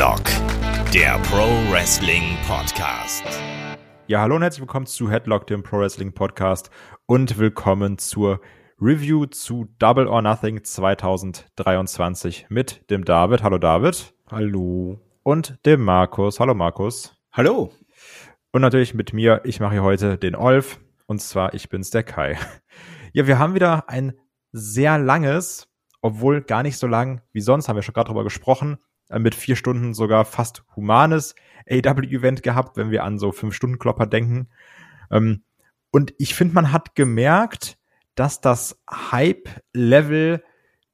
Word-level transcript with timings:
Headlock, 0.00 0.24
der 0.94 1.18
Pro 1.24 1.44
Wrestling 1.70 2.38
Podcast. 2.48 3.22
Ja, 4.06 4.22
hallo 4.22 4.36
und 4.36 4.40
herzlich 4.40 4.62
willkommen 4.62 4.86
zu 4.86 5.10
Headlock, 5.10 5.46
dem 5.46 5.62
Pro 5.62 5.78
Wrestling 5.80 6.14
Podcast 6.14 6.70
und 7.04 7.38
willkommen 7.38 7.98
zur 7.98 8.40
Review 8.80 9.26
zu 9.26 9.66
Double 9.78 10.06
or 10.06 10.22
Nothing 10.22 10.64
2023 10.64 12.46
mit 12.48 12.90
dem 12.90 13.04
David. 13.04 13.42
Hallo 13.42 13.58
David. 13.58 14.14
Hallo. 14.30 14.98
Und 15.22 15.58
dem 15.66 15.82
Markus. 15.82 16.40
Hallo 16.40 16.54
Markus. 16.54 17.14
Hallo. 17.30 17.70
Und 18.52 18.62
natürlich 18.62 18.94
mit 18.94 19.12
mir, 19.12 19.42
ich 19.44 19.60
mache 19.60 19.72
hier 19.72 19.82
heute 19.82 20.16
den 20.16 20.34
Olf 20.34 20.80
und 21.08 21.20
zwar 21.20 21.52
ich 21.52 21.68
bin's 21.68 21.90
der 21.90 22.04
Kai. 22.04 22.38
Ja, 23.12 23.26
wir 23.26 23.40
haben 23.40 23.54
wieder 23.54 23.90
ein 23.90 24.14
sehr 24.52 24.96
langes, 24.96 25.68
obwohl 26.00 26.40
gar 26.42 26.62
nicht 26.62 26.78
so 26.78 26.86
lang 26.86 27.20
wie 27.32 27.40
sonst, 27.40 27.68
haben 27.68 27.74
wir 27.74 27.82
schon 27.82 27.92
gerade 27.92 28.06
drüber 28.06 28.22
gesprochen, 28.22 28.78
mit 29.18 29.34
vier 29.34 29.56
Stunden 29.56 29.94
sogar 29.94 30.24
fast 30.24 30.64
humanes 30.76 31.34
AW-Event 31.68 32.42
gehabt, 32.42 32.76
wenn 32.76 32.90
wir 32.90 33.04
an 33.04 33.18
so 33.18 33.32
fünf 33.32 33.54
Stunden 33.54 33.78
Klopper 33.78 34.06
denken. 34.06 34.48
Ähm, 35.10 35.42
und 35.90 36.14
ich 36.18 36.34
finde, 36.34 36.54
man 36.54 36.72
hat 36.72 36.94
gemerkt, 36.94 37.78
dass 38.14 38.40
das 38.40 38.80
Hype-Level 38.90 40.42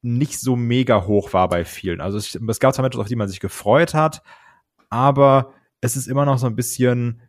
nicht 0.02 0.40
so 0.40 0.56
mega 0.56 1.06
hoch 1.06 1.32
war 1.32 1.48
bei 1.48 1.64
vielen. 1.64 2.00
Also 2.00 2.18
es, 2.18 2.34
es 2.34 2.60
gab 2.60 2.74
zwar 2.74 2.84
Matches, 2.84 3.00
auf 3.00 3.08
die 3.08 3.16
man 3.16 3.28
sich 3.28 3.40
gefreut 3.40 3.94
hat, 3.94 4.22
aber 4.88 5.52
es 5.80 5.96
ist 5.96 6.06
immer 6.06 6.24
noch 6.24 6.38
so 6.38 6.46
ein 6.46 6.56
bisschen 6.56 7.22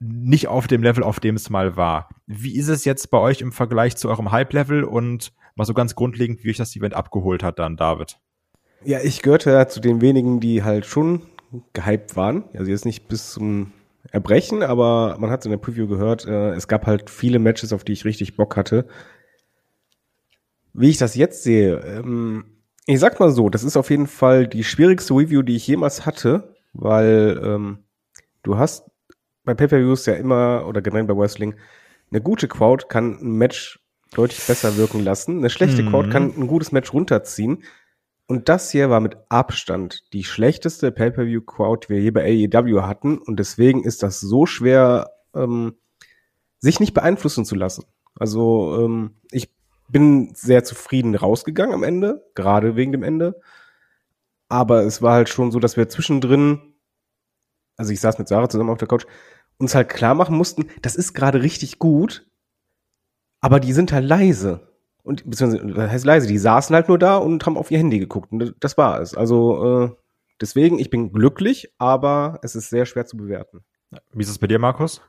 nicht 0.00 0.48
auf 0.48 0.66
dem 0.66 0.82
Level, 0.82 1.04
auf 1.04 1.20
dem 1.20 1.36
es 1.36 1.50
mal 1.50 1.76
war. 1.76 2.08
Wie 2.26 2.56
ist 2.56 2.68
es 2.68 2.84
jetzt 2.84 3.10
bei 3.10 3.18
euch 3.18 3.42
im 3.42 3.52
Vergleich 3.52 3.96
zu 3.96 4.08
eurem 4.08 4.32
Hype-Level 4.32 4.82
und 4.82 5.32
mal 5.54 5.66
so 5.66 5.74
ganz 5.74 5.94
grundlegend, 5.94 6.42
wie 6.42 6.50
euch 6.50 6.56
das 6.56 6.74
Event 6.74 6.94
abgeholt 6.94 7.42
hat 7.42 7.58
dann, 7.58 7.76
David? 7.76 8.18
Ja, 8.84 9.00
ich 9.00 9.22
gehörte 9.22 9.50
ja 9.50 9.68
zu 9.68 9.80
den 9.80 10.00
wenigen, 10.00 10.40
die 10.40 10.62
halt 10.62 10.86
schon 10.86 11.22
gehypt 11.72 12.16
waren. 12.16 12.44
Also 12.54 12.70
jetzt 12.70 12.84
nicht 12.84 13.08
bis 13.08 13.32
zum 13.32 13.72
Erbrechen, 14.10 14.62
aber 14.62 15.16
man 15.18 15.30
hat 15.30 15.40
es 15.40 15.46
in 15.46 15.50
der 15.50 15.58
Preview 15.58 15.86
gehört, 15.86 16.26
äh, 16.26 16.50
es 16.52 16.68
gab 16.68 16.86
halt 16.86 17.10
viele 17.10 17.38
Matches, 17.38 17.72
auf 17.72 17.84
die 17.84 17.92
ich 17.92 18.04
richtig 18.04 18.36
Bock 18.36 18.56
hatte. 18.56 18.86
Wie 20.72 20.88
ich 20.88 20.96
das 20.96 21.14
jetzt 21.14 21.42
sehe, 21.42 21.76
ähm, 21.80 22.44
ich 22.86 22.98
sag 22.98 23.20
mal 23.20 23.30
so, 23.30 23.50
das 23.50 23.62
ist 23.62 23.76
auf 23.76 23.90
jeden 23.90 24.06
Fall 24.06 24.48
die 24.48 24.64
schwierigste 24.64 25.14
Review, 25.14 25.42
die 25.42 25.56
ich 25.56 25.66
jemals 25.66 26.06
hatte, 26.06 26.54
weil 26.72 27.40
ähm, 27.44 27.78
du 28.42 28.56
hast 28.56 28.90
bei 29.44 29.54
Pay-Per-Views 29.54 30.06
ja 30.06 30.14
immer, 30.14 30.64
oder 30.66 30.80
generell 30.80 31.04
bei 31.04 31.16
Wrestling, 31.16 31.54
eine 32.10 32.20
gute 32.20 32.48
Crowd 32.48 32.86
kann 32.88 33.18
ein 33.20 33.32
Match 33.32 33.80
deutlich 34.12 34.44
besser 34.44 34.76
wirken 34.76 35.00
lassen. 35.00 35.38
Eine 35.38 35.50
schlechte 35.50 35.82
mhm. 35.82 35.90
Crowd 35.90 36.10
kann 36.10 36.34
ein 36.36 36.46
gutes 36.46 36.72
Match 36.72 36.92
runterziehen. 36.92 37.62
Und 38.30 38.48
das 38.48 38.70
hier 38.70 38.90
war 38.90 39.00
mit 39.00 39.16
Abstand 39.28 40.04
die 40.12 40.22
schlechteste 40.22 40.92
Pay-Per-View-Crowd, 40.92 41.88
die 41.88 41.94
wir 41.94 42.00
je 42.00 42.12
bei 42.12 42.22
AEW 42.22 42.82
hatten. 42.82 43.18
Und 43.18 43.40
deswegen 43.40 43.82
ist 43.82 44.04
das 44.04 44.20
so 44.20 44.46
schwer, 44.46 45.10
ähm, 45.34 45.74
sich 46.60 46.78
nicht 46.78 46.94
beeinflussen 46.94 47.44
zu 47.44 47.56
lassen. 47.56 47.86
Also 48.14 48.84
ähm, 48.84 49.16
ich 49.32 49.52
bin 49.88 50.32
sehr 50.36 50.62
zufrieden 50.62 51.16
rausgegangen 51.16 51.74
am 51.74 51.82
Ende, 51.82 52.24
gerade 52.36 52.76
wegen 52.76 52.92
dem 52.92 53.02
Ende. 53.02 53.40
Aber 54.48 54.84
es 54.84 55.02
war 55.02 55.14
halt 55.14 55.28
schon 55.28 55.50
so, 55.50 55.58
dass 55.58 55.76
wir 55.76 55.88
zwischendrin, 55.88 56.60
also 57.76 57.92
ich 57.92 57.98
saß 57.98 58.20
mit 58.20 58.28
Sarah 58.28 58.48
zusammen 58.48 58.70
auf 58.70 58.78
der 58.78 58.86
Couch, 58.86 59.06
uns 59.58 59.74
halt 59.74 59.88
klar 59.88 60.14
machen 60.14 60.36
mussten, 60.36 60.70
das 60.82 60.94
ist 60.94 61.14
gerade 61.14 61.42
richtig 61.42 61.80
gut, 61.80 62.30
aber 63.40 63.58
die 63.58 63.72
sind 63.72 63.90
halt 63.90 64.04
leise. 64.04 64.69
Und 65.02 65.28
beziehungsweise, 65.28 65.66
das 65.66 65.90
heißt 65.90 66.04
leise, 66.04 66.26
die 66.26 66.38
saßen 66.38 66.74
halt 66.74 66.88
nur 66.88 66.98
da 66.98 67.16
und 67.16 67.44
haben 67.46 67.56
auf 67.56 67.70
ihr 67.70 67.78
Handy 67.78 67.98
geguckt. 67.98 68.32
Und 68.32 68.54
das 68.60 68.76
war 68.76 69.00
es. 69.00 69.14
Also 69.14 69.84
äh, 69.84 69.90
deswegen, 70.40 70.78
ich 70.78 70.90
bin 70.90 71.12
glücklich, 71.12 71.72
aber 71.78 72.38
es 72.42 72.54
ist 72.54 72.70
sehr 72.70 72.86
schwer 72.86 73.06
zu 73.06 73.16
bewerten. 73.16 73.64
Wie 74.12 74.22
ist 74.22 74.30
es 74.30 74.38
bei 74.38 74.46
dir, 74.46 74.58
Markus? 74.58 75.00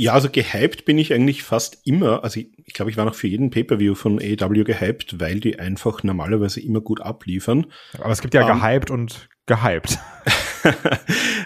Ja, 0.00 0.12
also 0.12 0.30
gehypt 0.30 0.84
bin 0.84 0.96
ich 0.96 1.12
eigentlich 1.12 1.42
fast 1.42 1.84
immer. 1.84 2.22
Also 2.22 2.38
ich, 2.38 2.50
ich 2.64 2.72
glaube, 2.72 2.90
ich 2.90 2.96
war 2.96 3.04
noch 3.04 3.16
für 3.16 3.26
jeden 3.26 3.50
Pay-Per-View 3.50 3.96
von 3.96 4.20
AEW 4.20 4.62
gehypt, 4.62 5.18
weil 5.18 5.40
die 5.40 5.58
einfach 5.58 6.04
normalerweise 6.04 6.60
immer 6.60 6.80
gut 6.80 7.00
abliefern. 7.00 7.66
Aber 7.98 8.10
es 8.10 8.20
gibt 8.20 8.34
ja 8.34 8.44
um, 8.44 8.50
ähm, 8.50 8.60
gehypt 8.60 8.92
und 8.92 9.28
gehypt. 9.48 9.98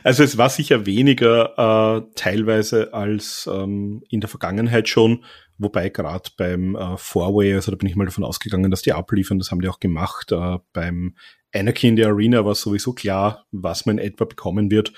also 0.04 0.22
es 0.22 0.36
war 0.36 0.50
sicher 0.50 0.84
weniger 0.84 1.54
äh, 1.56 2.02
teilweise 2.14 2.92
als 2.92 3.48
ähm, 3.50 4.02
in 4.10 4.20
der 4.20 4.28
Vergangenheit 4.28 4.88
schon, 4.88 5.24
wobei 5.56 5.88
gerade 5.88 6.30
beim 6.36 6.76
äh, 6.76 6.96
Four-Way, 6.98 7.54
also 7.54 7.70
da 7.70 7.76
bin 7.76 7.88
ich 7.88 7.96
mal 7.96 8.04
davon 8.04 8.24
ausgegangen, 8.24 8.70
dass 8.70 8.82
die 8.82 8.92
abliefern, 8.92 9.38
das 9.38 9.50
haben 9.50 9.60
die 9.60 9.68
auch 9.68 9.80
gemacht. 9.80 10.32
Äh, 10.32 10.58
beim 10.74 11.16
Anarchy 11.54 11.88
in 11.88 11.96
der 11.96 12.08
Arena 12.08 12.44
war 12.44 12.54
sowieso 12.54 12.92
klar, 12.92 13.46
was 13.50 13.86
man 13.86 13.98
etwa 13.98 14.24
bekommen 14.24 14.70
wird. 14.70 14.92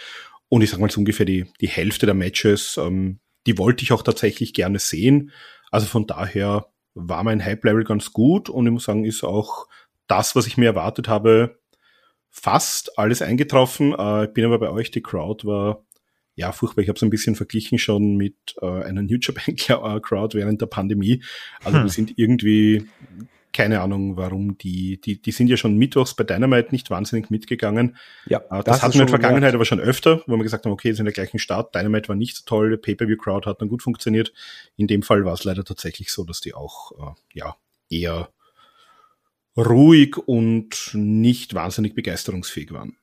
Und 0.48 0.62
ich 0.62 0.70
sage 0.70 0.82
mal 0.82 0.90
so 0.90 1.00
ungefähr 1.00 1.26
die, 1.26 1.46
die 1.60 1.68
Hälfte 1.68 2.06
der 2.06 2.14
Matches, 2.14 2.76
ähm, 2.76 3.20
die 3.46 3.58
wollte 3.58 3.82
ich 3.82 3.92
auch 3.92 4.02
tatsächlich 4.02 4.54
gerne 4.54 4.78
sehen. 4.78 5.30
Also 5.70 5.86
von 5.86 6.06
daher 6.06 6.66
war 6.94 7.24
mein 7.24 7.44
Hype-Level 7.44 7.84
ganz 7.84 8.12
gut 8.12 8.48
und 8.48 8.66
ich 8.66 8.72
muss 8.72 8.84
sagen, 8.84 9.04
ist 9.04 9.24
auch 9.24 9.66
das, 10.06 10.36
was 10.36 10.46
ich 10.46 10.56
mir 10.56 10.66
erwartet 10.66 11.08
habe, 11.08 11.58
fast 12.34 12.98
alles 12.98 13.22
eingetroffen. 13.22 13.94
Äh, 13.96 14.24
ich 14.24 14.32
bin 14.32 14.44
aber 14.44 14.58
bei 14.58 14.70
euch, 14.70 14.90
die 14.90 15.02
Crowd 15.02 15.46
war 15.46 15.84
ja 16.34 16.50
furchtbar. 16.52 16.82
Ich 16.82 16.88
habe 16.88 16.96
es 16.96 17.02
ein 17.02 17.10
bisschen 17.10 17.36
verglichen 17.36 17.78
schon 17.78 18.16
mit 18.16 18.56
äh, 18.60 18.66
einer 18.66 19.02
New 19.02 19.18
Japan 19.20 19.56
Crowd 20.02 20.36
während 20.36 20.60
der 20.60 20.66
Pandemie. 20.66 21.22
Also 21.62 21.78
hm. 21.78 21.84
wir 21.84 21.90
sind 21.90 22.18
irgendwie 22.18 22.88
keine 23.54 23.82
Ahnung, 23.82 24.16
warum 24.16 24.58
die, 24.58 25.00
die, 25.00 25.22
die 25.22 25.30
sind 25.30 25.46
ja 25.46 25.56
schon 25.56 25.78
mittwochs 25.78 26.14
bei 26.14 26.24
Dynamite 26.24 26.72
nicht 26.72 26.90
wahnsinnig 26.90 27.30
mitgegangen. 27.30 27.96
Ja, 28.26 28.38
äh, 28.38 28.42
das, 28.48 28.64
das 28.64 28.82
hatten 28.82 28.94
wir 28.94 29.02
in 29.02 29.06
der 29.06 29.20
Vergangenheit 29.20 29.44
wert. 29.44 29.54
aber 29.54 29.64
schon 29.64 29.78
öfter, 29.78 30.22
wo 30.26 30.36
wir 30.36 30.42
gesagt 30.42 30.64
haben, 30.64 30.72
okay, 30.72 30.90
sind 30.90 31.00
in 31.00 31.04
der 31.04 31.14
gleichen 31.14 31.38
Start. 31.38 31.72
Dynamite 31.72 32.08
war 32.08 32.16
nicht 32.16 32.36
so 32.36 32.42
toll, 32.44 32.76
Pay-Per-View-Crowd 32.76 33.48
hat 33.48 33.62
dann 33.62 33.68
gut 33.68 33.82
funktioniert. 33.82 34.32
In 34.76 34.88
dem 34.88 35.02
Fall 35.02 35.24
war 35.24 35.34
es 35.34 35.44
leider 35.44 35.64
tatsächlich 35.64 36.10
so, 36.10 36.24
dass 36.24 36.40
die 36.40 36.52
auch, 36.52 36.92
äh, 36.98 37.14
ja, 37.32 37.56
eher 37.88 38.28
ruhig 39.56 40.16
und 40.16 40.90
nicht 40.94 41.54
wahnsinnig 41.54 41.94
begeisterungsfähig 41.94 42.72
waren. 42.72 42.96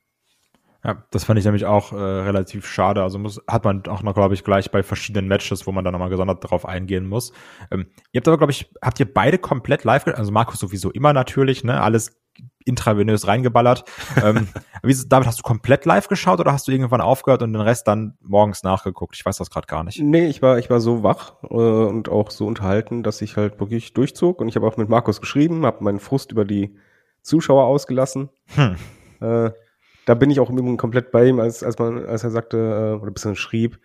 Ja, 0.84 1.04
das 1.12 1.24
fand 1.24 1.38
ich 1.38 1.44
nämlich 1.44 1.64
auch 1.64 1.92
äh, 1.92 1.96
relativ 1.96 2.66
schade. 2.66 3.04
Also 3.04 3.18
muss, 3.18 3.40
hat 3.46 3.64
man 3.64 3.86
auch 3.86 4.02
noch, 4.02 4.14
glaube 4.14 4.34
ich, 4.34 4.42
gleich 4.42 4.70
bei 4.72 4.82
verschiedenen 4.82 5.28
Matches, 5.28 5.64
wo 5.66 5.72
man 5.72 5.84
dann 5.84 5.92
nochmal 5.92 6.10
gesondert 6.10 6.42
drauf 6.42 6.66
eingehen 6.66 7.06
muss. 7.06 7.32
Ähm, 7.70 7.86
ihr 8.10 8.18
habt 8.18 8.26
aber, 8.26 8.38
glaube 8.38 8.50
ich, 8.50 8.68
habt 8.82 8.98
ihr 8.98 9.12
beide 9.12 9.38
komplett 9.38 9.84
live, 9.84 10.08
also 10.08 10.32
Markus 10.32 10.58
sowieso 10.58 10.90
immer 10.90 11.12
natürlich, 11.12 11.62
ne, 11.62 11.80
alles 11.80 12.21
intravenös 12.66 13.26
reingeballert. 13.26 13.84
ähm, 14.22 14.48
David, 14.82 15.26
hast 15.26 15.38
du 15.38 15.42
komplett 15.42 15.84
live 15.84 16.08
geschaut 16.08 16.40
oder 16.40 16.52
hast 16.52 16.68
du 16.68 16.72
irgendwann 16.72 17.00
aufgehört 17.00 17.42
und 17.42 17.52
den 17.52 17.62
Rest 17.62 17.88
dann 17.88 18.14
morgens 18.20 18.62
nachgeguckt? 18.62 19.14
Ich 19.16 19.24
weiß 19.24 19.36
das 19.36 19.50
gerade 19.50 19.66
gar 19.66 19.84
nicht. 19.84 20.00
Nee, 20.00 20.26
ich 20.26 20.42
war, 20.42 20.58
ich 20.58 20.70
war 20.70 20.80
so 20.80 21.02
wach 21.02 21.34
äh, 21.44 21.54
und 21.54 22.08
auch 22.08 22.30
so 22.30 22.46
unterhalten, 22.46 23.02
dass 23.02 23.22
ich 23.22 23.36
halt 23.36 23.60
wirklich 23.60 23.92
durchzog. 23.92 24.40
Und 24.40 24.48
ich 24.48 24.56
habe 24.56 24.66
auch 24.66 24.76
mit 24.76 24.88
Markus 24.88 25.20
geschrieben, 25.20 25.66
habe 25.66 25.84
meinen 25.84 26.00
Frust 26.00 26.32
über 26.32 26.44
die 26.44 26.76
Zuschauer 27.22 27.64
ausgelassen. 27.64 28.30
Hm. 28.54 28.76
Äh, 29.20 29.50
da 30.04 30.14
bin 30.14 30.30
ich 30.30 30.40
auch 30.40 30.50
im 30.50 30.58
Übrigen 30.58 30.76
komplett 30.76 31.12
bei 31.12 31.26
ihm, 31.26 31.38
als, 31.38 31.62
als 31.62 31.78
man, 31.78 32.04
als 32.04 32.24
er 32.24 32.30
sagte, 32.30 32.56
äh, 32.56 33.00
oder 33.00 33.10
ein 33.10 33.14
bisschen 33.14 33.36
schrieb, 33.36 33.78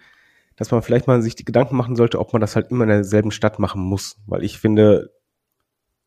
dass 0.56 0.72
man 0.72 0.82
vielleicht 0.82 1.08
mal 1.08 1.22
sich 1.22 1.36
die 1.36 1.46
Gedanken 1.46 1.76
machen 1.76 1.96
sollte, 1.96 2.20
ob 2.20 2.34
man 2.34 2.42
das 2.42 2.56
halt 2.56 2.72
immer 2.72 2.84
in 2.84 2.90
derselben 2.90 3.32
Stadt 3.32 3.60
machen 3.60 3.82
muss. 3.82 4.18
Weil 4.26 4.44
ich 4.44 4.58
finde, 4.58 5.12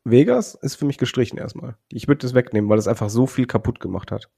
Vegas 0.03 0.55
ist 0.55 0.75
für 0.75 0.85
mich 0.85 0.97
gestrichen 0.97 1.37
erstmal. 1.37 1.75
Ich 1.89 2.07
würde 2.07 2.19
das 2.19 2.33
wegnehmen, 2.33 2.69
weil 2.69 2.79
es 2.79 2.87
einfach 2.87 3.09
so 3.09 3.27
viel 3.27 3.45
kaputt 3.45 3.79
gemacht 3.79 4.11
hat. 4.11 4.29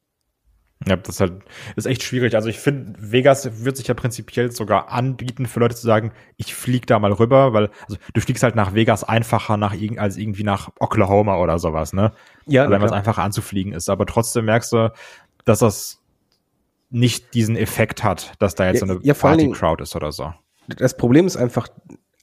Ja, 0.86 0.98
das 0.98 1.16
ist 1.16 1.22
halt, 1.22 1.44
ist 1.76 1.86
echt 1.86 2.04
schwierig. 2.04 2.36
Also 2.36 2.50
ich 2.50 2.60
finde, 2.60 2.96
Vegas 3.00 3.64
wird 3.64 3.78
sich 3.78 3.88
ja 3.88 3.94
prinzipiell 3.94 4.52
sogar 4.52 4.90
anbieten 4.90 5.46
für 5.46 5.62
Leute 5.62 5.76
zu 5.76 5.86
sagen, 5.86 6.12
ich 6.36 6.54
flieg 6.56 6.88
da 6.88 7.00
mal 7.00 7.14
rüber, 7.14 7.54
weil, 7.54 7.70
also 7.88 7.98
du 8.14 8.22
fliegst 8.22 8.44
halt 8.44 8.56
nach 8.56 8.74
Vegas 8.74 9.04
einfacher 9.04 9.56
nach 9.56 9.74
als 9.98 10.18
irgendwie 10.18 10.44
nach 10.44 10.72
Oklahoma 10.80 11.38
oder 11.38 11.58
sowas, 11.60 11.94
ne? 11.94 12.12
Ja. 12.48 12.70
Weil 12.70 12.84
es 12.84 12.92
einfacher 12.92 13.24
anzufliegen 13.24 13.72
ist. 13.72 13.90
Aber 13.90 14.06
trotzdem 14.06 14.46
merkst 14.46 14.74
du, 14.74 14.92
dass 15.46 15.60
das 15.60 16.02
nicht 16.90 17.34
diesen 17.34 17.56
Effekt 17.56 18.04
hat, 18.04 18.34
dass 18.40 18.56
da 18.56 18.66
jetzt 18.68 18.82
ja, 18.82 18.88
so 18.88 18.94
eine 18.94 19.04
ja, 19.04 19.14
Party-Crowd 19.14 19.82
ist 19.82 19.96
oder 19.96 20.12
so. 20.12 20.34
Das 20.68 20.98
Problem 20.98 21.26
ist 21.28 21.38
einfach 21.38 21.68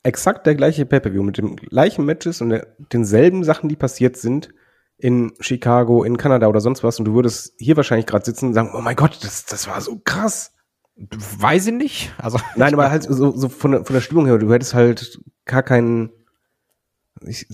exakt 0.02 0.46
der 0.46 0.54
gleiche 0.54 0.86
Pay-Per-View 0.86 1.22
mit 1.22 1.38
den 1.38 1.56
gleichen 1.56 2.04
Matches 2.04 2.40
und 2.40 2.50
der, 2.50 2.68
denselben 2.92 3.44
Sachen, 3.44 3.68
die 3.68 3.76
passiert 3.76 4.16
sind 4.16 4.50
in 4.96 5.32
Chicago, 5.40 6.04
in 6.04 6.16
Kanada 6.16 6.46
oder 6.46 6.60
sonst 6.60 6.84
was 6.84 6.98
und 6.98 7.06
du 7.06 7.14
würdest 7.14 7.54
hier 7.58 7.76
wahrscheinlich 7.76 8.06
gerade 8.06 8.24
sitzen 8.24 8.46
und 8.46 8.54
sagen, 8.54 8.72
oh 8.74 8.80
mein 8.80 8.96
Gott, 8.96 9.18
das, 9.22 9.46
das 9.46 9.66
war 9.66 9.80
so 9.80 10.00
krass. 10.04 10.52
Weiß 10.96 11.66
ich 11.66 11.72
nicht. 11.72 12.12
Also 12.18 12.38
Nein, 12.56 12.74
aber 12.74 12.90
halt 12.90 13.04
so, 13.04 13.30
so 13.30 13.48
von, 13.48 13.72
der, 13.72 13.84
von 13.84 13.94
der 13.94 14.02
Stimmung 14.02 14.26
her, 14.26 14.38
du 14.38 14.52
hättest 14.52 14.74
halt 14.74 15.20
gar 15.46 15.62
keinen. 15.62 16.10
Ich, 17.22 17.46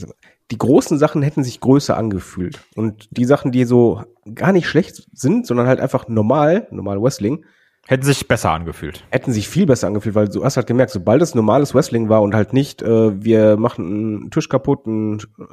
die 0.51 0.59
großen 0.59 0.99
Sachen 0.99 1.23
hätten 1.23 1.45
sich 1.45 1.61
größer 1.61 1.97
angefühlt. 1.97 2.61
Und 2.75 3.09
die 3.17 3.25
Sachen, 3.25 3.53
die 3.53 3.65
so 3.65 4.03
gar 4.35 4.53
nicht 4.53 4.69
schlecht 4.69 5.09
sind, 5.13 5.47
sondern 5.47 5.67
halt 5.67 5.81
einfach 5.81 6.09
normal, 6.09 6.69
normal 6.71 7.01
Wrestling, 7.03 7.45
Hätten 7.89 8.03
sich 8.03 8.27
besser 8.27 8.51
angefühlt. 8.51 9.05
Hätten 9.11 9.33
sich 9.33 9.49
viel 9.49 9.67
besser 9.67 9.87
angefühlt, 9.87 10.15
weil 10.15 10.29
du 10.29 10.45
hast 10.45 10.57
halt 10.57 10.67
gemerkt, 10.67 10.91
sobald 10.91 11.23
es 11.23 11.35
normales 11.35 11.75
Wrestling 11.75 12.09
war 12.09 12.23
und 12.23 12.35
halt 12.35 12.53
nicht, 12.53 12.83
äh, 12.83 13.23
wir 13.23 13.57
machen 13.57 13.87
einen 13.87 14.31
Tisch 14.31 14.49
kaputt, 14.49 14.87
einen 14.87 15.21
äh, 15.21 15.45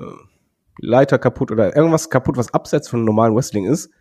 Leiter 0.80 1.19
kaputt 1.19 1.51
oder 1.51 1.75
irgendwas 1.75 2.09
kaputt, 2.09 2.38
was 2.38 2.53
abseits 2.53 2.89
von 2.89 3.06
normalen 3.06 3.35
Wrestling 3.35 3.65
ist, 3.65 3.91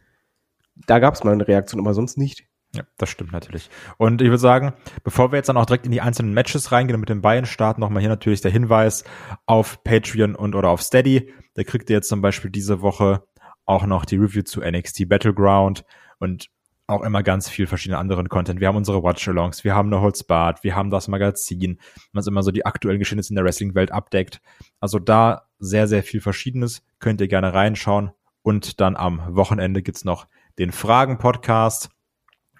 da 0.86 0.98
gab 0.98 1.14
es 1.14 1.24
mal 1.24 1.32
eine 1.32 1.46
Reaktion, 1.46 1.80
aber 1.80 1.94
sonst 1.94 2.16
nicht. 2.16 2.44
Ja, 2.74 2.84
das 2.96 3.10
stimmt 3.10 3.32
natürlich. 3.32 3.68
Und 3.98 4.22
ich 4.22 4.28
würde 4.28 4.38
sagen, 4.38 4.72
bevor 5.04 5.30
wir 5.30 5.36
jetzt 5.36 5.48
dann 5.50 5.58
auch 5.58 5.66
direkt 5.66 5.84
in 5.84 5.92
die 5.92 6.00
einzelnen 6.00 6.32
Matches 6.32 6.72
reingehen 6.72 6.94
und 6.94 7.00
mit 7.00 7.10
dem 7.10 7.20
Bayern 7.20 7.44
starten, 7.44 7.82
nochmal 7.82 8.00
hier 8.00 8.08
natürlich 8.08 8.40
der 8.40 8.50
Hinweis 8.50 9.04
auf 9.44 9.84
Patreon 9.84 10.34
und 10.34 10.54
oder 10.54 10.70
auf 10.70 10.80
Steady. 10.80 11.30
Da 11.54 11.64
kriegt 11.64 11.90
ihr 11.90 11.96
jetzt 11.96 12.08
zum 12.08 12.22
Beispiel 12.22 12.50
diese 12.50 12.80
Woche 12.80 13.24
auch 13.66 13.84
noch 13.84 14.06
die 14.06 14.16
Review 14.16 14.42
zu 14.42 14.62
NXT 14.62 15.06
Battleground 15.06 15.84
und 16.18 16.48
auch 16.92 17.02
immer 17.02 17.22
ganz 17.22 17.48
viel 17.48 17.66
verschiedenen 17.66 18.00
anderen 18.00 18.28
Content. 18.28 18.60
Wir 18.60 18.68
haben 18.68 18.76
unsere 18.76 19.02
Watch-Alongs, 19.02 19.64
wir 19.64 19.74
haben 19.74 19.92
eine 19.92 20.00
Holzbad, 20.00 20.62
wir 20.62 20.76
haben 20.76 20.90
das 20.90 21.08
Magazin, 21.08 21.78
was 22.12 22.26
immer 22.26 22.42
so 22.42 22.50
die 22.50 22.64
aktuellen 22.64 22.98
Geschehnisse 22.98 23.30
in 23.30 23.36
der 23.36 23.44
Wrestling-Welt 23.44 23.92
abdeckt. 23.92 24.40
Also 24.80 24.98
da 24.98 25.48
sehr, 25.58 25.88
sehr 25.88 26.02
viel 26.02 26.20
Verschiedenes. 26.20 26.82
Könnt 26.98 27.20
ihr 27.20 27.28
gerne 27.28 27.54
reinschauen. 27.54 28.10
Und 28.42 28.80
dann 28.80 28.96
am 28.96 29.36
Wochenende 29.36 29.82
gibt's 29.82 30.04
noch 30.04 30.26
den 30.58 30.72
Fragen-Podcast. 30.72 31.90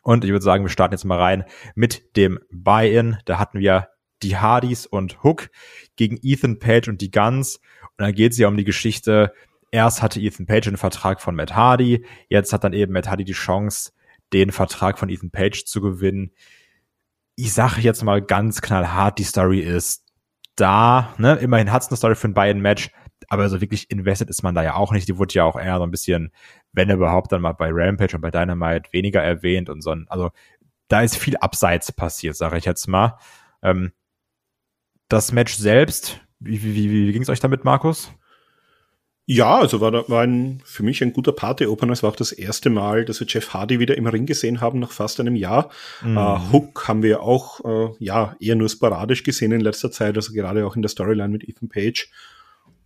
Und 0.03 0.25
ich 0.25 0.31
würde 0.31 0.45
sagen, 0.45 0.65
wir 0.65 0.71
starten 0.71 0.95
jetzt 0.95 1.05
mal 1.05 1.19
rein 1.19 1.45
mit 1.75 2.17
dem 2.17 2.39
Buy-In. 2.51 3.19
Da 3.25 3.39
hatten 3.39 3.59
wir 3.59 3.89
die 4.23 4.37
Hardys 4.37 4.87
und 4.87 5.23
Hook 5.23 5.51
gegen 5.97 6.19
Ethan 6.23 6.59
Page 6.59 6.89
und 6.89 7.01
die 7.01 7.11
Guns. 7.11 7.57
Und 7.83 8.05
dann 8.05 8.15
geht 8.15 8.33
es 8.33 8.39
ja 8.39 8.49
um 8.49 8.57
die 8.57 8.65
Geschichte. 8.65 9.33
Erst 9.71 10.03
hatte 10.03 10.21
Ethan 10.21 10.47
Page 10.47 10.69
einen 10.69 10.77
Vertrag 10.77 11.21
von 11.21 11.35
Matt 11.35 11.57
Hardy. 11.57 12.05
Jetzt 12.29 12.53
hat 12.53 12.63
dann 12.63 12.73
eben 12.73 12.93
Matt 12.93 13.09
Hardy 13.09 13.25
die 13.25 13.33
Chance, 13.33 13.93
den 14.33 14.53
Vertrag 14.53 14.99
von 14.99 15.09
Ethan 15.09 15.31
Page 15.31 15.65
zu 15.65 15.81
gewinnen. 15.81 16.33
Ich 17.37 17.53
sage 17.53 17.81
jetzt 17.81 18.03
mal 18.03 18.23
ganz 18.23 18.61
knallhart, 18.61 19.19
die 19.19 19.25
Story 19.25 19.61
ist 19.61 20.05
da. 20.57 21.15
Ne? 21.19 21.35
Immerhin 21.37 21.73
hat 21.73 21.83
es 21.83 21.89
eine 21.89 21.97
Story 21.97 22.15
für 22.15 22.29
ein 22.29 22.35
Buy-In-Match 22.35 22.91
aber 23.33 23.49
so 23.49 23.63
wirklich 23.63 23.91
invested 23.91 24.29
ist 24.29 24.43
man 24.43 24.55
da 24.55 24.63
ja 24.63 24.75
auch 24.75 24.93
nicht. 24.93 25.09
Die 25.09 25.17
wurde 25.17 25.35
ja 25.35 25.45
auch 25.45 25.59
eher 25.59 25.79
so 25.79 25.85
ein 25.85 25.91
bisschen, 25.91 26.33
wenn 26.73 26.91
überhaupt, 26.91 27.33
dann 27.33 27.41
mal 27.41 27.53
bei 27.53 27.71
Rampage 27.73 28.15
und 28.15 28.21
bei 28.21 28.31
Dynamite 28.31 28.93
weniger 28.93 29.23
erwähnt 29.23 29.69
und 29.71 29.83
so. 29.83 29.97
Also 30.09 30.31
da 30.89 31.01
ist 31.01 31.17
viel 31.17 31.37
abseits 31.39 31.93
passiert, 31.93 32.37
sage 32.37 32.59
ich 32.59 32.67
jetzt 32.67 32.87
mal. 32.89 33.19
Ähm, 33.63 33.93
das 35.09 35.33
Match 35.33 35.55
selbst, 35.55 36.21
wie, 36.41 36.63
wie, 36.63 36.75
wie, 36.75 36.91
wie 36.91 37.13
ging 37.13 37.23
es 37.23 37.29
euch 37.29 37.41
damit, 37.41 37.65
Markus? 37.65 38.13
Ja, 39.27 39.59
also 39.59 39.81
war, 39.81 40.09
war 40.09 40.23
ein, 40.23 40.61
für 40.65 40.83
mich 40.83 41.01
ein 41.03 41.13
guter 41.13 41.33
Party-Opener. 41.33 41.93
Es 41.93 42.03
war 42.03 42.11
auch 42.11 42.17
das 42.17 42.33
erste 42.33 42.71
Mal, 42.71 43.05
dass 43.05 43.21
wir 43.21 43.27
Jeff 43.29 43.55
Hardy 43.55 43.79
wieder 43.79 43.97
im 43.97 44.07
Ring 44.09 44.27
gesehen 44.27 44.61
haben, 44.61 44.81
nach 44.81 44.91
fast 44.91 45.21
einem 45.21 45.37
Jahr. 45.37 45.71
Mhm. 46.03 46.17
Uh, 46.17 46.53
Hook 46.53 46.89
haben 46.89 47.05
wir 47.05 47.23
auch, 47.23 47.61
uh, 47.61 47.95
ja, 48.01 48.35
eher 48.41 48.57
nur 48.57 48.69
sporadisch 48.69 49.23
gesehen 49.23 49.53
in 49.53 49.61
letzter 49.61 49.93
Zeit, 49.93 50.17
also 50.17 50.33
gerade 50.33 50.67
auch 50.67 50.75
in 50.75 50.83
der 50.83 50.89
Storyline 50.89 51.29
mit 51.29 51.49
Ethan 51.49 51.69
Page. 51.69 52.11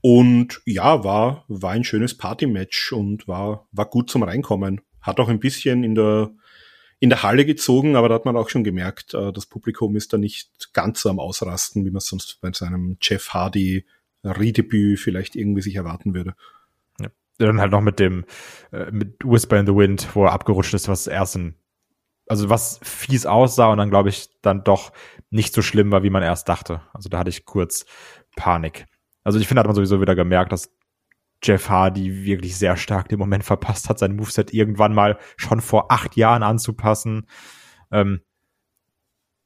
Und 0.02 0.60
ja, 0.66 1.04
war, 1.04 1.44
war 1.48 1.70
ein 1.72 1.84
schönes 1.84 2.16
Party-Match 2.16 2.92
und 2.92 3.26
war, 3.26 3.66
war 3.72 3.86
gut 3.86 4.10
zum 4.10 4.22
Reinkommen. 4.22 4.82
Hat 5.00 5.18
auch 5.20 5.30
ein 5.30 5.40
bisschen 5.40 5.84
in 5.84 5.94
der, 5.94 6.32
in 7.00 7.08
der 7.08 7.22
Halle 7.22 7.46
gezogen, 7.46 7.96
aber 7.96 8.10
da 8.10 8.14
hat 8.14 8.26
man 8.26 8.36
auch 8.36 8.50
schon 8.50 8.62
gemerkt, 8.62 9.14
äh, 9.14 9.32
das 9.32 9.46
Publikum 9.46 9.96
ist 9.96 10.12
da 10.12 10.18
nicht 10.18 10.74
ganz 10.74 11.00
so 11.00 11.08
am 11.08 11.18
Ausrasten, 11.18 11.86
wie 11.86 11.90
man 11.90 11.98
es 11.98 12.08
sonst 12.08 12.40
bei 12.42 12.52
seinem 12.52 12.98
Jeff 13.00 13.30
Hardy 13.30 13.86
Redebüt 14.32 14.98
vielleicht 14.98 15.36
irgendwie 15.36 15.62
sich 15.62 15.76
erwarten 15.76 16.14
würde. 16.14 16.34
Ja. 17.00 17.08
Dann 17.38 17.60
halt 17.60 17.72
noch 17.72 17.80
mit 17.80 17.98
dem, 17.98 18.24
äh, 18.72 18.90
mit 18.90 19.24
Whisper 19.24 19.58
in 19.58 19.66
the 19.66 19.74
Wind, 19.74 20.08
wo 20.14 20.24
er 20.24 20.32
abgerutscht 20.32 20.74
ist, 20.74 20.88
was 20.88 21.06
erst 21.06 21.36
ein, 21.36 21.54
also 22.28 22.48
was 22.48 22.80
fies 22.82 23.26
aussah 23.26 23.68
und 23.68 23.78
dann 23.78 23.90
glaube 23.90 24.08
ich 24.08 24.28
dann 24.42 24.64
doch 24.64 24.92
nicht 25.30 25.54
so 25.54 25.62
schlimm 25.62 25.92
war, 25.92 26.02
wie 26.02 26.10
man 26.10 26.22
erst 26.22 26.48
dachte. 26.48 26.82
Also 26.92 27.08
da 27.08 27.18
hatte 27.18 27.30
ich 27.30 27.44
kurz 27.44 27.86
Panik. 28.36 28.86
Also 29.22 29.38
ich 29.38 29.48
finde, 29.48 29.60
hat 29.60 29.66
man 29.66 29.76
sowieso 29.76 30.00
wieder 30.00 30.14
gemerkt, 30.14 30.52
dass 30.52 30.72
Jeff 31.42 31.68
Hardy 31.68 32.24
wirklich 32.24 32.56
sehr 32.56 32.76
stark 32.76 33.08
den 33.08 33.18
Moment 33.18 33.44
verpasst 33.44 33.88
hat, 33.88 33.98
sein 33.98 34.16
Moveset 34.16 34.52
irgendwann 34.52 34.94
mal 34.94 35.18
schon 35.36 35.60
vor 35.60 35.92
acht 35.92 36.16
Jahren 36.16 36.42
anzupassen. 36.42 37.26
Ähm, 37.90 38.20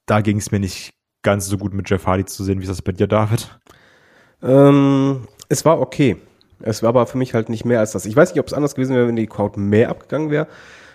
da 0.06 0.20
ging 0.20 0.38
es 0.38 0.50
mir 0.50 0.60
nicht 0.60 0.94
ganz 1.22 1.46
so 1.46 1.58
gut 1.58 1.74
mit 1.74 1.88
Jeff 1.90 2.06
Hardy 2.06 2.24
zu 2.24 2.44
sehen. 2.44 2.60
Wie 2.60 2.64
ist 2.64 2.70
das 2.70 2.82
bei 2.82 2.92
dir, 2.92 3.06
David? 3.06 3.60
Ähm, 4.42 5.28
es 5.48 5.64
war 5.64 5.81
okay. 5.81 6.16
Es 6.62 6.82
war 6.82 6.90
aber 6.90 7.06
für 7.06 7.19
mich 7.19 7.34
halt 7.34 7.48
nicht 7.48 7.64
mehr 7.64 7.81
als 7.81 7.92
das. 7.92 8.06
Ich 8.06 8.16
weiß 8.16 8.32
nicht, 8.32 8.40
ob 8.40 8.46
es 8.46 8.52
anders 8.52 8.75
gewesen 8.75 8.94
wäre, 8.94 9.08
wenn 9.08 9.16
die 9.16 9.26
Crowd 9.26 9.58
mehr 9.58 9.88
abgegangen 9.88 10.31
wäre, 10.31 10.46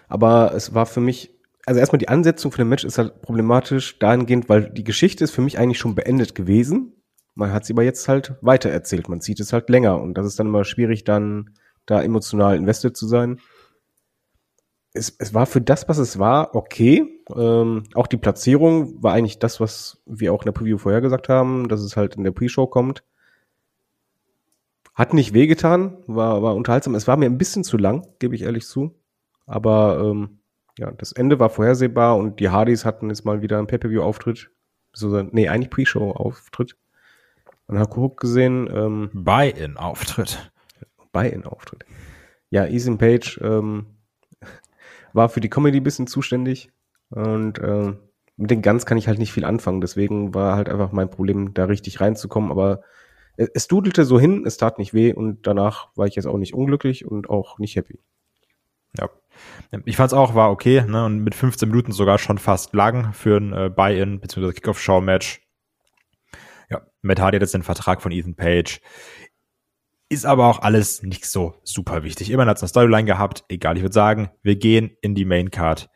aber 0.07 0.53
es 0.53 0.73
war 0.73 0.85
für 0.85 1.01
mich, 1.01 1.31
also 1.65 1.79
erstmal 1.79 1.97
die 1.99 2.09
Ansetzung 2.09 2.51
für 2.51 2.59
den 2.59 2.69
Match 2.69 2.83
ist 2.83 2.97
halt 2.97 3.21
problematisch 3.21 3.97
dahingehend, 3.99 4.49
weil 4.49 4.69
die 4.69 4.83
Geschichte 4.83 5.23
ist 5.23 5.31
für 5.31 5.41
mich 5.41 5.57
eigentlich 5.57 5.79
schon 5.79 5.95
beendet 5.95 6.35
gewesen. 6.35 6.93
Man 7.33 7.51
hat 7.51 7.65
sie 7.65 7.73
aber 7.73 7.83
jetzt 7.83 8.07
halt 8.07 8.35
weitererzählt. 8.41 9.09
Man 9.09 9.21
zieht 9.21 9.39
es 9.39 9.51
halt 9.51 9.69
länger 9.69 9.99
und 9.99 10.15
das 10.17 10.27
ist 10.27 10.39
dann 10.39 10.47
immer 10.47 10.63
schwierig, 10.63 11.03
dann 11.03 11.55
da 11.85 12.01
emotional 12.01 12.55
invested 12.55 12.95
zu 12.95 13.07
sein. 13.07 13.39
Es, 14.93 15.13
es 15.19 15.33
war 15.33 15.45
für 15.45 15.59
das, 15.59 15.89
was 15.89 15.97
es 15.97 16.19
war, 16.19 16.55
okay. 16.55 17.21
Ähm, 17.35 17.83
auch 17.95 18.07
die 18.07 18.17
Platzierung 18.17 19.03
war 19.03 19.13
eigentlich 19.13 19.39
das, 19.39 19.59
was 19.59 20.01
wir 20.05 20.31
auch 20.31 20.43
in 20.43 20.45
der 20.45 20.53
Preview 20.53 20.77
vorher 20.77 21.01
gesagt 21.01 21.27
haben, 21.27 21.67
dass 21.67 21.81
es 21.81 21.97
halt 21.97 22.15
in 22.15 22.23
der 22.23 22.31
Pre-Show 22.31 22.67
kommt. 22.67 23.03
Hat 24.95 25.13
nicht 25.13 25.33
wehgetan, 25.33 25.97
war, 26.07 26.41
war 26.41 26.55
unterhaltsam. 26.55 26.95
Es 26.95 27.07
war 27.07 27.17
mir 27.17 27.25
ein 27.25 27.37
bisschen 27.37 27.63
zu 27.63 27.77
lang, 27.77 28.07
gebe 28.19 28.33
ich 28.33 28.43
ehrlich 28.43 28.65
zu. 28.65 28.95
Aber 29.45 30.01
ähm, 30.01 30.39
ja, 30.79 30.91
das 30.91 31.11
Ende 31.11 31.39
war 31.39 31.49
vorhersehbar 31.49 32.17
und 32.17 32.39
die 32.39 32.49
Hardys 32.49 32.85
hatten 32.85 33.09
jetzt 33.09 33.25
mal 33.25 33.41
wieder 33.41 33.57
einen 33.57 33.67
Pay-Per-View-Auftritt. 33.67 34.49
So, 34.93 35.21
nee, 35.21 35.49
eigentlich 35.49 35.69
Pre-Show-Auftritt. 35.69 36.77
Man 37.67 37.79
hat 37.79 37.95
Hook 37.95 38.19
gesehen. 38.19 38.69
Ähm, 38.73 39.09
Buy-in-Auftritt. 39.13 40.51
Buy-in-Auftritt. 41.11 41.85
Ja, 42.49 42.65
Ethan 42.65 42.97
Page 42.97 43.39
ähm, 43.43 43.87
war 45.13 45.29
für 45.29 45.41
die 45.41 45.49
Comedy 45.49 45.79
bisschen 45.79 46.07
zuständig 46.07 46.71
und 47.09 47.59
äh, 47.59 47.93
mit 48.37 48.51
den 48.51 48.61
Guns 48.61 48.85
kann 48.85 48.97
ich 48.97 49.07
halt 49.07 49.19
nicht 49.19 49.31
viel 49.31 49.45
anfangen. 49.45 49.81
Deswegen 49.81 50.33
war 50.33 50.55
halt 50.55 50.69
einfach 50.69 50.91
mein 50.91 51.09
Problem, 51.09 51.53
da 51.53 51.65
richtig 51.65 52.01
reinzukommen. 52.01 52.51
Aber 52.51 52.81
es, 53.37 53.67
dudelte 53.67 54.05
so 54.05 54.19
hin, 54.19 54.43
es 54.45 54.57
tat 54.57 54.79
nicht 54.79 54.93
weh 54.93 55.13
und 55.13 55.45
danach 55.47 55.89
war 55.95 56.07
ich 56.07 56.15
jetzt 56.15 56.25
auch 56.25 56.37
nicht 56.37 56.53
unglücklich 56.53 57.05
und 57.05 57.29
auch 57.29 57.59
nicht 57.59 57.75
happy. 57.75 57.99
Ja. 58.97 59.09
Ich 59.85 59.97
fand 59.97 60.11
es 60.11 60.13
auch, 60.13 60.35
war 60.35 60.51
okay, 60.51 60.83
ne? 60.87 61.05
Und 61.05 61.19
mit 61.19 61.35
15 61.35 61.67
Minuten 61.67 61.91
sogar 61.91 62.17
schon 62.17 62.37
fast 62.37 62.73
lang 62.73 63.11
für 63.13 63.37
ein 63.37 63.53
äh, 63.53 63.69
Buy-in 63.69 64.21
bzw. 64.21 64.53
Kickoff-Show-Match. 64.53 65.41
Ja, 66.69 66.81
Matt 67.01 67.19
Hardy 67.19 67.37
hat 67.37 67.41
jetzt 67.41 67.53
den 67.53 67.63
Vertrag 67.63 68.01
von 68.01 68.11
Ethan 68.11 68.35
Page. 68.35 68.79
Ist 70.07 70.25
aber 70.25 70.47
auch 70.47 70.59
alles 70.59 71.03
nicht 71.03 71.25
so 71.25 71.55
super 71.63 72.03
wichtig. 72.03 72.29
Immerhin 72.31 72.49
hat 72.49 72.57
es 72.57 72.63
eine 72.63 72.69
Storyline 72.69 73.05
gehabt. 73.05 73.43
Egal, 73.49 73.75
ich 73.75 73.83
würde 73.83 73.93
sagen, 73.93 74.29
wir 74.43 74.55
gehen 74.55 74.95
in 75.01 75.15
die 75.15 75.25
Main 75.25 75.51
Card. 75.51 75.89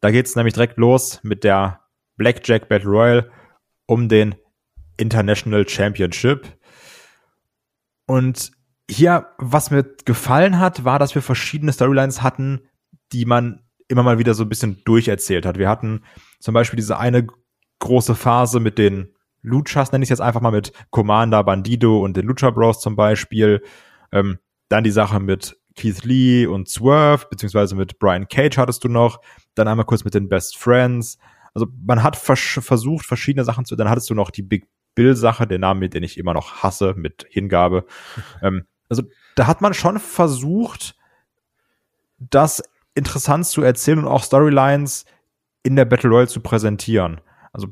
Da 0.00 0.10
geht's 0.10 0.36
nämlich 0.36 0.54
direkt 0.54 0.78
los 0.78 1.20
mit 1.22 1.44
der 1.44 1.80
Blackjack 2.16 2.68
Battle 2.68 2.90
Royal 2.90 3.30
um 3.86 4.08
den 4.08 4.34
International 4.96 5.68
Championship. 5.68 6.46
Und 8.10 8.50
hier, 8.90 9.28
was 9.38 9.70
mir 9.70 9.84
gefallen 10.04 10.58
hat, 10.58 10.84
war, 10.84 10.98
dass 10.98 11.14
wir 11.14 11.22
verschiedene 11.22 11.72
Storylines 11.72 12.24
hatten, 12.24 12.62
die 13.12 13.24
man 13.24 13.60
immer 13.86 14.02
mal 14.02 14.18
wieder 14.18 14.34
so 14.34 14.42
ein 14.42 14.48
bisschen 14.48 14.82
durcherzählt 14.84 15.46
hat. 15.46 15.58
Wir 15.58 15.68
hatten 15.68 16.02
zum 16.40 16.52
Beispiel 16.52 16.76
diese 16.76 16.98
eine 16.98 17.28
große 17.78 18.16
Phase 18.16 18.58
mit 18.58 18.78
den 18.78 19.14
Luchas, 19.42 19.92
nenne 19.92 20.02
ich 20.02 20.10
jetzt 20.10 20.20
einfach 20.20 20.40
mal 20.40 20.50
mit 20.50 20.72
Commander, 20.90 21.44
Bandido 21.44 22.02
und 22.02 22.16
den 22.16 22.26
Lucha 22.26 22.50
Bros 22.50 22.80
zum 22.80 22.96
Beispiel. 22.96 23.62
Ähm, 24.10 24.40
dann 24.68 24.82
die 24.82 24.90
Sache 24.90 25.20
mit 25.20 25.56
Keith 25.76 26.02
Lee 26.02 26.46
und 26.46 26.68
Swerve, 26.68 27.28
beziehungsweise 27.30 27.76
mit 27.76 28.00
Brian 28.00 28.26
Cage 28.26 28.58
hattest 28.58 28.82
du 28.82 28.88
noch. 28.88 29.20
Dann 29.54 29.68
einmal 29.68 29.86
kurz 29.86 30.02
mit 30.02 30.14
den 30.14 30.28
Best 30.28 30.58
Friends. 30.58 31.16
Also 31.54 31.68
man 31.86 32.02
hat 32.02 32.16
vers 32.16 32.40
versucht, 32.40 33.06
verschiedene 33.06 33.44
Sachen 33.44 33.66
zu. 33.66 33.76
Dann 33.76 33.88
hattest 33.88 34.10
du 34.10 34.14
noch 34.14 34.32
die 34.32 34.42
Big 34.42 34.66
Bill-Sache, 34.94 35.46
den 35.46 35.60
Namen, 35.60 35.88
den 35.90 36.02
ich 36.02 36.18
immer 36.18 36.34
noch 36.34 36.62
hasse, 36.62 36.94
mit 36.96 37.26
Hingabe. 37.28 37.84
ähm, 38.42 38.66
also 38.88 39.02
da 39.36 39.46
hat 39.46 39.60
man 39.60 39.74
schon 39.74 39.98
versucht, 39.98 40.96
das 42.18 42.62
interessant 42.94 43.46
zu 43.46 43.62
erzählen 43.62 44.00
und 44.00 44.08
auch 44.08 44.22
Storylines 44.22 45.04
in 45.62 45.76
der 45.76 45.84
Battle 45.84 46.10
Royale 46.10 46.28
zu 46.28 46.40
präsentieren. 46.40 47.20
Also 47.52 47.68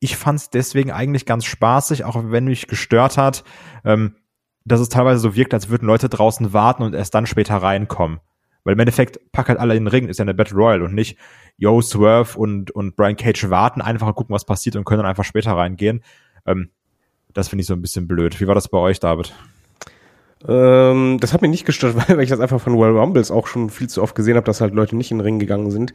ich 0.00 0.16
fand 0.16 0.38
es 0.38 0.50
deswegen 0.50 0.90
eigentlich 0.90 1.26
ganz 1.26 1.44
spaßig, 1.44 2.04
auch 2.04 2.16
wenn 2.24 2.44
mich 2.44 2.66
gestört 2.66 3.16
hat, 3.16 3.44
ähm, 3.84 4.16
dass 4.64 4.80
es 4.80 4.88
teilweise 4.88 5.20
so 5.20 5.34
wirkt, 5.34 5.54
als 5.54 5.68
würden 5.68 5.86
Leute 5.86 6.08
draußen 6.08 6.52
warten 6.52 6.82
und 6.82 6.94
erst 6.94 7.14
dann 7.14 7.26
später 7.26 7.56
reinkommen. 7.56 8.20
Weil 8.64 8.74
im 8.74 8.80
Endeffekt 8.80 9.30
packt 9.32 9.50
halt 9.50 9.58
alle 9.58 9.76
in 9.76 9.84
den 9.84 9.88
Ring, 9.88 10.08
ist 10.08 10.18
ja 10.18 10.24
eine 10.24 10.34
Battle 10.34 10.56
Royale 10.56 10.84
und 10.84 10.94
nicht 10.94 11.18
Yo, 11.56 11.80
Swerve 11.82 12.38
und, 12.38 12.70
und 12.70 12.96
Brian 12.96 13.16
Cage 13.16 13.50
warten 13.50 13.82
einfach 13.82 14.06
und 14.08 14.14
gucken, 14.14 14.34
was 14.34 14.46
passiert 14.46 14.76
und 14.76 14.84
können 14.84 14.98
dann 15.00 15.08
einfach 15.08 15.24
später 15.24 15.52
reingehen. 15.52 16.02
Ähm, 16.46 16.70
das 17.32 17.48
finde 17.48 17.62
ich 17.62 17.66
so 17.66 17.74
ein 17.74 17.82
bisschen 17.82 18.06
blöd. 18.06 18.40
Wie 18.40 18.46
war 18.46 18.54
das 18.54 18.68
bei 18.68 18.78
euch, 18.78 19.00
David? 19.00 19.34
Ähm, 20.46 21.18
das 21.20 21.32
hat 21.32 21.42
mich 21.42 21.50
nicht 21.50 21.66
gestört, 21.66 21.96
weil, 22.08 22.20
ich 22.20 22.30
das 22.30 22.40
einfach 22.40 22.60
von 22.60 22.74
Royal 22.74 22.96
Rumbles 22.96 23.30
auch 23.30 23.46
schon 23.46 23.70
viel 23.70 23.88
zu 23.88 24.02
oft 24.02 24.14
gesehen 24.14 24.36
habe, 24.36 24.46
dass 24.46 24.60
halt 24.60 24.74
Leute 24.74 24.96
nicht 24.96 25.10
in 25.10 25.18
den 25.18 25.24
Ring 25.24 25.38
gegangen 25.38 25.70
sind. 25.70 25.92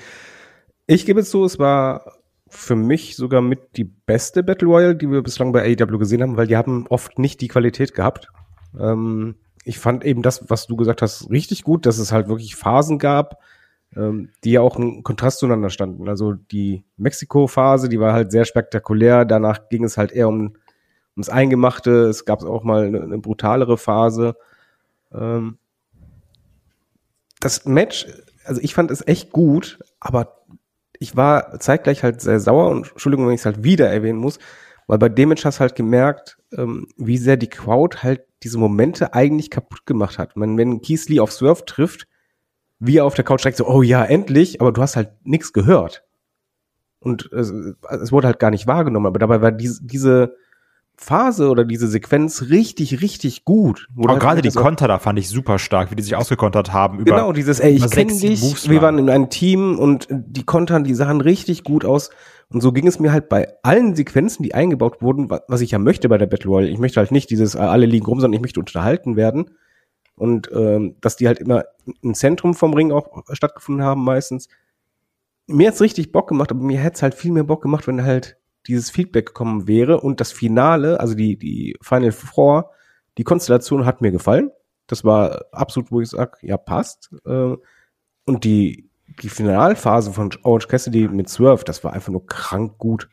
Ich 0.88 1.06
gebe 1.06 1.20
es 1.20 1.30
zu, 1.30 1.46
es 1.46 1.60
war 1.60 2.14
für 2.48 2.76
mich 2.76 3.16
sogar 3.16 3.42
mit 3.42 3.78
die 3.78 3.84
beste 3.84 4.42
Battle 4.42 4.68
Royale, 4.68 4.96
die 4.96 5.10
wir 5.10 5.22
bislang 5.22 5.52
bei 5.52 5.62
AEW 5.62 6.00
gesehen 6.00 6.24
haben, 6.24 6.36
weil 6.36 6.48
die 6.48 6.58
haben 6.58 6.88
oft 6.88 7.20
nicht 7.20 7.42
die 7.42 7.48
Qualität 7.48 7.94
gehabt. 7.94 8.30
Ähm, 8.78 9.36
ich 9.64 9.78
fand 9.78 10.04
eben 10.04 10.24
das, 10.24 10.50
was 10.50 10.66
du 10.66 10.76
gesagt 10.76 11.04
hast, 11.04 11.30
richtig 11.30 11.64
gut, 11.64 11.86
dass 11.86 12.00
es 12.00 12.12
halt 12.12 12.28
wirklich 12.28 12.56
Phasen 12.56 12.98
gab, 12.98 13.38
ähm, 13.96 14.30
die 14.44 14.52
ja 14.52 14.62
auch 14.62 14.78
ein 14.78 15.04
Kontrast 15.04 15.40
zueinander 15.40 15.70
standen. 15.70 16.08
Also 16.08 16.34
die 16.34 16.84
Mexiko-Phase, 16.98 17.90
die 17.90 18.00
war 18.00 18.14
halt 18.14 18.32
sehr 18.32 18.46
spektakulär. 18.46 19.26
Danach 19.26 19.70
ging 19.70 19.84
es 19.84 19.98
halt 19.98 20.12
eher 20.12 20.28
um 20.28 20.56
ums 21.16 21.30
Eingemachte. 21.30 22.06
Es 22.06 22.26
gab 22.26 22.44
auch 22.44 22.64
mal 22.64 22.86
eine, 22.86 23.02
eine 23.02 23.18
brutalere 23.18 23.78
Phase. 23.78 24.36
Ähm, 25.14 25.58
das 27.40 27.66
Match, 27.66 28.08
also 28.46 28.62
ich 28.62 28.74
fand 28.74 28.92
es 28.92 29.06
echt 29.06 29.32
gut, 29.32 29.80
aber 30.00 30.44
ich 31.00 31.16
war 31.16 31.60
zeitgleich 31.60 32.04
halt 32.04 32.22
sehr 32.22 32.40
sauer 32.40 32.70
und 32.70 32.92
Entschuldigung, 32.92 33.28
wenn 33.28 33.34
ich 33.34 33.42
es 33.42 33.46
halt 33.46 33.64
wieder 33.64 33.90
erwähnen 33.90 34.20
muss, 34.20 34.40
weil 34.88 34.98
bei 34.98 35.10
dem 35.10 35.30
Match 35.30 35.46
hast 35.46 35.58
du 35.58 35.62
halt 35.62 35.76
gemerkt, 35.76 36.38
ähm, 36.52 36.88
wie 36.98 37.18
sehr 37.18 37.38
die 37.38 37.50
Crowd 37.50 37.98
halt 38.04 38.24
diese 38.44 38.58
Momente 38.58 39.14
eigentlich 39.14 39.50
kaputt 39.50 39.86
gemacht 39.86 40.18
hat. 40.18 40.36
Man, 40.36 40.58
wenn 40.58 40.82
Keith 40.82 41.08
Lee 41.08 41.20
auf 41.20 41.32
Swerve 41.32 41.66
trifft, 41.66 42.08
wie 42.80 42.98
er 42.98 43.06
auf 43.06 43.14
der 43.14 43.26
Couch 43.26 43.44
direkt 43.44 43.58
so, 43.58 43.68
oh 43.68 43.82
ja, 43.82 44.04
endlich, 44.04 44.62
aber 44.62 44.72
du 44.72 44.82
hast 44.82 44.96
halt 44.96 45.12
nichts 45.24 45.54
gehört. 45.54 46.04
Und 47.00 47.32
es, 47.32 47.54
es 48.02 48.12
wurde 48.12 48.28
halt 48.28 48.40
gar 48.40 48.52
nicht 48.52 48.68
wahrgenommen, 48.68 49.06
aber 49.06 49.20
dabei 49.20 49.42
war 49.42 49.52
diese, 49.52 49.86
diese 49.86 50.36
Phase 50.96 51.50
oder 51.50 51.64
diese 51.64 51.88
Sequenz 51.88 52.50
richtig, 52.50 53.02
richtig 53.02 53.46
gut. 53.46 53.88
Aber 53.98 54.10
halt 54.10 54.22
gerade 54.22 54.42
die 54.42 54.50
so 54.50 54.60
Konter 54.60 54.88
da 54.90 55.00
fand 55.00 55.18
ich 55.18 55.30
super 55.30 55.58
stark, 55.58 55.92
wie 55.92 55.96
die 55.96 56.04
sich 56.04 56.16
ausgekontert 56.16 56.74
haben. 56.74 57.00
Über, 57.00 57.16
genau, 57.16 57.32
dieses, 57.32 57.62
ey, 57.62 57.72
ich 57.72 57.90
kenne 57.90 58.14
dich, 58.14 58.42
Moves 58.42 58.70
wir 58.70 58.82
waren 58.82 58.98
in 58.98 59.10
einem 59.10 59.30
Team 59.30 59.80
und 59.80 60.08
die 60.10 60.44
Kontern, 60.44 60.84
die 60.84 60.94
sahen 60.94 61.22
richtig 61.22 61.64
gut 61.64 61.86
aus. 61.86 62.10
Und 62.50 62.62
so 62.62 62.74
ging 62.74 62.86
es 62.86 63.00
mir 63.00 63.14
halt 63.14 63.30
bei 63.30 63.48
allen 63.64 63.96
Sequenzen, 63.96 64.44
die 64.44 64.54
eingebaut 64.54 65.02
wurden, 65.02 65.30
was 65.30 65.62
ich 65.62 65.72
ja 65.72 65.80
möchte 65.80 66.10
bei 66.10 66.18
der 66.18 66.26
Battle 66.26 66.50
Royale. 66.50 66.70
Ich 66.70 66.80
möchte 66.80 67.00
halt 67.00 67.12
nicht 67.12 67.30
dieses, 67.30 67.56
äh, 67.56 67.60
alle 67.60 67.86
liegen 67.86 68.06
rum, 68.06 68.20
sondern 68.20 68.36
ich 68.36 68.42
möchte 68.42 68.60
unterhalten 68.60 69.16
werden. 69.16 69.52
Und 70.20 70.52
ähm, 70.52 70.98
dass 71.00 71.16
die 71.16 71.28
halt 71.28 71.40
immer 71.40 71.64
im 72.02 72.14
Zentrum 72.14 72.54
vom 72.54 72.74
Ring 72.74 72.92
auch 72.92 73.24
stattgefunden 73.32 73.84
haben 73.84 74.04
meistens. 74.04 74.50
Mir 75.48 75.70
hat's 75.70 75.82
richtig 75.82 76.12
Bock 76.12 76.28
gemacht, 76.28 76.52
aber 76.52 76.62
mir 76.62 76.78
hätte 76.78 76.98
es 76.98 77.02
halt 77.02 77.16
viel 77.16 77.32
mehr 77.32 77.46
Bock 77.46 77.62
gemacht, 77.62 77.88
wenn 77.88 78.04
halt 78.04 78.38
dieses 78.68 78.92
Feedback 78.92 79.28
gekommen 79.28 79.66
wäre 79.66 80.02
und 80.02 80.20
das 80.20 80.34
Finale, 80.34 81.00
also 81.00 81.16
die, 81.16 81.38
die 81.38 81.78
Final 81.82 82.12
Four, 82.12 82.72
die 83.18 83.24
Konstellation 83.24 83.86
hat 83.86 84.02
mir 84.02 84.12
gefallen. 84.12 84.52
Das 84.88 85.06
war 85.06 85.46
absolut, 85.52 85.92
wo 85.92 86.02
ich 86.02 86.10
sage, 86.10 86.38
ja, 86.42 86.58
passt. 86.58 87.16
Äh, 87.26 87.56
und 88.26 88.44
die, 88.44 88.90
die 89.22 89.30
Finalphase 89.30 90.12
von 90.12 90.32
Orange 90.44 90.68
Cassidy 90.68 91.08
mit 91.08 91.30
Swerve, 91.30 91.64
das 91.64 91.84
war 91.84 91.94
einfach 91.94 92.12
nur 92.12 92.26
krank 92.26 92.78
gut. 92.78 93.10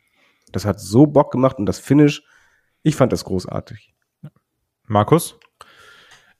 Das 0.51 0.65
hat 0.65 0.81
so 0.81 1.07
Bock 1.07 1.31
gemacht 1.31 1.57
und 1.57 1.65
das 1.65 1.79
Finish, 1.79 2.23
ich 2.83 2.95
fand 2.95 3.13
das 3.13 3.23
großartig. 3.23 3.95
Markus? 4.85 5.39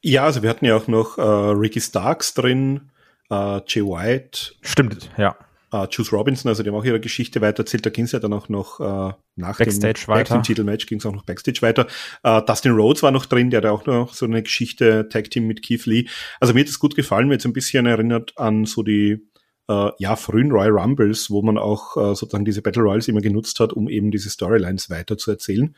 Ja, 0.02 0.26
also 0.26 0.44
wir 0.44 0.50
hatten 0.50 0.66
ja 0.66 0.76
auch 0.76 0.88
noch 0.88 1.18
äh, 1.18 1.22
Ricky 1.22 1.82
Starks 1.82 2.34
drin, 2.34 2.92
äh, 3.30 3.62
Jay 3.68 3.84
White. 3.84 4.54
Stimmt, 4.62 5.10
ja. 5.18 5.36
Uh, 5.74 5.86
Juice 5.92 6.14
Robinson, 6.14 6.48
also 6.48 6.64
die 6.64 6.70
haben 6.70 6.78
auch 6.78 6.86
ihre 6.86 7.02
Geschichte 7.02 7.42
weitererzählt. 7.42 7.86
Da 7.86 7.90
ging 7.90 8.06
es 8.06 8.14
ja 8.14 8.20
dann 8.20 8.32
auch 8.32 8.48
noch 8.48 8.80
uh, 8.80 9.12
nach 9.36 9.58
Backstage 9.58 10.06
dem, 10.06 10.08
weiter. 10.08 10.36
Tag 10.36 10.44
Titelmatch 10.44 10.86
ging 10.86 11.00
es 11.00 11.06
auch 11.06 11.12
noch 11.12 11.26
Backstage 11.26 11.62
weiter. 11.62 11.88
Uh, 12.26 12.40
Dustin 12.40 12.72
Rhodes 12.72 13.04
war 13.04 13.12
noch 13.12 13.26
drin, 13.26 13.50
der 13.50 13.58
hat 13.58 13.66
auch 13.66 13.86
noch 13.86 14.14
so 14.14 14.26
eine 14.26 14.42
Geschichte 14.44 15.10
Tag 15.10 15.30
Team 15.30 15.46
mit 15.46 15.62
Keith 15.62 15.86
Lee. 15.86 16.08
Also 16.40 16.54
mir 16.54 16.62
hat 16.62 16.70
es 16.70 16.80
gut 16.80 16.96
gefallen, 16.96 17.28
mir 17.28 17.34
jetzt 17.34 17.46
ein 17.46 17.52
bisschen 17.52 17.86
erinnert 17.86 18.32
an 18.38 18.64
so 18.64 18.82
die 18.82 19.28
uh, 19.70 19.90
ja 20.00 20.16
frühen 20.16 20.52
Royal 20.52 20.72
Rumbles, 20.72 21.30
wo 21.30 21.42
man 21.42 21.58
auch 21.58 21.98
uh, 21.98 22.14
sozusagen 22.14 22.46
diese 22.46 22.62
Battle 22.62 22.84
Royals 22.84 23.10
immer 23.10 23.22
genutzt 23.22 23.60
hat, 23.60 23.74
um 23.74 23.90
eben 23.90 24.10
diese 24.10 24.30
Storylines 24.30 24.90
weiter 24.90 25.18
zu 25.18 25.32
erzählen. 25.32 25.76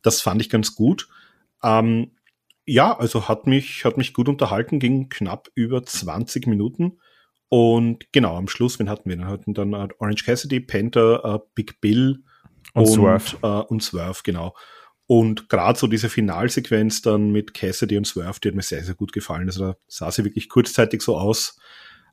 Das 0.00 0.22
fand 0.22 0.40
ich 0.40 0.48
ganz 0.48 0.74
gut. 0.74 1.06
Ähm, 1.62 2.12
ja, 2.68 2.96
also 2.96 3.28
hat 3.28 3.46
mich 3.46 3.84
hat 3.84 3.96
mich 3.96 4.12
gut 4.12 4.28
unterhalten, 4.28 4.78
ging 4.78 5.08
knapp 5.08 5.48
über 5.54 5.84
20 5.84 6.46
Minuten. 6.46 6.98
Und 7.48 8.12
genau, 8.12 8.36
am 8.36 8.46
Schluss, 8.46 8.78
wen 8.78 8.90
hatten 8.90 9.08
wir? 9.08 9.16
Dann 9.16 9.26
hatten 9.26 9.54
dann 9.54 9.74
uh, 9.74 9.88
Orange 9.98 10.24
Cassidy, 10.24 10.60
Panther, 10.60 11.24
uh, 11.24 11.38
Big 11.54 11.80
Bill 11.80 12.22
und, 12.74 12.84
und 12.84 12.86
Swerve. 12.86 13.36
Uh, 13.42 13.64
und 13.68 13.82
Swerve, 13.82 14.20
genau. 14.22 14.54
Und 15.06 15.48
gerade 15.48 15.78
so 15.78 15.86
diese 15.86 16.10
Finalsequenz 16.10 17.00
dann 17.00 17.30
mit 17.30 17.54
Cassidy 17.54 17.96
und 17.96 18.06
Swerve, 18.06 18.38
die 18.40 18.48
hat 18.48 18.54
mir 18.54 18.62
sehr, 18.62 18.84
sehr 18.84 18.94
gut 18.94 19.14
gefallen. 19.14 19.48
Also 19.48 19.64
da 19.64 19.76
sah 19.86 20.10
sie 20.10 20.24
wirklich 20.24 20.50
kurzzeitig 20.50 21.00
so 21.00 21.16
aus, 21.16 21.58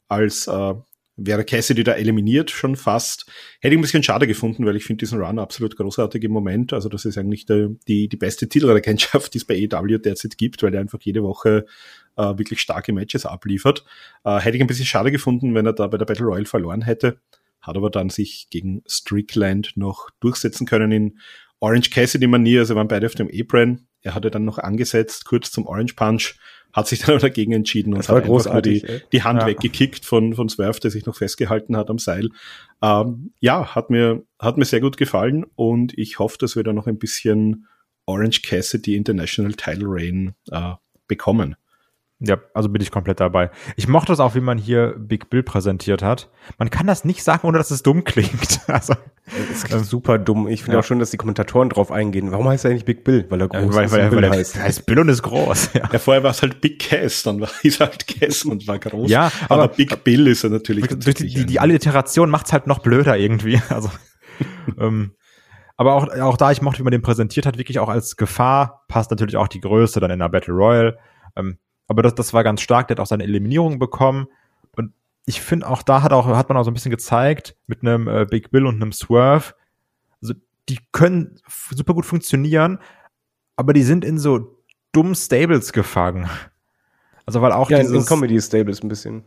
als 0.08 0.48
äh, 0.48 0.74
wäre 1.17 1.45
Cassidy 1.45 1.84
da 1.84 1.93
eliminiert 1.93 2.51
schon 2.51 2.75
fast. 2.75 3.25
Hätte 3.62 3.74
ich 3.74 3.79
ein 3.79 3.81
bisschen 3.81 4.03
schade 4.03 4.27
gefunden, 4.27 4.65
weil 4.65 4.75
ich 4.75 4.84
finde 4.84 5.00
diesen 5.00 5.22
Run 5.22 5.39
absolut 5.39 5.75
großartig 5.77 6.24
im 6.24 6.31
Moment. 6.31 6.74
Also 6.74 6.89
das 6.89 7.05
ist 7.05 7.17
eigentlich 7.17 7.45
der, 7.45 7.69
die, 7.88 8.10
die 8.10 8.17
beste 8.17 8.50
Titelregentschaft, 8.50 9.34
die 9.34 9.38
es 9.38 9.45
bei 9.45 9.55
EW 9.55 9.98
derzeit 9.98 10.38
gibt, 10.38 10.62
weil 10.63 10.74
er 10.74 10.81
einfach 10.81 11.00
jede 11.01 11.24
Woche 11.24 11.65
äh, 12.17 12.38
wirklich 12.38 12.62
starke 12.62 12.91
Matches 12.93 13.25
abliefert. 13.25 13.86
Äh, 14.24 14.39
hätte 14.39 14.57
ich 14.57 14.63
ein 14.63 14.67
bisschen 14.67 14.86
schade 14.86 15.12
gefunden, 15.12 15.55
wenn 15.55 15.65
er 15.65 15.74
da 15.74 15.88
bei 15.88 15.98
der 15.98 16.05
Battle 16.05 16.25
Royale 16.25 16.45
verloren 16.45 16.81
hätte. 16.81 17.19
Hat 17.62 17.77
aber 17.77 17.89
dann 17.89 18.10
sich 18.10 18.48
gegen 18.50 18.84
Strickland 18.88 19.74
noch 19.75 20.10
durchsetzen 20.19 20.67
können 20.67 20.91
in 20.91 21.19
Orange 21.60 21.89
Cassidy-Manier. 21.89 22.60
Also 22.60 22.75
waren 22.75 22.88
beide 22.88 23.07
auf 23.07 23.15
dem 23.15 23.29
Apron. 23.34 23.88
Er 24.06 24.16
hatte 24.16 24.30
dann 24.30 24.46
noch 24.46 24.60
angesetzt, 24.60 25.26
kurz 25.26 25.52
zum 25.52 25.66
Orange 25.66 25.96
Punch, 25.96 26.36
hat 26.74 26.88
sich 26.88 27.00
dann 27.00 27.20
dagegen 27.20 27.54
entschieden 27.54 27.94
und 27.94 28.08
hat 28.08 28.24
einfach 28.24 28.62
die, 28.62 28.86
die 29.12 29.24
Hand 29.24 29.42
ja. 29.42 29.48
weggekickt 29.48 30.06
von, 30.06 30.36
von 30.36 30.48
Swerve, 30.48 30.80
der 30.80 30.92
sich 30.92 31.06
noch 31.06 31.16
festgehalten 31.16 31.76
hat 31.76 31.90
am 31.90 31.98
Seil. 31.98 32.30
Ähm, 32.82 33.32
ja, 33.40 33.74
hat 33.74 33.90
mir, 33.90 34.24
hat 34.40 34.58
mir 34.58 34.66
sehr 34.66 34.82
gut 34.82 34.98
gefallen 34.98 35.46
und 35.56 35.98
ich 35.98 36.20
hoffe, 36.20 36.38
dass 36.40 36.56
wir 36.56 36.64
da 36.64 36.74
noch 36.74 36.86
ein 36.86 37.00
bisschen 37.00 37.68
Orange 38.06 38.42
Cassidy 38.44 38.96
International 38.96 39.54
Title 39.54 39.88
Reign 39.88 40.36
äh, 40.52 40.74
bekommen. 41.08 41.56
Ja, 42.25 42.38
also 42.53 42.70
bin 42.70 42.82
ich 42.82 42.91
komplett 42.91 43.20
dabei. 43.20 43.51
Ich 43.75 43.88
mochte 43.88 44.13
es 44.13 44.20
auch, 44.20 44.36
wie 44.36 44.39
man 44.39 44.58
hier 44.58 44.96
Big 44.98 45.29
Bill 45.29 45.44
präsentiert 45.44 46.01
hat. 46.01 46.29
Man 46.58 46.70
kann 46.70 46.88
das 46.88 47.05
nicht 47.05 47.24
sagen, 47.24 47.48
ohne 47.48 47.58
dass 47.58 47.72
es 47.72 47.84
dumm 47.84 48.03
klingt. 48.03 48.62
Also, 48.67 48.96
es 49.51 49.63
klingt 49.63 49.86
super 49.86 50.17
dumm. 50.17 50.48
Ich 50.48 50.63
finde 50.63 50.74
ja. 50.74 50.79
auch 50.79 50.84
schon, 50.84 51.00
dass 51.00 51.12
die 51.12 51.17
Kommentatoren 51.17 51.70
drauf 51.70 51.91
eingehen. 51.91 52.32
Warum 52.32 52.50
heißt 52.50 52.65
er 52.65 52.72
eigentlich 52.72 52.84
Big 52.84 53.03
Bill? 53.03 53.25
Weil 53.29 53.41
er 53.41 53.48
groß 53.48 53.62
ja, 53.62 53.74
weil, 53.74 53.86
ist. 53.86 53.91
Weil, 53.91 54.12
weil, 54.12 54.15
weil 54.17 54.24
er 54.25 54.32
heißt. 54.32 54.60
heißt 54.62 54.86
Bill 54.86 55.00
und 55.00 55.10
ist 55.10 55.22
groß. 55.22 55.70
Ja, 55.74 55.89
ja 55.94 56.00
vorher 56.00 56.24
war 56.24 56.32
es 56.32 56.41
halt 56.41 56.60
Big 56.62 56.79
Cass, 56.79 57.24
dann 57.24 57.39
war 57.39 57.50
es 57.63 57.79
halt 57.79 58.05
Cass 58.08 58.44
und 58.44 58.67
war 58.67 58.79
groß. 58.79 59.10
Ja, 59.10 59.32
aber, 59.48 59.63
aber 59.63 59.74
Big 59.74 60.03
Bill 60.03 60.27
ist 60.27 60.44
er 60.44 60.50
natürlich. 60.50 60.88
Durch 60.88 61.15
die, 61.15 61.27
die, 61.27 61.46
die 61.46 61.60
Alliteration 61.60 62.29
macht 62.29 62.48
es 62.48 62.53
halt 62.53 62.67
noch 62.67 62.79
blöder 62.79 63.17
irgendwie. 63.17 63.62
Also, 63.70 63.89
ähm, 64.79 65.12
aber 65.77 65.94
auch, 65.94 66.08
auch 66.20 66.38
da, 66.38 66.51
ich 66.51 66.62
mochte, 66.62 66.79
wie 66.79 66.84
man 66.84 66.91
den 66.91 67.01
präsentiert 67.01 67.46
hat, 67.46 67.58
wirklich 67.58 67.79
auch 67.79 67.89
als 67.89 68.15
Gefahr, 68.15 68.86
passt 68.88 69.12
natürlich 69.12 69.38
auch 69.38 69.48
die 69.48 69.60
Größe 69.60 70.00
dann 70.00 70.12
in 70.12 70.20
der 70.20 70.29
Battle 70.29 70.53
Royale. 70.53 70.98
Ähm, 71.36 71.58
aber 71.88 72.01
das, 72.01 72.15
das 72.15 72.34
war 72.34 72.44
ganz 72.44 72.62
stark. 72.62 72.88
Der 72.88 72.96
hat 72.96 73.00
auch 73.00 73.08
seine 73.08 73.24
Eliminierung 73.24 73.80
bekommen. 73.80 74.27
Und 74.75 74.92
ich 75.25 75.42
finde 75.42 75.70
auch 75.70 75.84
da 75.84 76.01
hat 76.01 76.13
auch 76.13 76.27
hat 76.27 76.50
man 76.50 76.58
auch 76.58 76.63
so 76.63 76.72
ein 76.72 76.74
bisschen 76.74 76.92
gezeigt 76.92 77.56
mit 77.68 77.82
einem 77.82 78.08
äh, 78.08 78.25
Big 78.25 78.51
Bill 78.51 78.65
und 78.65 78.75
einem 78.75 78.92
Swerve. 78.92 79.54
Also 80.22 80.34
die 80.70 80.80
können 80.92 81.39
super 81.70 81.94
gut 81.94 82.06
funktionieren, 82.06 82.80
aber 83.56 83.74
die 83.74 83.84
sind 83.84 84.04
in 84.04 84.18
so 84.18 84.58
dummen 84.92 85.15
Stables 85.15 85.74
gefangen. 85.74 86.30
Also 87.25 87.42
weil 87.42 87.51
auch 87.51 87.70
ja, 87.70 87.80
dieses 87.80 88.04
in 88.04 88.06
Comedy 88.06 88.39
Stables 88.42 88.82
ein 88.82 88.89
bisschen. 88.89 89.24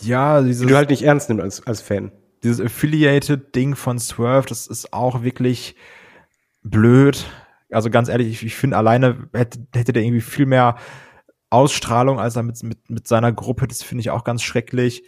Ja, 0.00 0.42
dieses 0.42 0.62
die 0.62 0.68
du 0.68 0.76
halt 0.76 0.90
nicht 0.90 1.02
ernst 1.02 1.28
nimmst 1.28 1.42
als 1.42 1.66
als 1.66 1.80
Fan. 1.80 2.10
Dieses 2.42 2.60
affiliated 2.60 3.54
Ding 3.54 3.74
von 3.74 3.98
Swerve, 3.98 4.46
das 4.48 4.66
ist 4.66 4.92
auch 4.92 5.22
wirklich 5.22 5.76
blöd. 6.62 7.24
Also 7.70 7.90
ganz 7.90 8.08
ehrlich, 8.08 8.28
ich, 8.28 8.44
ich 8.44 8.54
finde 8.54 8.76
alleine 8.76 9.28
hätte, 9.32 9.60
hätte 9.74 9.92
der 9.92 10.02
irgendwie 10.02 10.20
viel 10.20 10.46
mehr 10.46 10.76
Ausstrahlung, 11.54 12.18
als 12.18 12.36
er 12.36 12.42
mit, 12.42 12.60
mit, 12.62 12.90
mit 12.90 13.06
seiner 13.06 13.32
Gruppe, 13.32 13.68
das 13.68 13.82
finde 13.82 14.00
ich 14.00 14.10
auch 14.10 14.24
ganz 14.24 14.42
schrecklich. 14.42 15.04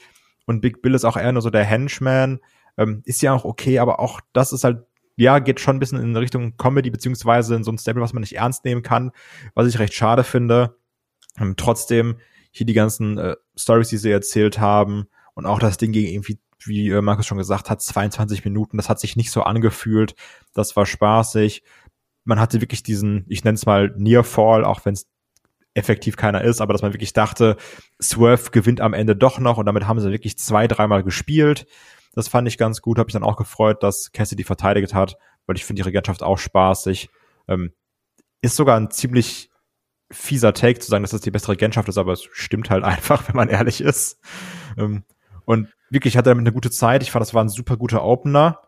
Und 0.47 0.61
Big 0.61 0.81
Bill 0.81 0.95
ist 0.95 1.05
auch 1.05 1.17
eher 1.17 1.33
nur 1.33 1.43
so 1.43 1.51
der 1.51 1.65
Henchman. 1.65 2.39
Ähm, 2.79 3.03
ist 3.05 3.21
ja 3.21 3.33
auch 3.33 3.45
okay, 3.45 3.81
aber 3.81 3.99
auch 3.99 4.21
das 4.33 4.53
ist 4.53 4.63
halt, 4.63 4.85
ja, 5.17 5.41
geht 5.41 5.61
schon 5.61 5.77
ein 5.77 5.81
bisschen 5.81 5.99
in 5.99 6.15
Richtung 6.15 6.57
Comedy, 6.57 6.91
beziehungsweise 6.91 7.57
in 7.57 7.65
so 7.65 7.73
ein 7.73 7.79
Stable, 7.79 8.03
was 8.03 8.13
man 8.13 8.21
nicht 8.21 8.37
ernst 8.37 8.65
nehmen 8.65 8.83
kann, 8.83 9.11
was 9.55 9.67
ich 9.67 9.79
recht 9.79 9.95
schade 9.95 10.25
finde. 10.25 10.77
Ähm, 11.39 11.55
trotzdem 11.57 12.19
hier 12.53 12.67
die 12.67 12.75
ganzen 12.75 13.19
äh, 13.19 13.37
Stories, 13.57 13.89
die 13.89 13.97
sie 13.97 14.11
erzählt 14.11 14.61
haben 14.61 15.07
und 15.35 15.47
auch 15.47 15.59
das 15.59 15.79
Ding 15.79 15.93
gegen 15.93 16.09
irgendwie, 16.09 16.39
wie 16.65 16.91
äh, 16.91 17.03
Markus 17.03 17.27
schon 17.27 17.39
gesagt 17.39 17.71
hat, 17.71 17.83
22 17.83 18.45
Minuten, 18.45 18.77
das 18.77 18.89
hat 18.89 19.01
sich 19.01 19.17
nicht 19.17 19.31
so 19.31 19.43
angefühlt. 19.43 20.15
Das 20.55 20.77
war 20.77 20.87
spaßig. 20.87 21.63
Man 22.25 22.39
hatte 22.39 22.61
wirklich 22.61 22.83
diesen, 22.83 23.25
ich 23.29 23.43
nenne 23.43 23.57
es 23.57 23.67
mal 23.67 23.95
Near 23.97 24.25
Fall, 24.25 24.65
auch 24.65 24.85
wenn 24.85 24.95
es 24.95 25.07
effektiv 25.77 26.17
keiner 26.17 26.43
ist, 26.43 26.61
aber 26.61 26.73
dass 26.73 26.83
man 26.83 26.93
wirklich 26.95 27.13
dachte, 27.13 27.57
Swerve 28.01 28.51
gewinnt 28.51 28.81
am 28.81 28.95
Ende 28.95 29.15
doch 29.15 29.39
noch 29.39 29.59
und 29.59 29.67
damit 29.67 29.87
haben 29.87 30.01
sie 30.01 30.11
wirklich 30.11 30.39
zwei, 30.39 30.67
dreimal 30.67 31.03
gespielt. 31.03 31.67
Das 32.15 32.29
fand 32.29 32.49
ich 32.49 32.57
ganz 32.57 32.81
gut, 32.81 32.99
habe 32.99 33.09
ich 33.09 33.13
dann 33.13 33.23
auch 33.23 33.37
gefreut, 33.37 33.83
dass 33.83 34.11
Cassidy 34.13 34.43
verteidigt 34.43 34.95
hat, 34.95 35.17
weil 35.47 35.57
ich 35.57 35.65
finde 35.65 35.83
die 35.83 35.87
Regentschaft 35.87 36.23
auch 36.23 36.39
spaßig. 36.39 37.11
Ähm, 37.47 37.73
ist 38.41 38.57
sogar 38.57 38.79
ein 38.79 38.91
ziemlich 38.91 39.51
fieser 40.11 40.55
Take 40.55 40.79
zu 40.79 40.89
sagen, 40.89 41.03
dass 41.03 41.11
das 41.11 41.21
die 41.21 41.31
bessere 41.31 41.53
Regentschaft 41.53 41.89
ist, 41.89 41.99
aber 41.99 42.13
es 42.13 42.27
stimmt 42.33 42.71
halt 42.71 42.85
einfach, 42.85 43.29
wenn 43.29 43.37
man 43.37 43.49
ehrlich 43.49 43.81
ist. 43.81 44.19
Ähm, 44.79 45.05
und 45.45 45.69
wirklich 45.91 46.15
ich 46.15 46.19
hatte 46.19 46.31
damit 46.31 46.43
eine 46.43 46.53
gute 46.53 46.71
Zeit. 46.71 47.03
Ich 47.03 47.11
fand, 47.11 47.21
das 47.21 47.35
war 47.35 47.45
ein 47.45 47.49
super 47.49 47.77
guter 47.77 48.03
Opener. 48.03 48.61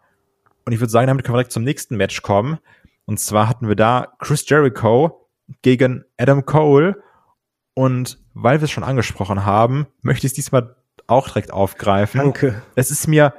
Und 0.66 0.72
ich 0.72 0.80
würde 0.80 0.90
sagen, 0.90 1.06
damit 1.06 1.24
können 1.24 1.34
wir 1.34 1.38
direkt 1.38 1.52
zum 1.52 1.64
nächsten 1.64 1.96
Match 1.96 2.20
kommen. 2.20 2.58
Und 3.06 3.18
zwar 3.18 3.48
hatten 3.48 3.68
wir 3.68 3.76
da 3.76 4.12
Chris 4.18 4.46
Jericho 4.46 5.27
gegen 5.62 6.04
Adam 6.16 6.44
Cole. 6.46 7.02
Und 7.74 8.18
weil 8.34 8.60
wir 8.60 8.64
es 8.64 8.70
schon 8.70 8.84
angesprochen 8.84 9.44
haben, 9.44 9.86
möchte 10.02 10.26
ich 10.26 10.32
es 10.32 10.34
diesmal 10.34 10.76
auch 11.06 11.28
direkt 11.28 11.52
aufgreifen. 11.52 12.20
Danke. 12.20 12.62
Es 12.74 12.90
ist 12.90 13.06
mir, 13.06 13.34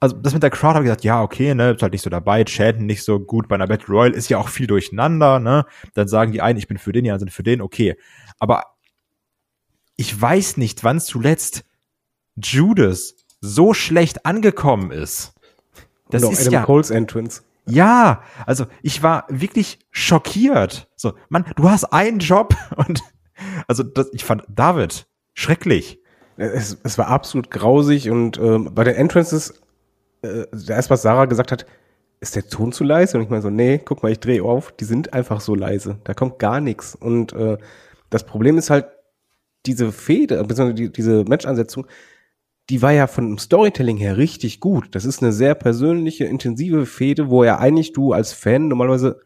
also 0.00 0.16
das 0.16 0.34
mit 0.34 0.42
der 0.42 0.50
Crowd 0.50 0.74
habe 0.74 0.84
ich 0.84 0.88
gesagt, 0.88 1.04
ja, 1.04 1.22
okay, 1.22 1.54
ne, 1.54 1.72
ist 1.72 1.82
halt 1.82 1.92
nicht 1.92 2.02
so 2.02 2.10
dabei, 2.10 2.44
chanten 2.44 2.86
nicht 2.86 3.04
so 3.04 3.20
gut 3.20 3.48
bei 3.48 3.54
einer 3.54 3.66
Battle 3.66 3.94
Royale, 3.94 4.14
ist 4.14 4.28
ja 4.28 4.38
auch 4.38 4.48
viel 4.48 4.66
durcheinander, 4.66 5.38
ne? 5.38 5.64
Dann 5.94 6.08
sagen 6.08 6.32
die 6.32 6.40
einen, 6.40 6.58
ich 6.58 6.68
bin 6.68 6.78
für 6.78 6.92
den, 6.92 7.04
die 7.04 7.10
anderen 7.10 7.28
sind 7.28 7.34
für 7.34 7.42
den, 7.42 7.60
okay. 7.60 7.96
Aber 8.38 8.74
ich 9.96 10.20
weiß 10.20 10.56
nicht, 10.56 10.82
wann 10.84 11.00
zuletzt 11.00 11.64
Judas 12.36 13.16
so 13.40 13.74
schlecht 13.74 14.24
angekommen 14.24 14.90
ist. 14.90 15.34
Das 16.10 16.22
Und 16.22 16.28
auch 16.28 16.32
ist 16.32 16.40
Adam 16.42 16.52
ja, 16.52 16.64
Cole's 16.64 16.90
Entrance. 16.90 17.42
Ja, 17.66 18.22
also 18.46 18.66
ich 18.82 19.02
war 19.02 19.26
wirklich 19.28 19.78
schockiert. 19.90 20.88
So, 20.96 21.14
Mann, 21.28 21.44
du 21.56 21.70
hast 21.70 21.84
einen 21.84 22.18
Job 22.18 22.54
und 22.76 23.02
also 23.66 23.82
das, 23.82 24.10
ich 24.12 24.24
fand 24.24 24.44
David 24.48 25.06
schrecklich. 25.34 26.00
Es, 26.36 26.78
es 26.82 26.98
war 26.98 27.08
absolut 27.08 27.50
grausig 27.50 28.10
und 28.10 28.38
ähm, 28.38 28.70
bei 28.74 28.84
den 28.84 28.94
Entrances, 28.94 29.60
äh, 30.22 30.46
erst 30.68 30.90
was 30.90 31.02
Sarah 31.02 31.26
gesagt 31.26 31.52
hat, 31.52 31.66
ist 32.20 32.36
der 32.36 32.48
Ton 32.48 32.72
zu 32.72 32.84
leise? 32.84 33.16
Und 33.16 33.24
ich 33.24 33.30
meine 33.30 33.42
so, 33.42 33.50
nee, 33.50 33.78
guck 33.84 34.02
mal, 34.02 34.12
ich 34.12 34.20
drehe 34.20 34.42
auf, 34.42 34.72
die 34.72 34.84
sind 34.84 35.12
einfach 35.12 35.40
so 35.40 35.54
leise. 35.54 35.98
Da 36.04 36.14
kommt 36.14 36.38
gar 36.38 36.60
nichts. 36.60 36.94
Und 36.94 37.32
äh, 37.32 37.58
das 38.10 38.24
Problem 38.24 38.58
ist 38.58 38.70
halt, 38.70 38.86
diese 39.66 39.92
Fehde, 39.92 40.42
beziehungsweise 40.44 40.74
die, 40.74 40.92
diese 40.92 41.24
Match-Ansetzung, 41.24 41.86
die 42.72 42.80
war 42.80 42.92
ja 42.92 43.06
von 43.06 43.26
dem 43.28 43.36
Storytelling 43.36 43.98
her 43.98 44.16
richtig 44.16 44.58
gut. 44.58 44.94
Das 44.94 45.04
ist 45.04 45.22
eine 45.22 45.34
sehr 45.34 45.54
persönliche, 45.54 46.24
intensive 46.24 46.86
Fehde, 46.86 47.28
wo 47.28 47.44
ja 47.44 47.58
eigentlich 47.58 47.92
du 47.92 48.14
als 48.14 48.32
Fan 48.32 48.68
normalerweise, 48.68 49.20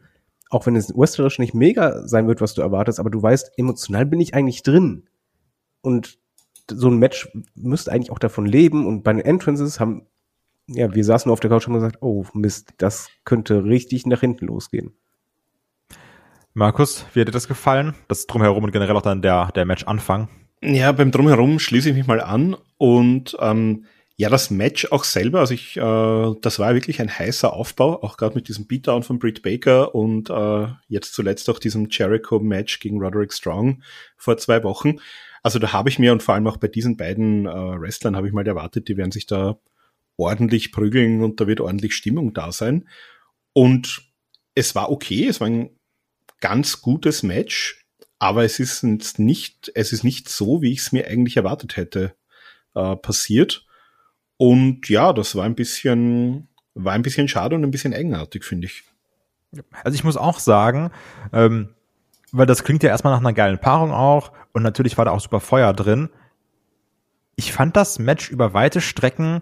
auch 0.49 0.65
wenn 0.65 0.75
es 0.75 0.93
wrestlerisch 0.93 1.39
nicht 1.39 1.53
mega 1.53 2.05
sein 2.05 2.27
wird, 2.27 2.41
was 2.41 2.55
du 2.55 2.61
erwartest, 2.61 2.99
aber 2.99 3.09
du 3.09 3.21
weißt, 3.21 3.53
emotional 3.55 4.05
bin 4.05 4.19
ich 4.19 4.33
eigentlich 4.33 4.63
drin. 4.63 5.07
Und 5.79 6.19
so 6.69 6.89
ein 6.89 6.97
Match 6.97 7.29
müsste 7.55 7.89
eigentlich 7.93 8.11
auch 8.11 8.19
davon 8.19 8.45
leben. 8.45 8.85
Und 8.85 9.03
bei 9.05 9.13
den 9.13 9.21
Entrances 9.21 9.79
haben, 9.79 10.07
ja, 10.67 10.93
wir 10.93 11.05
saßen 11.05 11.31
auf 11.31 11.39
der 11.39 11.49
Couch 11.49 11.67
und 11.67 11.73
haben 11.73 11.79
gesagt, 11.79 11.99
oh 12.01 12.25
Mist, 12.33 12.73
das 12.79 13.07
könnte 13.23 13.63
richtig 13.63 14.05
nach 14.05 14.19
hinten 14.19 14.47
losgehen. 14.47 14.91
Markus, 16.53 17.05
wie 17.13 17.21
hat 17.21 17.29
dir 17.29 17.31
das 17.31 17.47
gefallen? 17.47 17.95
Das 18.09 18.27
drumherum 18.27 18.65
und 18.65 18.73
generell 18.73 18.97
auch 18.97 19.01
dann 19.01 19.21
der, 19.21 19.53
der 19.55 19.63
Match-Anfang. 19.63 20.27
Ja, 20.61 20.91
beim 20.91 21.11
Drumherum 21.11 21.59
schließe 21.59 21.89
ich 21.89 21.95
mich 21.95 22.07
mal 22.07 22.21
an 22.21 22.55
und 22.77 23.37
ähm, 23.39 23.85
ja, 24.19 24.29
das 24.29 24.49
Match 24.49 24.91
auch 24.91 25.03
selber, 25.03 25.41
also 25.41 25.53
ich, 25.53 25.77
äh, 25.77 26.35
das 26.41 26.57
war 26.57 26.73
wirklich 26.73 26.99
ein 26.99 27.15
heißer 27.15 27.53
Aufbau, 27.53 28.01
auch 28.01 28.17
gerade 28.17 28.33
mit 28.33 28.47
diesem 28.47 28.65
Beatdown 28.65 29.03
von 29.03 29.19
Britt 29.19 29.43
Baker 29.43 29.93
und 29.93 30.31
äh, 30.31 30.67
jetzt 30.87 31.13
zuletzt 31.13 31.47
auch 31.51 31.59
diesem 31.59 31.89
Jericho-Match 31.91 32.79
gegen 32.79 32.99
Roderick 32.99 33.31
Strong 33.31 33.83
vor 34.17 34.37
zwei 34.37 34.63
Wochen. 34.63 34.95
Also 35.43 35.59
da 35.59 35.71
habe 35.71 35.89
ich 35.89 35.99
mir 35.99 36.11
und 36.11 36.23
vor 36.23 36.33
allem 36.33 36.47
auch 36.47 36.57
bei 36.57 36.67
diesen 36.67 36.97
beiden 36.97 37.45
äh, 37.45 37.49
Wrestlern 37.51 38.15
habe 38.15 38.27
ich 38.27 38.33
mal 38.33 38.47
erwartet, 38.47 38.87
die 38.87 38.97
werden 38.97 39.11
sich 39.11 39.27
da 39.27 39.59
ordentlich 40.17 40.71
prügeln 40.71 41.21
und 41.23 41.39
da 41.39 41.45
wird 41.45 41.61
ordentlich 41.61 41.93
Stimmung 41.93 42.33
da 42.33 42.51
sein. 42.51 42.89
Und 43.53 44.01
es 44.55 44.73
war 44.73 44.91
okay, 44.91 45.27
es 45.27 45.39
war 45.39 45.47
ein 45.47 45.69
ganz 46.41 46.81
gutes 46.81 47.21
Match, 47.21 47.76
aber 48.19 48.43
es 48.43 48.59
ist 48.59 48.83
nicht, 49.19 49.71
es 49.75 49.93
ist 49.93 50.03
nicht 50.03 50.29
so, 50.29 50.61
wie 50.61 50.71
ich 50.71 50.79
es 50.79 50.91
mir 50.91 51.07
eigentlich 51.07 51.37
erwartet 51.37 51.77
hätte, 51.77 52.15
äh, 52.75 52.95
passiert. 52.95 53.65
Und 54.37 54.89
ja, 54.89 55.13
das 55.13 55.35
war 55.35 55.45
ein 55.45 55.55
bisschen, 55.55 56.47
war 56.73 56.93
ein 56.93 57.01
bisschen 57.01 57.27
schade 57.27 57.55
und 57.55 57.63
ein 57.63 57.71
bisschen 57.71 57.93
eigenartig, 57.93 58.43
finde 58.43 58.67
ich. 58.67 58.83
Also 59.83 59.95
ich 59.95 60.03
muss 60.03 60.17
auch 60.17 60.39
sagen, 60.39 60.91
ähm, 61.33 61.69
weil 62.31 62.45
das 62.45 62.63
klingt 62.63 62.83
ja 62.83 62.89
erstmal 62.89 63.13
nach 63.13 63.19
einer 63.19 63.33
geilen 63.33 63.59
Paarung 63.59 63.91
auch 63.91 64.31
und 64.51 64.63
natürlich 64.63 64.97
war 64.97 65.05
da 65.05 65.11
auch 65.11 65.21
super 65.21 65.39
Feuer 65.39 65.73
drin. 65.73 66.09
Ich 67.35 67.53
fand 67.53 67.75
das 67.75 67.99
Match 67.99 68.29
über 68.29 68.53
weite 68.53 68.81
Strecken 68.81 69.41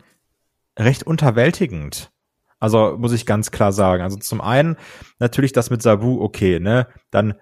recht 0.77 1.03
unterwältigend. 1.03 2.11
Also 2.59 2.97
muss 2.97 3.11
ich 3.11 3.25
ganz 3.25 3.51
klar 3.51 3.71
sagen. 3.71 4.03
Also 4.03 4.17
zum 4.17 4.41
einen 4.41 4.77
natürlich 5.19 5.53
das 5.53 5.69
mit 5.69 5.81
Sabu, 5.81 6.21
okay, 6.21 6.59
ne? 6.59 6.87
Dann 7.11 7.35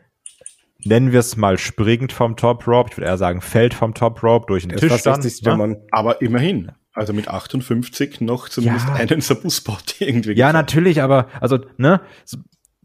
nennen 0.85 1.11
wir 1.11 1.19
es 1.19 1.37
mal 1.37 1.57
springend 1.57 2.11
vom 2.13 2.35
Top 2.35 2.67
Rope. 2.67 2.89
Ich 2.91 2.97
würde 2.97 3.07
eher 3.07 3.17
sagen, 3.17 3.41
fällt 3.41 3.73
vom 3.73 3.93
Top 3.93 4.23
Rope 4.23 4.45
durch 4.47 4.63
den 4.63 4.69
Der 4.69 4.79
Tisch 4.79 4.89
dann. 4.89 4.99
fast 5.15 5.23
60. 5.23 5.45
ne? 5.45 5.57
Mann. 5.57 5.77
Aber 5.91 6.21
immerhin. 6.21 6.71
Also 6.93 7.11
mit 7.13 7.27
58 7.27 8.21
noch 8.21 8.49
zumindest 8.49 8.87
Ja. 8.87 8.93
einen 8.95 9.21
Sabu-Spot 9.21 9.77
irgendwie. 9.99 10.33
Ja, 10.33 10.53
natürlich, 10.53 11.01
aber 11.01 11.27
also, 11.41 11.59
ne? 11.77 12.01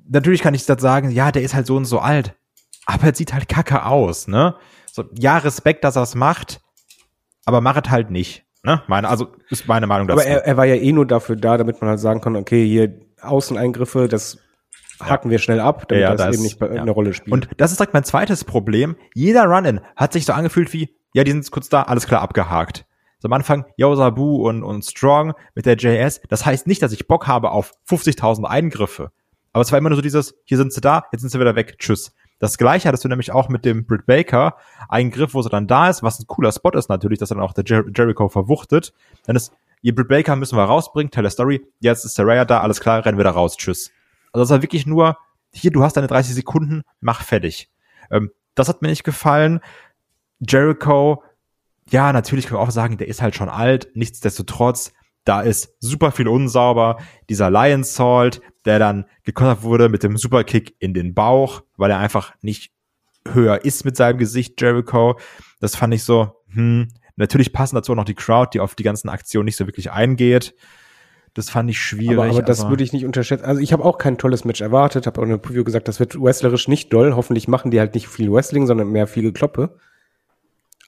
Natürlich 0.08 0.40
kann 0.40 0.54
ich 0.54 0.64
das 0.64 0.80
sagen, 0.80 1.10
ja, 1.10 1.30
der 1.32 1.42
ist 1.42 1.54
halt 1.54 1.66
so 1.66 1.76
und 1.76 1.84
so 1.84 1.98
alt. 1.98 2.34
Aber 2.86 3.04
er 3.04 3.14
sieht 3.14 3.34
halt 3.34 3.48
kacke 3.48 3.84
aus, 3.84 4.26
ne? 4.28 4.54
So, 4.90 5.04
ja, 5.18 5.36
Respekt, 5.38 5.84
dass 5.84 5.96
er 5.96 6.02
es 6.02 6.14
macht, 6.14 6.60
aber 7.44 7.60
mach 7.60 7.76
es 7.76 7.90
halt 7.90 8.10
nicht. 8.10 8.44
Ne? 8.64 8.82
Meine, 8.88 9.08
also 9.08 9.28
ist 9.50 9.68
meine 9.68 9.86
Meinung 9.86 10.08
dazu. 10.08 10.20
Aber 10.20 10.28
er, 10.28 10.44
er 10.46 10.56
war 10.56 10.64
ja 10.64 10.74
eh 10.74 10.92
nur 10.92 11.06
dafür 11.06 11.36
da, 11.36 11.56
damit 11.58 11.80
man 11.80 11.90
halt 11.90 12.00
sagen 12.00 12.20
kann, 12.22 12.34
okay, 12.34 12.66
hier 12.66 12.98
Außeneingriffe, 13.20 14.08
das 14.08 14.38
haken 15.00 15.30
wir 15.30 15.38
schnell 15.38 15.60
ab, 15.60 15.88
damit 15.88 16.02
Ja, 16.02 16.10
das 16.10 16.20
da 16.20 16.32
eben 16.32 16.42
nicht 16.42 16.62
eine 16.62 16.90
Rolle 16.90 17.14
spielt. 17.14 17.32
Und 17.32 17.48
das 17.56 17.70
ist 17.70 17.80
direkt 17.80 17.94
mein 17.94 18.04
zweites 18.04 18.44
Problem. 18.44 18.96
Jeder 19.14 19.44
Run-In 19.44 19.80
hat 19.96 20.12
sich 20.12 20.24
so 20.24 20.32
angefühlt 20.32 20.72
wie, 20.72 20.94
ja, 21.12 21.24
die 21.24 21.30
sind 21.30 21.40
jetzt 21.40 21.50
kurz 21.50 21.68
da, 21.68 21.82
alles 21.82 22.06
klar, 22.06 22.22
abgehakt. 22.22 22.84
So 23.20 23.26
am 23.26 23.32
Anfang, 23.32 23.64
yo, 23.76 23.94
Sabu 23.96 24.48
und, 24.48 24.62
und 24.62 24.84
Strong 24.84 25.34
mit 25.54 25.66
der 25.66 25.76
JS. 25.76 26.20
Das 26.28 26.46
heißt 26.46 26.66
nicht, 26.66 26.82
dass 26.82 26.92
ich 26.92 27.08
Bock 27.08 27.26
habe 27.26 27.50
auf 27.50 27.74
50.000 27.88 28.44
Eingriffe. 28.44 29.10
Aber 29.52 29.62
es 29.62 29.72
war 29.72 29.78
immer 29.78 29.88
nur 29.88 29.96
so 29.96 30.02
dieses, 30.02 30.34
hier 30.44 30.56
sind 30.56 30.72
sie 30.72 30.80
da, 30.80 31.04
jetzt 31.10 31.22
sind 31.22 31.30
sie 31.30 31.40
wieder 31.40 31.56
weg, 31.56 31.78
tschüss. 31.78 32.12
Das 32.38 32.58
gleiche 32.58 32.86
hattest 32.86 33.04
du 33.04 33.08
nämlich 33.08 33.32
auch 33.32 33.48
mit 33.48 33.64
dem 33.64 33.84
Britt 33.84 34.06
Baker 34.06 34.54
Eingriff, 34.88 35.34
wo 35.34 35.42
sie 35.42 35.48
dann 35.48 35.66
da 35.66 35.88
ist, 35.90 36.04
was 36.04 36.20
ein 36.20 36.26
cooler 36.28 36.52
Spot 36.52 36.70
ist 36.70 36.88
natürlich, 36.88 37.18
dass 37.18 37.32
er 37.32 37.36
dann 37.36 37.44
auch 37.44 37.52
der 37.52 37.64
Jer 37.66 37.84
Jericho 37.92 38.28
verwuchtet. 38.28 38.92
Dann 39.26 39.34
ist, 39.34 39.52
ihr 39.82 39.94
Britt 39.94 40.08
Baker 40.08 40.36
müssen 40.36 40.56
wir 40.56 40.62
rausbringen, 40.62 41.10
tell 41.10 41.26
a 41.26 41.30
story, 41.30 41.66
jetzt 41.80 42.04
ist 42.04 42.14
Saraya 42.14 42.44
da, 42.44 42.60
alles 42.60 42.80
klar, 42.80 43.04
rennen 43.04 43.18
wir 43.18 43.24
da 43.24 43.30
raus, 43.30 43.56
tschüss. 43.56 43.90
Also 44.32 44.42
das 44.42 44.50
war 44.50 44.62
wirklich 44.62 44.86
nur, 44.86 45.18
hier, 45.52 45.70
du 45.70 45.82
hast 45.82 45.96
deine 45.96 46.06
30 46.06 46.34
Sekunden, 46.34 46.82
mach 47.00 47.22
fertig. 47.22 47.70
Ähm, 48.10 48.30
das 48.54 48.68
hat 48.68 48.82
mir 48.82 48.88
nicht 48.88 49.04
gefallen. 49.04 49.60
Jericho, 50.40 51.22
ja, 51.90 52.12
natürlich 52.12 52.46
können 52.46 52.60
wir 52.60 52.64
auch 52.64 52.70
sagen, 52.70 52.98
der 52.98 53.08
ist 53.08 53.22
halt 53.22 53.34
schon 53.34 53.48
alt. 53.48 53.88
Nichtsdestotrotz, 53.94 54.92
da 55.24 55.40
ist 55.40 55.74
super 55.80 56.10
viel 56.10 56.28
unsauber. 56.28 56.98
Dieser 57.28 57.50
Lion 57.50 57.84
Salt, 57.84 58.40
der 58.64 58.78
dann 58.78 59.06
gekontert 59.24 59.62
wurde 59.62 59.88
mit 59.88 60.02
dem 60.02 60.16
Superkick 60.16 60.74
in 60.78 60.94
den 60.94 61.14
Bauch, 61.14 61.62
weil 61.76 61.90
er 61.90 61.98
einfach 61.98 62.34
nicht 62.42 62.72
höher 63.26 63.64
ist 63.64 63.84
mit 63.84 63.96
seinem 63.96 64.18
Gesicht, 64.18 64.60
Jericho. 64.60 65.18
Das 65.60 65.76
fand 65.76 65.94
ich 65.94 66.04
so, 66.04 66.32
hm, 66.48 66.88
natürlich 67.16 67.52
passen 67.52 67.74
dazu 67.74 67.92
auch 67.92 67.96
noch 67.96 68.04
die 68.04 68.14
Crowd, 68.14 68.50
die 68.52 68.60
auf 68.60 68.74
die 68.74 68.82
ganzen 68.82 69.08
Aktionen 69.08 69.46
nicht 69.46 69.56
so 69.56 69.66
wirklich 69.66 69.90
eingeht. 69.90 70.54
Das 71.38 71.50
fand 71.50 71.70
ich 71.70 71.78
schwierig. 71.78 72.18
aber, 72.18 72.30
aber 72.30 72.42
das 72.42 72.58
also- 72.58 72.70
würde 72.70 72.82
ich 72.82 72.92
nicht 72.92 73.06
unterschätzen. 73.06 73.44
Also 73.44 73.60
ich 73.60 73.72
habe 73.72 73.84
auch 73.84 73.96
kein 73.96 74.18
tolles 74.18 74.44
Match 74.44 74.60
erwartet, 74.60 75.06
habe 75.06 75.20
auch 75.20 75.22
in 75.22 75.30
der 75.30 75.38
Preview 75.38 75.62
gesagt, 75.62 75.86
das 75.86 76.00
wird 76.00 76.20
wrestlerisch 76.20 76.66
nicht 76.66 76.92
doll. 76.92 77.14
Hoffentlich 77.14 77.46
machen 77.46 77.70
die 77.70 77.78
halt 77.78 77.94
nicht 77.94 78.08
viel 78.08 78.32
Wrestling, 78.32 78.66
sondern 78.66 78.88
mehr 78.88 79.06
viel 79.06 79.32
Kloppe. 79.32 79.76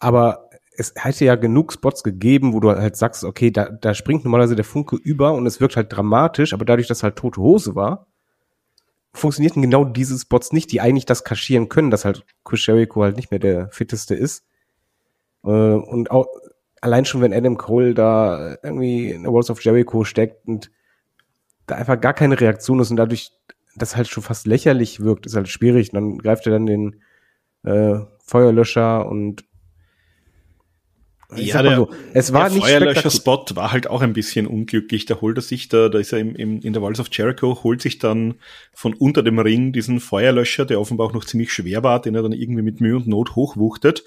Aber 0.00 0.50
es 0.76 0.92
hätte 0.96 1.24
ja 1.24 1.36
genug 1.36 1.72
Spots 1.72 2.02
gegeben, 2.02 2.52
wo 2.52 2.58
du 2.58 2.70
halt 2.70 2.96
sagst, 2.96 3.22
okay, 3.22 3.52
da, 3.52 3.68
da 3.68 3.94
springt 3.94 4.24
normalerweise 4.24 4.56
der 4.56 4.64
Funke 4.64 4.96
über 4.96 5.34
und 5.34 5.46
es 5.46 5.60
wirkt 5.60 5.76
halt 5.76 5.92
dramatisch, 5.92 6.52
aber 6.52 6.64
dadurch, 6.64 6.88
dass 6.88 7.04
halt 7.04 7.14
tote 7.14 7.40
Hose 7.40 7.76
war, 7.76 8.08
funktionierten 9.12 9.62
genau 9.62 9.84
diese 9.84 10.18
Spots 10.18 10.50
nicht, 10.50 10.72
die 10.72 10.80
eigentlich 10.80 11.06
das 11.06 11.22
kaschieren 11.22 11.68
können, 11.68 11.92
dass 11.92 12.04
halt 12.04 12.24
Chris 12.44 12.66
Jericho 12.66 13.04
halt 13.04 13.14
nicht 13.14 13.30
mehr 13.30 13.38
der 13.38 13.68
fitteste 13.68 14.16
ist. 14.16 14.42
Äh, 15.44 15.48
und 15.48 16.10
auch 16.10 16.26
allein 16.81 17.05
schon, 17.05 17.21
wenn 17.21 17.35
Adam 17.35 17.57
Cole 17.57 17.95
da 17.95 18.57
irgendwie 18.62 19.11
in 19.11 19.23
der 19.23 19.33
Walls 19.33 19.51
of 19.51 19.62
Jericho 19.62 20.05
steckt 20.05 20.47
und 20.47 20.71
da 21.66 21.77
einfach 21.77 22.01
gar 22.01 22.14
keine 22.14 22.40
Reaktion 22.40 22.81
ist 22.81 22.90
und 22.90 22.97
dadurch 22.97 23.31
das 23.77 23.97
halt 23.97 24.09
schon 24.09 24.23
fast 24.23 24.47
lächerlich 24.47 25.01
wirkt, 25.01 25.27
ist 25.27 25.37
halt 25.37 25.49
schwierig. 25.49 25.93
Und 25.93 25.95
dann 25.95 26.19
greift 26.19 26.47
er 26.47 26.53
dann 26.53 26.66
den 26.66 27.03
äh, 27.64 28.01
Feuerlöscher 28.25 29.07
und 29.07 29.45
ich 31.37 31.49
Ja, 31.49 31.62
der, 31.62 31.77
so, 31.77 31.90
es 32.12 32.33
war 32.33 32.47
der 32.47 32.55
nicht 32.55 32.66
Feuerlöscher-Spot 32.66 33.45
war 33.55 33.71
halt 33.71 33.88
auch 33.88 34.03
ein 34.03 34.12
bisschen 34.12 34.49
unglücklich. 34.49 35.07
Da 35.07 35.21
holt 35.21 35.38
er 35.38 35.43
sich 35.43 35.69
da, 35.69 35.88
da 35.88 35.99
ist 35.99 36.12
er 36.12 36.19
im, 36.19 36.35
im, 36.35 36.61
in 36.61 36.73
der 36.73 36.83
Walls 36.83 36.99
of 36.99 37.09
Jericho, 37.12 37.62
holt 37.62 37.81
sich 37.83 37.99
dann 37.99 38.35
von 38.73 38.95
unter 38.95 39.23
dem 39.23 39.38
Ring 39.38 39.73
diesen 39.73 40.01
Feuerlöscher, 40.01 40.64
der 40.64 40.81
offenbar 40.81 41.07
auch 41.07 41.12
noch 41.12 41.25
ziemlich 41.25 41.53
schwer 41.53 41.85
war, 41.85 42.01
den 42.01 42.16
er 42.16 42.23
dann 42.23 42.33
irgendwie 42.33 42.62
mit 42.62 42.81
Mühe 42.81 42.97
und 42.97 43.07
Not 43.07 43.37
hochwuchtet. 43.37 44.05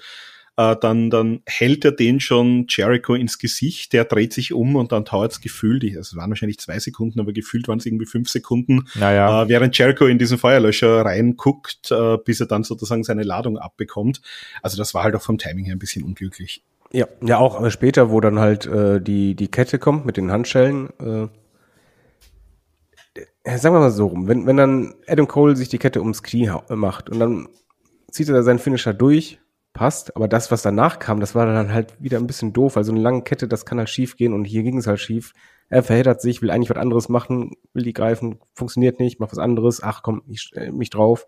Äh, 0.56 0.76
dann, 0.80 1.10
dann 1.10 1.42
hält 1.46 1.84
er 1.84 1.90
den 1.90 2.20
schon 2.20 2.66
Jericho 2.68 3.14
ins 3.14 3.38
Gesicht, 3.38 3.92
der 3.92 4.04
dreht 4.04 4.32
sich 4.32 4.52
um 4.52 4.76
und 4.76 4.92
dann 4.92 5.04
dauert 5.04 5.32
es 5.32 5.40
gefühlt, 5.40 5.82
ich- 5.82 5.94
es 5.94 6.14
waren 6.14 6.30
wahrscheinlich 6.30 6.58
zwei 6.60 6.78
Sekunden, 6.78 7.18
aber 7.18 7.32
gefühlt 7.32 7.66
waren 7.66 7.78
es 7.78 7.86
irgendwie 7.86 8.06
fünf 8.06 8.28
Sekunden, 8.28 8.84
Naja. 8.94 9.42
äh, 9.42 9.48
während 9.48 9.76
Jericho 9.76 10.06
in 10.06 10.16
diesen 10.18 10.38
Feuerlöscher 10.38 11.04
reinguckt, 11.04 11.90
äh, 11.90 12.18
bis 12.24 12.38
er 12.38 12.46
dann 12.46 12.62
sozusagen 12.62 13.02
seine 13.02 13.24
Ladung 13.24 13.58
abbekommt. 13.58 14.22
Also 14.62 14.76
das 14.76 14.94
war 14.94 15.02
halt 15.02 15.16
auch 15.16 15.22
vom 15.22 15.38
Timing 15.38 15.64
her 15.64 15.74
ein 15.74 15.80
bisschen 15.80 16.04
unglücklich. 16.04 16.62
Ja, 16.92 17.08
ja 17.20 17.38
auch 17.38 17.68
später, 17.72 18.10
wo 18.12 18.20
dann 18.20 18.38
halt 18.38 18.66
äh, 18.66 19.00
die, 19.00 19.34
die 19.34 19.48
Kette 19.48 19.80
kommt 19.80 20.06
mit 20.06 20.16
den 20.16 20.30
Handschellen. 20.30 20.90
Äh, 21.00 21.26
sagen 23.58 23.74
wir 23.74 23.80
mal 23.80 23.90
so 23.90 24.06
rum, 24.06 24.28
wenn, 24.28 24.46
wenn 24.46 24.56
dann 24.56 24.94
Adam 25.06 25.26
Cole 25.28 25.56
sich 25.56 25.68
die 25.68 25.78
Kette 25.78 26.00
ums 26.00 26.22
Knie 26.22 26.50
macht 26.68 27.10
und 27.10 27.18
dann 27.18 27.48
zieht 28.10 28.28
er 28.28 28.34
da 28.34 28.42
seinen 28.42 28.58
Finisher 28.60 28.94
durch 28.94 29.38
passt. 29.74 30.16
Aber 30.16 30.26
das, 30.26 30.50
was 30.50 30.62
danach 30.62 30.98
kam, 30.98 31.20
das 31.20 31.34
war 31.34 31.44
dann 31.44 31.74
halt 31.74 32.00
wieder 32.00 32.16
ein 32.16 32.26
bisschen 32.26 32.54
doof. 32.54 32.78
Also 32.78 32.92
eine 32.92 33.02
lange 33.02 33.22
Kette, 33.22 33.46
das 33.46 33.66
kann 33.66 33.78
halt 33.78 33.90
schief 33.90 34.16
gehen 34.16 34.32
und 34.32 34.46
hier 34.46 34.62
ging 34.62 34.78
es 34.78 34.86
halt 34.86 35.00
schief. 35.00 35.34
Er 35.68 35.82
verheddert 35.82 36.22
sich, 36.22 36.40
will 36.40 36.50
eigentlich 36.50 36.70
was 36.70 36.78
anderes 36.78 37.10
machen, 37.10 37.56
will 37.74 37.82
die 37.82 37.92
greifen, 37.92 38.38
funktioniert 38.54 38.98
nicht, 39.00 39.20
macht 39.20 39.32
was 39.32 39.38
anderes. 39.38 39.82
Ach 39.82 40.02
komm, 40.02 40.22
ich 40.28 40.40
stell 40.40 40.72
mich 40.72 40.88
drauf. 40.88 41.26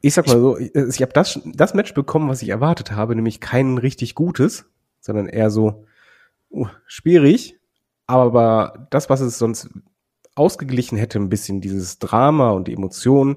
Ich 0.00 0.14
sag 0.14 0.26
mal 0.26 0.40
so, 0.40 0.58
ich, 0.58 0.74
ich 0.74 1.02
habe 1.02 1.12
das, 1.12 1.40
das 1.44 1.74
Match 1.74 1.94
bekommen, 1.94 2.28
was 2.28 2.42
ich 2.42 2.48
erwartet 2.48 2.92
habe, 2.92 3.14
nämlich 3.14 3.40
kein 3.40 3.78
richtig 3.78 4.14
gutes, 4.14 4.64
sondern 5.00 5.26
eher 5.28 5.50
so 5.50 5.84
uh, 6.50 6.66
schwierig. 6.86 7.58
Aber 8.06 8.86
das, 8.90 9.10
was 9.10 9.20
es 9.20 9.38
sonst 9.38 9.68
ausgeglichen 10.34 10.96
hätte, 10.98 11.18
ein 11.18 11.28
bisschen 11.28 11.60
dieses 11.60 11.98
Drama 11.98 12.50
und 12.50 12.68
die 12.68 12.74
Emotionen, 12.74 13.36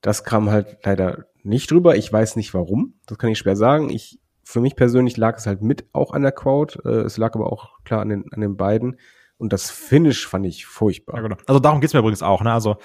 das 0.00 0.24
kam 0.24 0.50
halt 0.50 0.78
leider 0.84 1.26
nicht 1.46 1.70
drüber. 1.70 1.96
Ich 1.96 2.12
weiß 2.12 2.36
nicht 2.36 2.54
warum. 2.54 2.94
Das 3.06 3.18
kann 3.18 3.30
ich 3.30 3.38
schwer 3.38 3.56
sagen. 3.56 3.90
Ich, 3.90 4.20
für 4.44 4.60
mich 4.60 4.76
persönlich 4.76 5.16
lag 5.16 5.36
es 5.36 5.46
halt 5.46 5.62
mit 5.62 5.86
auch 5.92 6.12
an 6.12 6.22
der 6.22 6.32
Crowd. 6.32 6.78
Äh, 6.84 7.02
es 7.02 7.16
lag 7.16 7.34
aber 7.34 7.52
auch 7.52 7.82
klar 7.84 8.00
an 8.00 8.08
den, 8.08 8.24
an 8.32 8.40
den 8.40 8.56
beiden. 8.56 8.96
Und 9.38 9.52
das 9.52 9.70
Finish 9.70 10.26
fand 10.26 10.46
ich 10.46 10.66
furchtbar. 10.66 11.16
Ja, 11.16 11.22
genau. 11.22 11.36
Also 11.46 11.60
darum 11.60 11.80
geht's 11.80 11.92
mir 11.92 12.00
übrigens 12.00 12.22
auch. 12.22 12.42
Ne? 12.42 12.52
Also, 12.52 12.76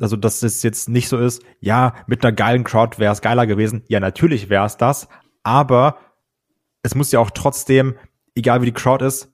also, 0.00 0.16
dass 0.16 0.42
es 0.42 0.62
jetzt 0.62 0.88
nicht 0.88 1.08
so 1.08 1.18
ist, 1.18 1.42
ja, 1.60 1.94
mit 2.06 2.24
einer 2.24 2.32
geilen 2.32 2.64
Crowd 2.64 2.98
wäre 2.98 3.12
es 3.12 3.20
geiler 3.20 3.46
gewesen. 3.46 3.82
Ja, 3.88 4.00
natürlich 4.00 4.48
wäre 4.48 4.64
es 4.64 4.76
das. 4.76 5.08
Aber 5.42 5.98
es 6.82 6.94
muss 6.94 7.12
ja 7.12 7.20
auch 7.20 7.30
trotzdem, 7.30 7.96
egal 8.34 8.62
wie 8.62 8.66
die 8.66 8.72
Crowd 8.72 9.04
ist, 9.04 9.32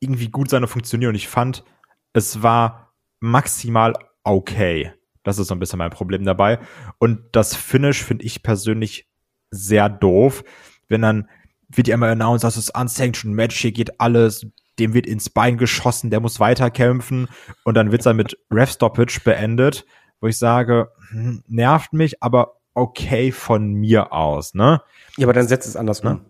irgendwie 0.00 0.28
gut 0.28 0.50
sein 0.50 0.62
und 0.62 0.68
funktionieren. 0.68 1.10
Und 1.10 1.14
ich 1.14 1.28
fand, 1.28 1.64
es 2.12 2.42
war 2.42 2.92
maximal 3.20 3.94
okay. 4.24 4.92
Das 5.22 5.38
ist 5.38 5.48
so 5.48 5.54
ein 5.54 5.58
bisschen 5.58 5.78
mein 5.78 5.90
Problem 5.90 6.24
dabei. 6.24 6.58
Und 6.98 7.20
das 7.32 7.54
Finish 7.54 8.02
finde 8.02 8.24
ich 8.24 8.42
persönlich 8.42 9.08
sehr 9.50 9.88
doof, 9.88 10.44
wenn 10.88 11.02
dann 11.02 11.28
wird 11.68 11.88
ja 11.88 11.94
immer 11.94 12.08
announced, 12.08 12.44
das 12.44 12.56
ist 12.56 12.76
unsanctioned 12.76 13.34
Match, 13.34 13.56
hier 13.56 13.72
geht 13.72 14.00
alles, 14.00 14.46
dem 14.78 14.94
wird 14.94 15.06
ins 15.06 15.30
Bein 15.30 15.56
geschossen, 15.58 16.10
der 16.10 16.20
muss 16.20 16.40
weiterkämpfen 16.40 17.28
und 17.64 17.74
dann 17.74 17.92
wird 17.92 18.04
dann 18.04 18.16
mit 18.16 18.38
Ref 18.50 18.72
Stoppage 18.72 19.20
beendet, 19.24 19.84
wo 20.20 20.26
ich 20.26 20.38
sage, 20.38 20.90
hm, 21.10 21.42
nervt 21.46 21.92
mich, 21.92 22.22
aber 22.22 22.56
okay 22.74 23.32
von 23.32 23.72
mir 23.72 24.12
aus, 24.12 24.54
ne? 24.54 24.82
Ja, 25.18 25.26
aber 25.26 25.34
dann 25.34 25.46
setzt 25.48 25.68
es 25.68 25.76
anders 25.76 26.00
um. 26.00 26.08
Aber 26.08 26.20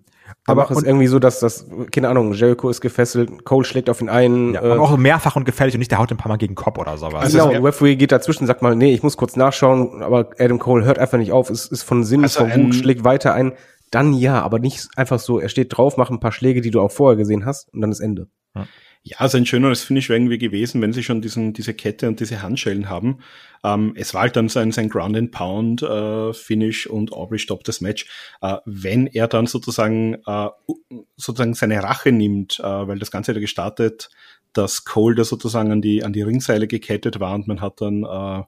Aber 0.47 0.71
es 0.71 0.79
ist 0.79 0.87
irgendwie 0.87 1.07
so, 1.07 1.19
dass 1.19 1.41
das, 1.41 1.67
keine 1.91 2.09
Ahnung, 2.09 2.33
Jericho 2.33 2.69
ist 2.69 2.81
gefesselt, 2.81 3.45
Cole 3.45 3.65
schlägt 3.65 3.89
auf 3.91 4.01
ihn 4.01 4.09
ein. 4.09 4.55
Ja, 4.55 4.63
äh, 4.63 4.73
und 4.73 4.81
auch 4.81 4.97
mehrfach 4.97 5.37
und 5.37 5.45
gefährlich 5.45 5.75
und 5.75 5.81
nicht 5.81 5.91
der 5.91 5.99
haut 5.99 6.11
ein 6.11 6.17
paar 6.17 6.29
Mal 6.29 6.37
gegen 6.37 6.53
den 6.53 6.57
Kopf 6.57 6.79
oder 6.79 6.97
sowas. 6.99 7.23
Also 7.23 7.39
genau, 7.39 7.51
der 7.51 7.65
Referee 7.65 7.97
geht 7.97 8.13
dazwischen, 8.13 8.47
sagt 8.47 8.63
mal, 8.63 8.77
nee, 8.77 8.93
ich 8.93 9.03
muss 9.03 9.17
kurz 9.17 9.37
nachschauen, 9.37 10.03
aber 10.03 10.31
Adam 10.39 10.59
Cole 10.59 10.85
hört 10.85 10.99
einfach 10.99 11.19
nicht 11.19 11.33
auf, 11.33 11.51
ist, 11.51 11.71
ist 11.73 11.83
von 11.83 12.05
Sinn, 12.05 12.25
ist 12.25 12.39
Also 12.39 12.51
von 12.51 12.67
Wut, 12.67 12.75
schlägt 12.75 13.05
weiter 13.05 13.35
ein. 13.35 13.53
Dann 13.91 14.15
ja, 14.15 14.41
aber 14.43 14.59
nicht 14.59 14.89
einfach 14.97 15.19
so, 15.19 15.39
er 15.39 15.49
steht 15.49 15.77
drauf, 15.77 15.97
macht 15.97 16.11
ein 16.11 16.21
paar 16.21 16.33
Schläge, 16.33 16.63
die 16.63 16.71
du 16.71 16.81
auch 16.81 16.91
vorher 16.91 17.17
gesehen 17.17 17.45
hast 17.45 17.73
und 17.75 17.81
dann 17.83 17.93
ist 17.93 18.01
Ende. 18.01 18.29
Ja, 18.55 18.67
also 19.17 19.37
ein 19.37 19.47
schöneres 19.47 19.83
Finish 19.83 20.09
wäre 20.09 20.19
irgendwie 20.19 20.39
gewesen, 20.39 20.81
wenn 20.81 20.93
sie 20.93 21.03
schon 21.03 21.23
diesen, 21.23 21.53
diese 21.53 21.75
Kette 21.75 22.07
und 22.09 22.21
diese 22.21 22.41
Handschellen 22.41 22.89
haben. 22.89 23.19
Ähm, 23.65 23.95
es 23.97 24.15
war 24.15 24.23
halt 24.23 24.37
dann 24.37 24.49
sein, 24.49 24.71
sein 24.71 24.89
Ground 24.89 25.17
and 25.17 25.33
Pound 25.33 25.83
äh, 25.83 26.33
Finish 26.33 26.87
und 26.87 27.13
Aubrey 27.13 27.39
stoppt 27.39 27.67
das 27.67 27.81
Match. 27.81 28.07
Äh, 28.41 28.59
wenn 28.65 29.09
er 29.09 29.27
dann 29.27 29.47
sozusagen 29.47 30.15
äh, 30.27 30.49
sozusagen 31.17 31.55
seine 31.55 31.83
Rache 31.83 32.13
nimmt, 32.13 32.61
äh, 32.61 32.63
weil 32.63 32.99
das 33.01 33.11
Ganze 33.11 33.33
hat 33.33 33.37
ja 33.37 33.41
gestartet, 33.41 34.09
dass 34.53 34.85
Cole 34.85 35.17
da 35.17 35.25
sozusagen 35.25 35.73
an 35.73 35.83
die 35.83 36.05
an 36.05 36.13
die 36.13 36.23
Ringseile 36.23 36.69
gekettet 36.69 37.19
war 37.19 37.35
und 37.35 37.49
man 37.49 37.61
hat 37.61 37.81
dann 37.81 38.05
äh, 38.05 38.43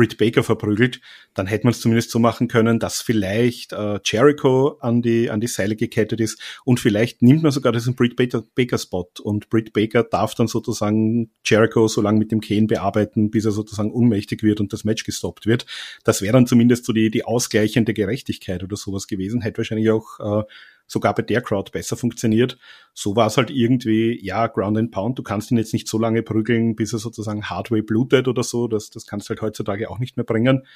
Britt 0.00 0.16
Baker 0.16 0.42
verprügelt, 0.42 1.02
dann 1.34 1.46
hätte 1.46 1.66
man 1.66 1.72
es 1.72 1.80
zumindest 1.80 2.10
so 2.10 2.18
machen 2.18 2.48
können, 2.48 2.78
dass 2.78 3.02
vielleicht 3.02 3.74
äh, 3.74 4.00
Jericho 4.02 4.78
an 4.80 5.02
die, 5.02 5.28
an 5.28 5.42
die 5.42 5.46
Seile 5.46 5.76
gekettet 5.76 6.20
ist 6.20 6.40
und 6.64 6.80
vielleicht 6.80 7.20
nimmt 7.20 7.42
man 7.42 7.52
sogar 7.52 7.70
diesen 7.70 7.96
Britt 7.96 8.16
Baker, 8.16 8.42
Baker 8.54 8.78
Spot 8.78 9.10
und 9.22 9.50
Britt 9.50 9.74
Baker 9.74 10.02
darf 10.02 10.34
dann 10.34 10.46
sozusagen 10.46 11.32
Jericho 11.44 11.86
so 11.86 12.00
lange 12.00 12.18
mit 12.18 12.32
dem 12.32 12.40
Kane 12.40 12.66
bearbeiten, 12.66 13.30
bis 13.30 13.44
er 13.44 13.50
sozusagen 13.50 13.92
ohnmächtig 13.92 14.42
wird 14.42 14.60
und 14.60 14.72
das 14.72 14.84
Match 14.84 15.04
gestoppt 15.04 15.44
wird. 15.44 15.66
Das 16.02 16.22
wäre 16.22 16.32
dann 16.32 16.46
zumindest 16.46 16.86
so 16.86 16.94
die, 16.94 17.10
die 17.10 17.26
ausgleichende 17.26 17.92
Gerechtigkeit 17.92 18.62
oder 18.62 18.76
sowas 18.76 19.06
gewesen, 19.06 19.42
hätte 19.42 19.58
wahrscheinlich 19.58 19.90
auch 19.90 20.40
äh, 20.40 20.44
sogar 20.90 21.14
bei 21.14 21.22
der 21.22 21.40
Crowd 21.40 21.70
besser 21.70 21.96
funktioniert. 21.96 22.58
So 22.94 23.14
war 23.14 23.28
es 23.28 23.36
halt 23.36 23.50
irgendwie, 23.50 24.18
ja, 24.22 24.48
Ground 24.48 24.76
and 24.76 24.90
Pound, 24.90 25.18
du 25.18 25.22
kannst 25.22 25.50
ihn 25.52 25.58
jetzt 25.58 25.72
nicht 25.72 25.86
so 25.86 25.98
lange 25.98 26.22
prügeln, 26.22 26.74
bis 26.74 26.92
er 26.92 26.98
sozusagen 26.98 27.48
Hardway 27.48 27.82
blutet 27.82 28.26
oder 28.26 28.42
so, 28.42 28.66
das, 28.66 28.90
das 28.90 29.06
kannst 29.06 29.28
du 29.28 29.30
halt 29.30 29.42
heutzutage 29.42 29.88
auch 29.88 30.00
nicht 30.00 30.16
mehr 30.16 30.24
bringen. 30.24 30.66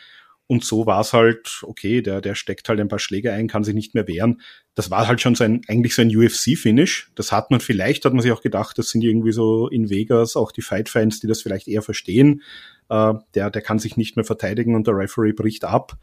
Und 0.47 0.63
so 0.63 0.87
war 0.87 1.01
es 1.01 1.15
halt, 1.15 1.63
okay, 1.63 2.01
der, 2.01 2.21
der 2.21 2.35
steckt 2.35 2.69
halt 2.69 2.79
ein 2.79 2.89
paar 2.89 2.99
Schläge 2.99 3.33
ein, 3.33 3.49
kann 3.49 3.65
sich 3.65 3.75
nicht 3.75 3.95
mehr 3.95 4.07
wehren. 4.07 4.43
Das 4.75 4.91
war 4.91 5.09
halt 5.09 5.21
schon 5.21 5.35
so 5.35 5.43
ein, 5.43 5.63
eigentlich 5.69 5.95
so 5.95 6.03
ein 6.03 6.15
UFC-Finish. 6.15 7.11
Das 7.15 7.33
hat 7.33 7.51
man 7.51 7.61
vielleicht, 7.61 8.05
hat 8.05 8.13
man 8.13 8.21
sich 8.23 8.31
auch 8.31 8.43
gedacht, 8.43 8.79
das 8.79 8.91
sind 8.91 9.03
irgendwie 9.03 9.33
so 9.33 9.69
in 9.69 9.89
Vegas 9.89 10.37
auch 10.37 10.53
die 10.53 10.63
Fight-Fans, 10.63 11.21
die 11.21 11.27
das 11.27 11.41
vielleicht 11.43 11.67
eher 11.67 11.83
verstehen. 11.83 12.43
Äh, 12.91 13.15
der, 13.35 13.51
der 13.51 13.63
kann 13.63 13.79
sich 13.79 13.97
nicht 13.97 14.17
mehr 14.17 14.25
verteidigen 14.25 14.77
und 14.77 14.87
der 14.87 14.97
Referee 14.97 15.33
bricht 15.33 15.65
ab. 15.65 15.97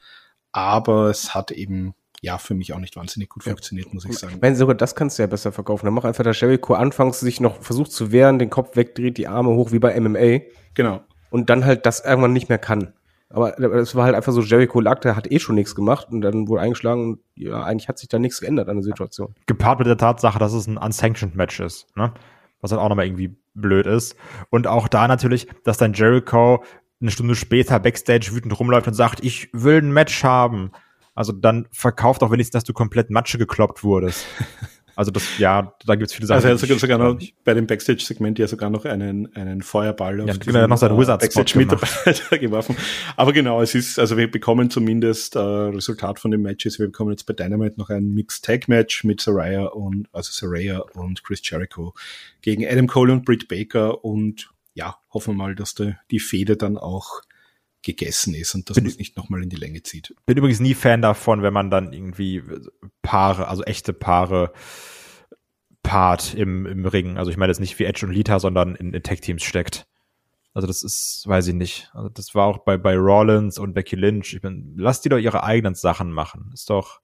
Aber 0.51 1.09
es 1.09 1.33
hat 1.35 1.51
eben, 1.51 1.93
ja, 2.21 2.37
für 2.37 2.53
mich 2.53 2.71
auch 2.73 2.79
nicht 2.79 2.95
wahnsinnig 2.95 3.29
gut 3.29 3.43
funktioniert, 3.43 3.93
muss 3.93 4.05
ich 4.05 4.17
sagen. 4.17 4.35
Ich 4.35 4.41
meine, 4.41 4.55
sogar 4.55 4.75
das 4.75 4.93
kannst 4.95 5.17
du 5.17 5.23
ja 5.23 5.27
besser 5.27 5.51
verkaufen. 5.51 5.85
Dann 5.85 5.93
mach 5.95 6.03
einfach, 6.05 6.23
dass 6.23 6.39
Jericho 6.39 6.75
anfangs 6.75 7.19
sich 7.19 7.39
noch 7.41 7.61
versucht 7.61 7.91
zu 7.91 8.11
wehren, 8.11 8.37
den 8.39 8.49
Kopf 8.51 8.75
wegdreht, 8.75 9.17
die 9.17 9.27
Arme 9.27 9.49
hoch 9.49 9.71
wie 9.71 9.79
bei 9.79 9.99
MMA 9.99 10.41
Genau. 10.75 11.01
und 11.31 11.49
dann 11.49 11.65
halt 11.65 11.85
das 11.85 11.99
irgendwann 12.05 12.33
nicht 12.33 12.47
mehr 12.49 12.59
kann. 12.59 12.93
Aber 13.29 13.57
es 13.59 13.95
war 13.95 14.03
halt 14.05 14.15
einfach 14.15 14.33
so, 14.33 14.41
Jericho 14.41 14.81
lag, 14.81 14.99
der 14.99 15.15
hat 15.15 15.31
eh 15.31 15.39
schon 15.39 15.55
nichts 15.55 15.73
gemacht 15.73 16.07
und 16.11 16.21
dann 16.21 16.47
wurde 16.49 16.61
eingeschlagen 16.61 17.03
und 17.13 17.19
ja, 17.35 17.63
eigentlich 17.63 17.87
hat 17.87 17.97
sich 17.97 18.09
da 18.09 18.19
nichts 18.19 18.41
geändert 18.41 18.67
an 18.69 18.75
der 18.75 18.83
Situation. 18.83 19.33
gepaart 19.47 19.79
mit 19.79 19.87
der 19.87 19.97
Tatsache, 19.97 20.37
dass 20.37 20.53
es 20.53 20.67
ein 20.67 20.77
unsanctioned 20.77 21.35
Match 21.35 21.59
ist, 21.61 21.87
ne? 21.95 22.13
Was 22.59 22.71
halt 22.71 22.81
auch 22.81 22.89
nochmal 22.89 23.05
irgendwie 23.05 23.35
blöd 23.55 23.87
ist. 23.87 24.15
Und 24.49 24.67
auch 24.67 24.87
da 24.87 25.07
natürlich, 25.07 25.47
dass 25.63 25.77
dann 25.77 25.93
Jericho 25.93 26.63
eine 27.01 27.09
Stunde 27.09 27.33
später 27.35 27.79
backstage 27.79 28.31
wütend 28.33 28.59
rumläuft 28.59 28.87
und 28.87 28.93
sagt, 28.93 29.23
ich 29.23 29.49
will 29.53 29.77
ein 29.81 29.91
Match 29.91 30.23
haben. 30.23 30.71
Also 31.13 31.33
dann 31.33 31.67
verkauft 31.71 32.23
auch 32.23 32.31
wenigstens, 32.31 32.53
dass 32.53 32.63
du 32.63 32.73
komplett 32.73 33.09
Matsche 33.09 33.37
gekloppt 33.37 33.83
wurdest. 33.83 34.25
Also 34.95 35.11
das, 35.11 35.37
ja, 35.37 35.73
da 35.85 35.95
gibt's 35.95 36.13
viele 36.13 36.27
Sachen. 36.27 36.45
Also 36.45 36.67
er 36.67 36.73
hat 36.73 36.79
sogar, 36.79 36.97
noch 36.97 37.19
bei 37.43 37.53
dem 37.53 37.65
Backstage-Segment 37.65 38.37
ja 38.39 38.47
sogar 38.47 38.69
noch 38.69 38.85
einen, 38.85 39.33
einen 39.35 39.61
Feuerball 39.61 40.19
Ja, 40.19 40.33
auf 40.33 40.39
genau, 40.39 40.67
noch 40.67 40.77
seinen 40.77 40.97
Wizard-Spot 40.97 41.39
Backstage-Mitarbeiter 41.39 42.37
geworfen. 42.39 42.75
Aber 43.15 43.33
genau, 43.33 43.61
es 43.61 43.73
ist, 43.73 43.97
also 43.99 44.17
wir 44.17 44.29
bekommen 44.29 44.69
zumindest 44.69 45.35
äh, 45.35 45.39
Resultat 45.39 46.19
von 46.19 46.31
dem 46.31 46.41
Matches. 46.41 46.77
Wir 46.77 46.87
bekommen 46.87 47.11
jetzt 47.11 47.25
bei 47.25 47.33
Dynamite 47.33 47.79
noch 47.79 47.89
ein 47.89 48.13
Mixed-Tag-Match 48.13 49.03
mit 49.03 49.21
Saraya 49.21 49.65
und, 49.67 50.07
also 50.11 50.31
Saraya 50.31 50.79
und 50.93 51.23
Chris 51.23 51.41
Jericho 51.43 51.93
gegen 52.41 52.67
Adam 52.67 52.87
Cole 52.87 53.13
und 53.13 53.25
Britt 53.25 53.47
Baker 53.47 54.03
und 54.03 54.51
ja, 54.73 54.97
hoffen 55.13 55.33
wir 55.33 55.37
mal, 55.37 55.55
dass 55.55 55.73
die, 55.73 55.95
die 56.11 56.19
Fehde 56.19 56.57
dann 56.57 56.77
auch 56.77 57.21
gegessen 57.83 58.33
ist 58.35 58.53
und 58.55 58.69
dass 58.69 58.75
Bin- 58.75 58.83
man 58.85 58.91
es 58.91 58.97
nicht 58.97 59.17
nochmal 59.17 59.41
in 59.43 59.49
die 59.49 59.55
Länge 59.55 59.81
zieht. 59.83 60.13
Bin 60.25 60.37
übrigens 60.37 60.59
nie 60.59 60.73
Fan 60.75 61.01
davon, 61.01 61.41
wenn 61.41 61.53
man 61.53 61.69
dann 61.71 61.93
irgendwie 61.93 62.43
Paare, 63.01 63.47
also 63.47 63.63
echte 63.63 63.93
Paare 63.93 64.51
Part 65.83 66.35
im, 66.35 66.65
im 66.65 66.85
Ring. 66.85 67.17
Also 67.17 67.31
ich 67.31 67.37
meine 67.37 67.51
jetzt 67.51 67.59
nicht 67.59 67.77
wie 67.79 67.85
Edge 67.85 68.05
und 68.05 68.11
Lita, 68.13 68.39
sondern 68.39 68.75
in, 68.75 68.93
in 68.93 69.01
Tag-Teams 69.03 69.41
steckt. 69.43 69.87
Also 70.53 70.67
das 70.67 70.83
ist, 70.83 71.23
weiß 71.25 71.47
ich 71.47 71.53
nicht. 71.55 71.89
Also 71.93 72.09
das 72.09 72.35
war 72.35 72.45
auch 72.45 72.59
bei, 72.59 72.77
bei 72.77 72.95
Rollins 72.95 73.57
und 73.57 73.73
Becky 73.73 73.95
Lynch. 73.95 74.33
Ich 74.33 74.41
bin, 74.41 74.73
lass 74.77 75.01
die 75.01 75.09
doch 75.09 75.17
ihre 75.17 75.43
eigenen 75.43 75.73
Sachen 75.75 76.11
machen. 76.11 76.51
Ist 76.53 76.69
doch 76.69 77.01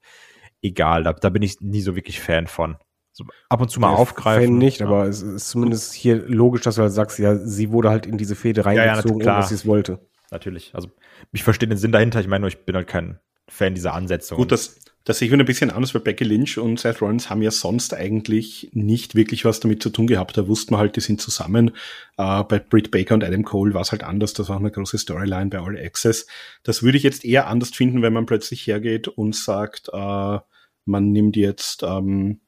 egal. 0.62 1.04
Da, 1.04 1.14
da 1.14 1.30
bin 1.30 1.42
ich 1.42 1.60
nie 1.62 1.82
so 1.82 1.96
wirklich 1.96 2.20
Fan 2.20 2.46
von. 2.48 2.78
So 3.14 3.24
ab 3.50 3.62
und 3.62 3.72
zu 3.72 3.80
mal 3.80 3.92
Ja, 3.94 3.98
aufgreifen. 3.98 4.44
Fan 4.48 4.58
nicht, 4.60 4.80
Ja. 4.82 4.86
aber 4.88 5.06
es 5.08 5.24
ist 5.24 5.50
zumindest 5.50 5.94
hier 5.94 6.18
logisch, 6.28 6.62
dass 6.62 6.76
du 6.76 6.84
halt 6.84 6.92
sagst, 6.94 7.18
ja, 7.18 7.36
sie 7.36 7.72
wurde 7.72 7.90
halt 7.90 8.06
in 8.06 8.18
diese 8.20 8.36
Fehde 8.36 8.62
ja, 8.62 8.66
reingezogen, 8.68 9.20
klar. 9.20 9.36
ohne 9.36 9.42
dass 9.42 9.50
sie 9.50 9.56
es 9.56 9.66
wollte. 9.66 10.08
Natürlich. 10.32 10.74
Also 10.74 10.92
ich 11.32 11.44
verstehe 11.44 11.70
den 11.70 11.78
Sinn 11.78 11.92
dahinter. 11.92 12.20
Ich 12.20 12.28
meine 12.28 12.48
ich 12.48 12.58
bin 12.66 12.76
halt 12.76 12.88
kein 12.88 13.20
Fan 13.48 13.76
dieser 13.76 13.94
Ansetzung. 13.94 14.38
Gut, 14.38 14.52
das, 14.52 14.80
das 15.06 15.20
sehe 15.20 15.28
ich 15.28 15.32
wieder 15.32 15.42
ein 15.42 15.48
bisschen 15.48 15.72
anders, 15.72 15.94
weil 15.94 16.02
Becky 16.02 16.26
Lynch 16.26 16.58
und 16.58 16.80
Seth 16.80 17.02
Rollins 17.02 17.30
haben 17.30 17.42
ja 17.42 17.52
sonst 17.52 17.94
eigentlich 17.94 18.70
nicht 18.74 19.16
wirklich 19.16 19.46
was 19.46 19.62
damit 19.62 19.82
zu 19.82 19.90
tun 19.90 20.06
gehabt. 20.06 20.38
Da 20.38 20.48
wussten 20.48 20.74
wir 20.74 20.80
halt, 20.80 20.98
die 20.98 21.02
sind 21.02 21.22
zusammen. 21.22 21.70
Äh, 22.18 22.44
bei 22.44 22.60
Britt 22.60 22.92
Baker 22.92 23.14
und 23.14 23.24
Adam 23.24 23.44
Cole 23.44 23.74
war 23.74 23.82
es 23.82 23.92
halt 23.92 24.04
anders. 24.04 24.34
Das 24.34 24.50
war 24.50 24.58
eine 24.58 24.70
große 24.70 24.98
Storyline 24.98 25.50
bei 25.50 25.60
All 25.60 25.78
Access. 25.78 26.28
Das 26.64 26.84
würde 26.84 26.98
ich 26.98 27.04
jetzt 27.04 27.24
eher 27.24 27.48
anders 27.48 27.70
finden, 27.70 28.02
wenn 28.02 28.12
man 28.12 28.26
plötzlich 28.26 28.68
hergeht 28.68 29.08
und 29.08 29.34
sagt, 29.34 29.90
äh, 29.94 30.40
man 30.84 31.12
nimmt 31.12 31.38
jetzt 31.38 31.84
ähm, 31.84 32.42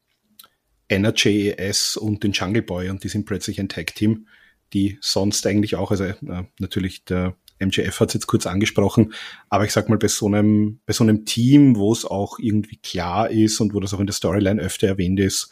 NRJES 0.89 1.97
und 1.97 2.23
den 2.23 2.33
Jungle 2.33 2.63
Boy 2.63 2.89
und 2.89 3.03
die 3.03 3.09
sind 3.09 3.25
plötzlich 3.25 3.59
ein 3.59 3.69
Tag-Team, 3.69 4.27
die 4.73 4.97
sonst 5.01 5.45
eigentlich 5.47 5.75
auch, 5.75 5.91
also 5.91 6.03
äh, 6.03 6.15
natürlich 6.59 7.05
der 7.05 7.35
MJF 7.59 7.99
hat 7.99 8.09
es 8.09 8.13
jetzt 8.15 8.27
kurz 8.27 8.45
angesprochen, 8.45 9.13
aber 9.49 9.65
ich 9.65 9.71
sag 9.71 9.89
mal, 9.89 9.97
bei 9.97 10.07
so 10.07 10.27
einem, 10.27 10.79
bei 10.85 10.93
so 10.93 11.03
einem 11.03 11.25
Team, 11.25 11.75
wo 11.75 11.91
es 11.91 12.05
auch 12.05 12.39
irgendwie 12.39 12.77
klar 12.77 13.29
ist 13.29 13.59
und 13.59 13.73
wo 13.73 13.79
das 13.79 13.93
auch 13.93 13.99
in 13.99 14.07
der 14.07 14.13
Storyline 14.13 14.61
öfter 14.61 14.87
erwähnt 14.87 15.19
ist, 15.19 15.51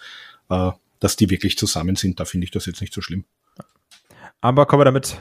äh, 0.49 0.71
dass 0.99 1.15
die 1.15 1.29
wirklich 1.29 1.57
zusammen 1.57 1.95
sind, 1.95 2.19
da 2.19 2.25
finde 2.25 2.45
ich 2.45 2.51
das 2.51 2.65
jetzt 2.65 2.81
nicht 2.81 2.93
so 2.93 3.01
schlimm. 3.01 3.25
Aber 4.41 4.65
kommen 4.65 4.81
wir 4.81 4.85
damit 4.85 5.19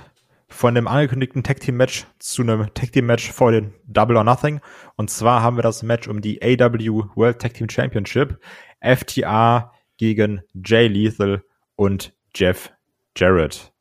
von 0.49 0.75
dem 0.75 0.87
angekündigten 0.87 1.43
Tag 1.43 1.61
Team 1.61 1.77
Match 1.77 2.07
zu 2.19 2.43
einem 2.43 2.73
Tag 2.75 2.93
Team 2.93 3.07
Match 3.07 3.31
vor 3.31 3.53
den 3.53 3.75
Double 3.87 4.17
or 4.17 4.25
Nothing. 4.25 4.61
Und 4.97 5.11
zwar 5.11 5.43
haben 5.43 5.57
wir 5.57 5.63
das 5.63 5.83
Match 5.83 6.07
um 6.07 6.21
die 6.21 6.41
AW 6.43 7.11
World 7.17 7.41
Tag 7.41 7.55
Team 7.55 7.69
Championship. 7.69 8.39
FTA 8.81 9.73
gegen 9.97 10.43
Jay 10.55 10.87
Lethal 10.87 11.43
und 11.75 12.15
Jeff 12.35 12.71
Jarrett. 13.17 13.73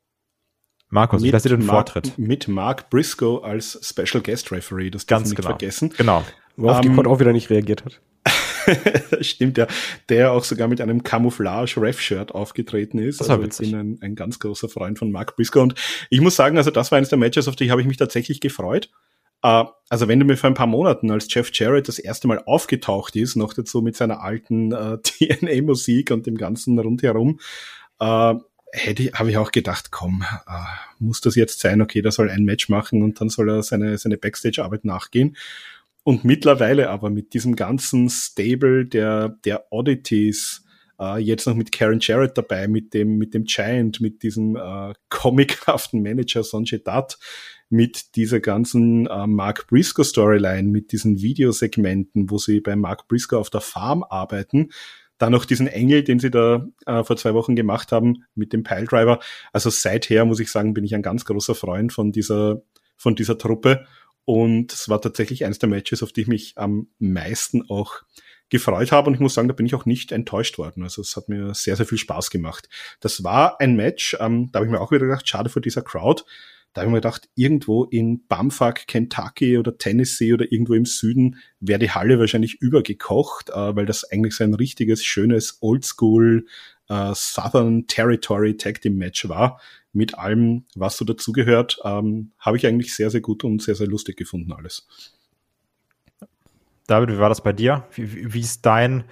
Markus, 0.89 1.21
mit 1.21 1.27
ich 1.27 1.33
lasse 1.33 1.49
dir 1.49 1.57
den 1.57 1.65
Mark, 1.65 1.89
Vortritt. 1.89 2.17
Mit 2.17 2.47
Mark 2.47 2.89
Briscoe 2.89 3.41
als 3.43 3.79
Special 3.81 4.21
Guest 4.23 4.51
Referee, 4.51 4.89
das 4.89 5.07
Ganz 5.07 5.29
nicht 5.29 5.37
genau. 5.37 5.49
vergessen. 5.49 5.93
Genau. 5.97 6.23
Worauf 6.55 6.81
die 6.81 6.87
Ähm, 6.87 6.95
Pod 6.95 7.07
auch 7.07 7.19
wieder 7.19 7.33
nicht 7.33 7.49
reagiert 7.49 7.83
hat. 7.85 7.99
Stimmt 9.21 9.57
ja, 9.57 9.67
der 10.09 10.31
auch 10.31 10.43
sogar 10.43 10.67
mit 10.67 10.81
einem 10.81 11.03
Camouflage-Ref-Shirt 11.03 12.33
aufgetreten 12.33 12.97
ist. 12.97 13.19
Das 13.19 13.29
war 13.29 13.35
also 13.35 13.43
ich 13.47 13.51
witzig. 13.53 13.71
bin 13.71 13.79
ein, 13.79 13.97
ein 14.01 14.15
ganz 14.15 14.39
großer 14.39 14.69
Freund 14.69 14.97
von 14.97 15.11
Mark 15.11 15.35
Briscoe 15.35 15.61
und 15.61 15.75
ich 16.09 16.21
muss 16.21 16.35
sagen, 16.35 16.57
also 16.57 16.71
das 16.71 16.91
war 16.91 16.97
eines 16.97 17.09
der 17.09 17.17
Matches, 17.19 17.47
auf 17.47 17.55
die 17.55 17.69
habe 17.71 17.81
ich 17.81 17.87
mich 17.87 17.97
tatsächlich 17.97 18.39
gefreut. 18.39 18.89
Äh, 19.43 19.65
also 19.89 20.07
wenn 20.07 20.19
du 20.19 20.25
mir 20.25 20.37
vor 20.37 20.49
ein 20.49 20.55
paar 20.55 20.65
Monaten, 20.67 21.11
als 21.11 21.31
Jeff 21.31 21.51
Jarrett 21.53 21.87
das 21.87 21.99
erste 21.99 22.27
Mal 22.27 22.41
aufgetaucht 22.45 23.15
ist, 23.15 23.35
noch 23.35 23.53
dazu 23.53 23.81
mit 23.81 23.95
seiner 23.95 24.21
alten 24.21 24.71
äh, 24.71 24.97
TNA-Musik 25.03 26.11
und 26.11 26.25
dem 26.25 26.37
ganzen 26.37 26.79
rundherum, 26.79 27.39
äh, 27.99 28.33
hätte 28.71 29.04
ich, 29.04 29.13
habe 29.13 29.30
ich 29.30 29.38
auch 29.38 29.51
gedacht, 29.51 29.91
komm, 29.91 30.23
äh, 30.47 30.51
muss 30.99 31.21
das 31.21 31.36
jetzt 31.36 31.60
sein? 31.60 31.82
Okay, 31.82 32.01
da 32.01 32.12
soll 32.12 32.30
ein 32.30 32.43
Match 32.43 32.69
machen 32.69 33.01
und 33.01 33.21
dann 33.21 33.30
soll 33.30 33.49
er 33.49 33.63
seine, 33.63 33.97
seine 33.97 34.17
Backstage-Arbeit 34.17 34.86
nachgehen. 34.86 35.36
Und 36.04 36.23
mittlerweile 36.23 36.89
aber 36.89 37.10
mit 37.10 37.34
diesem 37.34 37.56
ganzen 37.56 38.10
Stable 38.10 38.86
der, 38.86 39.30
der 39.43 39.71
Oddities, 39.71 40.63
äh, 40.99 41.19
jetzt 41.19 41.47
noch 41.47 41.56
mit 41.56 41.71
Karen 41.71 41.99
Jarrett 41.99 42.38
dabei, 42.38 42.67
mit 42.67 42.93
dem, 42.93 43.17
mit 43.17 43.34
dem 43.34 43.45
Giant, 43.45 44.01
mit 44.01 44.21
diesem 44.23 44.56
äh, 44.56 44.93
comichaften 45.10 46.04
Manager 46.04 46.43
Sanjay 46.43 46.80
Dutt, 46.80 47.17
mit 47.69 48.15
dieser 48.15 48.39
ganzen 48.39 49.08
äh, 49.08 49.28
Mark 49.28 49.67
Briscoe 49.67 50.04
Storyline, 50.04 50.69
mit 50.69 50.91
diesen 50.91 51.21
Videosegmenten, 51.21 52.30
wo 52.30 52.38
sie 52.38 52.62
bei 52.62 52.75
Mark 52.75 53.08
Briscoe 53.08 53.38
auf 53.38 53.49
der 53.49 53.62
Farm 53.62 54.04
arbeiten, 54.04 54.69
dann 55.17 55.32
noch 55.32 55.45
diesen 55.45 55.67
Engel, 55.67 56.04
den 56.04 56.19
sie 56.19 56.30
da 56.30 56.65
äh, 56.86 57.04
vor 57.04 57.17
zwei 57.17 57.34
Wochen 57.34 57.56
gemacht 57.56 57.91
haben 57.91 58.25
mit 58.36 58.54
dem 58.54 58.63
Piledriver. 58.63 59.19
Also 59.54 59.69
seither 59.69 60.25
muss 60.25 60.39
ich 60.39 60.51
sagen, 60.51 60.73
bin 60.73 60.84
ich 60.84 60.93
ein 60.95 61.01
ganz 61.01 61.25
großer 61.25 61.56
Freund 61.56 61.93
von 61.93 62.12
dieser, 62.12 62.62
von 62.97 63.15
dieser 63.15 63.38
Truppe. 63.38 63.86
Und 64.25 64.73
es 64.73 64.89
war 64.89 65.01
tatsächlich 65.01 65.45
eines 65.45 65.60
der 65.60 65.69
Matches, 65.69 66.04
auf 66.04 66.12
die 66.12 66.21
ich 66.21 66.28
mich 66.28 66.54
am 66.58 66.88
meisten 66.99 67.69
auch 67.69 68.01
gefreut 68.49 68.91
habe. 68.91 69.08
Und 69.08 69.13
ich 69.13 69.19
muss 69.19 69.34
sagen, 69.34 69.47
da 69.47 69.54
bin 69.54 69.65
ich 69.65 69.75
auch 69.75 69.86
nicht 69.86 70.12
enttäuscht 70.12 70.58
worden. 70.58 70.84
Also 70.84 71.01
es 71.01 71.15
hat 71.15 71.30
mir 71.30 71.54
sehr, 71.54 71.75
sehr 71.75 71.86
viel 71.86 71.97
Spaß 71.97 72.30
gemacht. 72.30 72.69
Das 72.99 73.23
war 73.23 73.60
ein 73.60 73.75
Match, 73.75 74.17
ähm, 74.19 74.49
da 74.51 74.60
habe 74.60 74.65
ich 74.65 74.71
mir 74.71 74.82
auch 74.82 74.91
wieder 74.91 75.06
gedacht, 75.06 75.28
schade 75.28 75.49
vor 75.49 75.62
dieser 75.62 75.82
Crowd. 75.82 76.23
Da 76.75 76.81
habe 76.81 76.89
ich 76.89 76.91
mir 76.91 76.97
gedacht, 76.97 77.29
irgendwo 77.35 77.85
in 77.85 78.27
Bumfuck, 78.27 78.85
Kentucky 78.85 79.57
oder 79.57 79.77
Tennessee 79.77 80.33
oder 80.33 80.51
irgendwo 80.51 80.73
im 80.73 80.83
Süden 80.83 81.38
wäre 81.61 81.79
die 81.79 81.91
Halle 81.91 82.19
wahrscheinlich 82.19 82.61
übergekocht, 82.61 83.49
äh, 83.49 83.75
weil 83.77 83.85
das 83.85 84.03
eigentlich 84.11 84.35
so 84.35 84.43
ein 84.43 84.53
richtiges, 84.53 85.01
schönes 85.01 85.57
Oldschool 85.61 86.45
äh, 86.89 87.13
Southern 87.15 87.88
Territory 87.88 88.57
Tag 88.57 88.81
Team 88.81 88.97
Match 88.97 89.29
war. 89.29 89.61
Mit 89.93 90.17
allem, 90.17 90.65
was 90.75 90.97
so 90.97 91.05
dazugehört, 91.05 91.79
ähm, 91.85 92.33
habe 92.39 92.57
ich 92.57 92.67
eigentlich 92.67 92.93
sehr, 92.93 93.09
sehr 93.09 93.21
gut 93.21 93.45
und 93.45 93.61
sehr, 93.61 93.75
sehr 93.75 93.88
lustig 93.88 94.17
gefunden 94.17 94.51
alles. 94.51 94.85
David, 96.88 97.09
wie 97.09 97.19
war 97.19 97.29
das 97.29 97.41
bei 97.41 97.53
dir? 97.53 97.88
Wie, 97.93 98.33
wie, 98.33 98.41
ist 98.41 98.65
dein, 98.65 99.05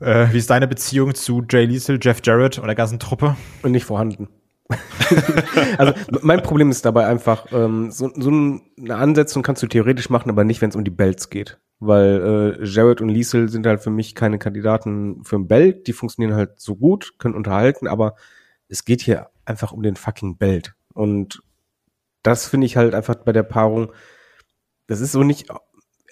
äh, 0.00 0.26
wie 0.32 0.38
ist 0.38 0.50
deine 0.50 0.66
Beziehung 0.66 1.14
zu 1.14 1.44
Jay 1.48 1.64
Liesel, 1.64 2.00
Jeff 2.02 2.22
Jarrett 2.24 2.58
und 2.58 2.66
der 2.66 2.74
ganzen 2.74 2.98
Truppe? 2.98 3.36
Nicht 3.62 3.84
vorhanden. 3.84 4.28
also 5.78 5.92
mein 6.22 6.42
Problem 6.42 6.70
ist 6.70 6.84
dabei 6.84 7.06
einfach, 7.06 7.46
ähm, 7.52 7.90
so, 7.90 8.10
so 8.14 8.30
eine 8.30 8.94
Ansetzung 8.94 9.42
kannst 9.42 9.62
du 9.62 9.66
theoretisch 9.66 10.10
machen, 10.10 10.30
aber 10.30 10.44
nicht, 10.44 10.62
wenn 10.62 10.70
es 10.70 10.76
um 10.76 10.84
die 10.84 10.90
Belts 10.90 11.30
geht. 11.30 11.58
Weil 11.80 12.58
äh, 12.60 12.64
Jarrett 12.64 13.00
und 13.00 13.08
Liesel 13.08 13.48
sind 13.48 13.66
halt 13.66 13.80
für 13.80 13.90
mich 13.90 14.14
keine 14.14 14.38
Kandidaten 14.38 15.24
für 15.24 15.36
ein 15.36 15.48
Belt. 15.48 15.88
Die 15.88 15.92
funktionieren 15.92 16.36
halt 16.36 16.60
so 16.60 16.76
gut, 16.76 17.18
können 17.18 17.34
unterhalten, 17.34 17.88
aber 17.88 18.14
es 18.68 18.84
geht 18.84 19.02
hier 19.02 19.28
einfach 19.44 19.72
um 19.72 19.82
den 19.82 19.96
fucking 19.96 20.38
Belt. 20.38 20.74
Und 20.94 21.42
das 22.22 22.46
finde 22.46 22.66
ich 22.66 22.76
halt 22.76 22.94
einfach 22.94 23.16
bei 23.16 23.32
der 23.32 23.42
Paarung, 23.42 23.92
das 24.86 25.00
ist 25.00 25.12
so 25.12 25.24
nicht 25.24 25.48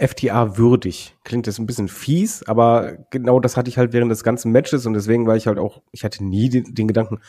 FTA 0.00 0.56
würdig. 0.56 1.16
Klingt 1.24 1.46
jetzt 1.46 1.58
ein 1.58 1.66
bisschen 1.66 1.88
fies, 1.88 2.42
aber 2.48 2.96
genau 3.10 3.38
das 3.38 3.56
hatte 3.56 3.68
ich 3.68 3.78
halt 3.78 3.92
während 3.92 4.10
des 4.10 4.24
ganzen 4.24 4.50
Matches 4.50 4.86
und 4.86 4.94
deswegen 4.94 5.26
war 5.26 5.36
ich 5.36 5.46
halt 5.46 5.58
auch, 5.58 5.82
ich 5.92 6.04
hatte 6.04 6.24
nie 6.24 6.48
den, 6.48 6.74
den 6.74 6.88
Gedanken, 6.88 7.20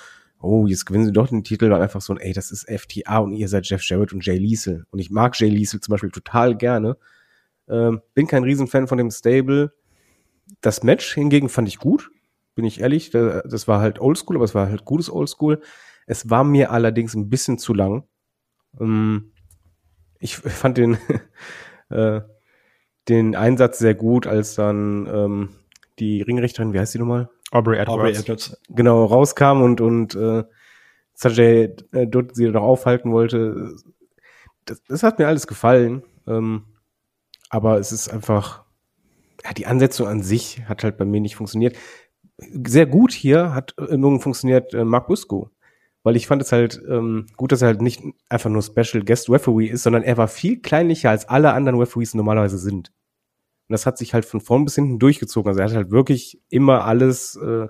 oh, 0.41 0.67
jetzt 0.67 0.86
gewinnen 0.86 1.06
sie 1.06 1.12
doch 1.13 1.27
den 1.27 1.43
Titel, 1.43 1.69
dann 1.69 1.82
einfach 1.82 2.01
so 2.01 2.13
ein, 2.13 2.19
ey, 2.19 2.34
das 2.34 2.51
ist 2.51 2.67
FTA 2.69 3.19
und 3.19 3.34
ihr 3.34 3.47
seid 3.47 3.67
Jeff 3.67 3.84
Jarrett 3.84 4.13
und 4.13 4.25
Jay 4.25 4.38
Liesel. 4.38 4.86
Und 4.91 4.99
ich 4.99 5.10
mag 5.12 5.39
Jay 5.39 5.49
Liesel 5.49 5.80
zum 5.82 5.91
Beispiel 5.93 6.12
total 6.12 6.56
gerne. 6.58 6.97
Ähm, 7.69 8.01
bin 8.13 8.27
kein 8.27 8.43
Riesenfan 8.43 8.88
von 8.88 8.97
dem 8.97 9.12
Stable. 9.12 9.73
Das 10.62 10.84
Match 10.84 11.13
hingegen 11.13 11.49
fand 11.49 11.67
ich 11.67 11.77
gut, 11.80 12.12
bin 12.56 12.65
ich 12.65 12.82
ehrlich. 12.82 13.10
Da- 13.12 13.41
Das 13.43 13.67
war 13.67 13.80
halt 13.82 13.99
Oldschool, 13.99 14.36
aber 14.38 14.45
es 14.45 14.56
war 14.56 14.67
halt 14.69 14.86
gutes 14.86 15.10
Oldschool. 15.12 15.62
Es 16.08 16.30
war 16.30 16.43
mir 16.43 16.71
allerdings 16.71 17.13
ein 17.15 17.30
bisschen 17.30 17.58
zu 17.58 17.73
lang. 17.73 18.04
Ähm, 18.80 19.32
ich 20.19 20.36
fand 20.38 20.77
den, 20.77 20.97
äh, 21.89 22.21
den 23.10 23.36
Einsatz 23.36 23.80
sehr 23.80 23.95
gut, 23.95 24.27
als 24.27 24.56
dann 24.56 25.08
ähm, 25.08 25.49
die 25.99 26.21
Ringrichterin, 26.21 26.73
wie 26.73 26.80
heißt 26.80 26.93
die 26.93 26.99
nochmal? 26.99 27.30
Aubrey 27.51 27.77
Edwards. 27.77 27.99
Aubrey 27.99 28.13
Edwards. 28.13 28.57
genau 28.69 29.05
rauskam 29.05 29.61
und 29.61 29.81
und 29.81 30.15
äh, 30.15 30.43
Sanjay 31.13 31.75
äh, 31.91 32.07
dort 32.07 32.35
sie 32.35 32.49
noch 32.49 32.63
aufhalten 32.63 33.11
wollte. 33.11 33.75
Das, 34.65 34.81
das 34.87 35.03
hat 35.03 35.19
mir 35.19 35.27
alles 35.27 35.47
gefallen, 35.47 36.03
ähm, 36.27 36.63
aber 37.49 37.77
es 37.77 37.91
ist 37.91 38.09
einfach 38.09 38.63
ja, 39.43 39.53
die 39.53 39.65
Ansetzung 39.65 40.07
an 40.07 40.21
sich 40.21 40.61
hat 40.67 40.83
halt 40.83 40.97
bei 40.97 41.05
mir 41.05 41.21
nicht 41.21 41.35
funktioniert. 41.35 41.75
Sehr 42.37 42.85
gut 42.85 43.11
hier 43.11 43.53
hat 43.53 43.75
äh, 43.77 43.97
nun 43.97 44.19
funktioniert 44.19 44.73
äh, 44.73 44.85
Mark 44.85 45.07
Busco, 45.07 45.49
weil 46.03 46.15
ich 46.15 46.27
fand 46.27 46.41
es 46.41 46.51
halt 46.51 46.81
ähm, 46.89 47.27
gut, 47.37 47.51
dass 47.51 47.61
er 47.61 47.69
halt 47.69 47.81
nicht 47.81 48.01
einfach 48.29 48.49
nur 48.49 48.61
Special 48.61 49.03
Guest 49.03 49.29
Referee 49.29 49.67
ist, 49.67 49.83
sondern 49.83 50.03
er 50.03 50.17
war 50.17 50.27
viel 50.27 50.61
kleinlicher 50.61 51.09
als 51.09 51.27
alle 51.27 51.53
anderen 51.53 51.79
Referees 51.79 52.13
normalerweise 52.13 52.57
sind. 52.57 52.91
Und 53.71 53.75
das 53.75 53.86
hat 53.86 53.97
sich 53.97 54.13
halt 54.13 54.25
von 54.25 54.41
vorn 54.41 54.65
bis 54.65 54.75
hinten 54.75 54.99
durchgezogen. 54.99 55.47
Also 55.47 55.62
er 55.62 55.69
hat 55.69 55.73
halt 55.73 55.91
wirklich 55.91 56.41
immer 56.49 56.84
alles 56.84 57.38
äh, 57.38 57.67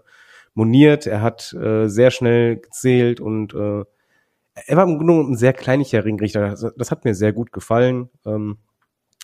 moniert, 0.56 1.06
er 1.06 1.22
hat 1.22 1.54
äh, 1.54 1.90
sehr 1.90 2.10
schnell 2.10 2.58
gezählt 2.58 3.20
und 3.20 3.54
äh, 3.54 3.84
er 4.56 4.78
war 4.78 4.86
im 4.86 4.98
Grunde 4.98 5.14
genommen 5.14 5.34
ein 5.34 5.38
sehr 5.38 5.54
kleinlicher 5.54 6.04
Ringrichter. 6.04 6.50
Das, 6.50 6.66
das 6.76 6.90
hat 6.90 7.06
mir 7.06 7.14
sehr 7.14 7.34
gut 7.34 7.52
gefallen. 7.52 8.10
Ähm, 8.26 8.58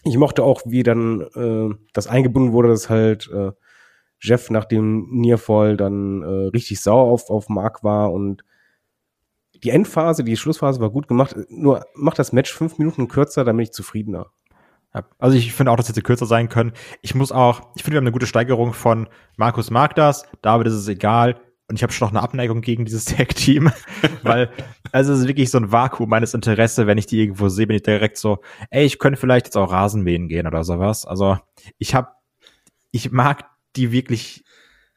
ich 0.03 0.19
mochte 0.19 0.43
auch, 0.43 0.61
wie 0.65 0.83
dann 0.83 1.21
äh, 1.33 1.75
das 1.93 2.05
eingebunden 2.05 2.53
wurde, 2.53 2.67
dass 2.67 2.91
halt 2.91 3.27
äh, 3.33 3.53
Jeff 4.21 4.51
nach 4.51 4.65
dem 4.65 5.07
Nearfall 5.09 5.77
dann 5.77 6.21
äh, 6.21 6.49
richtig 6.49 6.79
sauer 6.79 7.11
auf, 7.11 7.31
auf 7.31 7.49
Mark 7.49 7.83
war 7.83 8.13
und 8.13 8.43
die 9.63 9.71
Endphase, 9.71 10.23
die 10.23 10.37
Schlussphase 10.37 10.79
war 10.79 10.91
gut 10.91 11.07
gemacht. 11.07 11.35
Nur 11.49 11.87
macht 11.95 12.19
das 12.19 12.33
Match 12.33 12.53
fünf 12.53 12.77
Minuten 12.77 13.07
kürzer, 13.07 13.43
dann 13.43 13.57
bin 13.57 13.63
ich 13.63 13.71
zufriedener. 13.71 14.31
Ja, 14.93 15.03
also 15.19 15.37
ich 15.37 15.53
finde 15.53 15.71
auch, 15.71 15.75
dass 15.75 15.89
hätte 15.89 16.01
kürzer 16.01 16.25
sein 16.25 16.49
können. 16.49 16.73
Ich 17.01 17.13
muss 17.13 17.31
auch, 17.31 17.69
ich 17.75 17.83
finde, 17.83 17.95
wir 17.95 17.97
haben 17.97 18.05
eine 18.05 18.13
gute 18.13 18.27
Steigerung 18.27 18.73
von 18.73 19.09
Markus 19.35 19.69
mag 19.69 19.95
das, 19.95 20.25
David 20.41 20.67
ist 20.67 20.73
es 20.73 20.87
egal. 20.87 21.39
Und 21.69 21.75
ich 21.75 21.83
habe 21.83 21.91
schon 21.91 22.05
noch 22.05 22.13
eine 22.13 22.21
Abneigung 22.21 22.61
gegen 22.61 22.85
dieses 22.85 23.05
Tag-Team, 23.05 23.71
weil 24.23 24.49
also 24.93 25.11
es 25.11 25.19
ist 25.19 25.27
wirklich 25.27 25.51
so 25.51 25.57
ein 25.57 25.71
Vakuum 25.71 26.09
meines 26.09 26.33
Interesse, 26.33 26.87
wenn 26.87 26.97
ich 26.97 27.07
die 27.07 27.19
irgendwo 27.19 27.49
sehe, 27.49 27.67
bin 27.67 27.75
ich 27.75 27.83
direkt 27.83 28.17
so, 28.17 28.39
ey, 28.69 28.85
ich 28.85 28.99
könnte 28.99 29.19
vielleicht 29.19 29.47
jetzt 29.47 29.57
auch 29.57 29.71
Rasenmähen 29.71 30.29
gehen 30.29 30.47
oder 30.47 30.63
sowas. 30.63 31.05
Also 31.05 31.37
ich 31.77 31.93
habe, 31.93 32.09
ich 32.91 33.11
mag 33.11 33.45
die 33.75 33.91
wirklich 33.91 34.45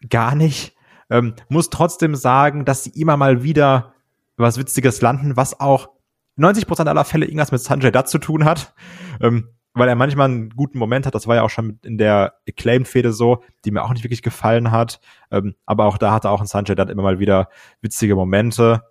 gar 0.09 0.37
nicht. 0.37 0.75
Ähm, 1.11 1.35
muss 1.49 1.71
trotzdem 1.71 2.15
sagen, 2.15 2.65
dass 2.65 2.85
sie 2.85 2.91
immer 2.91 3.17
mal 3.17 3.43
wieder 3.43 3.95
was 4.37 4.57
Witziges 4.59 5.01
landen, 5.01 5.37
was 5.37 5.59
auch 5.59 5.91
90% 6.39 6.87
aller 6.87 7.05
Fälle 7.05 7.27
irgendwas 7.27 7.53
mit 7.53 7.61
Sanjay 7.61 7.91
Dutt 7.91 8.09
zu 8.09 8.19
tun 8.19 8.45
hat. 8.45 8.75
Ähm, 9.21 9.49
weil 9.75 9.89
er 9.89 9.95
manchmal 9.95 10.29
einen 10.29 10.51
guten 10.51 10.79
Moment 10.79 11.07
hat. 11.07 11.15
Das 11.15 11.27
war 11.27 11.37
ja 11.37 11.43
auch 11.43 11.51
schon 11.51 11.79
in 11.83 11.97
der 11.99 12.35
Acclaimed-Fehde 12.49 13.13
so, 13.13 13.43
die 13.65 13.71
mir 13.71 13.83
auch 13.83 13.93
nicht 13.93 14.05
wirklich 14.05 14.23
gefallen 14.23 14.71
hat. 14.71 15.01
Ähm, 15.31 15.55
aber 15.67 15.87
auch 15.87 15.99
da 15.99 16.13
hatte 16.13 16.31
auch 16.31 16.41
ein 16.41 16.47
Sanjay 16.47 16.75
Dutt 16.75 16.91
immer 16.91 17.03
mal 17.03 17.19
wieder 17.19 17.49
witzige 17.81 18.17
Momente. 18.17 18.83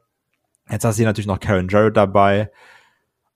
Jetzt 0.69 0.85
hast 0.85 0.95
du 0.95 1.01
hier 1.01 1.07
natürlich 1.07 1.27
noch 1.27 1.39
Karen 1.39 1.67
Jarrett 1.67 1.97
dabei. 1.97 2.51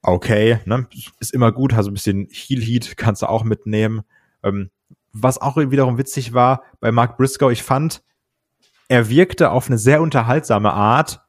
Okay, 0.02 0.60
ne? 0.66 0.88
ist 1.20 1.34
immer 1.34 1.52
gut. 1.52 1.74
Also 1.74 1.90
ein 1.90 1.94
bisschen 1.94 2.28
Heel-Heat 2.32 2.98
kannst 2.98 3.22
du 3.22 3.28
auch 3.28 3.44
mitnehmen. 3.44 4.04
Ähm, 4.44 4.70
was 5.12 5.40
auch 5.40 5.58
wiederum 5.58 5.98
witzig 5.98 6.34
war 6.34 6.64
bei 6.80 6.92
Mark 6.92 7.18
Briscoe, 7.18 7.52
ich 7.52 7.64
fand, 7.64 8.04
er 8.90 9.10
wirkte 9.10 9.52
auf 9.52 9.68
eine 9.68 9.78
sehr 9.78 10.02
unterhaltsame 10.02 10.74
Art, 10.74 11.22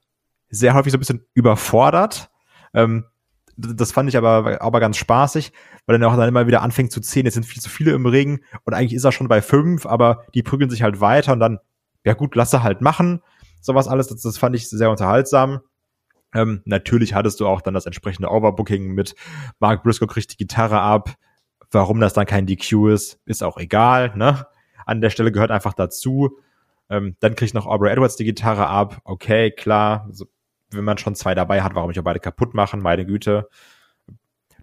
sehr 0.48 0.74
häufig 0.74 0.92
so 0.92 0.96
ein 0.96 1.00
bisschen 1.00 1.26
überfordert. 1.34 2.30
Ähm, 2.72 3.04
das 3.56 3.92
fand 3.92 4.08
ich 4.08 4.16
aber, 4.16 4.60
aber 4.60 4.80
ganz 4.80 4.96
spaßig, 4.96 5.52
weil 5.86 6.00
er 6.00 6.08
auch 6.08 6.16
dann 6.16 6.28
immer 6.28 6.46
wieder 6.46 6.62
anfängt 6.62 6.92
zu 6.92 7.00
zählen, 7.00 7.26
jetzt 7.26 7.34
sind 7.34 7.46
viel 7.46 7.62
zu 7.62 7.68
viele 7.68 7.92
im 7.92 8.06
Ring 8.06 8.40
und 8.64 8.74
eigentlich 8.74 8.94
ist 8.94 9.04
er 9.04 9.12
schon 9.12 9.28
bei 9.28 9.42
fünf, 9.42 9.86
aber 9.86 10.24
die 10.34 10.42
prügeln 10.42 10.70
sich 10.70 10.82
halt 10.82 11.00
weiter 11.00 11.32
und 11.32 11.40
dann, 11.40 11.58
ja 12.04 12.14
gut, 12.14 12.34
lass 12.34 12.52
er 12.52 12.62
halt 12.62 12.80
machen. 12.80 13.22
Sowas 13.60 13.88
alles, 13.88 14.08
das, 14.08 14.22
das 14.22 14.38
fand 14.38 14.56
ich 14.56 14.68
sehr 14.68 14.90
unterhaltsam. 14.90 15.60
Ähm, 16.34 16.62
natürlich 16.64 17.14
hattest 17.14 17.40
du 17.40 17.46
auch 17.46 17.62
dann 17.62 17.74
das 17.74 17.86
entsprechende 17.86 18.28
Overbooking 18.28 18.92
mit 18.92 19.14
Mark 19.60 19.82
Briscoe 19.84 20.06
kriegt 20.06 20.32
die 20.32 20.36
Gitarre 20.36 20.80
ab. 20.80 21.14
Warum 21.70 22.00
das 22.00 22.12
dann 22.12 22.26
kein 22.26 22.46
DQ 22.46 22.88
ist, 22.88 23.20
ist 23.24 23.42
auch 23.42 23.56
egal. 23.56 24.12
Ne? 24.16 24.46
An 24.84 25.00
der 25.00 25.10
Stelle 25.10 25.32
gehört 25.32 25.50
einfach 25.50 25.74
dazu. 25.74 26.38
Ähm, 26.90 27.16
dann 27.20 27.34
kriegt 27.34 27.54
noch 27.54 27.66
Aubrey 27.66 27.90
Edwards 27.90 28.16
die 28.16 28.24
Gitarre 28.24 28.66
ab. 28.66 29.00
Okay, 29.04 29.50
klar. 29.50 30.08
So, 30.10 30.26
wenn 30.76 30.84
man 30.84 30.98
schon 30.98 31.14
zwei 31.14 31.34
dabei 31.34 31.62
hat, 31.62 31.74
warum 31.74 31.88
nicht 31.88 31.98
auch 31.98 32.04
beide 32.04 32.20
kaputt 32.20 32.54
machen? 32.54 32.80
Meine 32.80 33.06
Güte. 33.06 33.48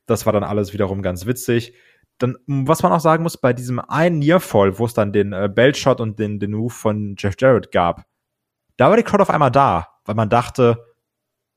Das 0.06 0.26
war 0.26 0.34
dann 0.34 0.43
alles 0.43 0.74
wiederum 0.74 1.02
ganz 1.02 1.26
witzig. 1.26 1.74
Dann, 2.17 2.38
was 2.45 2.84
man 2.84 2.91
auch 2.91 3.00
sagen 3.00 3.24
muss, 3.24 3.38
bei 3.38 3.54
diesem 3.54 3.80
einen 3.80 4.19
Nearfall, 4.19 4.78
wo 4.78 4.86
es 4.86 4.93
dann 4.93 5.13
den 5.13 5.34
äh, 5.34 5.50
Belt-Shot 5.54 6.00
und 6.00 6.19
den, 6.19 6.39
den 6.39 6.52
Move 6.52 6.74
von 6.74 7.15
Jeff 7.17 7.36
Jarrett 7.39 7.71
gab, 7.71 8.06
da 8.78 8.89
war 8.89 8.97
die 8.97 9.04
Crowd 9.04 9.21
auf 9.21 9.30
einmal 9.30 9.52
da, 9.52 9.88
weil 10.06 10.15
man 10.15 10.30
dachte, 10.30 10.86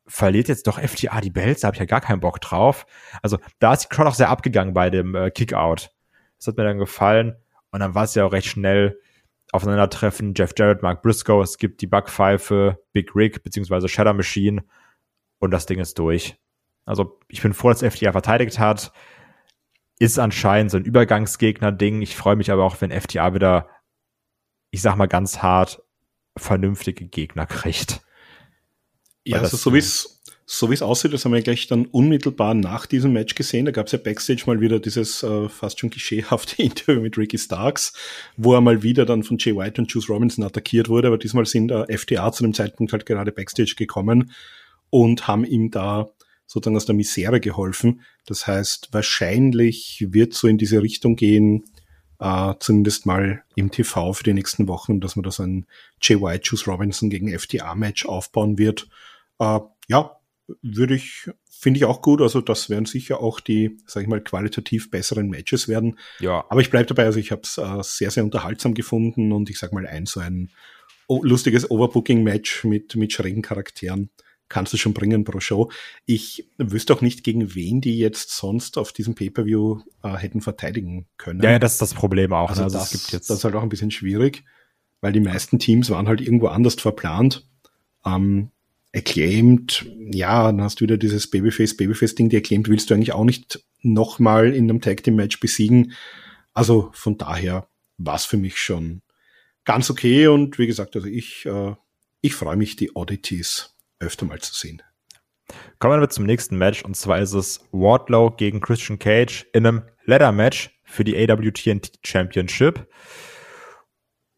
verliert 0.06 0.48
jetzt 0.48 0.66
doch 0.66 0.78
FTA 0.78 1.20
die 1.20 1.30
Belts, 1.30 1.60
da 1.60 1.68
habe 1.68 1.76
ich 1.76 1.80
ja 1.80 1.86
gar 1.86 2.00
keinen 2.00 2.20
Bock 2.20 2.40
drauf. 2.40 2.86
Also 3.22 3.38
da 3.58 3.72
ist 3.72 3.84
die 3.84 3.88
Crowd 3.88 4.08
auch 4.08 4.14
sehr 4.14 4.30
abgegangen 4.30 4.74
bei 4.74 4.90
dem 4.90 5.14
äh, 5.14 5.30
Kickout. 5.30 5.90
Das 6.38 6.46
hat 6.46 6.56
mir 6.56 6.64
dann 6.64 6.78
gefallen. 6.78 7.36
Und 7.70 7.80
dann 7.80 7.94
war 7.94 8.04
es 8.04 8.14
ja 8.14 8.24
auch 8.24 8.32
recht 8.32 8.48
schnell 8.48 9.00
aufeinandertreffen. 9.54 10.34
Jeff 10.34 10.52
Jarrett, 10.56 10.82
Mark 10.82 11.02
Briscoe, 11.02 11.40
es 11.40 11.58
gibt 11.58 11.80
die 11.80 11.86
Backpfeife, 11.86 12.82
Big 12.92 13.14
Rig 13.14 13.42
beziehungsweise 13.42 13.88
Shadow 13.88 14.12
Machine 14.12 14.64
und 15.38 15.52
das 15.52 15.66
Ding 15.66 15.78
ist 15.78 15.98
durch. 15.98 16.36
Also 16.84 17.20
ich 17.28 17.40
bin 17.40 17.54
froh, 17.54 17.70
dass 17.70 17.82
FTA 17.82 18.12
verteidigt 18.12 18.58
hat. 18.58 18.92
Ist 20.00 20.18
anscheinend 20.18 20.72
so 20.72 20.76
ein 20.76 20.84
Übergangsgegner-Ding. 20.84 22.02
Ich 22.02 22.16
freue 22.16 22.34
mich 22.34 22.50
aber 22.50 22.64
auch, 22.64 22.80
wenn 22.80 22.90
FTA 22.90 23.32
wieder, 23.32 23.68
ich 24.72 24.82
sag 24.82 24.96
mal 24.96 25.06
ganz 25.06 25.38
hart, 25.38 25.82
vernünftige 26.36 27.06
Gegner 27.06 27.46
kriegt. 27.46 28.00
Ja, 29.24 29.38
also 29.38 29.56
so 29.56 29.72
wie 29.72 29.78
es 29.78 30.23
so 30.46 30.68
wie 30.68 30.74
es 30.74 30.82
aussieht, 30.82 31.12
das 31.12 31.24
haben 31.24 31.32
wir 31.32 31.42
gleich 31.42 31.66
dann 31.66 31.86
unmittelbar 31.86 32.54
nach 32.54 32.86
diesem 32.86 33.12
Match 33.12 33.34
gesehen. 33.34 33.64
Da 33.64 33.70
gab 33.70 33.86
es 33.86 33.92
ja 33.92 33.98
Backstage 33.98 34.44
mal 34.46 34.60
wieder 34.60 34.78
dieses 34.78 35.22
äh, 35.22 35.48
fast 35.48 35.80
schon 35.80 35.90
klischeehafte 35.90 36.62
Interview 36.62 37.00
mit 37.00 37.16
Ricky 37.16 37.38
Starks, 37.38 37.92
wo 38.36 38.54
er 38.54 38.60
mal 38.60 38.82
wieder 38.82 39.06
dann 39.06 39.22
von 39.22 39.38
Jay 39.38 39.56
White 39.56 39.80
und 39.80 39.92
Juice 39.92 40.08
Robinson 40.08 40.44
attackiert 40.44 40.88
wurde. 40.88 41.08
Aber 41.08 41.18
diesmal 41.18 41.46
sind 41.46 41.70
äh, 41.70 41.96
FTA 41.96 42.32
zu 42.32 42.42
dem 42.42 42.54
Zeitpunkt 42.54 42.92
halt 42.92 43.06
gerade 43.06 43.32
Backstage 43.32 43.74
gekommen 43.76 44.32
und 44.90 45.26
haben 45.26 45.44
ihm 45.44 45.70
da 45.70 46.10
sozusagen 46.46 46.76
aus 46.76 46.86
der 46.86 46.94
Misere 46.94 47.40
geholfen. 47.40 48.02
Das 48.26 48.46
heißt, 48.46 48.90
wahrscheinlich 48.92 50.06
wird 50.10 50.34
so 50.34 50.46
in 50.46 50.58
diese 50.58 50.82
Richtung 50.82 51.16
gehen, 51.16 51.64
äh, 52.20 52.52
zumindest 52.60 53.06
mal 53.06 53.42
im 53.56 53.70
TV 53.70 54.12
für 54.12 54.24
die 54.24 54.34
nächsten 54.34 54.68
Wochen, 54.68 55.00
dass 55.00 55.16
man 55.16 55.22
da 55.22 55.30
so 55.30 55.42
ein 55.42 55.66
Jay 56.02 56.20
White, 56.20 56.42
Juice 56.44 56.68
Robinson 56.68 57.08
gegen 57.08 57.36
FTA-Match 57.36 58.04
aufbauen 58.06 58.58
wird 58.58 58.88
äh, 59.38 59.60
ja, 59.88 60.16
würde 60.62 60.94
ich, 60.94 61.30
finde 61.48 61.78
ich 61.78 61.84
auch 61.84 62.02
gut. 62.02 62.20
Also 62.20 62.40
das 62.40 62.68
werden 62.70 62.86
sicher 62.86 63.20
auch 63.20 63.40
die, 63.40 63.78
sag 63.86 64.02
ich 64.02 64.08
mal, 64.08 64.22
qualitativ 64.22 64.90
besseren 64.90 65.28
Matches 65.28 65.68
werden. 65.68 65.98
Ja. 66.20 66.44
Aber 66.48 66.60
ich 66.60 66.70
bleibe 66.70 66.86
dabei, 66.86 67.04
also 67.04 67.18
ich 67.18 67.30
habe 67.30 67.42
es 67.44 67.58
äh, 67.58 67.82
sehr, 67.82 68.10
sehr 68.10 68.24
unterhaltsam 68.24 68.74
gefunden 68.74 69.32
und 69.32 69.50
ich 69.50 69.58
sag 69.58 69.72
mal 69.72 69.86
ein 69.86 70.06
so 70.06 70.20
ein 70.20 70.50
lustiges 71.08 71.70
Overbooking-Match 71.70 72.64
mit, 72.64 72.96
mit 72.96 73.12
schrägen 73.12 73.42
Charakteren 73.42 74.10
kannst 74.48 74.72
du 74.72 74.76
schon 74.76 74.94
bringen 74.94 75.24
pro 75.24 75.40
Show. 75.40 75.70
Ich 76.06 76.48
wüsste 76.58 76.94
auch 76.94 77.00
nicht, 77.00 77.24
gegen 77.24 77.54
wen 77.54 77.80
die 77.80 77.98
jetzt 77.98 78.30
sonst 78.30 78.78
auf 78.78 78.92
diesem 78.92 79.14
Pay-Per-View 79.14 79.80
äh, 80.02 80.14
hätten 80.16 80.40
verteidigen 80.40 81.06
können. 81.16 81.42
Ja, 81.42 81.52
ja, 81.52 81.58
das 81.58 81.72
ist 81.72 81.82
das 81.82 81.94
Problem 81.94 82.32
auch. 82.32 82.50
Also, 82.50 82.60
ne? 82.60 82.66
also 82.66 82.78
das, 82.78 82.90
gibt 82.92 83.12
jetzt 83.12 83.30
das 83.30 83.38
ist 83.38 83.44
halt 83.44 83.54
auch 83.54 83.62
ein 83.62 83.68
bisschen 83.68 83.90
schwierig, 83.90 84.44
weil 85.00 85.12
die 85.12 85.20
meisten 85.20 85.58
Teams 85.58 85.90
waren 85.90 86.08
halt 86.08 86.20
irgendwo 86.20 86.48
anders 86.48 86.74
verplant. 86.74 87.48
Ähm, 88.06 88.50
Acclaimed, 88.94 89.86
ja, 90.10 90.44
dann 90.44 90.62
hast 90.62 90.80
du 90.80 90.84
wieder 90.84 90.96
dieses 90.96 91.28
Babyface, 91.28 91.76
Babyface-Ding, 91.76 92.28
die 92.28 92.36
Acclaimed 92.36 92.68
willst 92.68 92.90
du 92.90 92.94
eigentlich 92.94 93.12
auch 93.12 93.24
nicht 93.24 93.64
nochmal 93.82 94.54
in 94.54 94.70
einem 94.70 94.80
Tag 94.80 95.02
Team 95.02 95.16
Match 95.16 95.40
besiegen. 95.40 95.92
Also 96.52 96.90
von 96.92 97.18
daher 97.18 97.68
war 97.98 98.14
es 98.14 98.24
für 98.24 98.36
mich 98.36 98.58
schon 98.58 99.02
ganz 99.64 99.90
okay 99.90 100.28
und 100.28 100.58
wie 100.58 100.66
gesagt, 100.66 100.94
also 100.94 101.08
ich, 101.08 101.44
äh, 101.46 101.74
ich 102.20 102.34
freue 102.34 102.56
mich, 102.56 102.76
die 102.76 102.94
Oddities 102.94 103.76
öfter 103.98 104.26
mal 104.26 104.40
zu 104.40 104.54
sehen. 104.54 104.82
Kommen 105.78 106.00
wir 106.00 106.08
zum 106.08 106.24
nächsten 106.24 106.56
Match 106.56 106.84
und 106.84 106.96
zwar 106.96 107.18
ist 107.18 107.34
es 107.34 107.60
Wardlow 107.72 108.30
gegen 108.30 108.60
Christian 108.60 108.98
Cage 108.98 109.46
in 109.52 109.66
einem 109.66 109.82
Ladder 110.04 110.32
Match 110.32 110.70
für 110.84 111.04
die 111.04 111.16
AWTNT 111.16 111.92
Championship. 112.04 112.86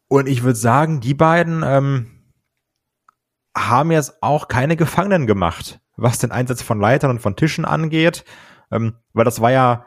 Und 0.09 0.29
ich 0.29 0.43
würde 0.43 0.59
sagen, 0.59 1.01
die 1.01 1.15
beiden 1.15 1.63
ähm, 1.65 2.16
haben 3.57 3.91
jetzt 3.91 4.23
auch 4.23 4.49
keine 4.49 4.77
Gefangenen 4.77 5.27
gemacht, 5.27 5.81
was 5.97 6.19
den 6.19 6.31
Einsatz 6.31 6.63
von 6.63 6.79
Leitern 6.79 7.11
und 7.11 7.21
von 7.21 7.37
Tischen 7.37 7.65
angeht, 7.65 8.25
ähm, 8.71 8.97
weil 9.15 9.25
das 9.25 9.41
war 9.41 9.51
ja 9.51 9.87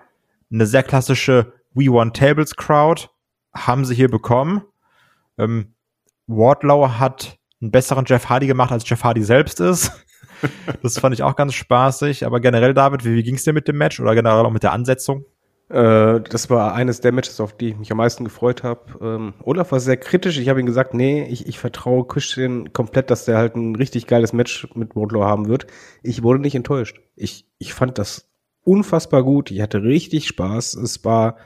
eine 0.52 0.66
sehr 0.66 0.84
klassische 0.84 1.54
We 1.74 1.86
Want 1.86 2.18
Tables 2.18 2.56
Crowd, 2.56 3.10
haben 3.54 3.86
sie 3.86 3.96
hier 3.96 4.10
bekommen. 4.10 4.64
Ähm, 5.38 5.76
Wardlow 6.28 6.98
hat 6.98 7.38
einen 7.62 7.72
besseren 7.72 8.06
Jeff 8.08 8.30
Hardy 8.30 8.48
gemacht, 8.48 8.72
als 8.72 8.88
Jeff 8.90 9.04
Hardy 9.04 9.24
selbst 9.24 9.60
ist. 9.60 9.92
das 10.82 10.98
fand 10.98 11.14
ich 11.14 11.24
auch 11.24 11.36
ganz 11.36 11.54
spaßig. 11.54 12.26
Aber 12.26 12.40
generell, 12.40 12.74
David, 12.74 13.06
wie, 13.06 13.16
wie 13.16 13.24
ging 13.24 13.36
es 13.36 13.44
dir 13.44 13.54
mit 13.54 13.68
dem 13.68 13.78
Match 13.78 14.00
oder 14.00 14.16
generell 14.16 14.46
auch 14.46 14.52
mit 14.52 14.64
der 14.64 14.72
Ansetzung? 14.72 15.26
Äh, 15.70 16.22
das 16.22 16.50
war 16.50 16.74
eines 16.74 17.00
der 17.00 17.12
Matches, 17.12 17.40
auf 17.40 17.56
die 17.56 17.70
ich 17.70 17.78
mich 17.78 17.92
am 17.92 17.98
meisten 17.98 18.24
gefreut 18.24 18.64
habe. 18.64 18.82
Ähm, 19.02 19.34
Olaf 19.44 19.72
war 19.72 19.80
sehr 19.80 19.98
kritisch. 19.98 20.40
Ich 20.40 20.50
habe 20.50 20.60
ihm 20.60 20.66
gesagt, 20.66 20.94
nee, 20.94 21.24
ich, 21.30 21.48
ich 21.48 21.60
vertraue 21.60 22.08
Christian 22.08 22.74
komplett, 22.74 23.12
dass 23.12 23.26
der 23.26 23.38
halt 23.38 23.56
ein 23.56 23.76
richtig 23.76 24.08
geiles 24.08 24.34
Match 24.34 24.68
mit 24.74 24.96
Wardlow 24.96 25.24
haben 25.24 25.48
wird. 25.48 25.68
Ich 26.02 26.24
wurde 26.24 26.40
nicht 26.40 26.56
enttäuscht. 26.56 27.00
Ich, 27.16 27.46
ich 27.60 27.74
fand 27.74 28.00
das 28.00 28.28
unfassbar 28.64 29.24
gut. 29.24 29.52
Ich 29.52 29.62
hatte 29.62 29.84
richtig 29.84 30.28
Spaß. 30.28 30.74
Es 30.76 31.06
war 31.06 31.38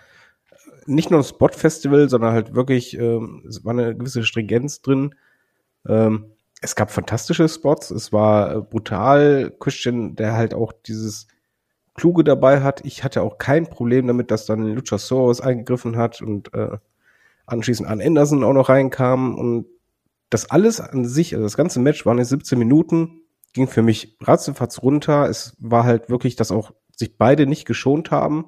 nicht 0.85 1.11
nur 1.11 1.19
ein 1.19 1.25
Spot-Festival, 1.25 2.09
sondern 2.09 2.33
halt 2.33 2.55
wirklich, 2.55 2.97
ähm, 2.97 3.43
es 3.47 3.65
war 3.65 3.71
eine 3.71 3.95
gewisse 3.95 4.23
Stringenz 4.23 4.81
drin. 4.81 5.15
Ähm, 5.87 6.27
es 6.61 6.75
gab 6.75 6.91
fantastische 6.91 7.49
Spots. 7.49 7.91
Es 7.91 8.13
war 8.13 8.55
äh, 8.55 8.61
brutal. 8.61 9.53
Christian, 9.59 10.15
der 10.15 10.33
halt 10.33 10.53
auch 10.53 10.71
dieses 10.71 11.27
Kluge 11.95 12.23
dabei 12.23 12.61
hat. 12.61 12.83
Ich 12.85 13.03
hatte 13.03 13.21
auch 13.21 13.37
kein 13.37 13.67
Problem 13.67 14.07
damit, 14.07 14.31
dass 14.31 14.45
dann 14.45 14.73
Luchasaurus 14.73 15.41
eingegriffen 15.41 15.97
hat 15.97 16.21
und 16.21 16.53
äh, 16.53 16.77
anschließend 17.45 17.87
an 17.87 18.01
Anderson 18.01 18.43
auch 18.43 18.53
noch 18.53 18.69
reinkam 18.69 19.35
und 19.35 19.65
das 20.29 20.49
alles 20.49 20.81
an 20.81 21.05
sich, 21.05 21.35
also 21.35 21.45
das 21.45 21.57
ganze 21.57 21.79
Match 21.79 22.05
waren 22.05 22.17
jetzt 22.17 22.29
17 22.29 22.57
Minuten, 22.57 23.21
ging 23.53 23.67
für 23.67 23.83
mich 23.83 24.17
ratzefatz 24.21 24.81
runter. 24.81 25.29
Es 25.29 25.55
war 25.59 25.83
halt 25.83 26.09
wirklich, 26.09 26.35
dass 26.35 26.51
auch 26.51 26.71
sich 26.95 27.17
beide 27.17 27.45
nicht 27.45 27.65
geschont 27.65 28.09
haben. 28.09 28.45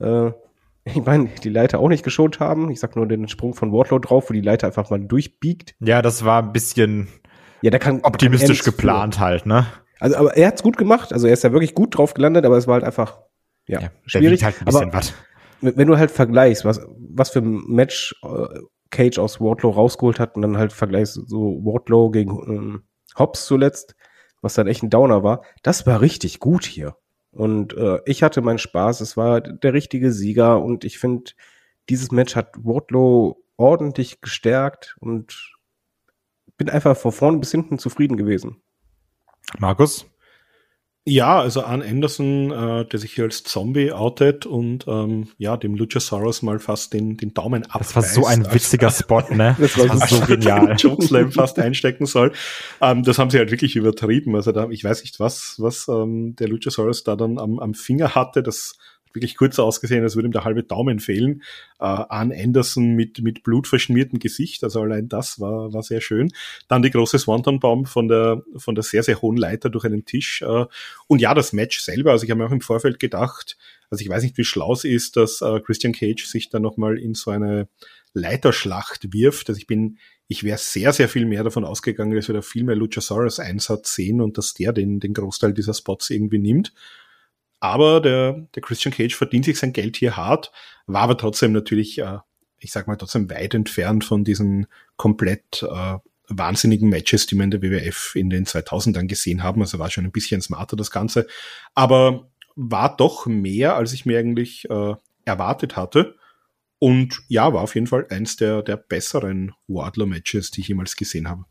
Äh, 0.00 0.32
ich 0.84 1.04
meine, 1.04 1.28
die 1.44 1.50
Leiter 1.50 1.78
auch 1.78 1.88
nicht 1.88 2.02
geschont 2.02 2.40
haben. 2.40 2.70
Ich 2.70 2.80
sag 2.80 2.96
nur 2.96 3.06
den 3.06 3.28
Sprung 3.28 3.54
von 3.54 3.72
Wardlow 3.72 4.00
drauf, 4.00 4.28
wo 4.28 4.34
die 4.34 4.40
Leiter 4.40 4.66
einfach 4.66 4.90
mal 4.90 5.00
durchbiegt. 5.00 5.76
Ja, 5.80 6.02
das 6.02 6.24
war 6.24 6.42
ein 6.42 6.52
bisschen 6.52 7.08
ja, 7.62 7.70
da 7.70 7.78
kann, 7.78 8.00
optimistisch 8.02 8.62
kann 8.62 8.72
geplant 8.72 9.18
halt, 9.18 9.46
ne? 9.46 9.66
Also, 10.00 10.16
aber 10.16 10.36
er 10.36 10.48
hat's 10.48 10.62
gut 10.62 10.76
gemacht. 10.76 11.12
Also 11.12 11.26
er 11.26 11.32
ist 11.32 11.44
ja 11.44 11.52
wirklich 11.52 11.74
gut 11.74 11.96
drauf 11.96 12.14
gelandet, 12.14 12.44
aber 12.44 12.56
es 12.56 12.66
war 12.66 12.74
halt 12.74 12.84
einfach 12.84 13.20
ja, 13.66 13.80
ja 13.80 13.90
schwierig. 14.04 14.44
Halt 14.44 14.60
ein 14.60 14.68
aber 14.68 14.92
was. 14.92 15.14
wenn 15.60 15.88
du 15.88 15.98
halt 15.98 16.10
vergleichst, 16.10 16.64
was 16.64 16.80
was 16.98 17.30
für 17.30 17.40
ein 17.40 17.64
Match 17.66 18.14
äh, 18.22 18.60
Cage 18.90 19.18
aus 19.18 19.40
Wardlow 19.40 19.70
rausgeholt 19.70 20.20
hat 20.20 20.36
und 20.36 20.42
dann 20.42 20.58
halt 20.58 20.72
vergleichst 20.72 21.14
so 21.14 21.60
Wardlow 21.64 22.10
gegen 22.10 22.30
ähm, 22.30 22.82
Hobbs 23.18 23.46
zuletzt, 23.46 23.96
was 24.42 24.54
dann 24.54 24.68
echt 24.68 24.82
ein 24.82 24.90
Downer 24.90 25.22
war, 25.22 25.42
das 25.62 25.86
war 25.86 26.00
richtig 26.00 26.40
gut 26.40 26.64
hier. 26.64 26.96
Und 27.30 27.74
äh, 27.76 27.98
ich 28.06 28.22
hatte 28.22 28.40
meinen 28.40 28.58
Spaß. 28.58 29.00
Es 29.00 29.16
war 29.16 29.40
der 29.40 29.74
richtige 29.74 30.12
Sieger 30.12 30.62
und 30.62 30.84
ich 30.84 30.98
finde, 30.98 31.32
dieses 31.88 32.10
Match 32.10 32.34
hat 32.34 32.54
Wardlow 32.56 33.42
ordentlich 33.56 34.20
gestärkt 34.20 34.96
und 35.00 35.54
bin 36.56 36.70
einfach 36.70 36.96
von 36.96 37.12
vorn 37.12 37.40
bis 37.40 37.50
hinten 37.50 37.78
zufrieden 37.78 38.16
gewesen. 38.16 38.62
Markus? 39.58 40.06
Ja, 41.08 41.38
also 41.38 41.62
Arn 41.62 41.82
Anderson, 41.82 42.50
äh, 42.50 42.84
der 42.84 42.98
sich 42.98 43.12
hier 43.12 43.24
als 43.24 43.44
Zombie 43.44 43.92
outet 43.92 44.44
und 44.44 44.88
ähm, 44.88 45.28
ja, 45.38 45.56
dem 45.56 45.76
Luchasaurus 45.76 46.42
mal 46.42 46.58
fast 46.58 46.92
den, 46.94 47.16
den 47.16 47.32
Daumen 47.32 47.64
abreißt. 47.64 47.94
Das 47.94 47.94
war 47.94 48.02
so 48.02 48.26
ein 48.26 48.52
witziger 48.52 48.88
als, 48.88 48.98
Spot, 48.98 49.22
ne? 49.30 49.54
das 49.60 49.78
war 49.78 50.04
so 50.08 50.18
genial. 50.26 50.74
Chokeslam 50.82 51.30
fast 51.30 51.60
einstecken 51.60 52.06
soll. 52.06 52.32
Ähm, 52.80 53.04
das 53.04 53.20
haben 53.20 53.30
sie 53.30 53.38
halt 53.38 53.52
wirklich 53.52 53.76
übertrieben. 53.76 54.34
Also 54.34 54.50
da, 54.50 54.68
ich 54.68 54.82
weiß 54.82 55.02
nicht, 55.02 55.20
was, 55.20 55.54
was 55.58 55.86
ähm, 55.86 56.34
der 56.34 56.48
Luchasaurus 56.48 57.04
da 57.04 57.14
dann 57.14 57.38
am, 57.38 57.60
am 57.60 57.74
Finger 57.74 58.16
hatte. 58.16 58.42
Das 58.42 58.76
wirklich 59.16 59.36
kurz 59.36 59.58
ausgesehen, 59.58 60.04
als 60.04 60.14
würde 60.14 60.28
ihm 60.28 60.32
der 60.32 60.44
halbe 60.44 60.62
Daumen 60.62 61.00
fehlen. 61.00 61.42
Äh, 61.80 61.84
Arn 61.84 62.32
Anderson 62.32 62.92
mit, 62.92 63.20
mit 63.22 63.42
blutverschmiertem 63.42 64.20
Gesicht, 64.20 64.62
also 64.62 64.82
allein 64.82 65.08
das 65.08 65.40
war, 65.40 65.72
war 65.72 65.82
sehr 65.82 66.00
schön. 66.00 66.32
Dann 66.68 66.82
die 66.82 66.90
große 66.90 67.18
Swanton-Bomb 67.18 67.88
von 67.88 68.06
der, 68.06 68.44
von 68.56 68.74
der 68.76 68.84
sehr, 68.84 69.02
sehr 69.02 69.20
hohen 69.20 69.36
Leiter 69.36 69.70
durch 69.70 69.84
einen 69.84 70.04
Tisch. 70.04 70.42
Äh, 70.42 70.66
und 71.08 71.20
ja, 71.20 71.34
das 71.34 71.52
Match 71.52 71.80
selber, 71.80 72.12
also 72.12 72.24
ich 72.24 72.30
habe 72.30 72.38
mir 72.38 72.46
auch 72.46 72.52
im 72.52 72.60
Vorfeld 72.60 73.00
gedacht, 73.00 73.56
also 73.90 74.02
ich 74.02 74.08
weiß 74.08 74.22
nicht, 74.22 74.36
wie 74.36 74.44
schlau 74.44 74.72
es 74.72 74.84
ist, 74.84 75.16
dass 75.16 75.40
äh, 75.42 75.60
Christian 75.60 75.92
Cage 75.92 76.24
sich 76.24 76.48
dann 76.48 76.62
nochmal 76.62 76.98
in 76.98 77.14
so 77.14 77.30
eine 77.30 77.68
Leiterschlacht 78.14 79.12
wirft. 79.12 79.48
Also 79.48 79.58
ich 79.58 79.66
bin, 79.66 79.98
ich 80.26 80.42
wäre 80.42 80.58
sehr, 80.58 80.92
sehr 80.92 81.08
viel 81.08 81.26
mehr 81.26 81.44
davon 81.44 81.64
ausgegangen, 81.64 82.16
dass 82.16 82.28
wir 82.28 82.34
da 82.34 82.42
viel 82.42 82.64
mehr 82.64 82.76
Luchasaurus 82.76 83.38
Einsatz 83.38 83.94
sehen 83.94 84.20
und 84.20 84.38
dass 84.38 84.54
der 84.54 84.72
den, 84.72 85.00
den 85.00 85.14
Großteil 85.14 85.52
dieser 85.52 85.74
Spots 85.74 86.10
irgendwie 86.10 86.38
nimmt. 86.38 86.72
Aber 87.60 88.00
der, 88.00 88.46
der 88.54 88.62
Christian 88.62 88.94
Cage 88.94 89.14
verdient 89.14 89.44
sich 89.44 89.58
sein 89.58 89.72
Geld 89.72 89.96
hier 89.96 90.16
hart, 90.16 90.52
war 90.86 91.02
aber 91.02 91.16
trotzdem 91.16 91.52
natürlich, 91.52 91.98
äh, 91.98 92.18
ich 92.58 92.72
sag 92.72 92.86
mal, 92.86 92.96
trotzdem 92.96 93.30
weit 93.30 93.54
entfernt 93.54 94.04
von 94.04 94.24
diesen 94.24 94.66
komplett 94.96 95.62
äh, 95.62 95.98
wahnsinnigen 96.28 96.88
Matches, 96.88 97.26
die 97.26 97.36
wir 97.36 97.44
in 97.44 97.50
der 97.50 97.62
WWF 97.62 98.14
in 98.14 98.30
den 98.30 98.46
2000ern 98.46 99.06
gesehen 99.06 99.42
haben. 99.42 99.60
Also 99.60 99.78
war 99.78 99.90
schon 99.90 100.04
ein 100.04 100.12
bisschen 100.12 100.40
smarter 100.40 100.76
das 100.76 100.90
Ganze. 100.90 101.26
Aber 101.74 102.28
war 102.56 102.96
doch 102.96 103.26
mehr, 103.26 103.76
als 103.76 103.92
ich 103.92 104.06
mir 104.06 104.18
eigentlich 104.18 104.68
äh, 104.68 104.94
erwartet 105.24 105.76
hatte. 105.76 106.16
Und 106.78 107.22
ja, 107.28 107.52
war 107.52 107.62
auf 107.62 107.74
jeden 107.74 107.86
Fall 107.86 108.06
eins 108.10 108.36
der, 108.36 108.62
der 108.62 108.76
besseren 108.76 109.52
Wardlow-Matches, 109.66 110.50
die 110.50 110.60
ich 110.60 110.68
jemals 110.68 110.96
gesehen 110.96 111.28
habe. 111.28 111.44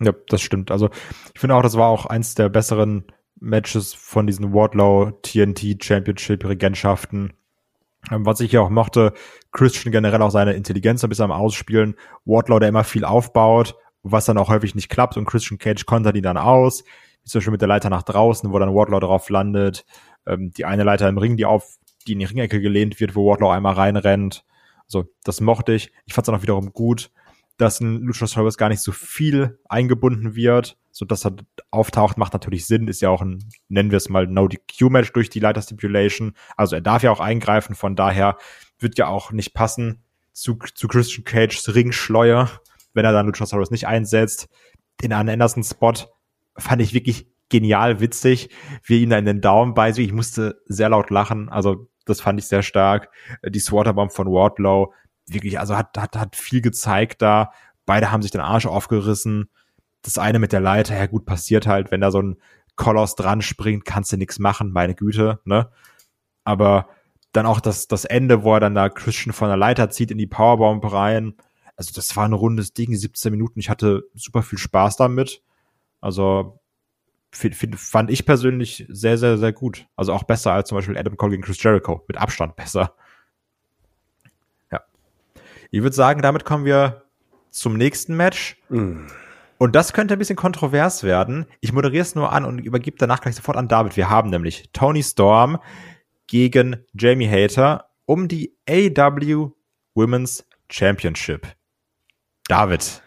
Ja, 0.00 0.14
das 0.28 0.42
stimmt. 0.42 0.70
Also 0.70 0.90
ich 1.34 1.40
finde 1.40 1.54
auch, 1.54 1.62
das 1.62 1.76
war 1.76 1.88
auch 1.88 2.06
eins 2.06 2.34
der 2.34 2.48
besseren 2.48 3.04
Matches 3.44 3.94
von 3.94 4.26
diesen 4.26 4.52
Wardlow 4.52 5.12
TNT 5.22 5.82
Championship 5.82 6.44
Regentschaften. 6.44 7.34
Ähm, 8.10 8.26
was 8.26 8.40
ich 8.40 8.52
ja 8.52 8.60
auch 8.60 8.70
mochte, 8.70 9.12
Christian 9.52 9.92
generell 9.92 10.22
auch 10.22 10.30
seine 10.30 10.54
Intelligenz 10.54 11.04
ein 11.04 11.10
bisschen 11.10 11.26
am 11.26 11.32
Ausspielen. 11.32 11.94
Wardlow, 12.24 12.58
der 12.58 12.70
immer 12.70 12.84
viel 12.84 13.04
aufbaut, 13.04 13.76
was 14.02 14.24
dann 14.24 14.38
auch 14.38 14.48
häufig 14.48 14.74
nicht 14.74 14.88
klappt 14.88 15.16
und 15.16 15.26
Christian 15.26 15.58
Cage 15.58 15.86
kontert 15.86 16.16
die 16.16 16.22
dann 16.22 16.36
aus. 16.36 16.84
Wie 17.22 17.28
zum 17.28 17.38
Beispiel 17.38 17.52
mit 17.52 17.60
der 17.60 17.68
Leiter 17.68 17.90
nach 17.90 18.02
draußen, 18.02 18.50
wo 18.50 18.58
dann 18.58 18.74
Wardlow 18.74 19.00
drauf 19.00 19.28
landet. 19.28 19.84
Ähm, 20.26 20.52
die 20.52 20.64
eine 20.64 20.84
Leiter 20.84 21.08
im 21.08 21.18
Ring, 21.18 21.36
die 21.36 21.44
auf, 21.44 21.76
die 22.06 22.12
in 22.12 22.18
die 22.18 22.26
Ringecke 22.26 22.60
gelehnt 22.60 23.00
wird, 23.00 23.14
wo 23.14 23.26
Wardlow 23.26 23.50
einmal 23.50 23.74
reinrennt. 23.74 24.44
Also, 24.86 25.04
das 25.24 25.40
mochte 25.40 25.72
ich. 25.72 25.92
Ich 26.04 26.12
fand 26.12 26.24
es 26.24 26.26
dann 26.26 26.34
auch 26.34 26.42
wiederum 26.42 26.72
gut, 26.72 27.10
dass 27.56 27.80
ein 27.80 28.02
Luchasaurus 28.02 28.56
gar 28.56 28.68
nicht 28.68 28.82
so 28.82 28.92
viel 28.92 29.58
eingebunden 29.68 30.34
wird, 30.34 30.76
so 30.90 31.04
dass 31.04 31.24
er 31.24 31.36
auftaucht, 31.70 32.18
macht 32.18 32.32
natürlich 32.32 32.66
Sinn, 32.66 32.88
ist 32.88 33.00
ja 33.00 33.10
auch 33.10 33.22
ein, 33.22 33.44
nennen 33.68 33.90
wir 33.90 33.96
es 33.96 34.08
mal, 34.08 34.26
No-DQ-Match 34.26 35.12
durch 35.12 35.30
die 35.30 35.40
Leiter 35.40 35.62
Stipulation. 35.62 36.34
Also 36.56 36.76
er 36.76 36.80
darf 36.80 37.02
ja 37.02 37.10
auch 37.10 37.20
eingreifen, 37.20 37.74
von 37.74 37.96
daher 37.96 38.38
wird 38.78 38.98
ja 38.98 39.06
auch 39.06 39.32
nicht 39.32 39.54
passen 39.54 40.02
zu, 40.32 40.58
zu 40.74 40.88
Christian 40.88 41.24
Cages 41.24 41.74
Ringschleuer, 41.74 42.50
wenn 42.92 43.04
er 43.04 43.12
dann 43.12 43.26
Luchasaurus 43.26 43.70
nicht 43.70 43.86
einsetzt. 43.86 44.48
Den 45.02 45.12
Arn 45.12 45.28
Anderson-Spot 45.28 45.94
fand 46.56 46.82
ich 46.82 46.94
wirklich 46.94 47.28
genial 47.48 48.00
witzig, 48.00 48.50
wie 48.84 49.02
ihn 49.02 49.10
da 49.10 49.18
in 49.18 49.26
den 49.26 49.40
Daumen 49.40 49.74
beißt. 49.74 49.98
Ich 49.98 50.12
musste 50.12 50.60
sehr 50.66 50.88
laut 50.88 51.10
lachen, 51.10 51.48
also 51.48 51.88
das 52.04 52.20
fand 52.20 52.38
ich 52.38 52.46
sehr 52.46 52.62
stark. 52.62 53.10
Die 53.48 53.60
Swaterbomb 53.60 54.12
von 54.12 54.26
Wardlow, 54.26 54.92
wirklich, 55.26 55.58
also 55.58 55.76
hat, 55.76 55.96
hat, 55.96 56.16
hat 56.16 56.36
viel 56.36 56.60
gezeigt 56.60 57.22
da. 57.22 57.52
Beide 57.86 58.10
haben 58.10 58.22
sich 58.22 58.30
den 58.30 58.40
Arsch 58.40 58.66
aufgerissen. 58.66 59.48
Das 60.02 60.18
eine 60.18 60.38
mit 60.38 60.52
der 60.52 60.60
Leiter, 60.60 60.96
ja 60.96 61.06
gut, 61.06 61.24
passiert 61.24 61.66
halt, 61.66 61.90
wenn 61.90 62.00
da 62.00 62.10
so 62.10 62.20
ein 62.20 62.36
Koloss 62.76 63.14
dran 63.14 63.42
springt, 63.42 63.84
kannst 63.84 64.12
du 64.12 64.16
nichts 64.16 64.38
machen, 64.38 64.72
meine 64.72 64.94
Güte, 64.94 65.40
ne? 65.44 65.70
Aber 66.44 66.88
dann 67.32 67.46
auch 67.46 67.60
das, 67.60 67.88
das 67.88 68.04
Ende, 68.04 68.42
wo 68.42 68.54
er 68.54 68.60
dann 68.60 68.74
da 68.74 68.88
Christian 68.88 69.32
von 69.32 69.48
der 69.48 69.56
Leiter 69.56 69.90
zieht 69.90 70.10
in 70.10 70.18
die 70.18 70.26
Powerbomb 70.26 70.92
rein. 70.92 71.34
Also 71.76 71.92
das 71.94 72.14
war 72.16 72.26
ein 72.26 72.32
rundes 72.32 72.72
Ding, 72.72 72.94
17 72.94 73.32
Minuten. 73.32 73.58
Ich 73.58 73.70
hatte 73.70 74.04
super 74.14 74.42
viel 74.42 74.58
Spaß 74.58 74.96
damit. 74.96 75.42
Also 76.00 76.60
fand 77.32 78.10
ich 78.10 78.26
persönlich 78.26 78.86
sehr, 78.88 79.18
sehr, 79.18 79.38
sehr 79.38 79.52
gut. 79.52 79.86
Also 79.96 80.12
auch 80.12 80.22
besser 80.22 80.52
als 80.52 80.68
zum 80.68 80.78
Beispiel 80.78 80.96
Adam 80.96 81.16
Cole 81.16 81.32
gegen 81.32 81.42
Chris 81.42 81.60
Jericho. 81.60 82.04
Mit 82.06 82.18
Abstand 82.18 82.54
besser. 82.54 82.94
Ich 85.74 85.82
würde 85.82 85.96
sagen, 85.96 86.22
damit 86.22 86.44
kommen 86.44 86.64
wir 86.64 87.02
zum 87.50 87.76
nächsten 87.76 88.16
Match. 88.16 88.62
Mm. 88.68 89.06
Und 89.58 89.74
das 89.74 89.92
könnte 89.92 90.14
ein 90.14 90.20
bisschen 90.20 90.36
kontrovers 90.36 91.02
werden. 91.02 91.46
Ich 91.60 91.72
moderiere 91.72 92.02
es 92.02 92.14
nur 92.14 92.30
an 92.30 92.44
und 92.44 92.60
übergebe 92.60 92.96
danach 92.96 93.20
gleich 93.20 93.34
sofort 93.34 93.56
an 93.56 93.66
David. 93.66 93.96
Wir 93.96 94.08
haben 94.08 94.30
nämlich 94.30 94.70
Tony 94.72 95.02
Storm 95.02 95.58
gegen 96.28 96.76
Jamie 96.92 97.28
Hater 97.28 97.88
um 98.06 98.28
die 98.28 98.54
AW 98.70 99.50
Women's 99.96 100.46
Championship. 100.70 101.44
David, 102.46 103.02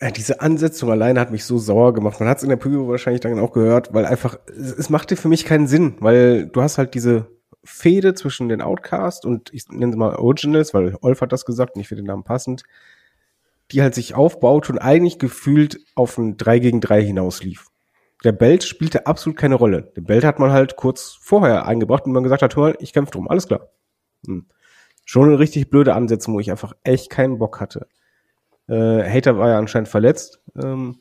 ja, 0.00 0.10
diese 0.10 0.40
Ansetzung 0.40 0.90
alleine 0.90 1.20
hat 1.20 1.30
mich 1.30 1.44
so 1.44 1.58
sauer 1.58 1.92
gemacht. 1.92 2.18
Man 2.18 2.30
hat 2.30 2.38
es 2.38 2.44
in 2.44 2.48
der 2.48 2.56
Preview 2.56 2.88
wahrscheinlich 2.88 3.20
dann 3.20 3.38
auch 3.38 3.52
gehört, 3.52 3.92
weil 3.92 4.06
einfach, 4.06 4.38
es, 4.48 4.72
es 4.72 4.88
machte 4.88 5.16
für 5.16 5.28
mich 5.28 5.44
keinen 5.44 5.66
Sinn, 5.66 5.96
weil 6.00 6.46
du 6.46 6.62
hast 6.62 6.78
halt 6.78 6.94
diese 6.94 7.26
Fehde 7.64 8.14
zwischen 8.14 8.48
den 8.48 8.62
Outcast 8.62 9.24
und 9.24 9.52
ich 9.52 9.68
nenne 9.68 9.92
es 9.92 9.96
mal 9.96 10.16
Originals, 10.16 10.72
weil 10.72 10.96
Olf 11.02 11.20
hat 11.20 11.32
das 11.32 11.44
gesagt 11.44 11.74
und 11.74 11.80
ich 11.80 11.88
finde 11.88 12.02
den 12.02 12.08
Namen 12.08 12.24
passend, 12.24 12.62
die 13.70 13.82
halt 13.82 13.94
sich 13.94 14.14
aufbaut 14.14 14.70
und 14.70 14.78
eigentlich 14.78 15.18
gefühlt 15.18 15.78
auf 15.94 16.18
ein 16.18 16.36
3 16.36 16.58
gegen 16.58 16.80
3 16.80 17.02
hinauslief. 17.02 17.66
Der 18.24 18.32
Belt 18.32 18.64
spielte 18.64 19.06
absolut 19.06 19.38
keine 19.38 19.54
Rolle. 19.54 19.92
Den 19.96 20.04
Belt 20.04 20.24
hat 20.24 20.38
man 20.38 20.52
halt 20.52 20.76
kurz 20.76 21.18
vorher 21.20 21.66
eingebracht 21.66 22.04
und 22.04 22.12
man 22.12 22.22
gesagt 22.22 22.42
hat, 22.42 22.56
hör 22.56 22.62
mal, 22.64 22.76
ich 22.80 22.92
kämpfe 22.92 23.12
drum, 23.12 23.28
alles 23.28 23.46
klar. 23.46 23.68
Hm. 24.26 24.46
Schon 25.04 25.28
eine 25.28 25.38
richtig 25.38 25.70
blöde 25.70 25.94
Ansetzung, 25.94 26.34
wo 26.34 26.40
ich 26.40 26.50
einfach 26.50 26.74
echt 26.84 27.10
keinen 27.10 27.38
Bock 27.38 27.60
hatte. 27.60 27.86
Äh, 28.68 29.02
Hater 29.08 29.38
war 29.38 29.48
ja 29.48 29.58
anscheinend 29.58 29.88
verletzt. 29.88 30.40
Ähm, 30.62 30.98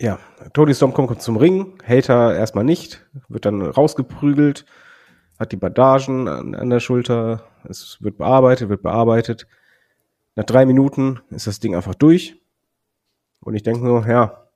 ja, 0.00 0.18
Tony 0.54 0.74
Storm 0.74 0.94
kommt 0.94 1.20
zum 1.20 1.36
Ring, 1.36 1.74
Hater 1.86 2.34
erstmal 2.36 2.64
nicht, 2.64 3.04
wird 3.28 3.44
dann 3.44 3.62
rausgeprügelt, 3.62 4.64
hat 5.38 5.52
die 5.52 5.56
Bandagen 5.56 6.28
an, 6.28 6.54
an 6.54 6.70
der 6.70 6.80
Schulter, 6.80 7.44
es 7.68 7.98
wird 8.00 8.18
bearbeitet, 8.18 8.68
wird 8.68 8.82
bearbeitet. 8.82 9.46
Nach 10.34 10.44
drei 10.44 10.66
Minuten 10.66 11.20
ist 11.30 11.46
das 11.46 11.60
Ding 11.60 11.74
einfach 11.74 11.94
durch. 11.94 12.40
Und 13.40 13.54
ich 13.54 13.62
denke 13.62 13.84
nur, 13.84 14.06
ja, 14.06 14.48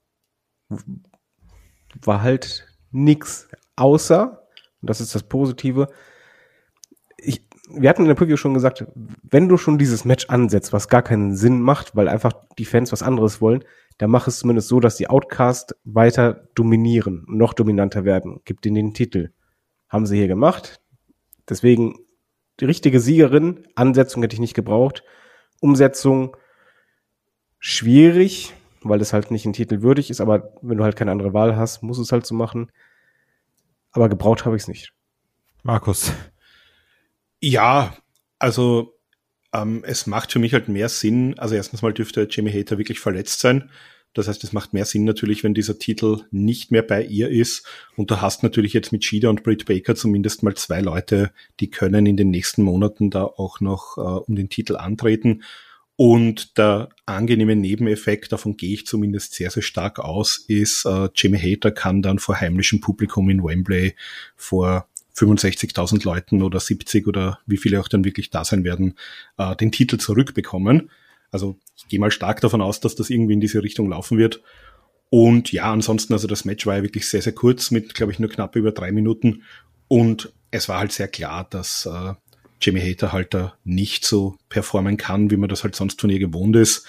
war 2.01 2.22
halt 2.22 2.66
nix 2.91 3.49
außer, 3.76 4.43
und 4.80 4.91
das 4.91 5.01
ist 5.01 5.14
das 5.14 5.22
Positive, 5.22 5.89
wir 7.74 7.89
hatten 7.89 8.03
in 8.03 8.09
der 8.09 8.14
Preview 8.14 8.37
schon 8.37 8.55
gesagt, 8.55 8.85
wenn 8.95 9.49
du 9.49 9.57
schon 9.57 9.78
dieses 9.78 10.05
Match 10.05 10.28
ansetzt, 10.28 10.72
was 10.72 10.89
gar 10.89 11.03
keinen 11.03 11.35
Sinn 11.35 11.61
macht, 11.61 11.97
weil 11.97 12.09
einfach 12.09 12.33
die 12.59 12.64
Fans 12.64 12.93
was 12.93 13.03
anderes 13.03 13.41
wollen, 13.41 13.64
dann 13.99 14.11
mach 14.11 14.26
es 14.26 14.39
zumindest 14.39 14.68
so, 14.68 14.80
dass 14.80 14.97
die 14.97 15.09
Outcast 15.09 15.76
weiter 15.85 16.49
dominieren, 16.55 17.24
noch 17.28 17.55
dominanter 17.55 18.05
werden. 18.05 18.41
Gib 18.45 18.64
ihnen 18.66 18.74
den 18.74 18.95
Titel. 18.95 19.30
Haben 19.93 20.07
sie 20.07 20.16
hier 20.16 20.28
gemacht. 20.28 20.80
Deswegen 21.47 21.99
die 22.61 22.64
richtige 22.64 22.99
Siegerin. 22.99 23.68
Ansetzung 23.74 24.22
hätte 24.22 24.34
ich 24.34 24.40
nicht 24.40 24.55
gebraucht. 24.55 25.05
Umsetzung 25.61 26.34
schwierig, 27.59 28.55
weil 28.80 29.03
es 29.03 29.12
halt 29.12 29.30
nicht 29.30 29.45
ein 29.45 29.53
Titel 29.53 29.82
würdig 29.82 30.09
ist, 30.09 30.22
aber 30.22 30.55
wenn 30.62 30.78
du 30.78 30.84
halt 30.84 30.97
keine 30.97 31.11
andere 31.11 31.34
Wahl 31.34 31.57
hast, 31.57 31.82
muss 31.82 31.99
es 31.99 32.11
halt 32.11 32.26
so 32.26 32.34
machen. 32.34 32.72
Aber 33.90 34.09
gebraucht 34.09 34.47
habe 34.47 34.57
ich 34.57 34.62
es 34.62 34.68
nicht. 34.68 34.95
Markus. 35.62 36.11
Ja, 37.40 37.95
also 38.38 38.99
ähm, 39.53 39.84
es 39.86 40.07
macht 40.07 40.32
für 40.32 40.38
mich 40.38 40.55
halt 40.55 40.68
mehr 40.68 40.88
Sinn. 40.88 41.38
Also 41.38 41.55
erstens 41.55 41.82
mal 41.82 41.93
dürfte 41.93 42.26
Jamie 42.30 42.53
Hater 42.53 42.78
wirklich 42.78 42.99
verletzt 42.99 43.40
sein. 43.40 43.70
Das 44.15 44.29
heißt, 44.29 44.45
es 44.45 44.53
macht 44.53 44.75
mehr 44.75 44.85
Sinn 44.85 45.05
natürlich, 45.05 45.43
wenn 45.43 45.55
dieser 45.55 45.79
Titel 45.79 46.25
nicht 46.31 46.71
mehr 46.71 46.83
bei 46.83 47.05
ihr 47.05 47.31
ist. 47.31 47.67
Und 47.97 48.11
du 48.11 48.21
hast 48.21 48.43
natürlich 48.43 48.73
jetzt 48.73 48.93
mit 48.93 49.05
Shida 49.05 49.31
und 49.31 49.43
Britt 49.43 49.65
Baker 49.67 49.95
zumindest 49.95 50.43
mal 50.43 50.55
zwei 50.55 50.81
Leute, 50.81 51.33
die 51.61 51.71
können 51.71 52.07
in 52.07 52.17
den 52.17 52.31
nächsten 52.31 52.63
Monaten 52.63 53.11
da 53.11 53.25
auch 53.25 53.61
noch 53.61 53.97
äh, 53.97 54.01
um 54.01 54.37
den 54.37 54.49
Titel 54.49 54.77
antreten. 54.77 55.43
Und 55.97 56.59
der 56.59 56.89
angenehme 57.07 57.55
Nebeneffekt, 57.55 58.33
davon 58.33 58.57
gehe 58.57 58.75
ich 58.75 58.87
zumindest 58.87 59.35
sehr, 59.35 59.51
sehr 59.51 59.63
stark 59.63 59.99
aus, 59.99 60.45
ist, 60.49 60.85
äh, 60.85 61.09
Jimmy 61.15 61.39
Hater 61.39 61.71
kann 61.71 62.03
dann 62.03 62.19
vor 62.19 62.41
heimlischem 62.41 62.81
Publikum 62.81 63.29
in 63.31 63.45
Wembley 63.45 63.95
vor 64.35 64.89
65.000 65.15 66.05
Leuten 66.05 66.43
oder 66.43 66.61
70 66.61 67.07
oder 67.07 67.39
wie 67.47 67.59
viele 67.59 67.81
auch 67.81 67.89
dann 67.89 68.05
wirklich 68.05 68.31
da 68.31 68.45
sein 68.45 68.65
werden, 68.65 68.95
äh, 69.37 69.55
den 69.57 69.73
Titel 69.73 69.99
zurückbekommen. 69.99 70.91
Also 71.33 71.59
ich 71.74 71.89
gehe 71.89 71.99
mal 71.99 72.11
stark 72.12 72.41
davon 72.41 72.62
aus, 72.62 72.78
dass 72.78 72.95
das 72.95 73.11
irgendwie 73.11 73.33
in 73.33 73.41
diese 73.41 73.62
Richtung 73.62 73.91
laufen 73.91 74.18
wird. 74.18 74.43
Und 75.11 75.53
ja, 75.53 75.72
ansonsten, 75.72 76.12
also 76.12 76.28
das 76.28 76.45
Match 76.45 76.64
war 76.66 76.76
ja 76.76 76.83
wirklich 76.83 77.09
sehr, 77.09 77.20
sehr 77.20 77.35
kurz 77.35 77.70
mit, 77.70 77.95
glaube 77.95 78.12
ich, 78.12 78.18
nur 78.18 78.30
knapp 78.30 78.55
über 78.55 78.70
drei 78.72 78.93
Minuten. 78.93 79.43
Und 79.89 80.33
es 80.51 80.68
war 80.68 80.78
halt 80.78 80.93
sehr 80.93 81.09
klar, 81.09 81.47
dass 81.51 81.87
äh, 81.87 82.14
Jimmy 82.61 82.80
Hater 82.80 83.12
halt 83.12 83.35
da 83.35 83.55
nicht 83.64 84.07
so 84.07 84.37
performen 84.49 84.97
kann, 84.97 85.30
wie 85.30 85.37
man 85.37 85.49
das 85.49 85.64
halt 85.64 85.74
sonst 85.74 86.01
von 86.01 86.11
ihr 86.11 86.18
gewohnt 86.18 86.57
ist. 86.57 86.87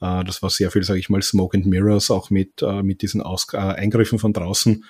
Äh, 0.00 0.22
das 0.24 0.42
war 0.42 0.50
sehr 0.50 0.70
viel, 0.70 0.84
sage 0.84 1.00
ich 1.00 1.08
mal, 1.08 1.22
Smoke 1.22 1.56
and 1.56 1.66
Mirrors, 1.66 2.10
auch 2.10 2.30
mit, 2.30 2.62
äh, 2.62 2.82
mit 2.82 3.02
diesen 3.02 3.22
Aus 3.22 3.46
äh, 3.52 3.56
Eingriffen 3.56 4.18
von 4.18 4.32
draußen. 4.32 4.84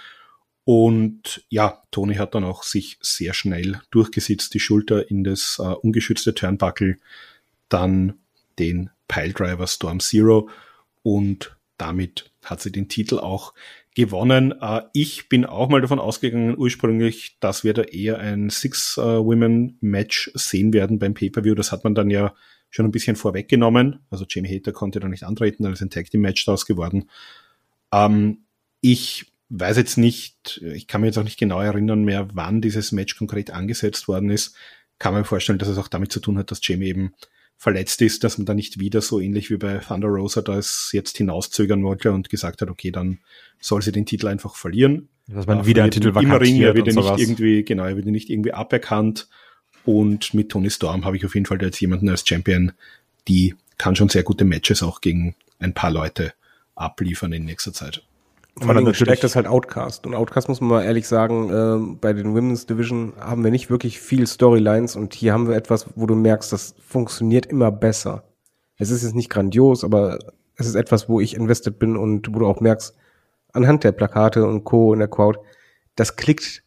Und 0.65 1.45
ja, 1.51 1.83
Tony 1.91 2.15
hat 2.17 2.35
dann 2.35 2.45
auch 2.45 2.63
sich 2.63 2.99
sehr 3.01 3.35
schnell 3.35 3.81
durchgesetzt, 3.91 4.55
die 4.55 4.61
Schulter 4.61 5.11
in 5.11 5.23
das 5.23 5.59
äh, 5.59 5.63
ungeschützte 5.63 6.35
Turnbuckle, 6.35 6.97
dann 7.69 8.15
den 8.59 8.91
Piledriver 9.09 9.67
Storm 9.67 10.01
Zero 10.01 10.49
und 11.03 11.57
damit 11.77 12.31
hat 12.43 12.61
sie 12.61 12.73
den 12.73 12.89
Titel 12.89 13.19
auch 13.19 13.53
gewonnen. 13.95 14.55
Äh, 14.61 14.83
ich 14.93 15.29
bin 15.29 15.45
auch 15.45 15.69
mal 15.69 15.81
davon 15.81 15.99
ausgegangen 15.99 16.57
ursprünglich, 16.57 17.37
dass 17.41 17.65
wir 17.65 17.75
da 17.75 17.83
eher 17.83 18.19
ein 18.19 18.51
Six-Women-Match 18.51 20.33
sehen 20.35 20.73
werden 20.73 20.99
beim 20.99 21.15
Pay-Per-View. 21.15 21.55
Das 21.55 21.73
hat 21.73 21.85
man 21.85 21.95
dann 21.95 22.11
ja 22.11 22.35
schon 22.71 22.85
ein 22.85 22.93
bisschen 22.93 23.17
vorweggenommen. 23.17 24.01
Also 24.11 24.25
Jamie 24.29 24.55
Hater 24.55 24.73
konnte 24.73 25.01
da 25.01 25.09
nicht 25.09 25.25
antreten, 25.25 25.63
da 25.63 25.71
ist 25.71 25.81
ein 25.81 25.91
Tag 25.91 26.11
Team 26.11 26.23
Match 26.23 26.45
daraus 26.45 26.67
geworden. 26.67 27.09
Ähm, 27.93 28.45
ich 28.81 29.33
weiß 29.51 29.77
jetzt 29.77 29.97
nicht, 29.97 30.61
ich 30.63 30.89
kann 30.89 31.01
mir 31.01 31.09
jetzt 31.09 31.19
auch 31.19 31.25
nicht 31.25 31.39
genau 31.39 31.61
erinnern 31.61 32.03
mehr, 32.03 32.29
wann 32.35 32.61
dieses 32.61 32.93
Match 32.93 33.17
konkret 33.17 33.51
angesetzt 33.51 34.09
worden 34.09 34.31
ist. 34.31 34.57
Kann 34.99 35.15
mir 35.15 35.25
vorstellen, 35.25 35.59
dass 35.59 35.69
es 35.69 35.79
auch 35.79 35.89
damit 35.89 36.13
zu 36.13 36.21
tun 36.21 36.39
hat, 36.39 36.51
dass 36.51 36.67
Jamie 36.67 36.87
eben 36.87 37.15
verletzt 37.57 38.03
ist, 38.03 38.25
dass 38.25 38.39
man 38.39 38.47
da 38.47 38.55
nicht 38.55 38.79
wieder 38.79 39.01
so 39.01 39.21
ähnlich 39.21 39.51
wie 39.51 39.57
bei 39.57 39.79
Thunder 39.79 40.09
Rosa 40.09 40.43
das 40.43 40.91
jetzt 40.93 41.17
hinauszögern 41.17 41.83
wollte 41.83 42.13
und 42.13 42.29
gesagt 42.29 42.61
hat, 42.61 42.69
okay, 42.69 42.91
dann 42.91 43.19
soll 43.61 43.83
sie 43.83 43.93
den 43.93 44.07
Titel 44.07 44.27
einfach 44.29 44.55
verlieren. 44.57 45.09
Dass 45.27 45.47
man 45.47 45.65
wieder 45.65 45.83
einen 45.83 45.93
Titel 45.93 46.09
im 46.09 46.33
Ring, 46.33 46.61
er 46.61 46.75
wird 46.75 46.87
nicht 46.87 47.19
irgendwie, 47.19 47.65
genau, 47.65 47.85
er 47.85 47.97
wird 47.97 48.07
nicht 48.07 48.29
irgendwie 48.29 48.53
aberkannt. 48.53 49.29
Und 49.87 50.35
mit 50.35 50.51
Tony 50.51 50.71
Storm 50.71 51.05
habe 51.05 51.17
ich 51.17 51.25
auf 51.25 51.35
jeden 51.35 51.47
Fall 51.47 51.61
jetzt 51.63 51.81
jemanden 51.81 52.09
als 52.09 52.27
Champion, 52.27 52.73
die 53.29 53.55
kann 53.79 53.97
schon 53.97 54.09
sehr 54.09 54.23
gute 54.23 54.45
Matches 54.45 54.83
auch 54.83 55.01
gegen 55.01 55.35
ein 55.59 55.75
paar 55.75 55.91
Leute 55.91 56.33
abliefern 56.75 57.33
in 57.33 57.45
nächster 57.45 57.73
Zeit. 57.73 58.03
Vor 58.61 58.71
allem 58.71 58.85
natürlich 58.85 59.21
das 59.21 59.35
halt 59.35 59.49
Outcast. 59.49 60.07
Und 60.07 60.15
Outcast 60.15 60.49
muss 60.49 60.61
man 60.61 60.71
mal 60.71 60.85
ehrlich 60.85 61.09
sagen, 61.09 61.51
äh, 61.51 61.97
bei 62.01 62.13
den 62.13 62.35
Women's 62.35 62.67
Division 62.67 63.13
haben 63.19 63.43
wir 63.43 63.51
nicht 63.51 63.69
wirklich 63.69 64.01
viel 64.01 64.27
Storylines 64.27 64.95
und 64.95 65.15
hier 65.15 65.33
haben 65.33 65.49
wir 65.49 65.57
etwas, 65.57 65.87
wo 65.97 66.07
du 66.07 66.15
merkst, 66.15 66.53
das 66.53 66.75
funktioniert 66.79 67.47
immer 67.47 67.73
besser. 67.73 68.23
Es 68.77 68.91
ist 68.91 69.03
jetzt 69.03 69.17
nicht 69.17 69.31
grandios, 69.31 69.83
aber 69.83 70.19
es 70.57 70.67
ist 70.67 70.77
etwas, 70.77 71.09
wo 71.09 71.21
ich 71.21 71.35
invested 71.35 71.79
bin 71.81 71.97
und 71.97 72.33
wo 72.33 72.39
du 72.39 72.47
auch 72.47 72.61
merkst, 72.61 72.95
anhand 73.53 73.83
der 73.83 73.93
Plakate 73.93 74.47
und 74.47 74.65
Co. 74.65 74.93
in 74.93 75.01
der 75.01 75.09
Crowd, 75.09 75.39
das 75.97 76.17
klickt. 76.17 76.63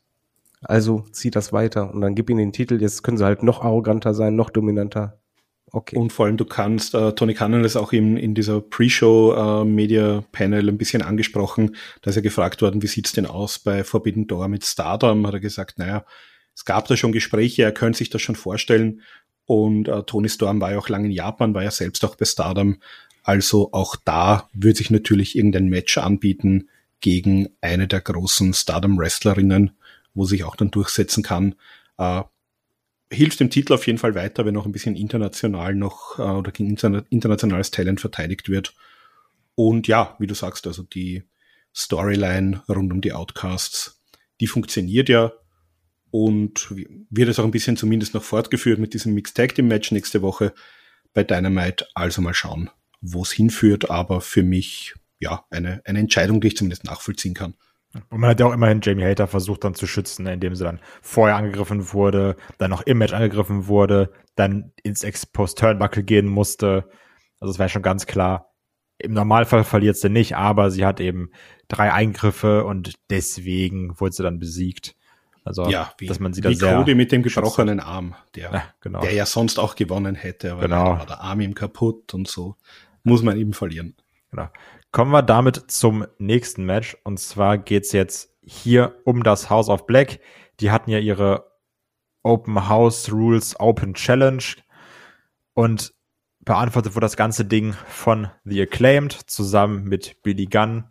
Also 0.62 1.06
zieh 1.12 1.30
das 1.30 1.54
weiter 1.54 1.94
und 1.94 2.02
dann 2.02 2.16
gib 2.16 2.30
ihnen 2.30 2.40
den 2.40 2.52
Titel. 2.52 2.82
Jetzt 2.82 3.04
können 3.04 3.18
sie 3.18 3.24
halt 3.24 3.44
noch 3.44 3.62
arroganter 3.62 4.14
sein, 4.14 4.36
noch 4.36 4.50
dominanter. 4.50 5.20
Okay. 5.72 5.98
Und 5.98 6.14
vor 6.14 6.26
allem 6.26 6.38
du 6.38 6.46
kannst, 6.46 6.96
äh, 6.96 7.14
Tony 7.14 7.34
Cannon 7.34 7.66
ist 7.66 7.76
auch 7.76 7.92
in, 7.92 8.16
in 8.16 8.34
dieser 8.34 8.62
Pre-Show 8.62 9.34
äh, 9.34 9.62
ein 9.64 10.78
bisschen 10.78 11.02
angesprochen, 11.02 11.76
da 12.02 12.10
ist 12.10 12.16
er 12.16 12.22
gefragt 12.22 12.62
worden, 12.62 12.82
wie 12.82 12.88
sieht's 12.88 13.12
denn 13.12 13.26
aus 13.26 13.60
bei 13.60 13.84
Forbidden 13.84 14.28
Door 14.28 14.48
mit 14.48 14.64
Stardom? 14.64 15.28
Hat 15.28 15.34
er 15.34 15.40
gesagt, 15.42 15.78
naja, 15.78 16.06
es 16.56 16.64
gab 16.64 16.88
da 16.88 16.96
schon 16.96 17.12
Gespräche, 17.12 17.64
er 17.64 17.74
könnte 17.74 17.98
sich 17.98 18.10
das 18.10 18.22
schon 18.22 18.36
vorstellen. 18.36 19.02
Und 19.46 19.88
äh, 19.88 20.04
Tony 20.04 20.30
Storm 20.30 20.62
war 20.62 20.72
ja 20.72 20.78
auch 20.78 20.90
lange 20.90 21.08
in 21.08 21.12
Japan, 21.12 21.54
war 21.54 21.64
ja 21.64 21.72
selbst 21.72 22.04
auch 22.06 22.16
bei 22.16 22.26
Stardom. 22.26 22.78
Also 23.24 23.74
auch 23.74 23.98
da 24.06 24.50
würde 24.54 24.78
sich 24.78 24.90
natürlich 24.90 25.36
irgendein 25.36 25.68
Match 25.68 25.98
anbieten 25.98 26.70
gegen 27.02 27.50
eine 27.60 27.88
der 27.88 28.02
großen 28.02 28.54
Stardom-Wrestlerinnen, 28.54 29.72
wo 30.14 30.26
sich 30.26 30.46
auch 30.46 30.56
dann 30.56 30.72
durchsetzen 30.72 31.24
kann. 31.24 31.56
Äh, 31.98 32.24
hilft 33.12 33.40
dem 33.40 33.50
Titel 33.50 33.74
auf 33.74 33.88
jeden 33.88 34.00
Fall 34.00 34.16
weiter, 34.16 34.46
wenn 34.46 34.54
noch 34.54 34.66
ein 34.66 34.72
bisschen 34.72 34.96
international 34.96 35.76
noch 35.76 36.20
äh, 36.20 36.24
oder 36.24 36.52
gegen 36.52 36.70
internationales 37.10 37.72
Talent 37.72 38.02
verteidigt 38.02 38.50
wird. 38.50 38.74
Und 39.56 39.88
ja, 39.88 40.16
wie 40.20 40.28
du 40.28 40.36
sagst, 40.36 40.68
also 40.68 40.84
die 40.84 41.24
Storyline 41.76 42.64
rund 42.70 42.92
um 42.92 43.02
die 43.02 43.14
Outcasts, 43.14 44.04
die 44.40 44.48
funktioniert 44.48 45.10
ja 45.10 45.32
und 46.12 46.74
wird 47.10 47.30
es 47.30 47.40
auch 47.40 47.44
ein 47.44 47.52
bisschen 47.52 47.78
zumindest 47.78 48.14
noch 48.14 48.24
fortgeführt 48.24 48.80
mit 48.80 48.94
diesem 48.94 49.14
Mixed 49.14 49.36
Tag 49.36 49.56
Team 49.56 49.68
Match 49.68 49.92
nächste 49.92 50.22
Woche 50.22 50.54
bei 51.14 51.24
Dynamite. 51.24 51.88
Also 51.94 52.22
mal 52.22 52.34
schauen, 52.34 52.70
wo 53.02 53.24
es 53.24 53.32
hinführt, 53.32 53.90
aber 53.90 54.22
für 54.22 54.44
mich 54.44 54.96
ja 55.20 55.46
eine, 55.50 55.82
eine 55.86 56.00
Entscheidung, 56.00 56.42
die 56.42 56.48
ich 56.48 56.58
zumindest 56.58 56.84
nachvollziehen 56.84 57.34
kann. 57.34 57.56
Und 58.10 58.20
man 58.20 58.30
hat 58.30 58.40
ja 58.40 58.46
auch 58.46 58.54
immerhin 58.54 58.82
Jamie 58.82 59.06
Hater 59.06 59.28
versucht 59.28 59.64
dann 59.64 59.76
zu 59.76 59.88
schützen, 59.88 60.24
ne, 60.24 60.34
indem 60.34 60.56
sie 60.56 60.64
dann 60.64 60.80
vorher 61.02 61.36
angegriffen 61.36 61.94
wurde, 61.94 62.36
dann 62.58 62.70
noch 62.70 62.82
im 62.84 62.98
Match 62.98 63.14
angegriffen 63.14 63.68
wurde, 63.68 64.12
dann 64.36 64.72
ins 64.84 65.04
Exposed 65.04 65.58
Turnbuckle 65.58 66.04
gehen 66.04 66.28
musste. 66.28 66.90
Also 67.40 67.52
es 67.52 67.60
war 67.60 67.70
schon 67.70 67.82
ganz 67.82 68.06
klar, 68.06 68.54
im 69.00 69.14
Normalfall 69.14 69.64
verliert 69.64 69.98
sie 69.98 70.10
nicht, 70.10 70.36
aber 70.36 70.72
sie 70.72 70.86
hat 70.86 71.00
eben 71.00 71.30
drei 71.68 71.94
Eingriffe 71.94 72.66
und 72.66 72.96
deswegen 73.10 74.00
wurde 74.00 74.16
sie 74.16 74.24
dann 74.24 74.40
besiegt. 74.40 74.96
Also, 75.44 75.70
ja, 75.70 75.94
wie, 75.98 76.08
dass 76.08 76.20
man 76.20 76.34
sie 76.34 76.42
da 76.42 76.50
wie 76.50 76.56
sehr 76.56 76.76
Cody 76.76 76.94
mit 76.94 77.12
dem 77.14 77.24
gebrochenen 77.24 77.80
Arm, 77.80 78.16
der, 78.36 78.52
ja, 78.52 78.64
genau. 78.82 79.00
der 79.00 79.14
ja 79.14 79.26
sonst 79.26 79.60
auch 79.60 79.76
gewonnen 79.76 80.16
hätte, 80.16 80.52
aber 80.52 80.62
genau. 80.62 80.98
war 80.98 81.06
der 81.06 81.22
Arm 81.22 81.40
ihm 81.40 81.56
kaputt 81.56 82.14
und 82.14 82.28
so 82.28 82.58
muss 83.04 83.24
man 83.24 83.38
eben 83.38 83.54
verlieren. 83.54 83.96
Genau. 84.32 84.50
Kommen 84.92 85.12
wir 85.12 85.22
damit 85.22 85.70
zum 85.70 86.06
nächsten 86.18 86.66
Match. 86.66 86.98
Und 87.04 87.20
zwar 87.20 87.58
geht's 87.58 87.92
jetzt 87.92 88.36
hier 88.42 88.96
um 89.04 89.24
das 89.24 89.50
House 89.50 89.70
of 89.70 89.86
Black. 89.86 90.20
Die 90.60 90.72
hatten 90.72 90.90
ja 90.90 91.00
ihre 91.00 91.52
Open 92.24 92.68
House 92.68 93.12
Rules 93.12 93.60
Open 93.60 93.94
Challenge. 93.94 94.44
Und 95.54 95.94
beantwortet 96.40 96.96
wurde 96.96 97.06
das 97.06 97.18
ganze 97.18 97.46
Ding 97.46 97.74
von 97.88 98.30
The 98.46 98.62
Acclaimed 98.62 99.12
zusammen 99.12 99.84
mit 99.84 100.24
Billy 100.24 100.46
Gunn, 100.46 100.86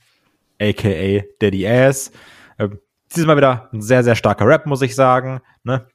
aka 0.61 1.23
Daddy 1.41 1.67
Ass. 1.67 2.13
Äh, 2.59 2.69
dieses 3.11 3.27
wieder 3.29 3.71
ein 3.73 3.81
sehr, 3.81 4.05
sehr 4.05 4.15
starker 4.15 4.47
Rap, 4.47 4.67
muss 4.67 4.83
ich 4.83 4.95
sagen. 4.95 5.41
Ne? 5.65 5.87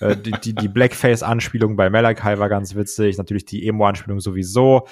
Äh, 0.00 0.16
die, 0.16 0.32
die, 0.32 0.54
die 0.54 0.68
Blackface-Anspielung 0.68 1.76
bei 1.76 1.90
Malachi 1.90 2.38
war 2.38 2.48
ganz 2.48 2.74
witzig. 2.74 3.18
Natürlich 3.18 3.44
die 3.44 3.66
Emo-Anspielung 3.68 4.20
sowieso. 4.20 4.86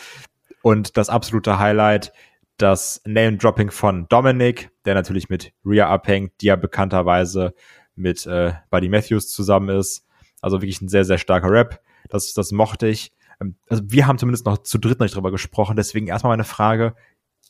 Und 0.63 0.97
das 0.97 1.09
absolute 1.09 1.59
Highlight, 1.59 2.13
das 2.59 3.01
Name-Dropping 3.07 3.71
von 3.71 4.07
Dominic, 4.09 4.71
der 4.85 4.95
natürlich 4.95 5.29
mit 5.29 5.53
Rhea 5.65 5.89
abhängt, 5.89 6.33
die 6.41 6.47
ja 6.47 6.57
bekannterweise 6.57 7.55
mit 7.95 8.27
äh, 8.27 8.53
Buddy 8.71 8.89
Matthews 8.89 9.31
zusammen 9.33 9.77
ist. 9.77 10.07
Also 10.41 10.61
wirklich 10.61 10.81
ein 10.81 10.89
sehr, 10.89 11.05
sehr 11.05 11.19
starker 11.19 11.51
Rap. 11.51 11.81
Das, 12.09 12.35
das 12.35 12.53
mochte 12.53 12.89
ich. 12.89 13.13
Ähm, 13.41 13.57
also 13.69 13.83
wir 13.87 14.07
haben 14.07 14.19
zumindest 14.19 14.47
noch 14.47 14.59
zu 14.59 14.79
dritt 14.79 14.99
noch 14.99 15.05
nicht 15.07 15.17
drüber 15.17 15.31
gesprochen. 15.31 15.77
Deswegen 15.77 16.09
erstmal 16.09 16.33
meine 16.33 16.45
Frage. 16.45 16.95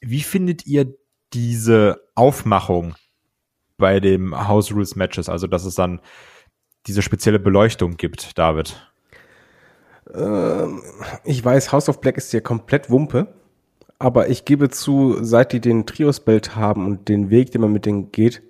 Wie 0.01 0.23
findet 0.23 0.67
ihr 0.67 0.95
diese 1.33 2.01
Aufmachung 2.15 2.95
bei 3.77 4.01
dem 4.01 4.49
House 4.49 4.73
Rules 4.73 4.97
Matches? 4.97 5.29
Also, 5.29 5.47
dass 5.47 5.65
es 5.65 5.75
dann 5.75 6.01
diese 6.87 7.03
spezielle 7.03 7.39
Beleuchtung 7.39 7.97
gibt, 7.97 8.39
David? 8.39 8.91
Ähm, 10.15 10.83
ich 11.25 11.45
weiß, 11.45 11.73
House 11.73 11.89
of 11.89 12.01
Black 12.01 12.17
ist 12.17 12.33
ja 12.33 12.41
komplett 12.41 12.91
Wumpe. 12.91 13.35
Aber 13.99 14.29
ich 14.29 14.45
gebe 14.45 14.69
zu, 14.69 15.17
seit 15.23 15.53
die 15.53 15.61
den 15.61 15.87
Trios-Belt 15.87 16.55
haben 16.55 16.87
und 16.87 17.09
den 17.09 17.31
Weg, 17.31 17.51
den 17.51 17.61
man 17.61 17.73
mit 17.73 17.87
denen 17.87 18.13
geht, 18.13 18.43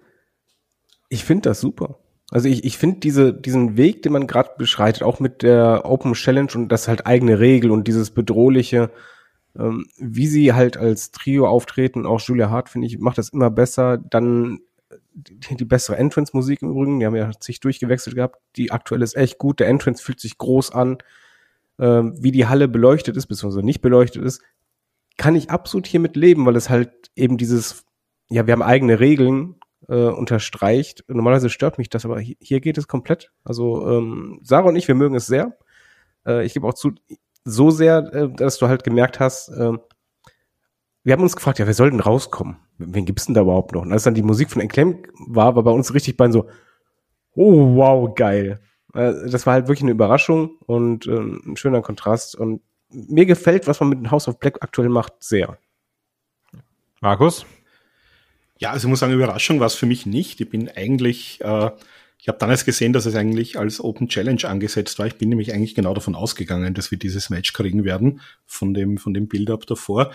ich 1.09 1.24
finde 1.24 1.49
das 1.49 1.61
super. 1.61 1.99
Also 2.30 2.49
ich, 2.49 2.64
ich 2.64 2.76
finde 2.76 3.01
diese, 3.01 3.32
diesen 3.32 3.78
Weg, 3.78 4.03
den 4.03 4.12
man 4.12 4.26
gerade 4.26 4.51
beschreitet, 4.59 5.03
auch 5.03 5.20
mit 5.20 5.42
der 5.42 5.82
Open 5.86 6.12
Challenge 6.12 6.51
und 6.55 6.68
das 6.68 6.86
halt 6.86 7.07
eigene 7.07 7.40
Regel 7.40 7.70
und 7.70 7.88
dieses 7.88 8.11
bedrohliche, 8.11 8.90
ähm, 9.59 9.86
wie 9.96 10.26
sie 10.26 10.53
halt 10.53 10.76
als 10.76 11.11
Trio 11.11 11.49
auftreten, 11.49 12.05
auch 12.05 12.20
Julia 12.20 12.51
Hart, 12.51 12.68
finde 12.68 12.86
ich, 12.86 12.99
macht 12.99 13.16
das 13.16 13.30
immer 13.30 13.51
besser. 13.51 13.96
Dann 13.96 14.61
die, 15.14 15.57
die 15.57 15.64
bessere 15.64 15.96
Entrance-Musik 15.96 16.62
im 16.62 16.70
Übrigen, 16.70 17.01
die 17.01 17.07
haben 17.07 17.16
ja 17.16 17.30
sich 17.40 17.61
durchgewechselt 17.61 18.16
gehabt. 18.16 18.38
Die 18.57 18.70
aktuelle 18.70 19.05
ist 19.05 19.16
echt 19.16 19.38
gut, 19.38 19.61
der 19.61 19.68
Entrance 19.68 20.03
fühlt 20.03 20.20
sich 20.20 20.38
groß 20.38 20.72
an. 20.72 20.99
Ähm, 21.80 22.14
wie 22.20 22.32
die 22.32 22.46
Halle 22.46 22.68
beleuchtet 22.68 23.16
ist, 23.16 23.26
beziehungsweise 23.26 23.64
nicht 23.64 23.80
beleuchtet 23.80 24.22
ist, 24.22 24.42
kann 25.18 25.36
ich 25.36 25.50
absolut 25.50 25.86
hiermit 25.86 26.16
leben, 26.16 26.46
weil 26.46 26.56
es 26.56 26.70
halt 26.70 27.10
eben 27.14 27.36
dieses, 27.36 27.84
ja, 28.30 28.46
wir 28.46 28.52
haben 28.52 28.62
eigene 28.62 29.00
Regeln 29.00 29.56
äh, 29.88 30.06
unterstreicht. 30.06 31.04
Normalerweise 31.08 31.50
stört 31.50 31.76
mich 31.76 31.90
das, 31.90 32.06
aber 32.06 32.20
hier 32.20 32.60
geht 32.60 32.78
es 32.78 32.88
komplett. 32.88 33.30
Also 33.44 33.86
ähm, 33.86 34.40
Sarah 34.42 34.68
und 34.68 34.76
ich, 34.76 34.88
wir 34.88 34.94
mögen 34.94 35.16
es 35.16 35.26
sehr. 35.26 35.58
Äh, 36.26 36.46
ich 36.46 36.54
gebe 36.54 36.66
auch 36.66 36.74
zu, 36.74 36.92
so 37.44 37.70
sehr, 37.70 37.98
äh, 38.14 38.28
dass 38.32 38.58
du 38.58 38.68
halt 38.68 38.84
gemerkt 38.84 39.20
hast, 39.20 39.50
äh, 39.50 39.72
wir 41.04 41.12
haben 41.12 41.22
uns 41.22 41.36
gefragt, 41.36 41.58
ja, 41.58 41.66
wer 41.66 41.74
soll 41.74 41.90
denn 41.90 42.00
rauskommen? 42.00 42.58
Wen 42.76 43.06
gibt's 43.06 43.26
denn 43.26 43.34
da 43.34 43.40
überhaupt 43.40 43.72
noch? 43.72 43.82
Und 43.82 43.92
als 43.92 44.02
dann 44.02 44.14
die 44.14 44.22
Musik 44.22 44.50
von 44.50 44.60
Enclaim 44.60 45.02
war, 45.26 45.56
war 45.56 45.62
bei 45.62 45.70
uns 45.70 45.94
richtig 45.94 46.16
bei 46.16 46.30
so, 46.30 46.48
oh 47.34 47.76
wow, 47.76 48.14
geil. 48.14 48.60
Äh, 48.94 49.14
das 49.30 49.46
war 49.46 49.54
halt 49.54 49.68
wirklich 49.68 49.82
eine 49.82 49.92
Überraschung 49.92 50.58
und 50.66 51.06
äh, 51.06 51.18
ein 51.18 51.56
schöner 51.56 51.82
Kontrast. 51.82 52.36
Und 52.36 52.60
mir 52.91 53.26
gefällt, 53.26 53.66
was 53.66 53.80
man 53.80 53.91
mit 53.91 54.11
House 54.11 54.28
of 54.28 54.39
Black 54.39 54.59
aktuell 54.61 54.89
macht, 54.89 55.12
sehr. 55.20 55.59
Markus? 57.01 57.47
Ja, 58.59 58.72
also 58.72 58.86
ich 58.86 58.91
muss 58.91 59.01
sagen, 59.01 59.12
Überraschung 59.12 59.61
war 59.61 59.66
es 59.66 59.74
für 59.74 59.86
mich 59.86 60.07
nicht. 60.07 60.41
Ich 60.41 60.51
bin 60.51 60.68
eigentlich, 60.68 61.41
äh, 61.43 61.70
ich 62.18 62.28
habe 62.28 62.39
dann 62.39 62.51
erst 62.51 62.66
gesehen, 62.66 62.93
dass 62.93 63.07
es 63.07 63.14
eigentlich 63.14 63.59
als 63.59 63.80
Open 63.80 64.09
Challenge 64.09 64.43
angesetzt 64.45 64.99
war. 64.99 65.07
Ich 65.07 65.14
bin 65.14 65.28
nämlich 65.28 65.53
eigentlich 65.53 65.76
genau 65.76 65.95
davon 65.95 66.16
ausgegangen, 66.16 66.74
dass 66.74 66.91
wir 66.91 66.99
dieses 66.99 67.30
Match 67.30 67.53
kriegen 67.53 67.84
werden, 67.84 68.20
von 68.47 68.74
dem, 68.74 68.99
von 68.99 69.14
dem 69.14 69.28
Build-up 69.28 69.66
davor. 69.66 70.12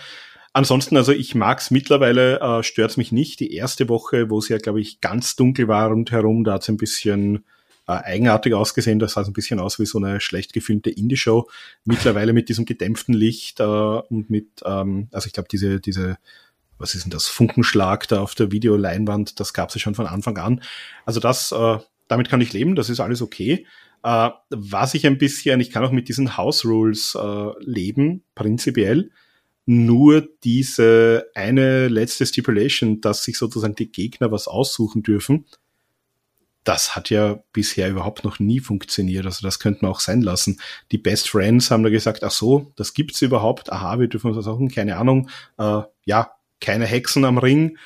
Ansonsten, 0.52 0.96
also 0.96 1.12
ich 1.12 1.34
mag's 1.34 1.70
mittlerweile, 1.70 2.40
äh, 2.40 2.62
stört's 2.62 2.96
mich 2.96 3.12
nicht. 3.12 3.40
Die 3.40 3.54
erste 3.54 3.88
Woche, 3.88 4.30
wo 4.30 4.38
es 4.38 4.48
ja, 4.48 4.58
glaube 4.58 4.80
ich, 4.80 5.00
ganz 5.00 5.36
dunkel 5.36 5.66
war 5.66 5.88
rundherum, 5.88 6.44
da 6.44 6.54
hat's 6.54 6.68
ein 6.68 6.76
bisschen 6.76 7.44
äh, 7.86 7.92
eigenartig 7.92 8.54
ausgesehen. 8.54 8.98
Das 8.98 9.12
sah 9.12 9.24
so 9.24 9.30
ein 9.30 9.34
bisschen 9.34 9.60
aus 9.60 9.78
wie 9.78 9.86
so 9.86 9.98
eine 9.98 10.20
schlecht 10.20 10.52
gefilmte 10.52 10.90
Indie-Show. 10.90 11.48
Mittlerweile 11.84 12.32
mit 12.32 12.48
diesem 12.48 12.64
gedämpften 12.64 13.14
Licht 13.14 13.60
äh, 13.60 13.64
und 13.64 14.30
mit, 14.30 14.48
ähm, 14.64 15.08
also 15.12 15.26
ich 15.26 15.32
glaube, 15.32 15.48
diese, 15.50 15.80
diese, 15.80 16.16
was 16.78 16.94
ist 16.94 17.04
denn 17.04 17.10
das, 17.10 17.26
Funkenschlag 17.28 18.08
da 18.08 18.20
auf 18.20 18.34
der 18.34 18.52
Videoleinwand, 18.52 19.38
das 19.40 19.52
gab 19.52 19.68
es 19.68 19.74
ja 19.74 19.80
schon 19.80 19.94
von 19.94 20.06
Anfang 20.06 20.38
an. 20.38 20.62
Also 21.04 21.20
das, 21.20 21.52
äh, 21.52 21.78
damit 22.08 22.28
kann 22.28 22.40
ich 22.40 22.52
leben, 22.52 22.74
das 22.74 22.90
ist 22.90 23.00
alles 23.00 23.22
okay. 23.22 23.66
Äh, 24.02 24.30
was 24.50 24.94
ich 24.94 25.06
ein 25.06 25.18
bisschen, 25.18 25.60
ich 25.60 25.70
kann 25.70 25.84
auch 25.84 25.92
mit 25.92 26.08
diesen 26.08 26.36
House 26.36 26.64
Rules 26.64 27.16
äh, 27.20 27.50
leben, 27.60 28.22
prinzipiell. 28.34 29.10
Nur 29.66 30.28
diese 30.42 31.26
eine 31.34 31.88
letzte 31.88 32.26
Stipulation, 32.26 33.00
dass 33.00 33.24
sich 33.24 33.38
sozusagen 33.38 33.74
die 33.74 33.90
Gegner 33.90 34.30
was 34.30 34.46
aussuchen 34.46 35.02
dürfen, 35.02 35.46
das 36.64 36.96
hat 36.96 37.10
ja 37.10 37.38
bisher 37.52 37.90
überhaupt 37.90 38.24
noch 38.24 38.38
nie 38.38 38.58
funktioniert. 38.58 39.26
Also 39.26 39.46
das 39.46 39.58
könnte 39.58 39.84
man 39.84 39.92
auch 39.92 40.00
sein 40.00 40.22
lassen. 40.22 40.60
Die 40.92 40.98
Best 40.98 41.28
Friends 41.28 41.70
haben 41.70 41.82
da 41.82 41.90
gesagt, 41.90 42.24
ach 42.24 42.30
so, 42.30 42.72
das 42.76 42.94
gibt's 42.94 43.22
überhaupt. 43.22 43.70
Aha, 43.70 44.00
wir 44.00 44.08
dürfen 44.08 44.28
uns 44.28 44.36
das 44.36 44.46
auch, 44.46 44.58
keine 44.74 44.96
Ahnung. 44.96 45.28
Äh, 45.58 45.82
ja, 46.06 46.32
keine 46.60 46.86
Hexen 46.86 47.24
am 47.24 47.38
Ring. 47.38 47.76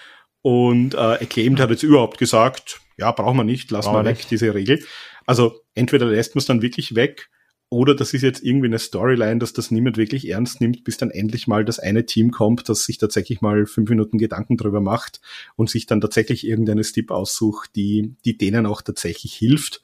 Und 0.43 0.95
äh, 0.95 0.99
Acclaimed 0.99 1.61
hat 1.61 1.71
jetzt 1.71 1.83
überhaupt 1.83 2.19
gesagt, 2.19 2.81
ja, 2.97 3.11
brauchen 3.11 3.37
wir 3.37 3.45
nicht, 3.45 3.71
lassen 3.71 3.93
wir 3.93 4.05
weg, 4.05 4.19
nicht. 4.19 4.31
diese 4.31 4.55
Regel. 4.55 4.83
Also 5.27 5.61
entweder 5.75 6.07
lässt 6.07 6.35
man 6.35 6.41
es 6.41 6.47
dann 6.47 6.63
wirklich 6.63 6.95
weg 6.95 7.29
oder 7.71 7.95
das 7.95 8.15
ist 8.15 8.23
jetzt 8.23 8.43
irgendwie 8.43 8.67
eine 8.67 8.79
Storyline, 8.79 9.39
dass 9.39 9.53
das 9.53 9.71
niemand 9.71 9.99
wirklich 9.99 10.29
ernst 10.29 10.61
nimmt, 10.61 10.85
bis 10.85 10.97
dann 10.97 11.11
endlich 11.11 11.47
mal 11.47 11.65
das 11.65 11.79
eine 11.79 12.07
Team 12.07 12.31
kommt, 12.31 12.69
das 12.69 12.85
sich 12.85 12.97
tatsächlich 12.97 13.43
mal 13.43 13.67
fünf 13.67 13.91
Minuten 13.91 14.17
Gedanken 14.17 14.57
drüber 14.57 14.81
macht 14.81 15.21
und 15.57 15.69
sich 15.69 15.87
dann 15.87 16.01
tatsächlich 16.01 16.47
irgendeine 16.47 16.85
Stip 16.85 17.11
aussucht, 17.11 17.71
die, 17.77 18.15
die 18.25 18.39
denen 18.39 18.65
auch 18.65 18.81
tatsächlich 18.81 19.35
hilft. 19.35 19.83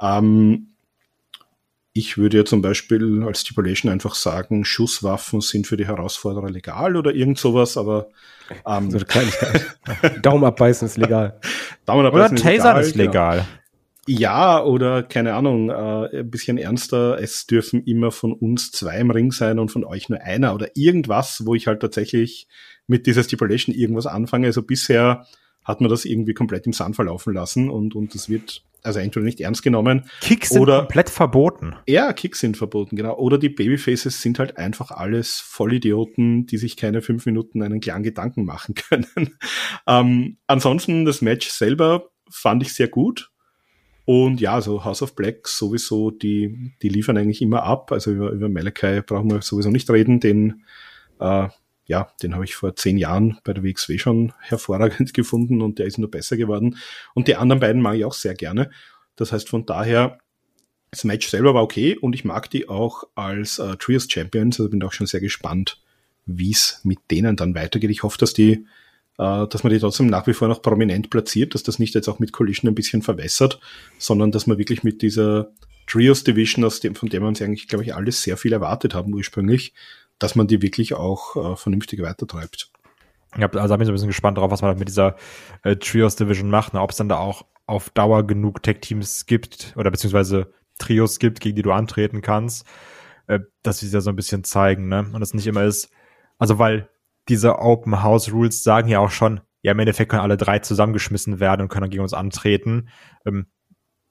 Ähm, 0.00 0.74
ich 1.94 2.18
würde 2.18 2.36
ja 2.36 2.44
zum 2.44 2.60
Beispiel 2.60 3.24
als 3.24 3.40
Stipulation 3.40 3.90
einfach 3.90 4.14
sagen, 4.14 4.64
Schusswaffen 4.64 5.40
sind 5.40 5.66
für 5.66 5.76
die 5.76 5.86
Herausforderer 5.86 6.50
legal 6.50 6.94
oder 6.94 7.14
irgend 7.14 7.38
sowas, 7.38 7.78
aber 7.78 8.08
ähm, 8.66 8.90
so. 8.90 8.98
Daumen 10.22 10.44
abbeißen 10.44 10.86
ist 10.86 10.98
legal. 10.98 11.40
Daumen 11.86 12.04
abbeißen 12.04 12.36
oder 12.36 12.36
ist 12.36 12.42
Taser 12.42 12.80
ist 12.80 12.96
legal. 12.96 13.38
Genau. 13.38 13.48
Ja, 14.08 14.64
oder 14.64 15.02
keine 15.02 15.34
Ahnung, 15.34 15.68
äh, 15.68 16.20
ein 16.20 16.30
bisschen 16.30 16.56
ernster, 16.56 17.18
es 17.20 17.46
dürfen 17.46 17.84
immer 17.84 18.10
von 18.10 18.32
uns 18.32 18.70
zwei 18.70 18.98
im 18.98 19.10
Ring 19.10 19.32
sein 19.32 19.58
und 19.58 19.70
von 19.70 19.84
euch 19.84 20.08
nur 20.08 20.20
einer 20.22 20.54
oder 20.54 20.70
irgendwas, 20.74 21.42
wo 21.44 21.54
ich 21.54 21.66
halt 21.66 21.80
tatsächlich 21.80 22.48
mit 22.86 23.06
dieser 23.06 23.22
Stipulation 23.22 23.74
irgendwas 23.74 24.06
anfange. 24.06 24.46
Also 24.46 24.62
bisher 24.62 25.26
hat 25.62 25.82
man 25.82 25.90
das 25.90 26.06
irgendwie 26.06 26.32
komplett 26.32 26.66
im 26.66 26.72
Sand 26.72 26.96
verlaufen 26.96 27.34
lassen 27.34 27.68
und, 27.68 27.94
und 27.94 28.14
das 28.14 28.30
wird 28.30 28.62
also 28.82 29.00
entweder 29.00 29.26
nicht 29.26 29.40
ernst 29.40 29.62
genommen. 29.62 30.08
Kicks 30.22 30.50
sind 30.50 30.62
oder, 30.62 30.78
komplett 30.78 31.10
verboten. 31.10 31.74
Ja, 31.86 32.12
Kicks 32.14 32.40
sind 32.40 32.56
verboten, 32.56 32.96
genau. 32.96 33.16
Oder 33.16 33.36
die 33.36 33.50
Babyfaces 33.50 34.22
sind 34.22 34.38
halt 34.38 34.56
einfach 34.56 34.90
alles 34.90 35.40
Vollidioten, 35.40 36.46
die 36.46 36.56
sich 36.56 36.76
keine 36.78 37.02
fünf 37.02 37.26
Minuten 37.26 37.62
einen 37.62 37.80
klaren 37.80 38.02
Gedanken 38.02 38.44
machen 38.44 38.74
können. 38.88 39.36
ähm, 39.86 40.38
ansonsten 40.46 41.04
das 41.04 41.20
Match 41.20 41.50
selber 41.50 42.08
fand 42.30 42.62
ich 42.62 42.74
sehr 42.74 42.88
gut. 42.88 43.30
Und 44.08 44.40
ja, 44.40 44.62
so 44.62 44.86
House 44.86 45.02
of 45.02 45.14
Black 45.14 45.46
sowieso, 45.46 46.10
die, 46.10 46.72
die 46.80 46.88
liefern 46.88 47.18
eigentlich 47.18 47.42
immer 47.42 47.64
ab. 47.64 47.92
Also 47.92 48.10
über, 48.10 48.30
über 48.30 48.48
Malachi 48.48 49.02
brauchen 49.02 49.30
wir 49.30 49.42
sowieso 49.42 49.68
nicht 49.68 49.90
reden. 49.90 50.18
Den, 50.18 50.64
äh, 51.20 51.48
ja, 51.84 52.10
den 52.22 52.34
habe 52.34 52.46
ich 52.46 52.54
vor 52.54 52.74
zehn 52.74 52.96
Jahren 52.96 53.38
bei 53.44 53.52
der 53.52 53.62
WXW 53.62 53.98
schon 53.98 54.32
hervorragend 54.40 55.12
gefunden 55.12 55.60
und 55.60 55.78
der 55.78 55.84
ist 55.84 55.98
nur 55.98 56.10
besser 56.10 56.38
geworden. 56.38 56.78
Und 57.12 57.28
die 57.28 57.36
anderen 57.36 57.60
beiden 57.60 57.82
mag 57.82 57.96
ich 57.96 58.06
auch 58.06 58.14
sehr 58.14 58.34
gerne. 58.34 58.70
Das 59.16 59.30
heißt, 59.30 59.46
von 59.46 59.66
daher, 59.66 60.16
das 60.90 61.04
Match 61.04 61.28
selber 61.28 61.52
war 61.52 61.62
okay 61.62 61.94
und 61.94 62.14
ich 62.14 62.24
mag 62.24 62.48
die 62.48 62.66
auch 62.66 63.04
als 63.14 63.58
äh, 63.58 63.76
Trios 63.76 64.10
Champions. 64.10 64.58
Also 64.58 64.70
bin 64.70 64.82
auch 64.84 64.94
schon 64.94 65.06
sehr 65.06 65.20
gespannt, 65.20 65.82
wie 66.24 66.52
es 66.52 66.80
mit 66.82 66.98
denen 67.10 67.36
dann 67.36 67.54
weitergeht. 67.54 67.90
Ich 67.90 68.04
hoffe, 68.04 68.16
dass 68.16 68.32
die 68.32 68.64
dass 69.18 69.64
man 69.64 69.72
die 69.72 69.80
trotzdem 69.80 70.06
nach 70.06 70.28
wie 70.28 70.32
vor 70.32 70.46
noch 70.46 70.62
prominent 70.62 71.10
platziert, 71.10 71.54
dass 71.54 71.64
das 71.64 71.80
nicht 71.80 71.94
jetzt 71.94 72.08
auch 72.08 72.20
mit 72.20 72.32
Collision 72.32 72.70
ein 72.70 72.76
bisschen 72.76 73.02
verwässert, 73.02 73.58
sondern 73.98 74.30
dass 74.30 74.46
man 74.46 74.58
wirklich 74.58 74.84
mit 74.84 75.02
dieser 75.02 75.50
Trios 75.88 76.22
Division, 76.22 76.64
aus 76.64 76.80
dem, 76.80 76.94
von 76.94 77.08
der 77.08 77.20
man 77.20 77.30
uns 77.30 77.42
eigentlich, 77.42 77.66
glaube 77.66 77.82
ich, 77.82 77.94
alles 77.94 78.22
sehr 78.22 78.36
viel 78.36 78.52
erwartet 78.52 78.94
haben 78.94 79.12
ursprünglich, 79.12 79.74
dass 80.18 80.36
man 80.36 80.46
die 80.46 80.62
wirklich 80.62 80.94
auch 80.94 81.34
äh, 81.36 81.56
vernünftig 81.56 82.00
weitertreibt. 82.00 82.70
Ja, 83.36 83.48
also 83.48 83.68
da 83.68 83.76
bin 83.76 83.82
ich 83.82 83.86
so 83.86 83.92
ein 83.92 83.94
bisschen 83.94 84.08
gespannt 84.08 84.38
drauf, 84.38 84.50
was 84.50 84.62
man 84.62 84.78
mit 84.78 84.88
dieser 84.88 85.16
äh, 85.62 85.76
Trios 85.76 86.16
Division 86.16 86.50
macht, 86.50 86.74
ne? 86.74 86.80
ob 86.80 86.90
es 86.90 86.96
dann 86.96 87.08
da 87.08 87.18
auch 87.18 87.44
auf 87.66 87.90
Dauer 87.90 88.26
genug 88.26 88.62
Tech-Teams 88.62 89.26
gibt 89.26 89.74
oder 89.76 89.90
beziehungsweise 89.90 90.52
Trios 90.78 91.18
gibt, 91.18 91.40
gegen 91.40 91.56
die 91.56 91.62
du 91.62 91.72
antreten 91.72 92.22
kannst, 92.22 92.66
äh, 93.26 93.40
dass 93.62 93.80
sie 93.80 93.88
ja 93.88 94.00
so 94.00 94.10
ein 94.10 94.16
bisschen 94.16 94.44
zeigen, 94.44 94.88
ne? 94.88 95.10
Und 95.12 95.22
es 95.22 95.34
nicht 95.34 95.46
immer 95.46 95.64
ist, 95.64 95.90
also 96.38 96.58
weil 96.58 96.88
diese 97.28 97.58
Open 97.58 98.02
House 98.02 98.32
Rules 98.32 98.62
sagen 98.62 98.88
ja 98.88 99.00
auch 99.00 99.10
schon, 99.10 99.40
ja, 99.62 99.72
im 99.72 99.78
Endeffekt 99.78 100.10
können 100.10 100.22
alle 100.22 100.36
drei 100.36 100.60
zusammengeschmissen 100.60 101.40
werden 101.40 101.62
und 101.62 101.68
können 101.68 101.90
gegen 101.90 102.02
uns 102.02 102.14
antreten. 102.14 102.88
Ähm, 103.26 103.46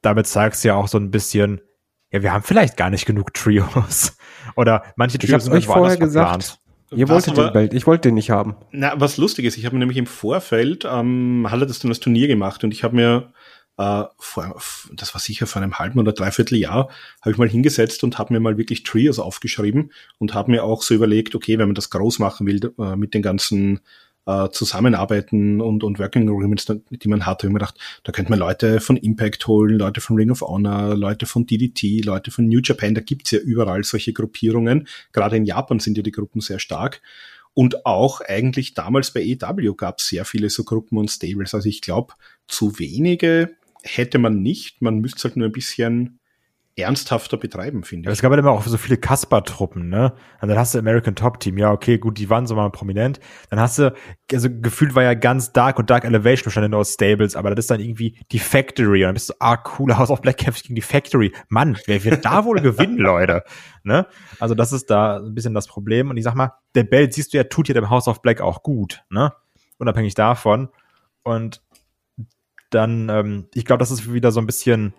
damit 0.01 0.27
zeigst 0.27 0.63
du 0.63 0.69
ja 0.69 0.75
auch 0.75 0.87
so 0.87 0.97
ein 0.97 1.11
bisschen, 1.11 1.61
ja, 2.11 2.21
wir 2.21 2.33
haben 2.33 2.43
vielleicht 2.43 2.77
gar 2.77 2.89
nicht 2.89 3.05
genug 3.05 3.33
Trios. 3.33 4.17
Oder 4.55 4.83
manche 4.95 5.17
Trios 5.17 5.45
sind 5.45 5.53
euch 5.53 5.67
vorher 5.67 5.97
gesagt. 5.97 6.59
Ihr 6.91 7.09
wolltet 7.09 7.35
den 7.35 7.51
Belt, 7.51 7.73
ich 7.73 7.85
wollte 7.85 8.07
den 8.07 8.15
nicht 8.15 8.29
haben. 8.29 8.55
Na, 8.71 8.93
was 8.97 9.17
lustig 9.17 9.43
ist, 9.45 9.57
ich 9.57 9.65
habe 9.65 9.75
mir 9.75 9.79
nämlich 9.79 9.97
im 9.97 10.05
Vorfeld, 10.05 10.87
ähm, 10.89 11.45
Halle 11.49 11.65
das 11.65 11.79
dann 11.79 11.89
das 11.89 11.99
Turnier 11.99 12.27
gemacht 12.27 12.63
und 12.63 12.71
ich 12.71 12.83
habe 12.83 12.95
mir 12.95 13.33
äh, 13.77 14.03
vor, 14.17 14.59
das 14.93 15.13
war 15.13 15.21
sicher 15.21 15.47
vor 15.47 15.61
einem 15.61 15.77
halben 15.79 15.99
oder 15.99 16.13
dreiviertel 16.13 16.57
Jahr, 16.57 16.89
habe 17.21 17.31
ich 17.31 17.37
mal 17.37 17.49
hingesetzt 17.49 18.03
und 18.03 18.17
habe 18.17 18.33
mir 18.33 18.39
mal 18.39 18.57
wirklich 18.57 18.83
Trios 18.83 19.19
aufgeschrieben 19.19 19.91
und 20.17 20.33
habe 20.33 20.51
mir 20.51 20.63
auch 20.63 20.81
so 20.81 20.93
überlegt, 20.93 21.35
okay, 21.35 21.57
wenn 21.57 21.67
man 21.67 21.75
das 21.75 21.89
groß 21.89 22.19
machen 22.19 22.47
will 22.47 22.73
äh, 22.79 22.95
mit 22.95 23.13
den 23.13 23.21
ganzen 23.21 23.79
äh, 24.25 24.49
Zusammenarbeiten 24.49 25.61
und, 25.61 25.83
und 25.83 25.99
Working 25.99 26.27
Agreements, 26.29 26.65
die 26.65 27.07
man 27.07 27.25
hat, 27.25 27.39
habe 27.39 27.47
ich 27.47 27.53
mir 27.53 27.59
gedacht, 27.59 27.79
da 28.03 28.11
könnte 28.11 28.31
man 28.31 28.39
Leute 28.39 28.79
von 28.79 28.97
Impact 28.97 29.47
holen, 29.47 29.77
Leute 29.77 30.01
von 30.01 30.17
Ring 30.17 30.31
of 30.31 30.41
Honor, 30.41 30.95
Leute 30.95 31.25
von 31.25 31.45
DDT, 31.45 32.03
Leute 32.03 32.31
von 32.31 32.47
New 32.47 32.59
Japan, 32.63 32.93
da 32.93 33.01
gibt's 33.01 33.31
ja 33.31 33.39
überall 33.39 33.83
solche 33.83 34.11
Gruppierungen. 34.11 34.87
Gerade 35.13 35.37
in 35.37 35.45
Japan 35.45 35.79
sind 35.79 35.97
ja 35.97 36.03
die 36.03 36.11
Gruppen 36.11 36.41
sehr 36.41 36.59
stark. 36.59 37.01
Und 37.53 37.87
auch 37.87 38.21
eigentlich 38.21 38.75
damals 38.75 39.11
bei 39.11 39.23
EW 39.23 39.73
gab 39.75 39.99
es 39.99 40.09
sehr 40.09 40.25
viele 40.25 40.49
so 40.49 40.63
Gruppen 40.63 40.97
und 40.97 41.09
Stables. 41.09 41.55
Also 41.55 41.69
ich 41.69 41.81
glaube, 41.81 42.13
zu 42.47 42.77
wenige 42.77 43.55
hätte 43.87 44.19
man 44.19 44.41
nicht. 44.41 44.81
Man 44.81 44.99
müsste 44.99 45.17
es 45.17 45.23
halt 45.23 45.37
nur 45.37 45.47
ein 45.47 45.51
bisschen 45.51 46.19
ernsthafter 46.77 47.37
betreiben, 47.37 47.83
finde 47.83 48.09
ich. 48.09 48.13
Es 48.13 48.21
gab 48.21 48.31
ja 48.31 48.37
immer 48.37 48.51
auch 48.51 48.63
so 48.63 48.77
viele 48.77 48.97
Kasper-Truppen, 48.97 49.89
ne? 49.89 50.13
Und 50.41 50.49
dann 50.49 50.57
hast 50.59 50.75
du 50.75 50.79
American 50.79 51.15
Top 51.15 51.39
Team, 51.39 51.57
ja, 51.57 51.71
okay, 51.71 51.97
gut, 51.97 52.19
die 52.19 52.29
waren 52.29 52.45
so 52.45 52.55
mal 52.55 52.69
prominent. 52.69 53.19
Dann 53.49 53.59
hast 53.59 53.79
du, 53.79 53.93
also 54.31 54.47
gefühlt 54.49 54.93
war 54.93 55.01
ja 55.01 55.15
ganz 55.15 55.53
Dark 55.53 55.79
und 55.79 55.89
Dark 55.89 56.05
Elevation 56.05 56.45
bestanden 56.45 56.75
aus 56.75 56.93
Stables, 56.93 57.35
aber 57.35 57.49
das 57.49 57.63
ist 57.63 57.71
dann 57.71 57.79
irgendwie 57.79 58.19
die 58.31 58.39
Factory. 58.39 59.03
Und 59.03 59.07
dann 59.07 59.13
bist 59.15 59.29
du, 59.29 59.33
ah, 59.39 59.57
cooler 59.57 59.97
House 59.97 60.11
of 60.11 60.21
Black 60.21 60.37
kämpft 60.37 60.63
gegen 60.63 60.75
die 60.75 60.81
Factory. 60.81 61.33
Mann, 61.49 61.77
wer 61.87 62.03
wird 62.03 62.23
da 62.23 62.45
wohl 62.45 62.61
gewinnen, 62.61 62.97
Leute? 62.97 63.43
Ne? 63.83 64.05
Also 64.39 64.53
das 64.53 64.71
ist 64.71 64.91
da 64.91 65.17
ein 65.17 65.33
bisschen 65.33 65.55
das 65.55 65.67
Problem. 65.67 66.11
Und 66.11 66.17
ich 66.17 66.23
sag 66.23 66.35
mal, 66.35 66.53
der 66.75 66.83
Belt, 66.83 67.13
siehst 67.13 67.33
du 67.33 67.37
ja, 67.37 67.43
tut 67.43 67.67
ja 67.69 67.73
dem 67.73 67.89
House 67.89 68.07
of 68.07 68.21
Black 68.21 68.39
auch 68.39 68.61
gut, 68.61 69.03
ne? 69.09 69.33
Unabhängig 69.79 70.13
davon. 70.13 70.69
Und 71.23 71.61
dann, 72.69 73.09
ähm, 73.09 73.47
ich 73.53 73.65
glaube, 73.65 73.79
das 73.79 73.91
ist 73.91 74.11
wieder 74.11 74.31
so 74.31 74.39
ein 74.39 74.45
bisschen 74.45 74.93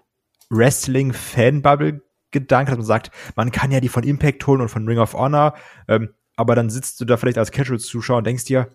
Wrestling-Fanbubble-Gedanke, 0.51 2.71
dass 2.71 2.79
man 2.79 2.87
sagt, 2.87 3.11
man 3.37 3.53
kann 3.53 3.71
ja 3.71 3.81
die 3.81 3.89
von 3.89 4.03
Impact 4.03 4.47
holen 4.47 4.61
und 4.61 4.69
von 4.69 4.87
Ring 4.87 4.99
of 4.99 5.15
Honor, 5.15 5.55
ähm, 5.87 6.11
aber 6.37 6.55
dann 6.55 6.71
sitzt 6.71 7.01
du 7.01 7.05
da 7.05 7.17
vielleicht 7.17 7.39
als 7.39 7.51
Casual-Zuschauer 7.51 8.19
und 8.19 8.27
denkst 8.27 8.45
dir, 8.45 8.71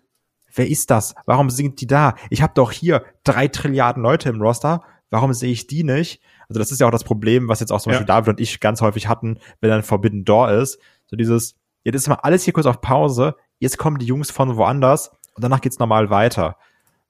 wer 0.54 0.70
ist 0.70 0.92
das? 0.92 1.16
Warum 1.26 1.50
sind 1.50 1.82
die 1.82 1.88
da? 1.88 2.16
Ich 2.30 2.42
habe 2.42 2.54
doch 2.56 2.72
hier 2.72 3.04
drei 3.24 3.48
Trilliarden 3.48 4.04
Leute 4.04 4.30
im 4.30 4.42
Roster, 4.42 4.84
warum 5.10 5.34
sehe 5.34 5.52
ich 5.52 5.68
die 5.68 5.84
nicht? 5.84 6.22
Also 6.50 6.60
das 6.60 6.72
ist 6.72 6.80
ja 6.80 6.88
auch 6.88 6.92
das 6.92 7.04
Problem, 7.04 7.48
was 7.48 7.60
jetzt 7.60 7.72
auch 7.72 7.82
zum 7.82 7.92
ja. 7.92 8.00
Beispiel 8.00 8.08
David 8.08 8.30
und 8.30 8.42
ich 8.42 8.60
ganz 8.60 8.82
häufig 8.82 9.08
hatten, 9.08 9.40
wenn 9.62 9.70
dann 9.70 9.84
Forbidden 9.84 10.26
Door 10.26 10.52
ist. 10.52 10.80
So 11.06 11.16
dieses, 11.16 11.56
jetzt 11.84 11.96
ist 11.96 12.08
mal 12.08 12.16
alles 12.16 12.44
hier 12.44 12.54
kurz 12.54 12.66
auf 12.66 12.82
Pause, 12.82 13.36
jetzt 13.60 13.78
kommen 13.78 13.98
die 13.98 14.06
Jungs 14.06 14.32
von 14.32 14.58
woanders 14.58 15.10
und 15.36 15.44
danach 15.44 15.62
geht's 15.62 15.80
normal 15.80 16.10
weiter. 16.10 16.58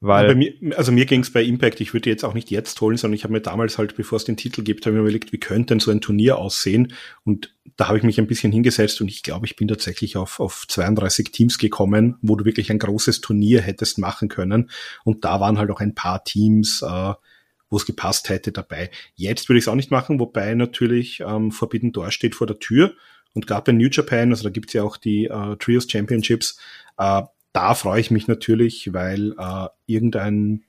Weil 0.06 0.36
mir, 0.36 0.54
also 0.76 0.92
mir 0.92 1.06
ging 1.06 1.22
es 1.22 1.32
bei 1.32 1.42
Impact, 1.42 1.80
ich 1.80 1.94
würde 1.94 2.10
jetzt 2.10 2.26
auch 2.26 2.34
nicht 2.34 2.52
jetzt 2.52 2.82
holen, 2.82 2.98
sondern 2.98 3.16
ich 3.16 3.24
habe 3.24 3.32
mir 3.32 3.40
damals 3.40 3.78
halt, 3.78 3.96
bevor 3.96 4.18
es 4.18 4.26
den 4.26 4.36
Titel 4.36 4.62
gibt, 4.62 4.86
habe 4.86 4.98
mir 4.98 5.02
überlegt, 5.02 5.32
wie 5.32 5.40
könnte 5.40 5.68
denn 5.68 5.80
so 5.80 5.92
ein 5.92 6.02
Turnier 6.02 6.40
aussehen? 6.40 6.92
Und 7.24 7.56
da 7.78 7.88
habe 7.88 8.00
ich 8.00 8.04
mich 8.04 8.20
ein 8.20 8.28
bisschen 8.28 8.52
hingesetzt 8.52 9.00
und 9.00 9.08
ich 9.08 9.24
glaube, 9.24 9.46
ich 9.46 9.56
bin 9.56 9.70
tatsächlich 9.70 10.18
auf, 10.18 10.42
auf 10.42 10.66
32 10.68 11.32
Teams 11.32 11.58
gekommen, 11.58 12.18
wo 12.22 12.36
du 12.36 12.44
wirklich 12.44 12.70
ein 12.70 12.80
großes 12.80 13.22
Turnier 13.22 13.62
hättest 13.62 13.98
machen 13.98 14.28
können. 14.28 14.70
Und 15.06 15.24
da 15.24 15.40
waren 15.40 15.58
halt 15.58 15.72
auch 15.72 15.80
ein 15.80 15.96
paar 15.96 16.26
Teams, 16.26 16.82
äh, 16.82 17.14
wo 17.70 17.78
es 17.78 17.86
gepasst 17.86 18.28
hätte 18.28 18.52
dabei. 18.52 18.92
Jetzt 19.16 19.48
würde 19.48 19.60
ich 19.60 19.64
es 19.64 19.68
auch 19.70 19.76
nicht 19.76 19.90
machen, 19.90 20.20
wobei 20.20 20.54
natürlich 20.54 21.22
ähm, 21.26 21.54
Forbidden 21.54 21.94
Door 21.94 22.12
steht 22.12 22.36
vor 22.36 22.46
der 22.46 22.60
Tür. 22.60 22.94
Und 23.34 23.48
gerade 23.48 23.72
bei 23.72 23.72
New 23.72 23.88
Japan, 23.90 24.32
also 24.32 24.44
da 24.44 24.50
gibt's 24.50 24.74
ja 24.74 24.84
auch 24.84 24.98
die 24.98 25.28
äh, 25.28 25.56
Trios 25.56 25.90
Championships, 25.90 26.60
äh, 26.98 27.22
da 27.54 27.76
freue 27.76 28.02
ich 28.02 28.12
mich 28.12 28.28
natürlich, 28.28 28.94
weil 28.94 29.34
äh, 29.38 29.68
irgendein 29.86 30.64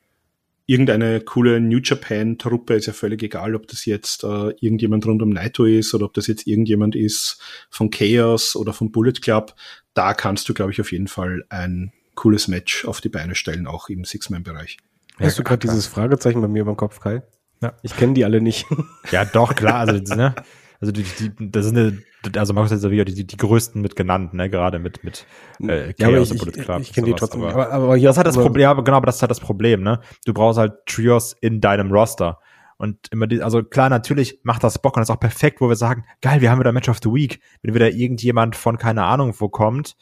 irgendeine 0.66 1.20
coole 1.20 1.60
New 1.60 1.80
Japan 1.82 2.38
Truppe 2.38 2.74
ist 2.74 2.86
ja 2.86 2.92
völlig 2.92 3.22
egal, 3.22 3.54
ob 3.54 3.66
das 3.66 3.84
jetzt 3.84 4.24
äh, 4.24 4.50
irgendjemand 4.60 5.04
rund 5.06 5.20
um 5.22 5.28
Naito 5.28 5.64
ist 5.64 5.92
oder 5.94 6.06
ob 6.06 6.14
das 6.14 6.26
jetzt 6.26 6.46
irgendjemand 6.46 6.96
ist 6.96 7.38
von 7.68 7.90
Chaos 7.90 8.56
oder 8.56 8.72
vom 8.72 8.90
Bullet 8.90 9.12
Club. 9.20 9.54
Da 9.92 10.14
kannst 10.14 10.48
du, 10.48 10.54
glaube 10.54 10.72
ich, 10.72 10.80
auf 10.80 10.92
jeden 10.92 11.08
Fall 11.08 11.44
ein 11.50 11.92
cooles 12.14 12.48
Match 12.48 12.86
auf 12.86 13.00
die 13.00 13.08
Beine 13.08 13.34
stellen, 13.34 13.66
auch 13.66 13.88
im 13.88 14.04
Six-Man-Bereich. 14.04 14.78
Hast 15.18 15.38
du 15.38 15.44
gerade 15.44 15.60
dieses 15.60 15.86
Fragezeichen 15.86 16.40
bei 16.40 16.48
mir 16.48 16.64
beim 16.64 16.76
Kopf, 16.76 17.00
Kai? 17.00 17.22
Ja. 17.62 17.74
Ich 17.82 17.96
kenne 17.96 18.14
die 18.14 18.24
alle 18.24 18.40
nicht. 18.40 18.66
Ja, 19.10 19.24
doch, 19.24 19.54
klar. 19.54 19.86
Also, 19.88 20.14
ne? 20.16 20.34
Also 20.80 20.92
die, 20.92 21.02
die, 21.02 21.50
das 21.50 21.66
sind 21.66 21.78
eine, 21.78 22.02
also 22.38 22.52
Markus 22.54 22.72
hat 22.72 22.90
ja 22.90 23.04
die, 23.04 23.26
die 23.26 23.36
größten 23.36 23.80
mit 23.80 23.96
genannt, 23.96 24.34
ne, 24.34 24.50
gerade 24.50 24.78
mit, 24.78 25.04
mit 25.04 25.26
äh, 25.60 25.88
ja, 25.88 25.92
Chaos 25.92 26.30
ich, 26.30 26.32
und 26.32 26.38
Bullet 26.38 26.64
Club. 26.64 26.80
Ich, 26.80 26.88
ich 26.88 26.94
kenne 26.94 27.06
die 27.06 27.14
trotzdem. 27.14 27.42
Aber, 27.42 27.70
aber, 27.70 27.84
aber 27.84 27.98
das 27.98 28.18
hat 28.18 28.26
das 28.26 28.36
Problem, 28.36 28.62
ja, 28.62 28.72
genau, 28.74 28.96
aber 28.96 29.06
das 29.06 29.16
ist 29.16 29.22
halt 29.22 29.30
das 29.30 29.40
Problem, 29.40 29.82
ne? 29.82 30.00
Du 30.24 30.34
brauchst 30.34 30.58
halt 30.58 30.86
Trios 30.86 31.34
in 31.40 31.60
deinem 31.60 31.90
Roster. 31.90 32.38
Und 32.76 33.08
immer 33.12 33.26
die, 33.26 33.40
also 33.40 33.62
klar, 33.62 33.88
natürlich 33.88 34.40
macht 34.42 34.64
das 34.64 34.80
Bock 34.80 34.96
und 34.96 35.00
das 35.00 35.08
ist 35.08 35.14
auch 35.14 35.20
perfekt, 35.20 35.60
wo 35.60 35.68
wir 35.68 35.76
sagen, 35.76 36.04
geil, 36.20 36.40
wir 36.40 36.50
haben 36.50 36.58
wieder 36.58 36.72
Match 36.72 36.88
of 36.88 36.98
the 37.02 37.10
Week, 37.10 37.40
wenn 37.62 37.74
wieder 37.74 37.90
irgendjemand 37.90 38.56
von 38.56 38.78
keine 38.78 39.04
Ahnung 39.04 39.34
wo 39.38 39.48
kommt. 39.48 39.96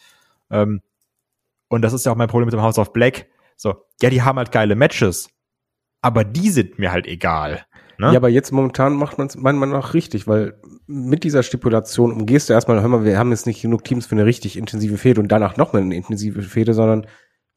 Ähm, 0.50 0.80
und 1.68 1.82
das 1.82 1.92
ist 1.92 2.06
ja 2.06 2.12
auch 2.12 2.16
mein 2.16 2.28
Problem 2.28 2.46
mit 2.46 2.54
dem 2.54 2.62
House 2.62 2.78
of 2.78 2.92
Black. 2.92 3.26
So, 3.56 3.74
ja, 4.00 4.10
die 4.10 4.22
haben 4.22 4.38
halt 4.38 4.52
geile 4.52 4.74
Matches, 4.74 5.28
aber 6.00 6.24
die 6.24 6.50
sind 6.50 6.78
mir 6.78 6.92
halt 6.92 7.06
egal. 7.06 7.64
Ne? 7.98 8.08
Ja, 8.12 8.16
aber 8.16 8.28
jetzt 8.28 8.52
momentan 8.52 8.94
macht 8.94 9.18
man 9.18 9.26
es 9.26 9.36
meiner 9.36 9.58
Meinung 9.58 9.76
nach 9.76 9.94
richtig, 9.94 10.26
weil 10.26 10.60
mit 10.86 11.24
dieser 11.24 11.42
Stipulation 11.42 12.12
umgehst 12.12 12.48
du 12.48 12.52
erstmal, 12.52 12.80
hör 12.80 12.88
mal, 12.88 13.04
wir 13.04 13.18
haben 13.18 13.30
jetzt 13.30 13.46
nicht 13.46 13.62
genug 13.62 13.84
Teams 13.84 14.06
für 14.06 14.14
eine 14.14 14.26
richtig 14.26 14.56
intensive 14.56 14.98
Fehde 14.98 15.20
und 15.20 15.28
danach 15.28 15.56
nochmal 15.56 15.82
eine 15.82 15.94
intensive 15.94 16.42
Fehde, 16.42 16.74
sondern 16.74 17.06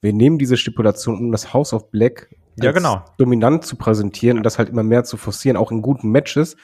wir 0.02 0.14
nehmen 0.14 0.38
diese 0.38 0.58
Stipulation, 0.58 1.18
um 1.18 1.32
das 1.32 1.54
House 1.54 1.74
of 1.74 1.90
Black 1.90 2.30
ja, 2.58 2.72
genau. 2.72 3.04
dominant 3.18 3.66
zu 3.66 3.76
präsentieren 3.76 4.38
und 4.38 4.44
das 4.44 4.58
halt 4.58 4.70
immer 4.70 4.84
mehr 4.84 5.04
zu 5.04 5.18
forcieren, 5.18 5.58
auch 5.58 5.72
in 5.72 5.82
guten 5.82 6.10
Matches 6.10 6.56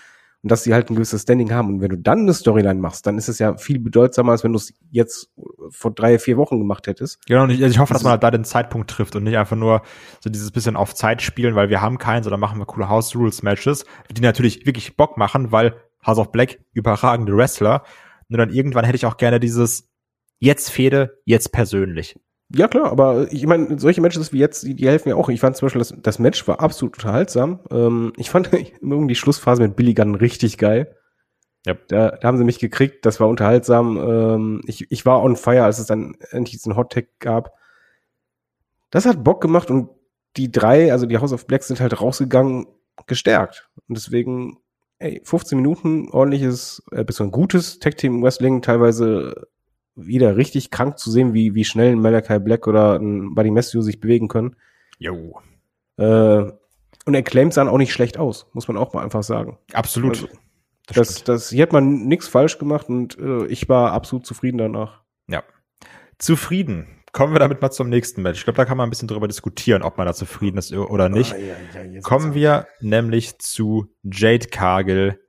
und 0.43 0.51
dass 0.51 0.63
sie 0.63 0.73
halt 0.73 0.89
ein 0.89 0.95
gewisses 0.95 1.21
Standing 1.21 1.51
haben. 1.53 1.69
Und 1.69 1.81
wenn 1.81 1.89
du 1.89 1.97
dann 1.97 2.21
eine 2.21 2.33
Storyline 2.33 2.79
machst, 2.79 3.05
dann 3.05 3.17
ist 3.17 3.29
es 3.29 3.39
ja 3.39 3.57
viel 3.57 3.79
bedeutsamer, 3.79 4.31
als 4.31 4.43
wenn 4.43 4.53
du 4.53 4.57
es 4.57 4.73
jetzt 4.89 5.29
vor 5.69 5.91
drei, 5.91 6.17
vier 6.17 6.37
Wochen 6.37 6.57
gemacht 6.57 6.87
hättest. 6.87 7.25
Genau, 7.27 7.43
und 7.43 7.51
ich, 7.51 7.61
also 7.61 7.71
ich 7.71 7.79
hoffe, 7.79 7.93
dass 7.93 8.03
man 8.03 8.11
halt 8.11 8.23
da 8.23 8.31
den 8.31 8.43
Zeitpunkt 8.43 8.89
trifft 8.89 9.15
und 9.15 9.23
nicht 9.23 9.37
einfach 9.37 9.55
nur 9.55 9.83
so 10.19 10.29
dieses 10.29 10.51
bisschen 10.51 10.75
auf 10.75 10.95
Zeit 10.95 11.21
spielen, 11.21 11.55
weil 11.55 11.69
wir 11.69 11.81
haben 11.81 11.97
keinen, 11.97 12.23
sondern 12.23 12.39
machen 12.39 12.57
wir 12.57 12.65
coole 12.65 12.89
House 12.89 13.15
Rules 13.15 13.43
Matches, 13.43 13.85
die 14.11 14.21
natürlich 14.21 14.65
wirklich 14.65 14.97
Bock 14.97 15.17
machen, 15.17 15.51
weil 15.51 15.75
House 16.05 16.17
of 16.17 16.31
Black 16.31 16.59
überragende 16.73 17.35
Wrestler. 17.35 17.83
Nur 18.27 18.39
dann 18.39 18.49
irgendwann 18.49 18.85
hätte 18.85 18.95
ich 18.95 19.05
auch 19.05 19.17
gerne 19.17 19.39
dieses 19.39 19.89
jetzt 20.39 20.71
Fehde, 20.71 21.19
jetzt 21.25 21.51
persönlich. 21.51 22.19
Ja, 22.53 22.67
klar, 22.67 22.91
aber 22.91 23.31
ich 23.31 23.45
meine, 23.45 23.79
solche 23.79 24.01
Matches 24.01 24.33
wie 24.33 24.39
jetzt, 24.39 24.63
die, 24.63 24.73
die 24.73 24.87
helfen 24.87 25.09
mir 25.09 25.15
auch. 25.15 25.29
Ich 25.29 25.39
fand 25.39 25.55
zum 25.55 25.67
Beispiel, 25.67 25.79
das, 25.79 25.93
das 26.01 26.19
Match 26.19 26.47
war 26.47 26.59
absolut 26.59 26.95
unterhaltsam. 26.95 27.59
Ähm, 27.69 28.13
ich 28.17 28.29
fand 28.29 28.51
irgendwie 28.81 29.07
die 29.07 29.15
Schlussphase 29.15 29.61
mit 29.61 29.75
Billy 29.75 29.93
Gunn 29.93 30.15
richtig 30.15 30.57
geil. 30.57 30.95
Ja. 31.65 31.75
Da, 31.87 32.09
da 32.11 32.27
haben 32.27 32.37
sie 32.37 32.43
mich 32.43 32.59
gekriegt, 32.59 33.05
das 33.05 33.19
war 33.19 33.29
unterhaltsam. 33.29 33.97
Ähm, 33.97 34.61
ich, 34.65 34.91
ich 34.91 35.05
war 35.05 35.21
on 35.21 35.35
fire, 35.35 35.63
als 35.63 35.79
es 35.79 35.85
dann 35.85 36.15
endlich 36.31 36.53
diesen 36.53 36.75
Hot 36.75 36.91
Tag 36.91 37.07
gab. 37.19 37.53
Das 38.89 39.05
hat 39.05 39.23
Bock 39.23 39.41
gemacht 39.41 39.69
und 39.69 39.89
die 40.37 40.51
drei, 40.51 40.91
also 40.91 41.05
die 41.05 41.17
House 41.17 41.33
of 41.33 41.47
Black, 41.47 41.63
sind 41.63 41.79
halt 41.79 41.99
rausgegangen, 42.01 42.67
gestärkt. 43.07 43.69
Und 43.87 43.97
deswegen, 43.97 44.57
ey, 44.99 45.21
15 45.23 45.57
Minuten, 45.57 46.09
ordentliches, 46.09 46.83
äh, 46.91 47.03
bis 47.03 47.21
ein 47.21 47.31
gutes 47.31 47.79
Tag 47.79 47.97
Team 47.97 48.21
Wrestling, 48.21 48.61
teilweise 48.61 49.47
wieder 49.95 50.37
richtig 50.37 50.71
krank 50.71 50.97
zu 50.97 51.11
sehen, 51.11 51.33
wie, 51.33 51.55
wie 51.55 51.65
schnell 51.65 51.91
ein 51.91 51.99
Malachi 51.99 52.39
Black 52.39 52.67
oder 52.67 52.95
ein 52.95 53.35
Buddy 53.35 53.51
Matthew 53.51 53.81
sich 53.81 53.99
bewegen 53.99 54.27
können. 54.27 54.55
Jo. 54.99 55.39
Äh, 55.97 56.51
und 57.05 57.13
er 57.13 57.23
claimt 57.23 57.55
dann 57.57 57.67
auch 57.67 57.77
nicht 57.77 57.93
schlecht 57.93 58.17
aus, 58.17 58.47
muss 58.53 58.67
man 58.67 58.77
auch 58.77 58.93
mal 58.93 59.03
einfach 59.03 59.23
sagen. 59.23 59.57
Absolut. 59.73 60.11
Also, 60.11 60.27
das, 60.87 60.95
das, 60.95 61.23
das, 61.23 61.49
hier 61.49 61.63
hat 61.63 61.73
man 61.73 62.07
nichts 62.07 62.27
falsch 62.27 62.57
gemacht 62.57 62.89
und 62.89 63.17
äh, 63.17 63.45
ich 63.47 63.69
war 63.69 63.91
absolut 63.91 64.25
zufrieden 64.25 64.57
danach. 64.57 65.01
Ja. 65.27 65.43
Zufrieden. 66.17 66.87
Kommen 67.11 67.33
wir 67.33 67.39
damit 67.39 67.61
mal 67.61 67.71
zum 67.71 67.89
nächsten 67.89 68.21
Match. 68.21 68.39
Ich 68.39 68.43
glaube, 68.45 68.57
da 68.57 68.65
kann 68.65 68.77
man 68.77 68.87
ein 68.87 68.89
bisschen 68.89 69.09
drüber 69.09 69.27
diskutieren, 69.27 69.81
ob 69.81 69.97
man 69.97 70.07
da 70.07 70.13
zufrieden 70.13 70.57
ist 70.57 70.71
oder 70.71 71.09
nicht. 71.09 71.33
Ah, 71.33 71.37
ja, 71.37 71.83
ja, 71.83 72.01
Kommen 72.01 72.33
wir 72.33 72.67
nämlich 72.79 73.37
zu 73.39 73.87
Jade 74.03 74.47
Cargill 74.47 75.19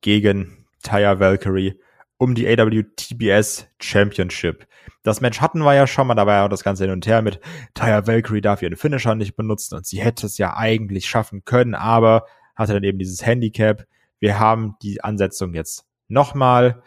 gegen 0.00 0.66
Taya 0.82 1.18
Valkyrie 1.18 1.80
um 2.18 2.34
die 2.34 2.46
AWTBS 2.48 3.68
Championship. 3.80 4.66
Das 5.02 5.20
Match 5.20 5.40
hatten 5.40 5.60
wir 5.60 5.74
ja 5.74 5.86
schon 5.86 6.06
mal, 6.06 6.14
da 6.14 6.26
war 6.26 6.34
ja 6.34 6.44
auch 6.46 6.50
das 6.50 6.64
Ganze 6.64 6.84
hin 6.84 6.92
und 6.92 7.06
her 7.06 7.22
mit 7.22 7.40
Taya 7.74 8.06
Valkyrie 8.06 8.40
darf 8.40 8.62
ihren 8.62 8.76
Finisher 8.76 9.14
nicht 9.14 9.36
benutzen 9.36 9.76
und 9.76 9.86
sie 9.86 10.00
hätte 10.00 10.26
es 10.26 10.38
ja 10.38 10.56
eigentlich 10.56 11.06
schaffen 11.06 11.44
können, 11.44 11.74
aber 11.74 12.24
hatte 12.56 12.72
dann 12.72 12.84
eben 12.84 12.98
dieses 12.98 13.24
Handicap. 13.24 13.84
Wir 14.18 14.38
haben 14.38 14.76
die 14.82 15.02
Ansetzung 15.02 15.54
jetzt 15.54 15.86
nochmal. 16.08 16.82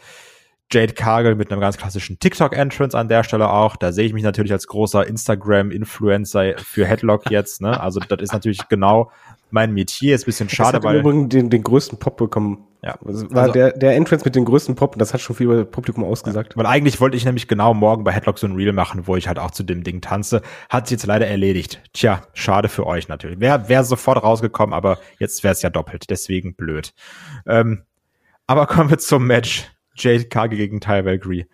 Jade 0.72 0.94
Cargill 0.94 1.36
mit 1.36 1.52
einem 1.52 1.62
ganz 1.62 1.78
klassischen 1.78 2.20
TikTok-Entrance 2.20 2.98
an 2.98 3.08
der 3.08 3.24
Stelle 3.24 3.50
auch. 3.50 3.76
Da 3.76 3.92
sehe 3.92 4.06
ich 4.06 4.14
mich 4.14 4.24
natürlich 4.24 4.52
als 4.52 4.68
großer 4.68 5.08
Instagram-Influencer 5.08 6.58
für 6.58 6.86
Headlock 6.86 7.32
jetzt. 7.32 7.62
Ne? 7.62 7.80
Also 7.80 8.00
das 8.00 8.20
ist 8.22 8.34
natürlich 8.34 8.68
genau 8.68 9.12
mein 9.50 9.74
Metier. 9.74 10.16
Ist 10.16 10.24
ein 10.24 10.26
bisschen 10.26 10.50
schade, 10.50 10.84
weil... 10.84 11.00
Übrigens 11.00 11.30
den, 11.30 11.50
den 11.50 11.64
größten 11.64 12.00
Pop 12.00 12.18
bekommen 12.18 12.68
ja. 12.84 12.98
Also 13.06 13.30
war 13.32 13.44
also, 13.44 13.54
der, 13.54 13.72
der 13.72 13.96
Entrance 13.96 14.24
mit 14.24 14.36
den 14.36 14.46
größten 14.46 14.76
Pop, 14.76 14.98
das 14.98 15.14
hat 15.14 15.22
schon 15.22 15.36
viel 15.36 15.48
über 15.48 15.58
das 15.58 15.72
Publikum 15.72 16.04
ausgesagt. 16.04 16.54
Ja, 16.54 16.58
weil 16.58 16.68
eigentlich 16.68 17.02
wollte 17.02 17.18
ich 17.18 17.26
nämlich 17.26 17.48
genau 17.48 17.74
morgen 17.74 18.04
bei 18.04 18.12
Headlock 18.12 18.38
so 18.38 18.48
ein 18.48 18.56
Reel 18.56 18.72
machen, 18.72 19.08
wo 19.08 19.16
ich 19.16 19.28
halt 19.28 19.40
auch 19.40 19.52
zu 19.52 19.64
dem 19.64 19.84
Ding 19.84 20.00
tanze. 20.00 20.42
Hat 20.70 20.88
sich 20.88 20.98
jetzt 20.98 21.06
leider 21.06 21.28
erledigt. 21.28 21.82
Tja, 21.94 22.22
schade 22.34 22.70
für 22.70 22.86
euch 22.86 23.08
natürlich. 23.08 23.40
Wäre 23.40 23.68
wär 23.68 23.84
sofort 23.84 24.22
rausgekommen, 24.24 24.74
aber 24.74 25.00
jetzt 25.20 25.44
wäre 25.44 25.54
es 25.54 25.62
ja 25.62 25.70
doppelt. 25.70 26.10
Deswegen 26.10 26.56
blöd. 26.56 26.94
Ähm, 27.48 27.84
aber 28.46 28.68
kommen 28.68 28.90
wir 28.90 29.00
zum 29.00 29.26
Match. 29.26 29.70
Jade 29.98 30.26
Kage 30.26 30.56
gegen 30.56 30.80
Ty 30.80 31.06
Valkyrie. 31.06 31.46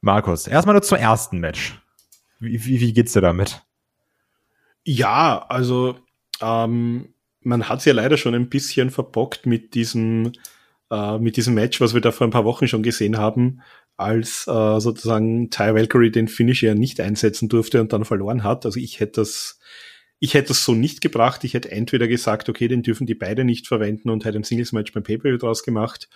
Markus, 0.00 0.46
erstmal 0.46 0.74
nur 0.74 0.82
zum 0.82 0.98
ersten 0.98 1.38
Match. 1.38 1.80
Wie, 2.40 2.64
wie, 2.64 2.80
wie 2.80 2.92
geht's 2.92 3.12
dir 3.12 3.20
damit? 3.20 3.62
Ja, 4.84 5.46
also 5.48 5.96
ähm, 6.40 7.14
man 7.40 7.68
hat 7.68 7.80
es 7.80 7.84
ja 7.84 7.92
leider 7.92 8.16
schon 8.16 8.34
ein 8.34 8.48
bisschen 8.48 8.90
verbockt 8.90 9.46
mit 9.46 9.74
diesem, 9.74 10.32
äh, 10.90 11.18
mit 11.18 11.36
diesem 11.36 11.54
Match, 11.54 11.80
was 11.80 11.94
wir 11.94 12.00
da 12.00 12.10
vor 12.10 12.26
ein 12.26 12.32
paar 12.32 12.44
Wochen 12.44 12.66
schon 12.66 12.82
gesehen 12.82 13.16
haben, 13.16 13.62
als 13.96 14.46
äh, 14.48 14.80
sozusagen 14.80 15.50
Ty 15.50 15.74
Valkyrie 15.74 16.10
den 16.10 16.28
Finish 16.28 16.62
ja 16.62 16.74
nicht 16.74 17.00
einsetzen 17.00 17.48
durfte 17.48 17.80
und 17.80 17.92
dann 17.92 18.04
verloren 18.04 18.42
hat. 18.42 18.66
Also 18.66 18.80
ich 18.80 18.98
hätte 19.00 19.20
das, 19.20 19.60
ich 20.18 20.34
hätte 20.34 20.48
das 20.48 20.64
so 20.64 20.74
nicht 20.74 21.00
gebracht. 21.00 21.44
Ich 21.44 21.54
hätte 21.54 21.70
entweder 21.70 22.08
gesagt, 22.08 22.48
okay, 22.48 22.68
den 22.68 22.82
dürfen 22.82 23.06
die 23.06 23.14
beide 23.14 23.44
nicht 23.44 23.68
verwenden 23.68 24.10
und 24.10 24.24
hätte 24.24 24.38
ein 24.38 24.44
Singles-Match 24.44 24.92
beim 24.92 25.04
Pay-Per-View 25.04 25.38
draus 25.38 25.62
gemacht. 25.62 26.08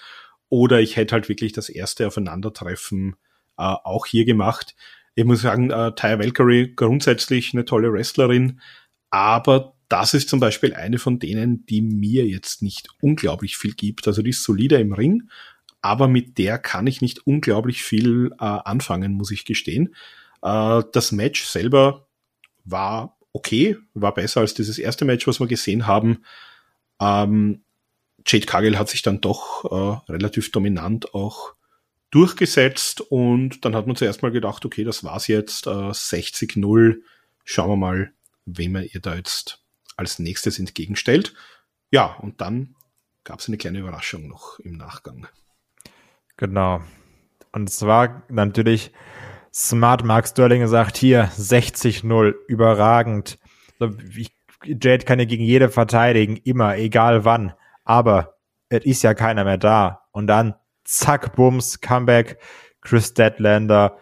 Oder 0.48 0.80
ich 0.80 0.96
hätte 0.96 1.14
halt 1.14 1.28
wirklich 1.28 1.52
das 1.52 1.68
erste 1.68 2.06
Aufeinandertreffen 2.06 3.16
äh, 3.58 3.62
auch 3.62 4.06
hier 4.06 4.24
gemacht. 4.24 4.74
Ich 5.14 5.24
muss 5.24 5.42
sagen, 5.42 5.70
äh, 5.70 5.94
Ty 5.94 6.18
Valkyrie 6.18 6.74
grundsätzlich 6.74 7.52
eine 7.54 7.64
tolle 7.64 7.92
Wrestlerin, 7.92 8.60
aber 9.10 9.74
das 9.88 10.14
ist 10.14 10.28
zum 10.28 10.40
Beispiel 10.40 10.74
eine 10.74 10.98
von 10.98 11.18
denen, 11.18 11.64
die 11.66 11.80
mir 11.80 12.26
jetzt 12.26 12.62
nicht 12.62 12.88
unglaublich 13.00 13.56
viel 13.56 13.72
gibt. 13.72 14.06
Also 14.06 14.22
die 14.22 14.30
ist 14.30 14.42
solider 14.42 14.80
im 14.80 14.92
Ring, 14.92 15.28
aber 15.80 16.08
mit 16.08 16.38
der 16.38 16.58
kann 16.58 16.86
ich 16.86 17.00
nicht 17.00 17.26
unglaublich 17.26 17.82
viel 17.82 18.32
äh, 18.32 18.44
anfangen, 18.44 19.14
muss 19.14 19.30
ich 19.30 19.44
gestehen. 19.44 19.94
Äh, 20.42 20.82
das 20.92 21.12
Match 21.12 21.44
selber 21.44 22.08
war 22.64 23.16
okay, 23.32 23.76
war 23.94 24.14
besser 24.14 24.40
als 24.40 24.54
dieses 24.54 24.78
erste 24.78 25.04
Match, 25.04 25.26
was 25.26 25.40
wir 25.40 25.46
gesehen 25.46 25.86
haben. 25.86 26.24
Ähm, 27.00 27.62
Jade 28.26 28.46
Cargill 28.46 28.78
hat 28.78 28.88
sich 28.88 29.02
dann 29.02 29.20
doch 29.20 29.64
äh, 29.64 30.12
relativ 30.12 30.50
dominant 30.50 31.14
auch 31.14 31.54
durchgesetzt 32.10 33.00
und 33.00 33.64
dann 33.64 33.74
hat 33.74 33.86
man 33.86 33.96
zuerst 33.96 34.22
mal 34.22 34.32
gedacht, 34.32 34.64
okay, 34.64 34.84
das 34.84 35.04
war's 35.04 35.26
jetzt, 35.28 35.66
äh, 35.66 35.70
60-0, 35.70 36.96
schauen 37.44 37.70
wir 37.70 37.76
mal, 37.76 38.12
wem 38.44 38.76
er 38.76 38.94
ihr 38.94 39.00
da 39.00 39.14
jetzt 39.14 39.62
als 39.96 40.18
nächstes 40.18 40.58
entgegenstellt. 40.58 41.34
Ja, 41.90 42.14
und 42.14 42.40
dann 42.40 42.74
gab 43.24 43.40
es 43.40 43.48
eine 43.48 43.56
kleine 43.56 43.80
Überraschung 43.80 44.28
noch 44.28 44.58
im 44.60 44.76
Nachgang. 44.76 45.26
Genau. 46.36 46.82
Und 47.52 47.70
zwar 47.70 48.22
natürlich 48.28 48.92
Smart 49.52 50.04
Mark 50.04 50.28
Sterling 50.28 50.60
gesagt, 50.60 50.96
hier 50.96 51.30
60-0, 51.30 52.34
überragend. 52.46 53.38
Jade 54.64 55.04
kann 55.04 55.18
ja 55.18 55.24
gegen 55.24 55.44
jede 55.44 55.70
verteidigen, 55.70 56.36
immer, 56.36 56.76
egal 56.76 57.24
wann. 57.24 57.54
Aber 57.86 58.34
es 58.68 58.84
ist 58.84 59.02
ja 59.02 59.14
keiner 59.14 59.44
mehr 59.44 59.56
da. 59.56 60.02
Und 60.12 60.26
dann 60.26 60.54
zack, 60.84 61.34
Bums, 61.34 61.80
Comeback, 61.80 62.38
Chris 62.82 63.14
Deadlander, 63.14 63.96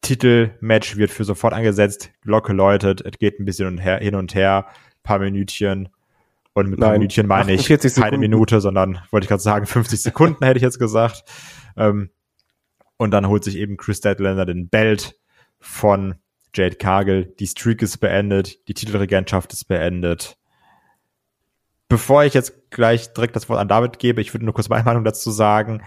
Titelmatch 0.00 0.96
wird 0.96 1.10
für 1.10 1.24
sofort 1.24 1.52
angesetzt, 1.52 2.10
Glocke 2.22 2.52
läutet, 2.52 3.02
es 3.02 3.18
geht 3.18 3.38
ein 3.38 3.44
bisschen 3.44 3.78
hin 3.78 4.14
und 4.14 4.34
her 4.34 4.66
paar 5.06 5.18
Minütchen. 5.18 5.88
Und 6.52 6.68
mit 6.70 6.78
Nein, 6.78 6.88
paar 6.88 6.98
Minütchen 6.98 7.26
meine 7.26 7.52
ich 7.52 7.66
keine 7.66 7.80
Sekunden. 7.80 8.20
Minute, 8.20 8.60
sondern 8.60 9.00
wollte 9.10 9.24
ich 9.24 9.28
gerade 9.28 9.42
sagen, 9.42 9.66
50 9.66 10.02
Sekunden 10.02 10.44
hätte 10.44 10.58
ich 10.58 10.62
jetzt 10.62 10.78
gesagt. 10.78 11.24
Ähm, 11.76 12.10
und 12.98 13.10
dann 13.10 13.28
holt 13.28 13.44
sich 13.44 13.56
eben 13.56 13.76
Chris 13.76 14.00
Deadlander 14.00 14.46
den 14.46 14.68
Belt 14.68 15.18
von 15.60 16.16
Jade 16.54 16.76
Cargill. 16.76 17.34
Die 17.38 17.46
Streak 17.46 17.82
ist 17.82 17.98
beendet, 17.98 18.68
die 18.68 18.74
Titelregentschaft 18.74 19.52
ist 19.52 19.64
beendet. 19.66 20.38
Bevor 21.88 22.24
ich 22.24 22.34
jetzt 22.34 22.70
gleich 22.70 23.12
direkt 23.12 23.36
das 23.36 23.48
Wort 23.48 23.60
an 23.60 23.68
David 23.68 23.98
gebe, 23.98 24.20
ich 24.20 24.34
würde 24.34 24.44
nur 24.44 24.54
kurz 24.54 24.68
meine 24.68 24.84
Meinung 24.84 25.04
dazu 25.04 25.30
sagen. 25.30 25.82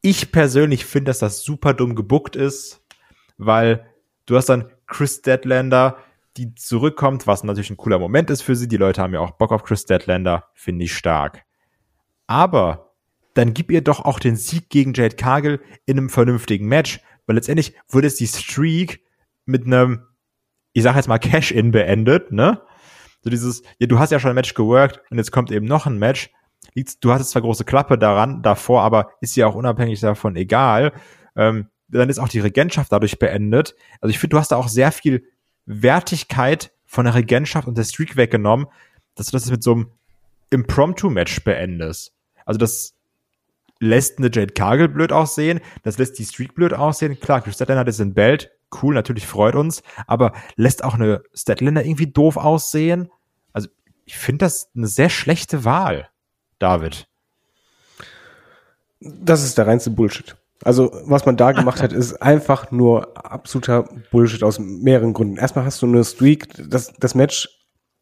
Ich 0.00 0.30
persönlich 0.30 0.84
finde, 0.84 1.10
dass 1.10 1.18
das 1.18 1.42
super 1.42 1.74
dumm 1.74 1.96
gebuckt 1.96 2.36
ist, 2.36 2.84
weil 3.36 3.86
du 4.26 4.36
hast 4.36 4.48
dann 4.48 4.70
Chris 4.86 5.22
Deadlander, 5.22 5.96
die 6.36 6.54
zurückkommt, 6.54 7.26
was 7.26 7.42
natürlich 7.42 7.70
ein 7.70 7.76
cooler 7.76 7.98
Moment 7.98 8.30
ist 8.30 8.42
für 8.42 8.54
sie. 8.54 8.68
Die 8.68 8.76
Leute 8.76 9.02
haben 9.02 9.14
ja 9.14 9.20
auch 9.20 9.32
Bock 9.32 9.52
auf 9.52 9.64
Chris 9.64 9.86
Deadlander, 9.86 10.44
finde 10.54 10.84
ich 10.84 10.94
stark. 10.94 11.44
Aber 12.26 12.94
dann 13.34 13.54
gib 13.54 13.70
ihr 13.70 13.82
doch 13.82 14.00
auch 14.00 14.18
den 14.18 14.36
Sieg 14.36 14.70
gegen 14.70 14.94
Jade 14.94 15.16
Cargill 15.16 15.60
in 15.84 15.98
einem 15.98 16.10
vernünftigen 16.10 16.66
Match, 16.66 17.00
weil 17.26 17.36
letztendlich 17.36 17.74
wurde 17.88 18.06
es 18.06 18.16
die 18.16 18.26
Streak 18.26 19.02
mit 19.44 19.66
einem, 19.66 20.06
ich 20.72 20.82
sag 20.82 20.96
jetzt 20.96 21.08
mal 21.08 21.18
Cash-In 21.18 21.70
beendet, 21.70 22.32
ne? 22.32 22.62
So 23.26 23.30
dieses, 23.30 23.64
ja, 23.80 23.88
du 23.88 23.98
hast 23.98 24.12
ja 24.12 24.20
schon 24.20 24.30
ein 24.30 24.36
Match 24.36 24.54
geworkt 24.54 25.00
und 25.10 25.18
jetzt 25.18 25.32
kommt 25.32 25.50
eben 25.50 25.66
noch 25.66 25.86
ein 25.86 25.98
Match. 25.98 26.30
Du 27.00 27.12
hattest 27.12 27.30
zwar 27.30 27.42
große 27.42 27.64
Klappe 27.64 27.98
daran, 27.98 28.40
davor, 28.40 28.82
aber 28.82 29.10
ist 29.20 29.34
ja 29.34 29.48
auch 29.48 29.56
unabhängig 29.56 29.98
davon 29.98 30.36
egal. 30.36 30.92
Ähm, 31.34 31.66
dann 31.88 32.08
ist 32.08 32.20
auch 32.20 32.28
die 32.28 32.38
Regentschaft 32.38 32.92
dadurch 32.92 33.18
beendet. 33.18 33.74
Also 34.00 34.10
ich 34.10 34.20
finde, 34.20 34.36
du 34.36 34.38
hast 34.38 34.52
da 34.52 34.56
auch 34.56 34.68
sehr 34.68 34.92
viel 34.92 35.24
Wertigkeit 35.64 36.70
von 36.84 37.04
der 37.04 37.16
Regentschaft 37.16 37.66
und 37.66 37.76
der 37.76 37.82
Streak 37.82 38.16
weggenommen, 38.16 38.68
dass 39.16 39.26
du 39.26 39.32
das 39.32 39.50
mit 39.50 39.64
so 39.64 39.72
einem 39.72 39.90
Impromptu-Match 40.50 41.42
beendest. 41.42 42.12
Also 42.44 42.58
das 42.58 42.94
lässt 43.80 44.18
eine 44.18 44.30
Jade 44.32 44.54
Cargill 44.54 44.86
blöd 44.88 45.10
aussehen, 45.10 45.58
das 45.82 45.98
lässt 45.98 46.16
die 46.20 46.24
Streak 46.24 46.54
blöd 46.54 46.74
aussehen. 46.74 47.18
Klar, 47.18 47.40
Chris 47.40 47.56
Statlander 47.56 47.80
hat 47.80 47.88
es 47.88 47.98
in 47.98 48.14
Belt, 48.14 48.52
cool, 48.82 48.94
natürlich 48.94 49.26
freut 49.26 49.56
uns, 49.56 49.82
aber 50.06 50.32
lässt 50.54 50.84
auch 50.84 50.94
eine 50.94 51.24
Statlander 51.34 51.84
irgendwie 51.84 52.06
doof 52.06 52.36
aussehen. 52.36 53.10
Ich 54.06 54.16
finde 54.16 54.46
das 54.46 54.70
eine 54.74 54.86
sehr 54.86 55.10
schlechte 55.10 55.64
Wahl, 55.64 56.08
David. 56.58 57.08
Das 59.00 59.42
ist 59.42 59.58
der 59.58 59.66
reinste 59.66 59.90
Bullshit. 59.90 60.36
Also, 60.64 60.90
was 61.04 61.26
man 61.26 61.36
da 61.36 61.52
gemacht 61.52 61.82
hat, 61.82 61.92
ist 61.92 62.14
einfach 62.22 62.70
nur 62.70 63.14
absoluter 63.30 63.82
Bullshit 64.10 64.42
aus 64.42 64.58
mehreren 64.58 65.12
Gründen. 65.12 65.36
Erstmal 65.36 65.66
hast 65.66 65.82
du 65.82 65.86
eine 65.86 66.02
Streak, 66.02 66.48
das, 66.70 66.94
das 66.94 67.14
Match 67.14 67.48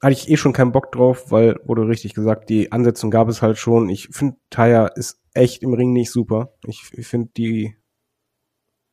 hatte 0.01 0.13
ich 0.13 0.29
eh 0.29 0.37
schon 0.37 0.53
keinen 0.53 0.73
Bock 0.73 0.93
drauf, 0.93 1.31
weil, 1.33 1.59
wurde 1.65 1.89
richtig 1.89 2.15
gesagt, 2.15 2.51
die 2.51 2.71
Ansetzung 2.71 3.11
gab 3.11 3.29
es 3.29 3.43
halt 3.43 3.59
schon. 3.59 3.89
Ich 3.89 4.09
finde, 4.13 4.37
Taya 4.51 4.87
ist 4.87 5.21
echt 5.33 5.63
im 5.63 5.73
Ring 5.73 5.93
nicht 5.93 6.11
super. 6.11 6.53
Ich, 6.67 6.83
ich 6.93 7.07
finde 7.07 7.31
die 7.37 7.77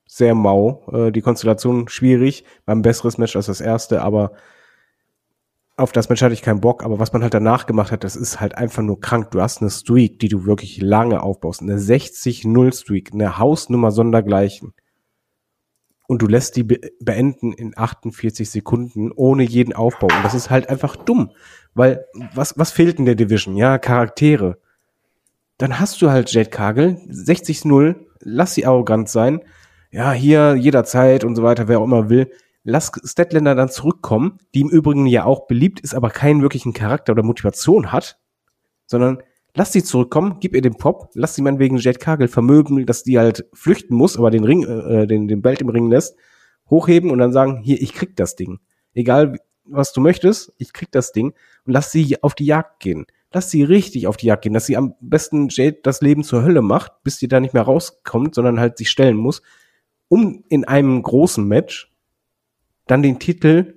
sehr 0.07 0.33
mau. 0.33 0.85
Äh, 0.91 1.11
die 1.11 1.21
Konstellation 1.21 1.87
schwierig, 1.89 2.45
war 2.65 2.75
ein 2.75 2.81
besseres 2.81 3.17
Match 3.17 3.35
als 3.35 3.45
das 3.45 3.61
erste, 3.61 4.01
aber 4.01 4.31
auf 5.77 5.91
das 5.91 6.09
Match 6.09 6.21
hatte 6.21 6.33
ich 6.33 6.41
keinen 6.41 6.61
Bock, 6.61 6.83
aber 6.83 6.99
was 6.99 7.13
man 7.13 7.23
halt 7.23 7.33
danach 7.33 7.65
gemacht 7.65 7.91
hat, 7.91 8.03
das 8.03 8.15
ist 8.15 8.39
halt 8.39 8.55
einfach 8.57 8.83
nur 8.83 8.99
krank. 8.99 9.31
Du 9.31 9.41
hast 9.41 9.61
eine 9.61 9.69
Streak, 9.69 10.19
die 10.19 10.29
du 10.29 10.45
wirklich 10.45 10.81
lange 10.81 11.23
aufbaust. 11.23 11.61
Eine 11.61 11.77
60-0-Streak, 11.77 13.11
eine 13.13 13.37
Hausnummer 13.37 13.91
sondergleichen. 13.91 14.73
Und 16.07 16.21
du 16.21 16.27
lässt 16.27 16.57
die 16.57 16.63
be 16.63 16.79
beenden 16.99 17.53
in 17.53 17.73
48 17.75 18.49
Sekunden 18.49 19.11
ohne 19.13 19.43
jeden 19.43 19.73
Aufbau. 19.73 20.07
Und 20.07 20.23
das 20.23 20.33
ist 20.33 20.49
halt 20.49 20.69
einfach 20.69 20.97
dumm. 20.97 21.31
Weil, 21.73 22.05
was, 22.33 22.57
was 22.57 22.71
fehlt 22.71 22.99
in 22.99 23.05
der 23.05 23.15
Division? 23.15 23.55
Ja, 23.55 23.77
Charaktere. 23.77 24.57
Dann 25.57 25.79
hast 25.79 26.01
du 26.01 26.09
halt 26.09 26.31
Jet 26.33 26.51
Kagel, 26.51 26.97
60-0, 27.09 27.95
lass 28.19 28.55
sie 28.55 28.65
arrogant 28.65 29.09
sein. 29.09 29.41
Ja, 29.89 30.11
hier 30.11 30.55
jederzeit 30.55 31.23
und 31.23 31.35
so 31.35 31.43
weiter, 31.43 31.67
wer 31.67 31.79
auch 31.79 31.85
immer 31.85 32.09
will 32.09 32.29
lass 32.63 32.91
Statlander 33.03 33.55
dann 33.55 33.69
zurückkommen, 33.69 34.39
die 34.53 34.61
im 34.61 34.69
Übrigen 34.69 35.05
ja 35.05 35.25
auch 35.25 35.47
beliebt 35.47 35.79
ist, 35.79 35.95
aber 35.95 36.09
keinen 36.09 36.41
wirklichen 36.41 36.73
Charakter 36.73 37.13
oder 37.13 37.23
Motivation 37.23 37.91
hat, 37.91 38.19
sondern 38.85 39.21
lass 39.55 39.73
sie 39.73 39.83
zurückkommen, 39.83 40.37
gib 40.39 40.55
ihr 40.55 40.61
den 40.61 40.75
Pop, 40.75 41.09
lass 41.13 41.35
sie 41.35 41.41
meinetwegen 41.41 41.77
Jet 41.77 41.99
Kagel 41.99 42.27
vermögen, 42.27 42.85
dass 42.85 43.03
die 43.03 43.17
halt 43.17 43.45
flüchten 43.53 43.95
muss, 43.95 44.17
aber 44.17 44.31
den 44.31 44.43
Ring, 44.43 44.63
äh, 44.63 45.07
den, 45.07 45.27
den 45.27 45.41
Belt 45.41 45.61
im 45.61 45.69
Ring 45.69 45.89
lässt, 45.89 46.15
hochheben 46.69 47.11
und 47.11 47.19
dann 47.19 47.33
sagen, 47.33 47.61
hier, 47.61 47.81
ich 47.81 47.93
krieg 47.93 48.15
das 48.15 48.35
Ding. 48.35 48.59
Egal, 48.93 49.39
was 49.65 49.93
du 49.93 50.01
möchtest, 50.01 50.53
ich 50.57 50.73
krieg 50.73 50.91
das 50.91 51.11
Ding 51.11 51.33
und 51.65 51.73
lass 51.73 51.91
sie 51.91 52.21
auf 52.23 52.35
die 52.35 52.45
Jagd 52.45 52.79
gehen. 52.79 53.05
Lass 53.33 53.49
sie 53.49 53.63
richtig 53.63 54.07
auf 54.07 54.17
die 54.17 54.27
Jagd 54.27 54.43
gehen, 54.43 54.53
dass 54.53 54.65
sie 54.65 54.75
am 54.75 54.95
besten 54.99 55.47
Jade 55.49 55.79
das 55.83 56.01
Leben 56.01 56.23
zur 56.23 56.43
Hölle 56.43 56.61
macht, 56.61 57.03
bis 57.03 57.17
sie 57.17 57.29
da 57.29 57.39
nicht 57.39 57.53
mehr 57.53 57.63
rauskommt, 57.63 58.35
sondern 58.35 58.59
halt 58.59 58.77
sich 58.77 58.89
stellen 58.89 59.15
muss, 59.15 59.41
um 60.09 60.43
in 60.49 60.65
einem 60.65 61.01
großen 61.01 61.47
Match 61.47 61.90
dann 62.91 63.01
den 63.01 63.19
Titel 63.19 63.75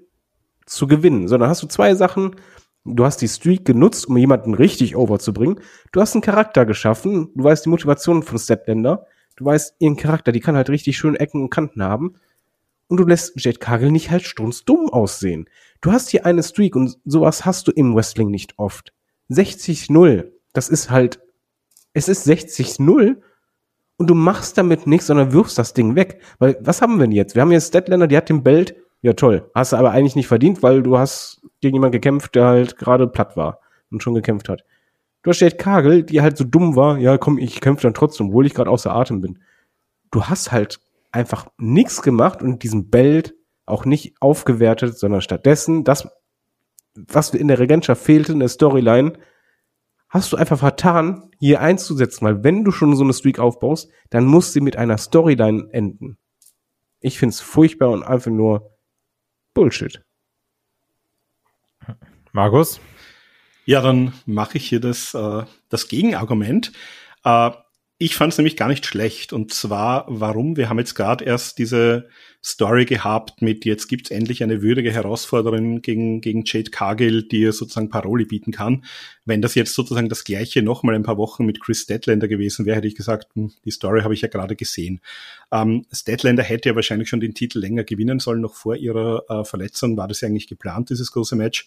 zu 0.67 0.87
gewinnen. 0.87 1.29
Sondern 1.29 1.49
hast 1.49 1.62
du 1.62 1.67
zwei 1.67 1.95
Sachen. 1.95 2.37
Du 2.85 3.05
hast 3.05 3.19
die 3.23 3.29
Streak 3.29 3.65
genutzt, 3.65 4.09
um 4.09 4.17
jemanden 4.17 4.55
richtig 4.55 4.97
overzubringen. 4.97 5.61
Du 5.93 6.01
hast 6.01 6.15
einen 6.15 6.23
Charakter 6.23 6.67
geschaffen. 6.67 7.31
Du 7.35 7.45
weißt 7.45 7.65
die 7.65 7.71
Motivation 7.71 8.23
von 8.23 8.39
Stepbender. 8.39 9.07
Du 9.37 9.45
weißt 9.45 9.77
ihren 9.79 9.97
Charakter, 9.97 10.33
die 10.33 10.41
kann 10.41 10.57
halt 10.57 10.69
richtig 10.69 10.99
schön 10.99 11.17
Ecken 11.17 11.43
und 11.43 11.51
Kanten 11.51 11.83
haben. 11.83 12.15
Und 12.89 12.99
du 12.99 13.07
lässt 13.07 13.33
Jade 13.37 13.59
Kagel 13.59 13.91
nicht 13.91 14.11
halt 14.11 14.23
strunzdumm 14.25 14.91
aussehen. 14.91 15.49
Du 15.81 15.93
hast 15.93 16.11
hier 16.11 16.27
eine 16.27 16.43
Streak 16.43 16.77
und 16.77 16.99
sowas 17.05 17.45
hast 17.45 17.67
du 17.67 17.73
im 17.73 17.95
Wrestling 17.95 18.31
nicht 18.31 18.55
oft. 18.59 18.93
60-0. 19.31 20.31
Das 20.53 20.69
ist 20.69 20.91
halt, 20.91 21.21
es 21.95 22.09
ist 22.09 22.27
60-0 22.29 23.17
und 23.97 24.11
du 24.11 24.15
machst 24.15 24.59
damit 24.59 24.87
nichts, 24.87 25.07
sondern 25.07 25.33
wirfst 25.33 25.59
das 25.59 25.73
Ding 25.73 25.97
weg. 25.97 26.21
Weil, 26.39 26.59
was 26.61 26.83
haben 26.83 26.97
wir 26.97 27.07
denn 27.07 27.12
jetzt? 27.12 27.35
Wir 27.35 27.43
haben 27.43 27.53
jetzt 27.53 27.69
Statlander, 27.69 28.07
die 28.07 28.17
hat 28.17 28.29
den 28.29 28.43
Belt 28.43 28.77
ja, 29.05 29.13
toll. 29.13 29.51
Hast 29.55 29.73
du 29.73 29.77
aber 29.77 29.91
eigentlich 29.91 30.17
nicht 30.17 30.29
verdient, 30.29 30.63
weil 30.63 30.83
du 30.83 30.97
hast 30.97 31.43
gegen 31.61 31.75
jemanden 31.75 31.93
gekämpft, 31.93 32.35
der 32.35 32.47
halt 32.47 32.79
gerade 32.79 33.07
platt 33.07 33.37
war 33.37 33.61
und 33.91 34.03
schon 34.03 34.15
gekämpft 34.15 34.49
hat. 34.49 34.65
Du 35.23 35.29
hast 35.29 35.41
Jade 35.41 35.57
Kagel, 35.57 36.05
die 36.05 36.23
halt 36.23 36.39
so 36.39 36.45
dumm 36.45 36.75
war, 36.75 36.97
ja 36.97 37.19
komm, 37.19 37.37
ich 37.37 37.61
kämpfe 37.61 37.83
dann 37.83 37.93
trotzdem, 37.93 38.29
obwohl 38.29 38.47
ich 38.47 38.55
gerade 38.55 38.71
außer 38.71 38.95
Atem 38.95 39.21
bin. 39.21 39.41
Du 40.11 40.25
hast 40.25 40.53
halt 40.53 40.81
einfach 41.13 41.47
nichts 41.59 42.01
gemacht 42.01 42.41
und 42.41 42.63
diesen 42.63 42.89
Belt 42.89 43.35
auch 43.67 43.85
nicht 43.85 44.15
aufgewertet, 44.21 44.99
sondern 44.99 45.21
stattdessen 45.21 45.85
das, 45.85 46.09
was 46.95 47.35
in 47.35 47.49
der 47.49 47.59
Regentschaft 47.59 48.03
fehlte, 48.03 48.33
in 48.33 48.41
der 48.41 48.49
Storyline, 48.49 49.13
hast 50.09 50.33
du 50.33 50.39
einfach 50.39 50.59
vertan, 50.59 51.31
hier 51.39 51.61
einzusetzen, 51.61 52.25
weil 52.25 52.43
wenn 52.43 52.65
du 52.65 52.71
schon 52.71 52.97
so 52.97 53.05
eine 53.05 53.13
Streak 53.13 53.39
aufbaust, 53.39 53.91
dann 54.09 54.25
muss 54.25 54.55
sie 54.55 54.63
mit 54.63 54.79
einer 54.79 54.97
Storyline 54.97 55.69
enden. 55.73 56.17
Ich 57.01 57.19
find's 57.19 57.43
furchtbar 57.43 57.91
und 57.91 58.03
einfach 58.03 58.31
nur 58.31 58.74
Bullshit. 59.55 60.03
Markus? 62.33 62.81
Ja, 63.65 63.81
dann 63.81 64.13
mache 64.27 64.59
ich 64.59 64.69
hier 64.69 64.81
das, 64.81 65.15
äh, 65.15 65.45
das 65.69 65.89
Gegenargument. 65.89 66.73
Äh, 67.25 67.51
ich 68.05 68.17
fand 68.17 68.35
es 68.35 68.39
nämlich 68.39 68.59
gar 68.59 68.69
nicht 68.69 68.85
schlecht. 68.85 69.33
Und 69.33 69.55
zwar, 69.55 70.05
warum? 70.09 70.59
Wir 70.59 70.69
haben 70.69 70.79
jetzt 70.79 70.95
gerade 70.95 71.25
erst 71.25 71.59
diese 71.59 72.07
Story 72.45 72.85
gehabt 72.85 73.41
mit, 73.41 73.65
jetzt 73.65 73.89
gibt's 73.89 74.11
endlich 74.11 74.43
eine 74.43 74.61
würdige 74.61 74.93
Herausforderin 74.93 75.81
gegen, 75.81 76.21
gegen 76.21 76.43
Jade 76.45 76.71
Cargill, 76.71 77.23
die 77.23 77.41
ihr 77.41 77.55
sozusagen 77.55 77.89
Paroli 77.89 78.27
bieten 78.27 78.53
kann. 78.53 78.85
Wenn 79.25 79.41
das 79.41 79.55
jetzt 79.55 79.73
sozusagen 79.73 80.11
das 80.11 80.25
gleiche 80.25 80.63
nochmal 80.63 80.95
ein 80.95 81.03
paar 81.03 81.17
Wochen 81.17 81.47
mit 81.47 81.63
Chris 81.63 81.81
Statlander 81.81 82.29
gewesen 82.29 82.67
wäre, 82.67 82.77
hätte 82.77 82.89
ich 82.89 82.95
gesagt, 82.95 83.29
hm, 83.37 83.53
die 83.65 83.71
Story 83.71 84.03
habe 84.03 84.13
ich 84.13 84.21
ja 84.21 84.29
gerade 84.29 84.55
gesehen. 84.55 85.01
Ähm, 85.51 85.87
Statlander 85.91 86.43
hätte 86.43 86.69
ja 86.69 86.75
wahrscheinlich 86.75 87.09
schon 87.09 87.21
den 87.21 87.33
Titel 87.33 87.59
länger 87.59 87.85
gewinnen 87.85 88.19
sollen, 88.19 88.43
noch 88.43 88.55
vor 88.55 88.77
ihrer 88.77 89.25
äh, 89.31 89.45
Verletzung 89.47 89.97
war 89.97 90.09
das 90.09 90.21
ja 90.21 90.29
eigentlich 90.29 90.47
geplant, 90.47 90.91
dieses 90.91 91.11
große 91.11 91.37
Match. 91.37 91.67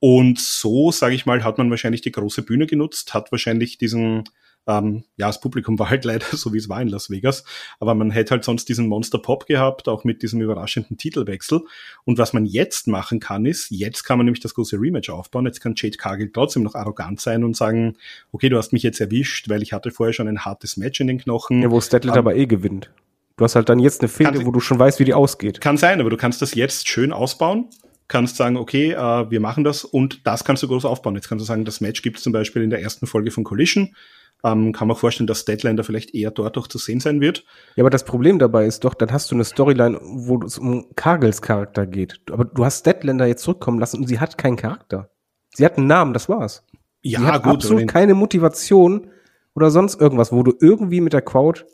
Und 0.00 0.38
so, 0.40 0.90
sage 0.90 1.14
ich 1.14 1.26
mal, 1.26 1.44
hat 1.44 1.58
man 1.58 1.70
wahrscheinlich 1.70 2.00
die 2.00 2.12
große 2.12 2.42
Bühne 2.42 2.66
genutzt, 2.66 3.14
hat 3.14 3.30
wahrscheinlich 3.32 3.78
diesen 3.78 4.24
ähm, 4.66 5.04
ja, 5.16 5.26
das 5.26 5.40
Publikum 5.40 5.78
war 5.78 5.90
halt 5.90 6.04
leider 6.06 6.26
so, 6.32 6.52
wie 6.52 6.58
es 6.58 6.68
war 6.68 6.80
in 6.80 6.88
Las 6.88 7.10
Vegas. 7.10 7.44
Aber 7.78 7.94
man 7.94 8.10
hätte 8.10 8.32
halt 8.32 8.44
sonst 8.44 8.68
diesen 8.68 8.88
Monster 8.88 9.18
Pop 9.18 9.46
gehabt, 9.46 9.88
auch 9.88 10.04
mit 10.04 10.22
diesem 10.22 10.40
überraschenden 10.40 10.96
Titelwechsel. 10.96 11.62
Und 12.04 12.18
was 12.18 12.32
man 12.32 12.46
jetzt 12.46 12.86
machen 12.86 13.20
kann, 13.20 13.46
ist, 13.46 13.70
jetzt 13.70 14.04
kann 14.04 14.18
man 14.18 14.26
nämlich 14.26 14.42
das 14.42 14.54
große 14.54 14.76
Rematch 14.80 15.10
aufbauen. 15.10 15.46
Jetzt 15.46 15.60
kann 15.60 15.74
Jade 15.76 15.96
Cargill 15.96 16.30
trotzdem 16.32 16.62
noch 16.62 16.74
arrogant 16.74 17.20
sein 17.20 17.44
und 17.44 17.56
sagen, 17.56 17.96
okay, 18.32 18.48
du 18.48 18.56
hast 18.56 18.72
mich 18.72 18.82
jetzt 18.82 19.00
erwischt, 19.00 19.48
weil 19.48 19.62
ich 19.62 19.72
hatte 19.72 19.90
vorher 19.90 20.12
schon 20.12 20.28
ein 20.28 20.44
hartes 20.44 20.76
Match 20.76 21.00
in 21.00 21.06
den 21.06 21.18
Knochen. 21.18 21.62
Ja, 21.62 21.70
wo 21.70 21.80
Statler 21.80 22.12
um, 22.12 22.18
aber 22.18 22.36
eh 22.36 22.46
gewinnt. 22.46 22.90
Du 23.36 23.44
hast 23.44 23.54
halt 23.54 23.70
dann 23.70 23.78
jetzt 23.78 24.02
eine 24.02 24.08
Fehde, 24.08 24.44
wo 24.44 24.50
du 24.50 24.60
schon 24.60 24.78
weißt, 24.78 25.00
wie 25.00 25.04
die 25.04 25.14
ausgeht. 25.14 25.62
Kann 25.62 25.78
sein, 25.78 26.00
aber 26.00 26.10
du 26.10 26.18
kannst 26.18 26.42
das 26.42 26.54
jetzt 26.54 26.88
schön 26.88 27.12
ausbauen 27.12 27.68
kannst 28.10 28.36
sagen, 28.36 28.58
okay, 28.58 28.92
äh, 28.92 29.30
wir 29.30 29.40
machen 29.40 29.64
das 29.64 29.84
und 29.84 30.26
das 30.26 30.44
kannst 30.44 30.62
du 30.62 30.68
groß 30.68 30.84
aufbauen. 30.84 31.14
Jetzt 31.14 31.28
kannst 31.28 31.42
du 31.42 31.46
sagen, 31.46 31.64
das 31.64 31.80
Match 31.80 32.02
gibt 32.02 32.18
es 32.18 32.22
zum 32.22 32.32
Beispiel 32.32 32.62
in 32.62 32.68
der 32.68 32.82
ersten 32.82 33.06
Folge 33.06 33.30
von 33.30 33.44
Collision. 33.44 33.94
Ähm, 34.42 34.72
kann 34.72 34.88
man 34.88 34.96
vorstellen, 34.96 35.26
dass 35.26 35.44
Deadlander 35.44 35.84
vielleicht 35.84 36.14
eher 36.14 36.30
dort 36.30 36.56
auch 36.58 36.66
zu 36.66 36.78
sehen 36.78 37.00
sein 37.00 37.20
wird. 37.20 37.44
Ja, 37.76 37.82
aber 37.82 37.90
das 37.90 38.04
Problem 38.04 38.38
dabei 38.38 38.66
ist 38.66 38.84
doch, 38.84 38.94
dann 38.94 39.12
hast 39.12 39.30
du 39.30 39.34
eine 39.34 39.44
Storyline, 39.44 39.98
wo 40.02 40.42
es 40.42 40.58
um 40.58 40.86
Kagels 40.96 41.42
Charakter 41.42 41.86
geht. 41.86 42.20
Aber 42.30 42.46
du 42.46 42.64
hast 42.64 42.84
Deadlander 42.86 43.26
jetzt 43.26 43.42
zurückkommen 43.42 43.78
lassen 43.78 43.98
und 43.98 44.06
sie 44.06 44.18
hat 44.18 44.38
keinen 44.38 44.56
Charakter. 44.56 45.10
Sie 45.54 45.64
hat 45.64 45.76
einen 45.76 45.86
Namen, 45.86 46.12
das 46.12 46.28
war's. 46.28 46.64
Ja, 47.02 47.20
sie 47.20 47.26
hat 47.26 47.42
gut, 47.42 47.54
absolut 47.54 47.86
keine 47.88 48.14
Motivation 48.14 49.10
oder 49.54 49.70
sonst 49.70 50.00
irgendwas, 50.00 50.32
wo 50.32 50.42
du 50.42 50.54
irgendwie 50.60 51.00
mit 51.00 51.12
der 51.12 51.22
Crowd 51.22 51.64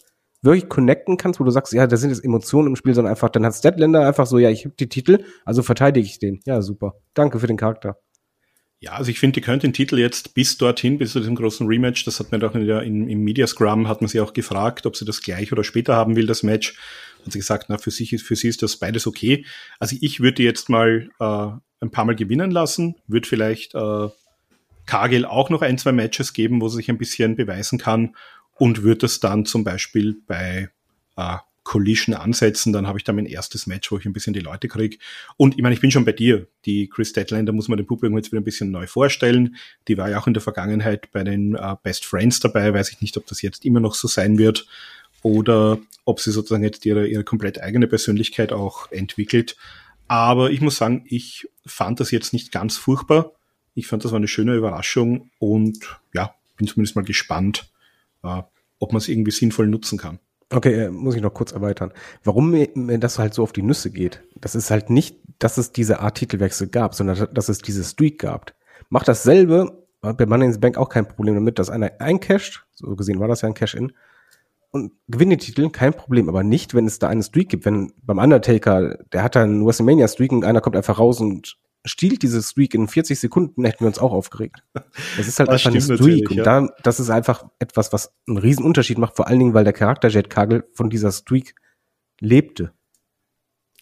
wirklich 0.43 0.69
connecten 0.69 1.17
kannst, 1.17 1.41
wo 1.41 1.45
du 1.45 1.51
sagst, 1.51 1.73
ja, 1.73 1.87
da 1.87 1.97
sind 1.97 2.11
jetzt 2.11 2.25
Emotionen 2.25 2.69
im 2.69 2.77
Spiel, 2.77 2.95
sondern 2.95 3.11
einfach, 3.11 3.31
dann 3.31 3.45
hat 3.45 3.55
Statlander 3.55 4.07
einfach 4.07 4.27
so, 4.27 4.39
ja, 4.39 4.51
ich 4.51 4.65
hab 4.65 4.77
die 4.77 4.89
Titel, 4.89 5.25
also 5.45 5.63
verteidige 5.63 6.07
ich 6.07 6.19
den. 6.19 6.41
Ja, 6.45 6.63
super. 6.63 6.95
Danke 7.15 7.41
für 7.41 7.47
den 7.47 7.57
Charakter. 7.57 7.99
Ja, 8.79 8.93
also 8.93 9.11
ich 9.11 9.19
finde, 9.19 9.35
die 9.35 9.41
könnte 9.41 9.67
den 9.67 9.73
Titel 9.73 9.99
jetzt 9.99 10.35
bis 10.35 10.59
dorthin, 10.59 10.99
bis 10.99 11.13
zu 11.13 11.21
diesem 11.21 11.35
großen 11.35 11.67
Rematch, 11.67 12.05
das 12.05 12.21
hat 12.21 12.31
man 12.31 12.41
doch 12.41 12.55
in 12.55 12.67
der, 12.67 12.83
in, 12.83 13.09
im 13.09 13.21
Media 13.21 13.47
Scrum, 13.47 13.89
hat 13.89 14.03
man 14.03 14.09
sie 14.09 14.21
auch 14.21 14.35
gefragt, 14.35 14.85
ob 14.85 14.97
sie 14.97 15.07
das 15.07 15.23
gleich 15.23 15.51
oder 15.51 15.65
später 15.65 15.97
haben 15.97 16.15
will, 16.15 16.27
das 16.27 16.43
Match. 16.43 16.77
hat 17.25 17.33
sie 17.33 17.39
gesagt, 17.39 17.67
na, 17.69 17.79
für, 17.79 17.91
sich 17.91 18.23
für 18.23 18.37
sie 18.37 18.49
ist 18.49 18.63
das 18.63 18.77
beides 18.77 19.07
okay. 19.07 19.47
Also 19.79 19.97
ich 20.01 20.21
würde 20.21 20.43
jetzt 20.43 20.69
mal 20.69 21.09
äh, 21.19 21.49
ein 21.81 21.91
paar 21.91 22.05
Mal 22.05 22.17
gewinnen 22.17 22.51
lassen, 22.51 22.97
würde 23.07 23.27
vielleicht 23.27 23.75
äh, 23.75 24.09
Kagel 24.85 25.25
auch 25.25 25.51
noch 25.51 25.63
ein, 25.63 25.79
zwei 25.79 25.93
Matches 25.93 26.33
geben, 26.33 26.61
wo 26.61 26.69
sie 26.69 26.77
sich 26.77 26.91
ein 26.91 26.99
bisschen 26.99 27.35
beweisen 27.35 27.79
kann 27.79 28.15
und 28.59 28.83
würde 28.83 29.01
das 29.01 29.21
dann 29.21 29.45
zum 29.45 29.65
Beispiel 29.65 30.17
bei 30.27 30.71
äh, 31.17 31.37
Collision 31.67 32.15
ansetzen, 32.15 32.73
dann 32.73 32.87
habe 32.87 32.97
ich 32.97 33.05
da 33.05 33.13
mein 33.13 33.27
erstes 33.27 33.67
Match, 33.67 33.91
wo 33.91 33.99
ich 33.99 34.07
ein 34.07 34.13
bisschen 34.13 34.33
die 34.33 34.41
Leute 34.41 34.69
kriege. 34.69 34.99
Und 35.37 35.57
ich 35.57 35.63
meine, 35.63 35.75
ich 35.75 35.81
bin 35.81 35.91
schon 35.91 36.05
bei 36.05 36.13
dir. 36.13 36.47
Die 36.65 36.89
Chris 36.89 37.13
Deadlander 37.13 37.53
muss 37.53 37.67
man 37.67 37.77
dem 37.77 37.87
Publikum 37.87 38.17
jetzt 38.17 38.31
wieder 38.31 38.41
ein 38.41 38.45
bisschen 38.45 38.71
neu 38.71 38.87
vorstellen. 38.87 39.57
Die 39.89 39.99
war 39.99 40.09
ja 40.09 40.21
auch 40.21 40.29
in 40.29 40.33
der 40.33 40.43
Vergangenheit 40.43 41.11
bei 41.11 41.25
den 41.25 41.57
äh, 41.57 41.75
Best 41.83 42.05
Friends 42.07 42.39
dabei. 42.39 42.73
Weiß 42.73 42.93
ich 42.93 43.01
nicht, 43.01 43.17
ob 43.17 43.27
das 43.27 43.43
jetzt 43.43 43.65
immer 43.65 43.81
noch 43.81 43.97
so 43.97 44.07
sein 44.07 44.39
wird 44.39 44.67
oder 45.23 45.79
ob 46.05 46.21
sie 46.21 46.31
sozusagen 46.31 46.63
jetzt 46.63 46.87
ihre, 46.87 47.09
ihre 47.09 47.25
komplett 47.25 47.61
eigene 47.61 47.89
Persönlichkeit 47.89 48.53
auch 48.53 48.93
entwickelt. 48.93 49.57
Aber 50.07 50.53
ich 50.53 50.61
muss 50.61 50.77
sagen, 50.77 51.05
ich 51.09 51.49
fand 51.67 51.99
das 51.99 52.13
jetzt 52.13 52.33
nicht 52.33 52.53
ganz 52.53 52.77
furchtbar. 52.77 53.33
Ich 53.75 53.89
fand, 53.89 54.05
das 54.05 54.13
war 54.13 54.19
eine 54.19 54.29
schöne 54.29 54.55
Überraschung 54.55 55.31
und 55.41 55.99
ja, 56.15 56.33
bin 56.57 56.69
zumindest 56.69 56.95
mal 56.95 57.05
gespannt, 57.05 57.69
ob 58.79 58.93
man 58.93 58.99
es 58.99 59.09
irgendwie 59.09 59.31
sinnvoll 59.31 59.67
nutzen 59.69 59.99
kann. 59.99 60.19
Okay, 60.51 60.85
äh, 60.85 60.91
muss 60.91 61.17
ich 61.17 61.23
noch 61.23 61.35
kurz 61.35 61.53
erweitern. 61.53 61.93
Warum 62.23 62.51
mir, 62.51 62.99
das 62.99 63.19
halt 63.19 63.35
so 63.35 63.43
auf 63.43 63.53
die 63.53 63.63
Nüsse 63.63 63.91
geht, 63.91 64.23
das 64.41 64.55
ist 64.55 64.71
halt 64.71 64.91
nicht, 64.91 65.19
dass 65.39 65.59
es 65.59 65.73
diese 65.73 66.01
Art 66.01 66.17
Titelwechsel 66.17 66.69
gab, 66.69 66.95
sondern 66.95 67.29
dass 67.35 67.49
es 67.49 67.59
diese 67.59 67.83
Streak 67.83 68.21
gab. 68.21 68.55
Macht 68.89 69.09
dasselbe, 69.09 69.85
bei 70.01 70.27
Money 70.27 70.47
in 70.47 70.53
the 70.53 70.59
Bank 70.59 70.79
auch 70.79 70.89
kein 70.89 71.09
Problem 71.09 71.35
damit, 71.35 71.59
dass 71.59 71.71
einer 71.71 71.93
eincasht, 71.99 72.65
so 72.75 72.95
gesehen 72.95 73.19
war 73.19 73.29
das 73.29 73.41
ja 73.41 73.49
ein 73.49 73.55
Cash-In, 73.55 73.93
und 74.71 74.93
gewinnt 75.09 75.33
den 75.33 75.39
Titel, 75.39 75.71
kein 75.71 75.95
Problem, 75.95 76.29
aber 76.29 76.43
nicht, 76.43 76.75
wenn 76.75 76.87
es 76.87 76.99
da 76.99 77.09
eine 77.09 77.23
Streak 77.23 77.49
gibt. 77.49 77.65
Wenn 77.65 77.93
beim 78.03 78.19
Undertaker, 78.19 78.99
der 79.13 79.23
hat 79.23 79.35
da 79.35 79.43
einen 79.43 79.65
WrestleMania-Streak 79.65 80.33
und 80.33 80.45
einer 80.45 80.61
kommt 80.61 80.77
einfach 80.77 80.99
raus 80.99 81.21
und 81.21 81.57
stiehlt 81.87 82.23
diese 82.23 82.43
Streak 82.43 82.75
in 82.75 82.89
40 82.89 83.19
Sekunden, 83.19 83.65
hätten 83.65 83.81
wir 83.81 83.89
uns 83.89 83.99
auch 83.99 84.13
aufgeregt. 84.13 84.63
Es 85.19 85.29
ist 85.29 85.39
halt 85.39 85.49
Das 85.49 85.67
einfach 85.67 85.71
eine 85.71 85.81
Streak 85.81 86.01
natürlich, 86.01 86.31
und 86.31 86.37
ja. 86.37 86.45
da, 86.45 86.69
das 86.83 87.01
ist 87.01 87.11
einfach 87.11 87.45
etwas, 87.59 87.93
was 87.93 88.13
einen 88.29 88.39
riesen 88.39 88.65
Unterschied 88.65 88.99
macht, 88.99 89.17
vor 89.17 89.29
allen 89.29 89.39
Dingen, 89.39 89.55
weil 89.55 89.65
der 89.65 89.73
Charakter 89.73 90.09
Jet 90.09 90.29
Kagel 90.31 90.65
von 90.75 90.91
dieser 90.91 91.13
Streak 91.13 91.55
lebte. 92.21 92.73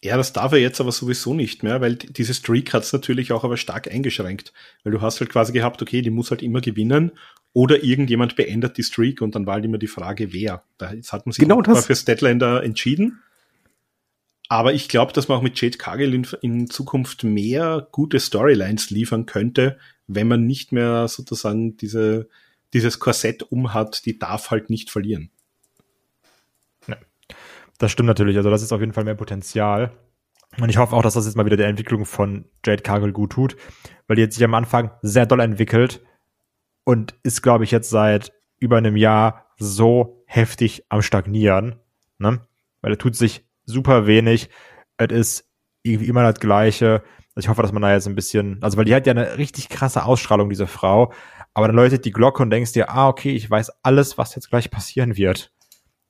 Ja, 0.03 0.19
das 0.19 0.35
darf 0.35 0.53
er 0.53 0.59
jetzt 0.59 0.81
aber 0.83 0.93
sowieso 0.93 1.33
nicht 1.33 1.63
mehr, 1.63 1.81
weil 1.81 1.97
diese 1.97 2.35
Streak 2.35 2.75
hat 2.75 2.83
es 2.83 2.93
natürlich 2.93 3.33
auch 3.33 3.43
aber 3.43 3.57
stark 3.57 3.91
eingeschränkt. 3.91 4.53
Weil 4.83 4.93
du 4.93 5.01
hast 5.01 5.19
halt 5.21 5.31
quasi 5.31 5.53
gehabt, 5.53 5.81
okay, 5.81 6.03
die 6.03 6.11
muss 6.11 6.31
halt 6.31 6.43
immer 6.43 6.61
gewinnen 6.61 7.13
oder 7.55 7.83
irgendjemand 7.83 8.37
beendet 8.37 8.77
die 8.77 8.83
Streak 8.83 9.23
und 9.23 9.35
dann 9.35 9.47
war 9.47 9.55
halt 9.55 9.65
immer 9.65 9.79
die 9.79 9.87
Frage, 9.87 10.35
wer. 10.35 10.63
Da 10.77 10.93
jetzt 10.93 11.13
hat 11.15 11.25
man 11.25 11.33
sich 11.33 11.41
Genau 11.41 11.63
das. 11.63 11.87
für 11.87 11.97
Statlander 11.97 12.63
entschieden. 12.63 13.23
Aber 14.49 14.75
ich 14.75 14.89
glaube, 14.89 15.13
dass 15.13 15.29
man 15.29 15.39
auch 15.39 15.43
mit 15.43 15.61
Jade 15.61 15.79
Cargill 15.79 16.15
in, 16.15 16.27
in 16.43 16.71
Zukunft 16.71 17.25
mehr 17.25 17.89
gute 17.91 18.21
Storylines 18.21 18.91
liefern 18.91 19.27
könnte, 19.27 19.79
wenn 20.07 20.29
man 20.29 20.47
nicht 20.47 20.71
mehr 20.71 21.09
sozusagen 21.09 21.77
diese, 21.77 22.29
dieses 22.73 22.99
Korsett 22.99 23.43
umhat, 23.43 24.05
die 24.05 24.19
darf 24.19 24.51
halt 24.51 24.69
nicht 24.69 24.91
verlieren. 24.91 25.31
Das 27.79 27.91
stimmt 27.91 28.07
natürlich. 28.07 28.37
Also 28.37 28.51
das 28.51 28.63
ist 28.63 28.73
auf 28.73 28.81
jeden 28.81 28.93
Fall 28.93 29.05
mehr 29.05 29.15
Potenzial. 29.15 29.93
Und 30.59 30.69
ich 30.69 30.77
hoffe 30.77 30.95
auch, 30.95 31.03
dass 31.03 31.15
das 31.15 31.27
jetzt 31.27 31.37
mal 31.37 31.47
wieder 31.47 31.57
der 31.57 31.69
Entwicklung 31.69 32.05
von 32.05 32.45
Jade 32.65 32.83
Cargill 32.83 33.13
gut 33.13 33.33
tut, 33.33 33.57
weil 34.07 34.17
die 34.17 34.23
hat 34.23 34.33
sich 34.33 34.45
am 34.45 34.55
Anfang 34.55 34.93
sehr 35.03 35.27
doll 35.27 35.41
entwickelt 35.41 36.01
und 36.85 37.15
ist, 37.25 37.43
glaube 37.43 37.65
ich, 37.65 37.73
jetzt 37.73 37.91
seit 37.91 38.33
über 38.61 38.77
einem 38.77 38.97
Jahr 38.97 39.47
so 39.59 40.23
heftig 40.27 40.85
am 40.89 41.03
Stagnieren. 41.03 41.81
Ne? 42.19 42.41
Weil 42.81 42.93
er 42.93 42.99
tut 42.99 43.17
sich 43.17 43.45
super 43.65 44.07
wenig. 44.07 44.49
Es 44.97 45.13
ist 45.13 45.51
irgendwie 45.83 46.09
immer 46.09 46.23
das 46.23 46.41
Gleiche. 46.41 47.03
Also 47.35 47.47
ich 47.47 47.49
hoffe, 47.49 47.63
dass 47.63 47.73
man 47.73 47.83
da 47.83 47.93
jetzt 47.93 48.07
ein 48.07 48.15
bisschen, 48.15 48.63
also 48.63 48.77
weil 48.77 48.85
die 48.85 48.95
hat 48.95 49.07
ja 49.07 49.13
eine 49.13 49.39
richtig 49.39 49.69
krasse 49.69 50.05
Ausstrahlung, 50.05 50.49
diese 50.49 50.67
Frau. 50.67 51.13
Aber 51.53 51.67
dann 51.67 51.77
läutet 51.77 52.05
die 52.05 52.13
Glocke 52.13 52.43
und 52.43 52.51
denkst 52.51 52.73
dir, 52.73 52.91
ah, 52.91 53.09
okay, 53.09 53.33
ich 53.33 53.49
weiß 53.49 53.73
alles, 53.83 54.19
was 54.19 54.35
jetzt 54.35 54.51
gleich 54.51 54.71
passieren 54.71 55.17
wird. 55.17 55.53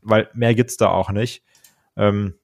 Weil 0.01 0.29
mehr 0.35 0.55
gibt's 0.55 0.77
da 0.77 0.89
auch 0.89 1.11
nicht. 1.11 1.43
Ähm, 1.97 2.35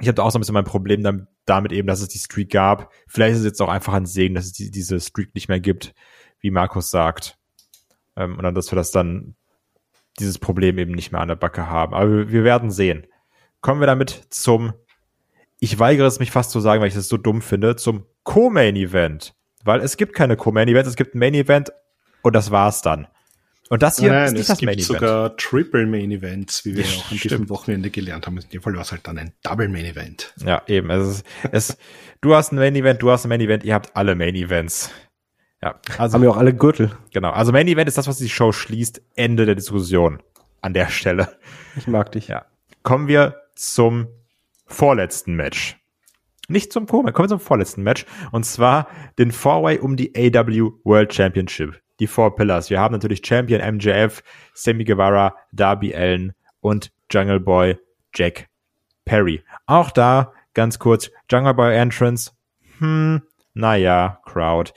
ich 0.00 0.08
habe 0.08 0.14
da 0.14 0.22
auch 0.22 0.30
so 0.30 0.38
ein 0.38 0.40
bisschen 0.40 0.54
mein 0.54 0.64
Problem 0.64 1.02
dam- 1.02 1.28
damit 1.44 1.72
eben, 1.72 1.86
dass 1.86 2.00
es 2.00 2.08
die 2.08 2.18
Streak 2.18 2.50
gab. 2.50 2.92
Vielleicht 3.06 3.34
ist 3.34 3.40
es 3.40 3.46
jetzt 3.46 3.62
auch 3.62 3.68
einfach 3.68 3.94
ein 3.94 4.06
Segen, 4.06 4.34
dass 4.34 4.46
es 4.46 4.52
die, 4.52 4.70
diese 4.70 5.00
Streak 5.00 5.34
nicht 5.34 5.48
mehr 5.48 5.60
gibt, 5.60 5.94
wie 6.40 6.50
Markus 6.50 6.90
sagt. 6.90 7.38
Ähm, 8.16 8.36
und 8.36 8.42
dann, 8.42 8.54
dass 8.54 8.70
wir 8.72 8.76
das 8.76 8.90
dann, 8.90 9.36
dieses 10.18 10.38
Problem 10.38 10.78
eben 10.78 10.92
nicht 10.92 11.12
mehr 11.12 11.20
an 11.20 11.28
der 11.28 11.36
Backe 11.36 11.68
haben. 11.68 11.94
Aber 11.94 12.10
wir, 12.10 12.32
wir 12.32 12.44
werden 12.44 12.70
sehen. 12.70 13.06
Kommen 13.60 13.80
wir 13.80 13.86
damit 13.86 14.26
zum, 14.30 14.72
ich 15.58 15.78
weigere 15.78 16.06
es 16.06 16.18
mich 16.20 16.30
fast 16.30 16.50
zu 16.50 16.60
sagen, 16.60 16.80
weil 16.80 16.88
ich 16.88 16.94
das 16.94 17.08
so 17.08 17.16
dumm 17.16 17.42
finde, 17.42 17.76
zum 17.76 18.06
Co-Main-Event. 18.24 19.34
Weil 19.64 19.80
es 19.80 19.96
gibt 19.96 20.14
keine 20.14 20.36
Co-Main-Events, 20.36 20.88
es 20.90 20.96
gibt 20.96 21.14
ein 21.14 21.18
Main-Event 21.18 21.72
und 22.22 22.34
das 22.36 22.50
war's 22.50 22.82
dann. 22.82 23.08
Und 23.68 23.82
das 23.82 23.98
hier 23.98 24.10
ist 24.10 24.12
Nein, 24.14 24.32
nicht 24.34 24.40
es 24.42 24.46
das 24.46 24.58
gibt 24.58 24.66
Main-Event. 24.66 24.86
sogar 24.86 25.36
Triple 25.36 25.86
Main 25.86 26.12
Events, 26.12 26.64
wie 26.64 26.76
wir 26.76 26.84
Ja, 26.84 26.88
auch 26.90 27.10
an 27.10 27.18
stimmt. 27.18 27.24
diesem 27.24 27.48
Wochenende 27.48 27.90
gelernt 27.90 28.26
haben. 28.26 28.38
In 28.38 28.48
dem 28.50 28.62
Fall 28.62 28.74
war 28.74 28.82
es 28.82 28.92
halt 28.92 29.04
dann 29.08 29.18
ein 29.18 29.32
Double 29.42 29.68
Main 29.68 29.84
Event. 29.86 30.32
Ja, 30.44 30.62
eben. 30.68 30.88
Es 30.90 31.08
ist, 31.08 31.26
es, 31.50 31.78
du 32.20 32.34
hast 32.36 32.52
ein 32.52 32.56
Main 32.56 32.76
Event, 32.76 33.02
du 33.02 33.10
hast 33.10 33.24
ein 33.24 33.28
Main 33.28 33.40
Event, 33.40 33.64
ihr 33.64 33.74
habt 33.74 33.96
alle 33.96 34.14
Main 34.14 34.36
Events. 34.36 34.90
Ja, 35.62 35.80
also 35.98 36.14
Haben 36.14 36.22
ja 36.22 36.30
auch 36.30 36.36
alle 36.36 36.54
Gürtel. 36.54 36.92
genau. 37.12 37.30
Also 37.30 37.50
Main 37.50 37.66
Event 37.66 37.88
ist 37.88 37.98
das, 37.98 38.06
was 38.06 38.18
die 38.18 38.28
Show 38.28 38.52
schließt. 38.52 39.02
Ende 39.16 39.46
der 39.46 39.56
Diskussion 39.56 40.22
an 40.60 40.72
der 40.72 40.88
Stelle. 40.88 41.36
Ich 41.76 41.88
mag 41.88 42.12
dich. 42.12 42.28
Ja. 42.28 42.44
Kommen 42.84 43.08
wir 43.08 43.34
zum 43.56 44.06
vorletzten 44.66 45.34
Match. 45.34 45.76
Nicht 46.48 46.72
zum 46.72 46.86
Co, 46.86 47.02
kommen 47.02 47.14
wir 47.16 47.28
zum 47.28 47.40
vorletzten 47.40 47.82
Match. 47.82 48.06
Und 48.30 48.44
zwar 48.44 48.88
den 49.18 49.32
Four-Way 49.32 49.78
um 49.80 49.96
die 49.96 50.12
AW 50.16 50.70
World 50.84 51.12
Championship. 51.12 51.80
Die 51.98 52.06
Four 52.06 52.36
Pillars. 52.36 52.70
Wir 52.70 52.78
haben 52.78 52.92
natürlich 52.92 53.22
Champion 53.24 53.76
MJF, 53.76 54.22
Sammy 54.54 54.84
Guevara, 54.84 55.34
Darby 55.52 55.94
Allen 55.94 56.34
und 56.60 56.92
Jungle 57.10 57.40
Boy 57.40 57.78
Jack 58.14 58.48
Perry. 59.04 59.42
Auch 59.66 59.90
da 59.90 60.32
ganz 60.54 60.78
kurz 60.78 61.10
Jungle 61.30 61.54
Boy 61.54 61.74
Entrance. 61.74 62.32
Hm, 62.78 63.22
naja, 63.54 64.20
Crowd. 64.24 64.72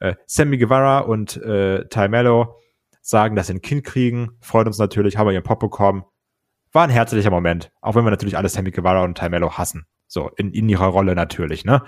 Äh, 0.00 0.16
Sammy 0.26 0.58
Guevara 0.58 0.98
und 1.00 1.36
äh, 1.36 1.86
Ty 1.88 2.08
Mello 2.08 2.56
sagen, 3.00 3.36
dass 3.36 3.46
sie 3.46 3.54
ein 3.54 3.62
Kind 3.62 3.84
kriegen. 3.84 4.32
Freut 4.40 4.66
uns 4.66 4.78
natürlich, 4.78 5.16
haben 5.16 5.28
wir 5.28 5.32
ihren 5.32 5.44
Pop 5.44 5.60
bekommen. 5.60 6.04
War 6.74 6.84
ein 6.84 6.90
herzlicher 6.90 7.30
Moment. 7.30 7.70
Auch 7.80 7.94
wenn 7.94 8.04
wir 8.04 8.10
natürlich 8.10 8.36
alle 8.36 8.48
Sammy 8.48 8.72
Guevara 8.72 9.04
und 9.04 9.16
Ty 9.16 9.28
Mello 9.28 9.56
hassen. 9.56 9.86
So, 10.08 10.28
in, 10.36 10.52
in 10.52 10.68
ihrer 10.68 10.88
Rolle 10.88 11.14
natürlich, 11.14 11.64
ne? 11.64 11.82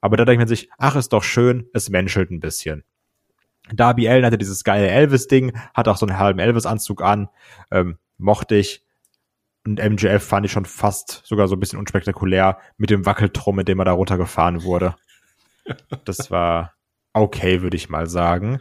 Aber 0.00 0.16
da 0.16 0.24
denkt 0.24 0.40
man 0.40 0.48
sich, 0.48 0.68
ach, 0.78 0.96
ist 0.96 1.12
doch 1.12 1.22
schön, 1.22 1.68
es 1.72 1.90
menschelt 1.90 2.30
ein 2.32 2.40
bisschen. 2.40 2.82
Darby 3.72 4.08
Allen 4.08 4.26
hatte 4.26 4.38
dieses 4.38 4.64
geile 4.64 4.88
Elvis-Ding, 4.88 5.56
hat 5.74 5.86
auch 5.86 5.96
so 5.96 6.06
einen 6.06 6.18
halben 6.18 6.40
Elvis-Anzug 6.40 7.02
an, 7.02 7.28
ähm, 7.70 7.98
mochte 8.18 8.56
ich. 8.56 8.84
Und 9.64 9.78
MJF 9.78 10.24
fand 10.24 10.44
ich 10.44 10.50
schon 10.50 10.64
fast 10.64 11.22
sogar 11.24 11.46
so 11.46 11.54
ein 11.54 11.60
bisschen 11.60 11.78
unspektakulär 11.78 12.58
mit 12.76 12.90
dem 12.90 13.06
Wackeltrum, 13.06 13.54
mit 13.54 13.68
dem 13.68 13.78
er 13.78 13.84
da 13.84 13.92
runtergefahren 13.92 14.64
wurde. 14.64 14.96
Das 16.04 16.32
war 16.32 16.74
okay, 17.12 17.62
würde 17.62 17.76
ich 17.76 17.88
mal 17.88 18.08
sagen. 18.08 18.60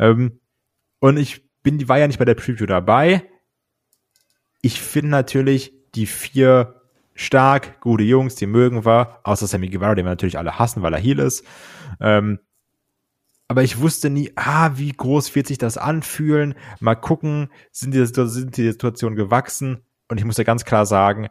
Ähm, 0.00 0.40
und 0.98 1.16
ich 1.16 1.48
bin, 1.62 1.88
war 1.88 2.00
ja 2.00 2.08
nicht 2.08 2.18
bei 2.18 2.24
der 2.24 2.34
Preview 2.34 2.66
dabei. 2.66 3.28
Ich 4.62 4.80
finde 4.80 5.10
natürlich 5.10 5.72
die 5.94 6.06
vier 6.06 6.80
stark, 7.14 7.80
gute 7.80 8.04
Jungs, 8.04 8.36
die 8.36 8.46
mögen 8.46 8.84
wir, 8.86 9.18
außer 9.24 9.46
Sammy 9.46 9.68
Guevara, 9.68 9.94
den 9.94 10.06
wir 10.06 10.10
natürlich 10.10 10.38
alle 10.38 10.58
hassen, 10.58 10.82
weil 10.82 10.94
er 10.94 11.00
Heel 11.00 11.18
ist. 11.18 11.44
Ähm, 12.00 12.38
aber 13.48 13.62
ich 13.62 13.80
wusste 13.80 14.08
nie, 14.08 14.32
ah, 14.34 14.70
wie 14.76 14.92
groß 14.92 15.34
wird 15.34 15.46
sich 15.46 15.58
das 15.58 15.76
anfühlen? 15.76 16.54
Mal 16.80 16.94
gucken, 16.94 17.50
sind 17.70 17.92
die, 17.92 18.06
sind 18.06 18.56
die 18.56 18.70
Situationen 18.70 19.16
gewachsen? 19.16 19.82
Und 20.08 20.18
ich 20.18 20.24
muss 20.24 20.38
ja 20.38 20.44
ganz 20.44 20.64
klar 20.64 20.86
sagen, 20.86 21.28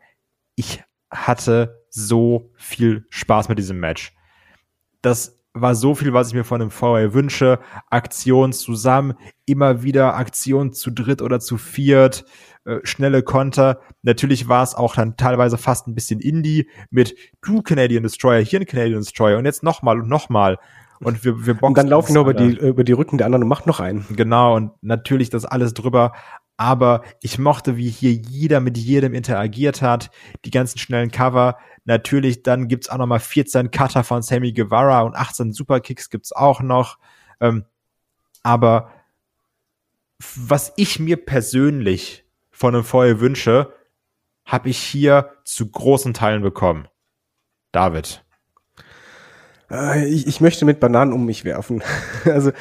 ich 0.56 0.84
hatte 1.10 1.84
so 1.90 2.52
viel 2.56 3.06
Spaß 3.10 3.50
mit 3.50 3.58
diesem 3.58 3.80
Match. 3.80 4.14
Das 5.02 5.42
war 5.54 5.76
so 5.76 5.96
viel, 5.96 6.14
was 6.14 6.30
ich 6.30 6.34
mir 6.34 6.44
von 6.44 6.62
einem 6.62 6.72
VR 6.72 7.14
wünsche. 7.14 7.60
Aktionen 7.90 8.54
zusammen, 8.54 9.16
immer 9.46 9.84
wieder 9.84 10.16
Aktionen 10.16 10.74
zu 10.74 10.92
dritt 10.92 11.22
oder 11.22 11.40
zu 11.40 11.58
viert, 11.58 12.26
äh, 12.66 12.80
schnelle 12.84 13.24
Konter. 13.24 13.82
Natürlich 14.04 14.48
war 14.48 14.64
es 14.64 14.76
auch 14.76 14.96
dann 14.96 15.18
teilweise 15.18 15.58
fast 15.58 15.88
ein 15.88 15.96
bisschen 15.96 16.20
Indie 16.20 16.70
mit 16.90 17.16
du 17.42 17.62
Canadian 17.62 18.04
Destroyer, 18.04 18.42
hier 18.42 18.60
ein 18.60 18.66
Canadian 18.66 19.02
Destroyer 19.02 19.38
und 19.38 19.46
jetzt 19.46 19.64
nochmal 19.64 20.00
und 20.00 20.10
nochmal. 20.10 20.60
Und 21.00 21.26
wir, 21.26 21.46
wir 21.48 21.62
Und 21.64 21.78
dann 21.78 21.88
laufen 21.88 22.14
noch 22.14 22.22
über 22.22 22.36
die, 22.36 22.56
über 22.58 22.84
die 22.84 22.92
Rücken 22.92 23.18
der 23.18 23.26
anderen 23.26 23.42
und 23.44 23.50
macht 23.50 23.66
noch 23.66 23.80
einen. 23.80 24.06
Genau, 24.16 24.56
und 24.56 24.72
natürlich 24.82 25.32
das 25.32 25.46
alles 25.46 25.74
drüber. 25.74 26.14
Aber 26.58 27.02
ich 27.22 27.40
mochte, 27.40 27.76
wie 27.76 27.90
hier 27.90 28.14
jeder 28.14 28.60
mit 28.60 28.78
jedem 28.78 29.16
interagiert 29.16 29.82
hat. 29.82 30.12
Die 30.46 30.52
ganzen 30.52 30.78
schnellen 30.78 31.10
Cover. 31.10 31.58
Natürlich, 31.86 32.44
dann 32.44 32.68
gibt's 32.68 32.88
auch 32.88 33.00
noch 33.00 33.08
mal 33.08 33.20
14 33.20 33.72
Cutter 33.72 34.04
von 34.04 34.22
Sammy 34.22 34.54
Guevara 34.54 35.02
und 35.02 35.16
18 35.16 35.54
Superkicks 35.54 36.12
gibt's 36.12 36.32
auch 36.32 36.62
noch. 36.62 37.00
Ähm, 37.40 37.66
aber 38.44 38.92
was 40.36 40.72
ich 40.76 41.00
mir 41.00 41.18
persönlich 41.18 42.26
von 42.62 42.76
einem 42.76 42.84
Feuer 42.84 43.20
wünsche, 43.20 43.74
habe 44.46 44.70
ich 44.70 44.78
hier 44.78 45.32
zu 45.44 45.70
großen 45.70 46.14
Teilen 46.14 46.44
bekommen. 46.44 46.88
David. 47.72 48.24
Äh, 49.72 50.08
ich, 50.08 50.28
ich 50.28 50.42
möchte 50.42 50.64
mit 50.66 50.80
Bananen 50.80 51.12
um 51.12 51.26
mich 51.26 51.44
werfen. 51.44 51.82
also 52.26 52.52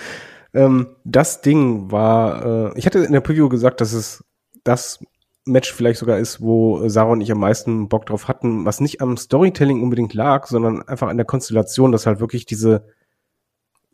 ähm, 0.54 0.96
das 1.04 1.42
Ding 1.42 1.92
war, 1.92 2.72
äh, 2.74 2.78
ich 2.78 2.86
hatte 2.86 3.00
in 3.00 3.12
der 3.12 3.20
Preview 3.20 3.50
gesagt, 3.50 3.82
dass 3.82 3.92
es 3.92 4.24
das 4.64 5.04
Match 5.44 5.70
vielleicht 5.70 5.98
sogar 5.98 6.18
ist, 6.18 6.40
wo 6.40 6.88
Sarah 6.88 7.12
und 7.12 7.20
ich 7.20 7.30
am 7.30 7.38
meisten 7.38 7.88
Bock 7.90 8.06
drauf 8.06 8.26
hatten, 8.26 8.64
was 8.64 8.80
nicht 8.80 9.02
am 9.02 9.18
Storytelling 9.18 9.82
unbedingt 9.82 10.14
lag, 10.14 10.46
sondern 10.46 10.82
einfach 10.88 11.08
an 11.08 11.18
der 11.18 11.26
Konstellation, 11.26 11.92
dass 11.92 12.06
halt 12.06 12.20
wirklich 12.20 12.46
diese 12.46 12.86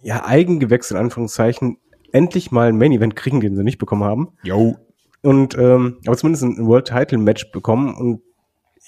ja 0.03 0.25
Eigengewächse 0.25 0.95
in 0.95 1.01
Anführungszeichen 1.01 1.79
endlich 2.13 2.53
mal 2.53 2.69
ein 2.69 2.79
Main 2.79 2.93
Event 2.93 3.17
kriegen, 3.17 3.41
den 3.41 3.57
sie 3.57 3.65
nicht 3.65 3.79
bekommen 3.79 4.05
haben. 4.05 4.37
Jo. 4.45 4.77
Und 5.23 5.57
ähm, 5.59 5.99
aber 6.07 6.17
zumindest 6.17 6.45
ein 6.45 6.67
World 6.67 6.87
Title 6.87 7.19
Match 7.19 7.51
bekommen 7.51 7.95
und 7.95 8.23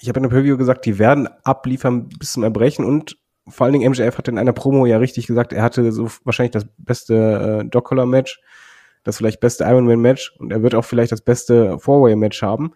ich 0.01 0.07
habe 0.07 0.19
in 0.19 0.23
der 0.23 0.29
Preview 0.29 0.57
gesagt, 0.57 0.85
die 0.85 0.97
werden 0.97 1.27
abliefern 1.43 2.07
bis 2.07 2.33
zum 2.33 2.43
Erbrechen 2.43 2.85
und 2.85 3.17
vor 3.49 3.65
allen 3.65 3.73
Dingen 3.73 3.91
MJF 3.91 4.17
hat 4.17 4.27
in 4.27 4.37
einer 4.37 4.53
Promo 4.53 4.85
ja 4.85 4.97
richtig 4.97 5.27
gesagt, 5.27 5.53
er 5.53 5.63
hatte 5.63 5.91
so 5.91 6.09
wahrscheinlich 6.23 6.51
das 6.51 6.65
beste 6.77 7.69
äh, 7.73 7.81
Collar 7.81 8.05
Match, 8.05 8.39
das 9.03 9.17
vielleicht 9.17 9.39
beste 9.39 9.65
Iron 9.65 9.85
Man 9.85 9.99
Match 9.99 10.33
und 10.39 10.51
er 10.51 10.63
wird 10.63 10.75
auch 10.75 10.85
vielleicht 10.85 11.11
das 11.11 11.21
beste 11.21 11.79
Four 11.79 12.03
Way 12.03 12.15
Match 12.15 12.41
haben. 12.41 12.73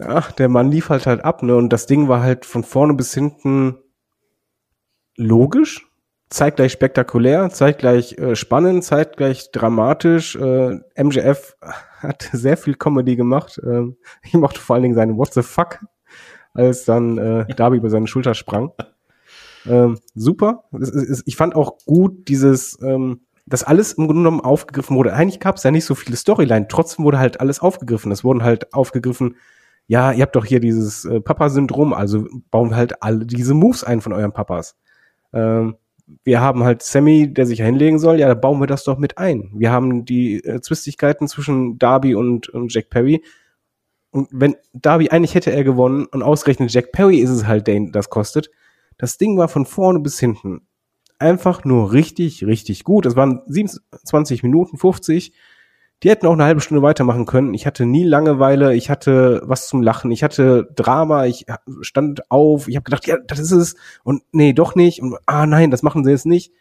Ach, 0.00 0.32
der 0.32 0.48
Mann 0.48 0.70
lief 0.70 0.88
halt 0.88 1.06
halt 1.06 1.24
ab, 1.24 1.42
ne? 1.42 1.54
Und 1.54 1.72
das 1.72 1.86
Ding 1.86 2.08
war 2.08 2.22
halt 2.22 2.44
von 2.44 2.64
vorne 2.64 2.94
bis 2.94 3.14
hinten 3.14 3.76
logisch, 5.16 5.86
zeitgleich 6.32 6.72
spektakulär, 6.72 7.50
zeitgleich 7.50 8.18
äh, 8.18 8.34
spannend, 8.34 8.84
zeitgleich 8.84 9.50
dramatisch. 9.52 10.36
Äh, 10.36 10.80
MJF 10.96 11.56
hat 11.60 12.28
sehr 12.32 12.56
viel 12.56 12.74
Comedy 12.74 13.16
gemacht. 13.16 13.60
Ähm, 13.64 13.96
ich 14.22 14.34
mochte 14.34 14.60
vor 14.60 14.74
allen 14.74 14.82
Dingen 14.82 14.94
seine 14.94 15.16
What 15.16 15.34
the 15.34 15.42
fuck 15.42 15.80
als 16.54 16.84
dann 16.84 17.18
äh, 17.18 17.46
Darby 17.56 17.76
über 17.76 17.90
seine 17.90 18.06
Schulter 18.06 18.34
sprang. 18.34 18.72
Ähm, 19.66 19.98
super. 20.14 20.64
Es, 20.80 20.90
es, 20.90 21.22
ich 21.26 21.36
fand 21.36 21.54
auch 21.54 21.78
gut 21.84 22.28
dieses, 22.28 22.80
ähm, 22.82 23.20
dass 23.46 23.62
alles 23.62 23.92
im 23.94 24.06
Grunde 24.06 24.22
genommen 24.22 24.40
aufgegriffen 24.40 24.96
wurde. 24.96 25.12
Eigentlich 25.12 25.40
gab 25.40 25.56
es 25.56 25.62
ja 25.62 25.70
nicht 25.70 25.84
so 25.84 25.94
viele 25.94 26.16
Storyline, 26.16 26.66
trotzdem 26.68 27.04
wurde 27.04 27.18
halt 27.18 27.40
alles 27.40 27.60
aufgegriffen. 27.60 28.10
Es 28.10 28.24
wurden 28.24 28.42
halt 28.42 28.72
aufgegriffen, 28.74 29.36
ja, 29.86 30.12
ihr 30.12 30.22
habt 30.22 30.36
doch 30.36 30.44
hier 30.44 30.60
dieses 30.60 31.04
äh, 31.04 31.20
Papa-Syndrom, 31.20 31.92
also 31.92 32.26
bauen 32.50 32.70
wir 32.70 32.76
halt 32.76 33.02
alle 33.02 33.26
diese 33.26 33.52
Moves 33.52 33.84
ein 33.84 34.00
von 34.00 34.12
euren 34.12 34.32
Papas. 34.32 34.76
Ähm, 35.32 35.76
wir 36.24 36.40
haben 36.40 36.64
halt 36.64 36.82
Sammy, 36.82 37.32
der 37.32 37.46
sich 37.46 37.60
hinlegen 37.60 37.98
soll, 37.98 38.18
ja, 38.18 38.28
da 38.28 38.34
bauen 38.34 38.60
wir 38.60 38.66
das 38.66 38.84
doch 38.84 38.98
mit 38.98 39.18
ein. 39.18 39.50
Wir 39.54 39.70
haben 39.70 40.04
die 40.04 40.44
äh, 40.44 40.60
Zwistigkeiten 40.60 41.28
zwischen 41.28 41.78
Darby 41.78 42.14
und, 42.14 42.48
und 42.48 42.72
Jack 42.72 42.90
Perry. 42.90 43.22
Und 44.10 44.28
wenn 44.30 44.56
Darby 44.72 45.08
eigentlich 45.08 45.34
hätte 45.34 45.52
er 45.52 45.64
gewonnen 45.64 46.06
und 46.06 46.22
ausgerechnet 46.22 46.72
Jack 46.72 46.92
Perry 46.92 47.18
ist 47.18 47.30
es 47.30 47.46
halt, 47.46 47.66
der 47.66 47.80
das 47.90 48.10
kostet. 48.10 48.50
Das 48.98 49.16
Ding 49.16 49.38
war 49.38 49.48
von 49.48 49.64
vorne 49.64 50.00
bis 50.00 50.20
hinten 50.20 50.66
einfach 51.22 51.64
nur 51.64 51.92
richtig, 51.92 52.44
richtig 52.44 52.84
gut. 52.84 53.06
Es 53.06 53.16
waren 53.16 53.42
27 53.46 54.42
Minuten, 54.42 54.76
50. 54.76 55.32
Die 56.02 56.10
hätten 56.10 56.26
auch 56.26 56.32
eine 56.32 56.44
halbe 56.44 56.60
Stunde 56.60 56.82
weitermachen 56.82 57.26
können. 57.26 57.54
Ich 57.54 57.66
hatte 57.66 57.86
nie 57.86 58.04
Langeweile, 58.04 58.74
ich 58.74 58.90
hatte 58.90 59.42
was 59.44 59.68
zum 59.68 59.82
Lachen, 59.82 60.10
ich 60.10 60.22
hatte 60.22 60.68
Drama, 60.74 61.26
ich 61.26 61.46
stand 61.82 62.30
auf, 62.30 62.68
ich 62.68 62.76
habe 62.76 62.84
gedacht, 62.84 63.06
ja, 63.06 63.16
das 63.26 63.38
ist 63.38 63.52
es. 63.52 63.76
Und 64.02 64.22
nee, 64.32 64.52
doch 64.52 64.74
nicht. 64.74 65.00
Und 65.00 65.16
ah 65.26 65.46
nein, 65.46 65.70
das 65.70 65.82
machen 65.82 66.04
sie 66.04 66.10
jetzt 66.10 66.26
nicht. 66.26 66.52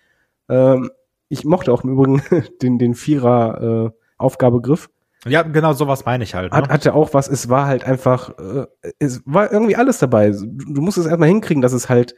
Ähm, 0.47 0.91
ich 1.29 1.45
mochte 1.45 1.73
auch 1.73 1.83
im 1.83 1.91
Übrigen 1.91 2.21
den, 2.61 2.77
den 2.77 2.93
Vierer 2.93 3.87
äh, 3.87 3.91
Aufgabegriff. 4.17 4.89
Ja, 5.25 5.43
genau 5.43 5.73
sowas 5.73 6.05
meine 6.05 6.23
ich 6.23 6.33
halt. 6.33 6.51
Ne? 6.51 6.57
Hat, 6.57 6.69
hatte 6.69 6.93
auch 6.93 7.13
was, 7.13 7.27
es 7.27 7.49
war 7.49 7.67
halt 7.67 7.83
einfach, 7.83 8.37
äh, 8.39 8.65
es 8.99 9.21
war 9.25 9.51
irgendwie 9.51 9.75
alles 9.75 9.99
dabei. 9.99 10.31
Du, 10.31 10.73
du 10.73 10.81
musst 10.81 10.97
es 10.97 11.05
erstmal 11.05 11.29
hinkriegen, 11.29 11.61
dass 11.61 11.73
es 11.73 11.89
halt 11.89 12.15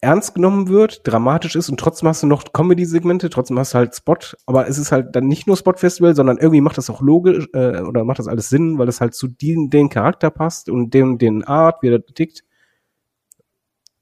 ernst 0.00 0.34
genommen 0.34 0.68
wird, 0.68 1.02
dramatisch 1.04 1.56
ist 1.56 1.68
und 1.68 1.78
trotzdem 1.78 2.08
hast 2.08 2.22
du 2.22 2.26
noch 2.26 2.52
Comedy-Segmente, 2.52 3.28
trotzdem 3.28 3.58
hast 3.58 3.74
du 3.74 3.78
halt 3.78 3.94
Spot, 3.94 4.16
aber 4.46 4.66
es 4.66 4.78
ist 4.78 4.92
halt 4.92 5.14
dann 5.14 5.26
nicht 5.26 5.46
nur 5.46 5.56
Spot-Festival, 5.56 6.14
sondern 6.14 6.38
irgendwie 6.38 6.62
macht 6.62 6.78
das 6.78 6.88
auch 6.88 7.02
logisch 7.02 7.48
äh, 7.52 7.80
oder 7.80 8.04
macht 8.04 8.18
das 8.18 8.28
alles 8.28 8.48
Sinn, 8.48 8.78
weil 8.78 8.88
es 8.88 9.00
halt 9.00 9.14
zu 9.14 9.28
den, 9.28 9.68
den 9.68 9.90
Charakter 9.90 10.30
passt 10.30 10.70
und 10.70 10.94
dem, 10.94 11.18
den 11.18 11.44
Art, 11.44 11.82
wie 11.82 11.88
er 11.88 12.04
tickt. 12.04 12.44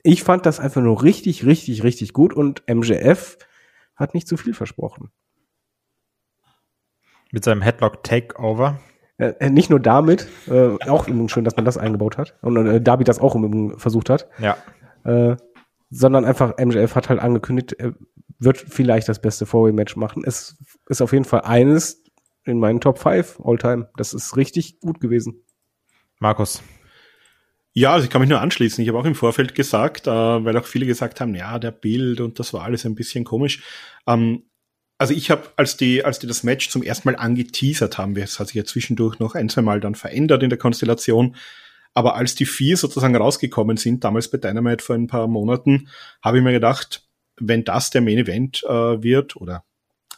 Ich 0.05 0.23
fand 0.23 0.47
das 0.47 0.61
einfach 0.61 0.81
nur 0.81 1.03
richtig, 1.03 1.45
richtig, 1.45 1.83
richtig 1.83 2.13
gut 2.13 2.33
und 2.33 2.63
MJF 2.69 3.37
hat 3.97 4.15
nicht 4.15 4.29
zu 4.29 4.37
viel 4.37 4.55
versprochen. 4.55 5.11
Mit 7.33 7.45
seinem 7.45 7.61
Headlock 7.61 8.05
Takeover. 8.05 8.79
Äh, 9.19 9.35
äh, 9.41 9.51
nicht 9.51 9.69
nur 9.69 9.81
damit, 9.81 10.29
äh, 10.47 10.77
auch 10.89 11.09
übrigens 11.09 11.33
schön, 11.33 11.45
dass 11.45 11.57
man 11.57 11.65
das 11.65 11.77
eingebaut 11.77 12.19
hat 12.19 12.37
und 12.41 12.57
äh, 12.69 12.81
Darby 12.81 13.03
das 13.03 13.19
auch 13.19 13.37
versucht 13.77 14.11
hat. 14.11 14.29
Ja. 14.39 14.57
Äh, 15.05 15.37
sondern 15.91 16.25
einfach 16.25 16.59
MJF 16.59 16.95
hat 16.95 17.09
halt 17.09 17.21
angekündigt, 17.21 17.73
er 17.73 17.95
wird 18.39 18.59
vielleicht 18.59 19.09
das 19.09 19.21
beste 19.21 19.47
Four-Way-Match 19.47 19.97
machen. 19.97 20.23
Es 20.25 20.57
ist 20.87 21.01
auf 21.01 21.13
jeden 21.13 21.25
Fall 21.25 21.43
eines 21.43 22.05
in 22.45 22.59
meinen 22.59 22.81
Top 22.81 22.99
5 22.99 23.41
All-Time. 23.45 23.89
Das 23.97 24.15
ist 24.15 24.37
richtig 24.37 24.81
gut 24.81 25.01
gewesen. 25.01 25.45
Markus. 26.19 26.63
Ja, 27.73 27.93
also 27.93 28.05
ich 28.05 28.11
kann 28.11 28.21
mich 28.21 28.31
nur 28.31 28.41
anschließen. 28.41 28.83
Ich 28.83 28.89
habe 28.89 28.99
auch 28.99 29.05
im 29.05 29.15
Vorfeld 29.15 29.55
gesagt, 29.55 30.07
äh, 30.07 30.11
weil 30.11 30.57
auch 30.57 30.65
viele 30.65 30.87
gesagt 30.87 31.21
haben, 31.21 31.35
ja, 31.35 31.59
der 31.59 31.71
Bild 31.71 32.21
und 32.21 32.39
das 32.39 32.53
war 32.53 32.65
alles 32.65 32.85
ein 32.85 32.95
bisschen 32.95 33.25
komisch. 33.25 33.63
Ähm, 34.07 34.45
also 34.99 35.15
ich 35.15 35.31
habe, 35.31 35.45
als 35.57 35.77
die, 35.77 36.05
als 36.05 36.19
die 36.19 36.27
das 36.27 36.43
Match 36.43 36.71
zum 36.71 36.83
ersten 36.83 37.09
Mal 37.09 37.17
angeteasert 37.17 37.99
haben, 37.99 38.17
es 38.17 38.41
hat 38.41 38.49
sich 38.49 38.57
ja 38.57 38.65
zwischendurch 38.65 39.21
noch 39.21 39.37
ein, 39.37 39.49
zwei 39.49 39.63
Mal 39.63 39.79
dann 39.79 39.95
verändert 39.95 40.43
in 40.43 40.51
der 40.51 40.59
Konstellation, 40.59 41.37
aber 41.95 42.15
als 42.15 42.35
die 42.35 42.47
vier 42.47 42.77
sozusagen 42.77 43.17
rausgekommen 43.17 43.77
sind, 43.77 44.05
damals 44.05 44.31
bei 44.31 44.39
Dynamite 44.39 44.85
vor 44.85 44.97
ein 44.97 45.07
paar 45.07 45.27
Monaten, 45.27 45.89
habe 46.23 46.39
ich 46.39 46.45
mir 46.45 46.53
gedacht, 46.53 47.09
wenn 47.37 47.65
das 47.65 47.91
der 47.91 48.01
Main 48.01 48.19
Event 48.19 48.63
äh, 48.65 49.03
wird 49.03 49.37
oder 49.37 49.65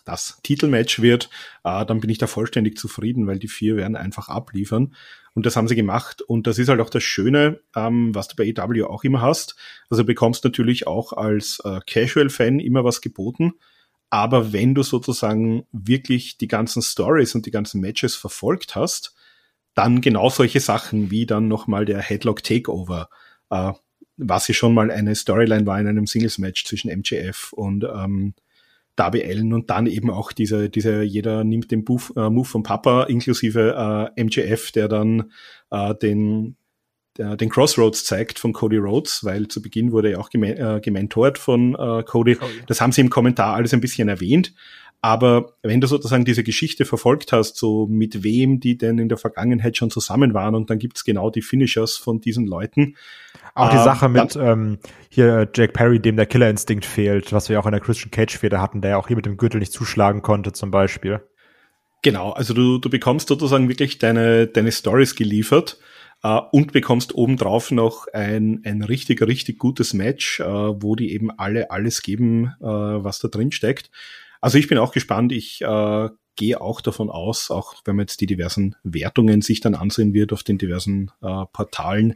das 0.05 0.41
Titelmatch 0.43 1.01
wird, 1.03 1.31
äh, 1.65 1.85
dann 1.85 2.01
bin 2.01 2.11
ich 2.11 2.19
da 2.19 2.27
vollständig 2.27 2.79
zufrieden, 2.79 3.27
weil 3.27 3.39
die 3.39 3.49
vier 3.49 3.77
werden 3.77 3.97
einfach 3.97 4.29
abliefern. 4.29 4.95
Und 5.35 5.47
das 5.47 5.57
haben 5.57 5.69
sie 5.69 5.77
gemacht. 5.77 6.23
Und 6.23 6.47
das 6.47 6.59
ist 6.59 6.69
halt 6.69 6.81
auch 6.81 6.91
das 6.91 7.05
Schöne, 7.05 7.61
ähm, 7.77 8.15
was 8.15 8.29
du 8.29 8.37
bei 8.37 8.45
EW 8.45 8.85
auch 8.85 9.05
immer 9.05 9.21
hast. 9.21 9.57
Also 9.89 10.03
du 10.03 10.07
bekommst 10.07 10.43
natürlich 10.45 10.87
auch 10.87 11.13
als 11.13 11.61
äh, 11.65 11.81
Casual-Fan 11.87 12.59
immer 12.59 12.85
was 12.85 13.01
geboten. 13.01 13.53
Aber 14.11 14.53
wenn 14.53 14.75
du 14.75 14.83
sozusagen 14.83 15.65
wirklich 15.71 16.37
die 16.37 16.49
ganzen 16.49 16.83
Stories 16.83 17.35
und 17.37 17.47
die 17.47 17.53
ganzen 17.53 17.81
Matches 17.81 18.17
verfolgt 18.17 18.75
hast, 18.75 19.15
dann 19.75 20.01
genau 20.01 20.31
solche 20.31 20.61
Sachen 20.61 21.11
wie 21.11 21.27
dann 21.27 21.49
nochmal 21.49 21.85
der 21.85 22.01
Headlock 22.01 22.43
Takeover, 22.43 23.09
äh, 23.51 23.73
was 24.17 24.49
ja 24.49 24.55
schon 24.55 24.75
mal 24.75 24.91
eine 24.91 25.15
Storyline 25.15 25.67
war 25.67 25.81
in 25.81 25.87
einem 25.87 26.07
Singles-Match 26.07 26.65
zwischen 26.65 26.91
MJF 26.91 27.53
und 27.53 27.85
ähm, 27.85 28.35
Darby 28.97 29.25
Allen 29.25 29.55
und 29.55 29.71
dann 29.71 29.87
eben 29.87 30.11
auch 30.11 30.33
diese, 30.33 30.69
diese 30.69 31.03
jeder 31.03 31.43
nimmt 31.45 31.71
den 31.71 31.85
Move, 31.89 32.13
äh, 32.17 32.29
Move 32.29 32.47
vom 32.47 32.63
Papa, 32.63 33.05
inklusive 33.05 34.13
äh, 34.15 34.23
MJF, 34.23 34.73
der 34.73 34.89
dann 34.89 35.33
äh, 35.71 35.95
den, 35.95 36.57
der, 37.17 37.37
den 37.37 37.49
Crossroads 37.49 38.05
zeigt 38.05 38.39
von 38.39 38.53
Cody 38.53 38.77
Rhodes, 38.77 39.25
weil 39.25 39.49
zu 39.49 39.63
Beginn 39.63 39.93
wurde 39.93 40.13
er 40.13 40.21
auch 40.21 40.29
geme 40.29 40.55
äh, 40.59 40.81
gementort 40.81 41.39
von 41.39 41.75
äh, 41.75 42.03
Cody. 42.03 42.35
Cody. 42.35 42.53
Das 42.67 42.83
haben 42.83 42.93
sie 42.93 43.01
im 43.01 43.09
Kommentar 43.09 43.55
alles 43.55 43.73
ein 43.73 43.81
bisschen 43.81 44.09
erwähnt. 44.11 44.53
Aber 45.03 45.55
wenn 45.63 45.81
du 45.81 45.87
sozusagen 45.87 46.27
diese 46.27 46.45
Geschichte 46.45 46.85
verfolgt 46.85 47.33
hast, 47.33 47.57
so 47.57 47.87
mit 47.87 48.23
wem 48.23 48.61
die 48.61 48.77
denn 48.77 48.99
in 48.99 49.09
der 49.09 49.17
Vergangenheit 49.17 49.77
schon 49.77 49.91
zusammen 49.91 50.35
waren 50.35 50.55
und 50.55 50.69
dann 50.69 50.79
gibt's 50.79 51.05
genau 51.05 51.31
die 51.31 51.41
Finishers 51.41 51.97
von 51.97 52.21
diesen 52.21 52.47
Leuten. 52.47 52.97
Auch 53.55 53.71
die 53.71 53.77
äh, 53.77 53.85
Sache 53.85 54.11
mit 54.11 54.37
ähm, 54.37 54.79
hier 55.09 55.49
Jake 55.55 55.73
Perry, 55.73 56.01
dem 56.01 56.17
der 56.17 56.27
Killerinstinkt 56.27 56.85
fehlt, 56.85 57.33
was 57.33 57.49
wir 57.49 57.59
auch 57.59 57.67
in 57.67 57.73
der 57.73 57.81
Christian 57.81 58.11
Cage 58.11 58.37
Feder 58.37 58.61
hatten, 58.61 58.83
der 58.83 58.93
ja 58.93 58.97
auch 58.99 59.09
hier 59.09 59.17
mit 59.17 59.25
dem 59.25 59.39
Gürtel 59.39 59.61
nicht 59.61 59.73
zuschlagen 59.73 60.21
konnte 60.21 60.53
zum 60.53 60.71
Beispiel. 60.71 61.21
Genau, 62.03 62.33
also 62.33 62.53
du, 62.53 62.79
du 62.79 62.91
bekommst 62.91 63.29
sozusagen 63.29 63.69
wirklich 63.69 63.99
deine, 63.99 64.47
deine 64.47 64.73
Stories 64.73 65.15
geliefert 65.15 65.79
Uh, 66.23 66.43
und 66.53 66.73
bekommst 66.73 67.15
obendrauf 67.15 67.71
noch 67.71 68.07
ein, 68.13 68.61
ein 68.67 68.83
richtig, 68.83 69.23
richtig 69.23 69.59
gutes 69.59 69.95
Match, 69.95 70.39
uh, 70.41 70.77
wo 70.79 70.95
die 70.95 71.15
eben 71.15 71.31
alle 71.31 71.71
alles 71.71 72.03
geben, 72.03 72.53
uh, 72.61 73.03
was 73.03 73.21
da 73.21 73.29
drin 73.29 73.53
steckt. 73.53 73.91
Also 74.41 74.59
ich 74.59 74.69
bin 74.69 74.79
auch 74.79 74.93
gespannt. 74.93 75.33
Ich 75.33 75.61
äh, 75.63 76.09
gehe 76.37 76.61
auch 76.61 76.81
davon 76.81 77.11
aus, 77.11 77.51
auch 77.51 77.75
wenn 77.85 77.97
man 77.97 78.05
jetzt 78.05 78.21
die 78.21 78.27
diversen 78.27 78.77
Wertungen 78.83 79.43
sich 79.43 79.61
dann 79.61 79.75
ansehen 79.75 80.15
wird 80.15 80.33
auf 80.33 80.43
den 80.43 80.59
diversen 80.59 81.11
äh, 81.23 81.45
Portalen, 81.53 82.15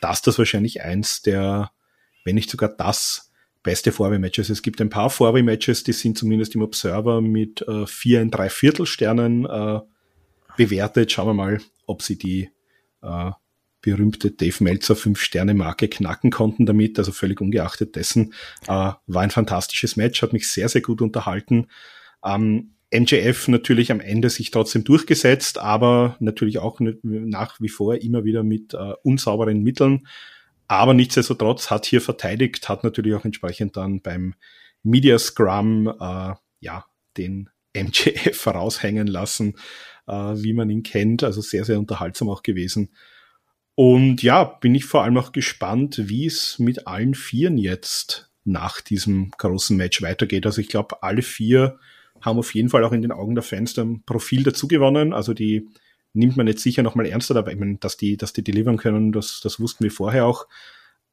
dass 0.00 0.22
das 0.22 0.38
wahrscheinlich 0.38 0.82
eins 0.82 1.22
der, 1.22 1.70
wenn 2.24 2.34
nicht 2.34 2.50
sogar 2.50 2.68
das 2.68 3.32
beste 3.62 3.92
Vorway-Matches. 3.92 4.50
Es 4.50 4.62
gibt 4.62 4.80
ein 4.80 4.90
paar 4.90 5.08
Vorway-Matches, 5.08 5.84
die 5.84 5.92
sind 5.92 6.18
zumindest 6.18 6.54
im 6.54 6.62
Observer 6.62 7.20
mit 7.20 7.62
äh, 7.62 7.86
vier 7.86 8.20
in 8.20 8.30
drei 8.30 8.50
Viertelsternen 8.50 9.46
äh, 9.46 9.80
bewertet. 10.56 11.12
Schauen 11.12 11.28
wir 11.28 11.34
mal, 11.34 11.60
ob 11.86 12.02
sie 12.02 12.18
die 12.18 12.50
äh, 13.02 13.30
berühmte 13.82 14.30
Dave 14.30 14.64
Meltzer 14.64 14.96
Fünf-Sterne-Marke 14.96 15.88
knacken 15.88 16.30
konnten 16.30 16.64
damit, 16.64 16.98
also 16.98 17.12
völlig 17.12 17.40
ungeachtet 17.40 17.96
dessen, 17.96 18.32
äh, 18.66 18.92
war 19.06 19.22
ein 19.22 19.30
fantastisches 19.30 19.96
Match, 19.96 20.22
hat 20.22 20.32
mich 20.32 20.50
sehr, 20.50 20.68
sehr 20.68 20.80
gut 20.80 21.02
unterhalten. 21.02 21.66
Ähm, 22.24 22.74
MJF 22.94 23.48
natürlich 23.48 23.90
am 23.90 24.00
Ende 24.00 24.30
sich 24.30 24.50
trotzdem 24.50 24.84
durchgesetzt, 24.84 25.58
aber 25.58 26.16
natürlich 26.20 26.58
auch 26.58 26.78
nach 26.80 27.58
wie 27.60 27.70
vor 27.70 27.96
immer 27.96 28.24
wieder 28.24 28.42
mit 28.42 28.74
äh, 28.74 28.92
unsauberen 29.02 29.62
Mitteln. 29.62 30.06
Aber 30.68 30.94
nichtsdestotrotz 30.94 31.70
hat 31.70 31.86
hier 31.86 32.00
verteidigt, 32.00 32.68
hat 32.68 32.84
natürlich 32.84 33.14
auch 33.14 33.24
entsprechend 33.24 33.76
dann 33.76 34.00
beim 34.00 34.34
Media 34.82 35.18
Scrum 35.18 35.88
äh, 35.88 36.34
ja 36.60 36.84
den 37.16 37.48
MJF 37.76 38.46
raushängen 38.54 39.06
lassen, 39.06 39.54
äh, 40.06 40.12
wie 40.12 40.52
man 40.52 40.70
ihn 40.70 40.82
kennt. 40.82 41.24
Also 41.24 41.40
sehr, 41.40 41.64
sehr 41.64 41.78
unterhaltsam 41.78 42.28
auch 42.28 42.42
gewesen. 42.42 42.90
Und 43.74 44.22
ja, 44.22 44.44
bin 44.44 44.74
ich 44.74 44.84
vor 44.84 45.02
allem 45.02 45.16
auch 45.16 45.32
gespannt, 45.32 46.08
wie 46.08 46.26
es 46.26 46.58
mit 46.58 46.86
allen 46.86 47.14
Vieren 47.14 47.56
jetzt 47.56 48.30
nach 48.44 48.80
diesem 48.80 49.30
großen 49.30 49.76
Match 49.76 50.02
weitergeht. 50.02 50.46
Also 50.46 50.60
ich 50.60 50.68
glaube, 50.68 51.02
alle 51.02 51.22
vier 51.22 51.78
haben 52.20 52.38
auf 52.38 52.54
jeden 52.54 52.68
Fall 52.68 52.84
auch 52.84 52.92
in 52.92 53.02
den 53.02 53.12
Augen 53.12 53.34
der 53.34 53.42
Fans 53.42 53.76
ein 53.78 54.02
Profil 54.04 54.42
dazu 54.42 54.68
gewonnen. 54.68 55.12
Also 55.12 55.32
die 55.32 55.68
nimmt 56.12 56.36
man 56.36 56.46
jetzt 56.46 56.62
sicher 56.62 56.82
nochmal 56.82 57.06
ernster 57.06 57.34
dabei. 57.34 57.52
Ich 57.52 57.58
meine, 57.58 57.78
dass 57.78 57.96
die, 57.96 58.16
dass 58.16 58.32
die 58.32 58.44
delivern 58.44 58.76
können, 58.76 59.12
das, 59.12 59.40
das 59.40 59.58
wussten 59.58 59.84
wir 59.84 59.90
vorher 59.90 60.26
auch. 60.26 60.46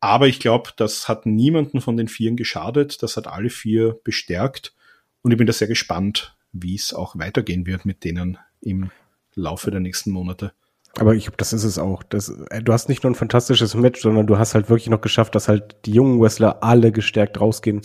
Aber 0.01 0.27
ich 0.27 0.39
glaube, 0.39 0.71
das 0.75 1.07
hat 1.07 1.25
niemanden 1.25 1.81
von 1.81 1.97
den 1.97 2.07
Vieren 2.07 2.37
geschadet. 2.37 3.03
Das 3.03 3.17
hat 3.17 3.27
alle 3.27 3.49
vier 3.49 3.99
bestärkt. 4.03 4.73
Und 5.21 5.31
ich 5.31 5.37
bin 5.37 5.47
da 5.47 5.53
sehr 5.53 5.67
gespannt, 5.67 6.35
wie 6.51 6.75
es 6.75 6.93
auch 6.93 7.17
weitergehen 7.17 7.65
wird 7.65 7.85
mit 7.85 8.03
denen 8.03 8.37
im 8.61 8.91
Laufe 9.35 9.71
der 9.71 9.81
nächsten 9.81 10.11
Monate. 10.11 10.53
Aber 10.97 11.15
ich, 11.15 11.29
das 11.37 11.53
ist 11.53 11.63
es 11.63 11.77
auch. 11.77 12.03
Das, 12.03 12.29
äh, 12.49 12.61
du 12.61 12.73
hast 12.73 12.89
nicht 12.89 13.03
nur 13.03 13.11
ein 13.11 13.15
fantastisches 13.15 13.75
Match, 13.75 14.01
sondern 14.01 14.27
du 14.27 14.37
hast 14.37 14.55
halt 14.55 14.69
wirklich 14.69 14.89
noch 14.89 15.01
geschafft, 15.01 15.35
dass 15.35 15.47
halt 15.47 15.77
die 15.85 15.91
jungen 15.91 16.19
Wrestler 16.19 16.63
alle 16.63 16.91
gestärkt 16.91 17.39
rausgehen. 17.39 17.81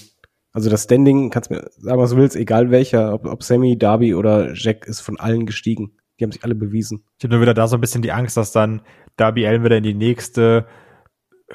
Also 0.52 0.70
das 0.70 0.84
Standing, 0.84 1.30
kannst 1.30 1.50
mir 1.50 1.68
sagen, 1.76 2.00
was 2.00 2.10
du 2.10 2.16
willst, 2.16 2.36
egal 2.36 2.70
welcher, 2.70 3.12
ob, 3.12 3.26
ob 3.26 3.42
Sammy, 3.42 3.76
Darby 3.76 4.14
oder 4.14 4.54
Jack, 4.54 4.86
ist 4.86 5.00
von 5.00 5.18
allen 5.18 5.46
gestiegen. 5.46 5.96
Die 6.18 6.24
haben 6.24 6.30
sich 6.30 6.44
alle 6.44 6.54
bewiesen. 6.54 7.04
Ich 7.18 7.24
habe 7.24 7.34
nur 7.34 7.42
wieder 7.42 7.54
da 7.54 7.66
so 7.66 7.76
ein 7.76 7.80
bisschen 7.80 8.02
die 8.02 8.12
Angst, 8.12 8.36
dass 8.36 8.52
dann 8.52 8.82
Darby 9.16 9.46
Allen 9.46 9.64
wieder 9.64 9.76
in 9.76 9.82
die 9.82 9.94
nächste, 9.94 10.66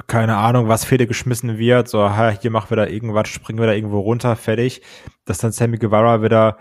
keine 0.07 0.35
Ahnung, 0.35 0.67
was 0.67 0.83
Fede 0.83 1.07
geschmissen 1.07 1.57
wird. 1.57 1.87
So, 1.87 2.09
hier 2.41 2.51
machen 2.51 2.69
wir 2.69 2.77
da 2.77 2.87
irgendwas, 2.87 3.29
springen 3.29 3.59
wir 3.59 3.67
da 3.67 3.73
irgendwo 3.73 3.99
runter, 3.99 4.35
fertig. 4.35 4.81
Dass 5.23 5.37
dann 5.37 5.53
Sammy 5.53 5.77
Guevara 5.77 6.21
wieder 6.21 6.57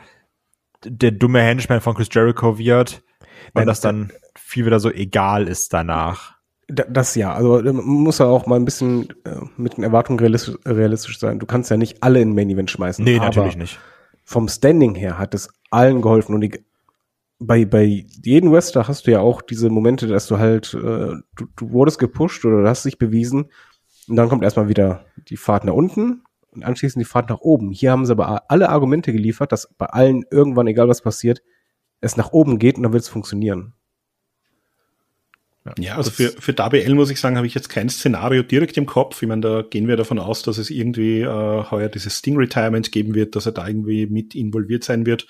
der 0.84 1.10
dumme 1.10 1.42
Henchman 1.42 1.80
von 1.80 1.94
Chris 1.94 2.08
Jericho 2.12 2.56
wird. 2.56 3.02
Weil 3.52 3.66
das 3.66 3.80
dann 3.80 4.12
viel 4.36 4.66
wieder 4.66 4.80
so 4.80 4.90
egal 4.90 5.48
ist 5.48 5.72
danach. 5.72 6.36
Das 6.68 7.14
ja, 7.14 7.32
also 7.32 7.62
man 7.62 7.84
muss 7.84 8.18
ja 8.18 8.26
auch 8.26 8.46
mal 8.46 8.56
ein 8.56 8.66
bisschen 8.66 9.08
äh, 9.24 9.36
mit 9.56 9.78
den 9.78 9.84
Erwartungen 9.84 10.18
realistisch, 10.18 10.56
realistisch, 10.66 11.18
sein. 11.18 11.38
Du 11.38 11.46
kannst 11.46 11.70
ja 11.70 11.78
nicht 11.78 12.02
alle 12.02 12.20
in 12.20 12.34
Main 12.34 12.50
Event 12.50 12.70
schmeißen. 12.70 13.02
Nee, 13.02 13.18
natürlich 13.18 13.56
nicht. 13.56 13.78
Vom 14.22 14.48
Standing 14.48 14.94
her 14.94 15.18
hat 15.18 15.34
es 15.34 15.48
allen 15.70 16.02
geholfen 16.02 16.34
und 16.34 16.42
die, 16.42 16.62
bei, 17.38 17.64
bei 17.64 18.04
jedem 18.22 18.52
Wrestler 18.52 18.86
hast 18.86 19.06
du 19.06 19.12
ja 19.12 19.20
auch 19.20 19.40
diese 19.40 19.70
Momente, 19.70 20.06
dass 20.08 20.26
du 20.26 20.38
halt, 20.38 20.74
äh, 20.74 20.78
du, 21.36 21.46
du 21.56 21.70
wurdest 21.70 21.98
gepusht 21.98 22.44
oder 22.44 22.62
du 22.62 22.68
hast 22.68 22.84
dich 22.84 22.98
bewiesen 22.98 23.46
und 24.08 24.16
dann 24.16 24.28
kommt 24.28 24.44
erstmal 24.44 24.68
wieder 24.68 25.06
die 25.28 25.38
Fahrt 25.38 25.64
nach 25.64 25.72
unten 25.72 26.22
und 26.50 26.64
anschließend 26.64 27.00
die 27.00 27.08
Fahrt 27.08 27.30
nach 27.30 27.40
oben. 27.40 27.70
Hier 27.70 27.92
haben 27.92 28.04
sie 28.04 28.12
aber 28.12 28.50
alle 28.50 28.68
Argumente 28.68 29.12
geliefert, 29.12 29.52
dass 29.52 29.72
bei 29.78 29.86
allen 29.86 30.24
irgendwann, 30.30 30.66
egal 30.66 30.88
was 30.88 31.00
passiert, 31.00 31.42
es 32.00 32.16
nach 32.16 32.32
oben 32.32 32.58
geht 32.58 32.76
und 32.76 32.82
dann 32.84 32.92
wird 32.92 33.02
es 33.02 33.08
funktionieren. 33.08 33.74
Ja, 35.78 35.96
also 35.96 36.10
für, 36.10 36.30
für 36.30 36.56
WL 36.56 36.94
muss 36.94 37.10
ich 37.10 37.20
sagen, 37.20 37.36
habe 37.36 37.46
ich 37.46 37.54
jetzt 37.54 37.68
kein 37.68 37.88
Szenario 37.90 38.42
direkt 38.42 38.76
im 38.76 38.86
Kopf. 38.86 39.20
Ich 39.20 39.28
meine, 39.28 39.42
da 39.42 39.62
gehen 39.62 39.86
wir 39.86 39.96
davon 39.96 40.18
aus, 40.18 40.42
dass 40.42 40.56
es 40.56 40.70
irgendwie 40.70 41.20
äh, 41.20 41.26
heuer 41.70 41.88
dieses 41.88 42.18
Sting-Retirement 42.18 42.90
geben 42.90 43.14
wird, 43.14 43.36
dass 43.36 43.46
er 43.46 43.52
da 43.52 43.66
irgendwie 43.66 44.06
mit 44.06 44.34
involviert 44.34 44.84
sein 44.84 45.04
wird. 45.04 45.26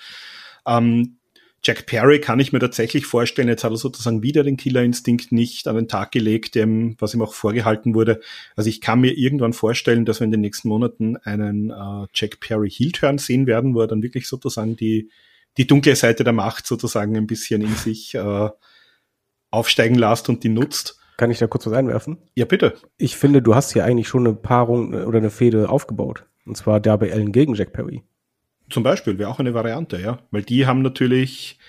Ähm, 0.65 1.17
Jack 1.61 1.87
Perry 1.87 2.21
kann 2.21 2.39
ich 2.39 2.53
mir 2.53 2.59
tatsächlich 2.59 3.05
vorstellen, 3.05 3.49
jetzt 3.49 3.65
hat 3.65 3.71
er 3.71 3.77
sozusagen 3.77 4.23
wieder 4.23 4.43
den 4.43 4.55
Killerinstinkt 4.55 5.33
nicht 5.33 5.67
an 5.67 5.75
den 5.75 5.89
Tag 5.89 6.13
gelegt, 6.13 6.55
dem, 6.55 6.95
was 6.99 7.13
ihm 7.13 7.21
auch 7.21 7.33
vorgehalten 7.33 7.93
wurde. 7.95 8.21
Also 8.55 8.69
ich 8.69 8.79
kann 8.79 9.01
mir 9.01 9.17
irgendwann 9.17 9.51
vorstellen, 9.51 10.05
dass 10.05 10.21
wir 10.21 10.25
in 10.25 10.31
den 10.31 10.39
nächsten 10.39 10.69
Monaten 10.69 11.17
einen 11.17 11.71
äh, 11.71 12.07
Jack 12.13 12.39
Perry 12.39 12.69
Heel-Turn 12.69 13.17
sehen 13.17 13.45
werden, 13.45 13.75
wo 13.75 13.81
er 13.81 13.87
dann 13.87 14.03
wirklich 14.03 14.27
sozusagen 14.27 14.77
die, 14.77 15.09
die 15.59 15.67
dunkle 15.67 15.95
Seite 15.95 16.23
der 16.23 16.31
Macht 16.31 16.65
sozusagen 16.65 17.17
ein 17.17 17.27
bisschen 17.27 17.61
in 17.61 17.75
sich 17.75 18.15
äh, 18.15 18.49
aufsteigen 19.51 19.95
lasst 19.95 20.29
und 20.29 20.45
die 20.45 20.49
nutzt. 20.49 20.97
Kann 21.17 21.31
ich 21.31 21.37
da 21.37 21.47
kurz 21.47 21.67
was 21.67 21.73
einwerfen? 21.73 22.17
Ja, 22.33 22.45
bitte. 22.45 22.75
Ich 22.97 23.17
finde, 23.17 23.41
du 23.41 23.53
hast 23.53 23.73
hier 23.73 23.83
eigentlich 23.83 24.07
schon 24.07 24.25
eine 24.25 24.35
Paarung 24.35 24.93
äh, 24.93 25.03
oder 25.03 25.17
eine 25.17 25.29
Fehde 25.29 25.69
aufgebaut. 25.69 26.23
Und 26.45 26.55
zwar 26.55 26.79
Darby 26.79 27.11
Allen 27.11 27.33
gegen 27.33 27.55
Jack 27.55 27.73
Perry. 27.73 28.03
Zum 28.69 28.83
Beispiel 28.83 29.19
wäre 29.19 29.29
auch 29.29 29.39
eine 29.39 29.53
Variante, 29.53 29.99
ja. 29.99 30.19
Weil 30.31 30.43
die 30.43 30.65
haben 30.65 30.81
natürlich, 30.81 31.59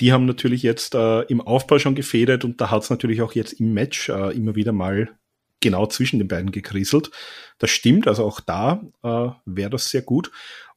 die 0.00 0.12
haben 0.12 0.26
natürlich 0.26 0.62
jetzt 0.62 0.94
äh, 0.94 1.22
im 1.22 1.40
Aufbau 1.40 1.78
schon 1.78 1.94
gefädet 1.94 2.44
und 2.44 2.60
da 2.60 2.70
hat 2.70 2.82
es 2.82 2.90
natürlich 2.90 3.22
auch 3.22 3.32
jetzt 3.32 3.54
im 3.54 3.72
Match 3.72 4.10
äh, 4.10 4.36
immer 4.36 4.54
wieder 4.54 4.72
mal 4.72 5.08
genau 5.60 5.86
zwischen 5.86 6.18
den 6.18 6.28
beiden 6.28 6.52
gekriselt. 6.52 7.10
Das 7.58 7.70
stimmt, 7.70 8.06
also 8.06 8.24
auch 8.24 8.40
da 8.40 8.82
äh, 9.02 9.30
wäre 9.46 9.70
das 9.70 9.88
sehr 9.88 10.02
gut. 10.02 10.30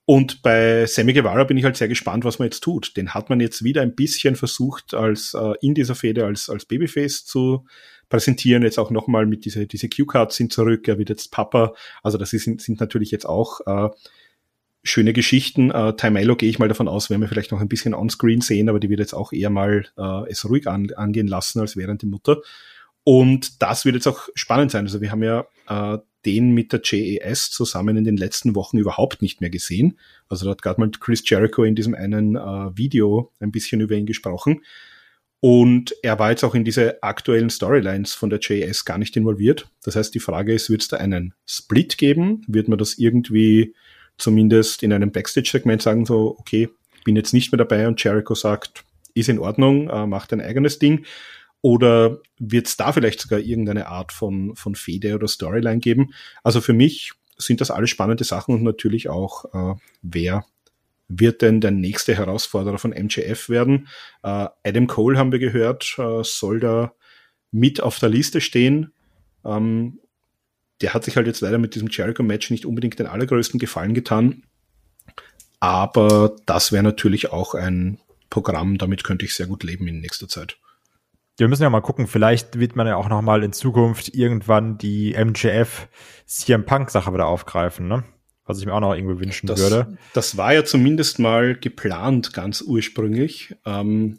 Und 0.05 0.41
bei 0.41 0.85
Sammy 0.85 1.13
Guevara 1.13 1.45
bin 1.45 1.57
ich 1.57 1.63
halt 1.63 1.77
sehr 1.77 1.87
gespannt, 1.87 2.25
was 2.25 2.37
man 2.37 2.47
jetzt 2.47 2.61
tut. 2.61 2.97
Den 2.97 3.13
hat 3.13 3.29
man 3.29 3.39
jetzt 3.39 3.63
wieder 3.63 3.81
ein 3.81 3.95
bisschen 3.95 4.35
versucht, 4.35 4.93
als 4.93 5.33
äh, 5.33 5.53
in 5.61 5.75
dieser 5.75 5.95
Fehde 5.95 6.25
als, 6.25 6.49
als 6.49 6.65
Babyface 6.65 7.23
zu 7.23 7.65
präsentieren. 8.09 8.63
Jetzt 8.63 8.79
auch 8.79 8.91
nochmal 8.91 9.25
mit 9.25 9.45
diese, 9.45 9.65
diese 9.65 9.87
Q-Cards 9.87 10.35
sind 10.35 10.51
zurück. 10.51 10.87
Er 10.89 10.97
wird 10.97 11.09
jetzt 11.09 11.31
Papa. 11.31 11.73
Also 12.01 12.17
das 12.17 12.33
ist, 12.33 12.43
sind 12.43 12.79
natürlich 12.81 13.11
jetzt 13.11 13.25
auch 13.25 13.61
äh, 13.65 13.89
schöne 14.83 15.13
Geschichten. 15.13 15.71
Äh, 15.71 15.95
Time 15.95 16.35
gehe 16.35 16.49
ich 16.49 16.59
mal 16.59 16.67
davon 16.67 16.89
aus, 16.89 17.09
werden 17.09 17.21
wir 17.21 17.29
vielleicht 17.29 17.51
noch 17.51 17.61
ein 17.61 17.69
bisschen 17.69 17.93
onscreen 17.93 18.41
sehen, 18.41 18.67
aber 18.67 18.81
die 18.81 18.89
wird 18.89 18.99
jetzt 18.99 19.13
auch 19.13 19.31
eher 19.31 19.49
mal 19.49 19.85
äh, 19.97 20.29
es 20.29 20.47
ruhig 20.47 20.67
an, 20.67 20.91
angehen 20.91 21.27
lassen 21.27 21.61
als 21.61 21.77
während 21.77 22.01
die 22.01 22.07
Mutter. 22.07 22.41
Und 23.05 23.61
das 23.61 23.85
wird 23.85 23.95
jetzt 23.95 24.07
auch 24.07 24.27
spannend 24.35 24.71
sein. 24.71 24.85
Also 24.85 25.01
wir 25.01 25.11
haben 25.11 25.23
ja 25.23 25.45
äh, 25.67 25.97
den 26.25 26.51
mit 26.51 26.71
der 26.73 26.81
JES 26.83 27.51
zusammen 27.51 27.97
in 27.97 28.03
den 28.03 28.17
letzten 28.17 28.55
Wochen 28.55 28.77
überhaupt 28.77 29.21
nicht 29.21 29.41
mehr 29.41 29.49
gesehen. 29.49 29.97
Also 30.29 30.45
da 30.45 30.51
hat 30.51 30.61
gerade 30.61 30.79
mal 30.79 30.89
Chris 30.91 31.23
Jericho 31.25 31.63
in 31.63 31.75
diesem 31.75 31.95
einen 31.95 32.35
äh, 32.35 32.77
Video 32.77 33.31
ein 33.39 33.51
bisschen 33.51 33.81
über 33.81 33.95
ihn 33.95 34.05
gesprochen. 34.05 34.61
Und 35.39 35.93
er 36.01 36.19
war 36.19 36.29
jetzt 36.29 36.45
auch 36.45 36.55
in 36.55 36.63
diese 36.63 37.03
aktuellen 37.03 37.49
Storylines 37.49 38.13
von 38.13 38.29
der 38.29 38.39
JS 38.39 38.85
gar 38.85 38.97
nicht 38.97 39.17
involviert. 39.17 39.67
Das 39.83 39.97
heißt, 39.97 40.15
die 40.15 40.21
Frage 40.21 40.53
ist, 40.53 40.69
wird 40.69 40.83
es 40.83 40.87
da 40.87 40.97
einen 40.97 41.33
Split 41.45 41.97
geben? 41.97 42.43
Wird 42.47 42.69
man 42.69 42.77
das 42.77 42.97
irgendwie 42.97 43.75
zumindest 44.17 44.83
in 44.83 44.93
einem 44.93 45.11
Backstage-Segment 45.11 45.81
sagen, 45.81 46.05
so, 46.05 46.37
okay, 46.39 46.69
bin 47.03 47.17
jetzt 47.17 47.33
nicht 47.33 47.51
mehr 47.51 47.57
dabei 47.57 47.89
und 47.89 48.01
Jericho 48.01 48.35
sagt, 48.35 48.85
ist 49.13 49.27
in 49.29 49.39
Ordnung, 49.39 49.89
äh, 49.89 50.07
macht 50.07 50.31
ein 50.31 50.39
eigenes 50.39 50.79
Ding. 50.79 51.05
Oder 51.63 52.19
wird 52.39 52.67
es 52.67 52.75
da 52.75 52.91
vielleicht 52.91 53.21
sogar 53.21 53.39
irgendeine 53.39 53.87
Art 53.87 54.11
von, 54.11 54.53
von 54.53 54.75
Fede 54.75 55.15
oder 55.15 55.29
Storyline 55.29 55.79
geben? 55.79 56.13
Also 56.43 56.59
für 56.59 56.73
mich 56.73 57.13
sind 57.37 57.61
das 57.61 57.71
alles 57.71 57.89
spannende 57.89 58.25
Sachen 58.25 58.53
und 58.53 58.63
natürlich 58.63 59.07
auch, 59.07 59.45
äh, 59.53 59.79
wer 60.01 60.45
wird 61.07 61.41
denn 61.41 61.61
der 61.61 61.71
nächste 61.71 62.15
Herausforderer 62.15 62.77
von 62.79 62.91
MJF 62.91 63.47
werden? 63.47 63.87
Äh, 64.23 64.47
Adam 64.65 64.87
Cole 64.87 65.17
haben 65.17 65.31
wir 65.31 65.39
gehört, 65.39 65.95
äh, 65.97 66.21
soll 66.23 66.59
da 66.59 66.93
mit 67.51 67.81
auf 67.81 67.97
der 67.97 68.09
Liste 68.09 68.41
stehen. 68.41 68.91
Ähm, 69.45 69.99
der 70.81 70.93
hat 70.93 71.05
sich 71.05 71.15
halt 71.15 71.27
jetzt 71.27 71.39
leider 71.39 71.59
mit 71.59 71.75
diesem 71.75 71.87
Jericho-Match 71.89 72.51
nicht 72.51 72.65
unbedingt 72.65 72.99
den 72.99 73.07
allergrößten 73.07 73.57
Gefallen 73.57 73.93
getan. 73.93 74.43
Aber 75.61 76.35
das 76.45 76.73
wäre 76.73 76.83
natürlich 76.83 77.31
auch 77.31 77.55
ein 77.55 77.99
Programm, 78.29 78.77
damit 78.77 79.05
könnte 79.05 79.23
ich 79.23 79.33
sehr 79.33 79.47
gut 79.47 79.63
leben 79.63 79.87
in 79.87 80.01
nächster 80.01 80.27
Zeit 80.27 80.57
wir 81.37 81.47
müssen 81.47 81.63
ja 81.63 81.69
mal 81.69 81.81
gucken, 81.81 82.07
vielleicht 82.07 82.59
wird 82.59 82.75
man 82.75 82.87
ja 82.87 82.95
auch 82.95 83.09
noch 83.09 83.21
mal 83.21 83.43
in 83.43 83.53
Zukunft 83.53 84.13
irgendwann 84.13 84.77
die 84.77 85.15
MJF 85.17 85.87
CM 86.25 86.65
Punk 86.65 86.91
Sache 86.91 87.13
wieder 87.13 87.27
aufgreifen, 87.27 87.87
ne? 87.87 88.03
Was 88.45 88.59
ich 88.59 88.65
mir 88.65 88.73
auch 88.73 88.81
noch 88.81 88.93
irgendwie 88.93 89.19
wünschen 89.19 89.47
das, 89.47 89.59
würde. 89.59 89.97
Das 90.13 90.35
war 90.35 90.53
ja 90.53 90.65
zumindest 90.65 91.17
mal 91.17 91.55
geplant, 91.55 92.33
ganz 92.33 92.61
ursprünglich, 92.61 93.55
ähm, 93.65 94.17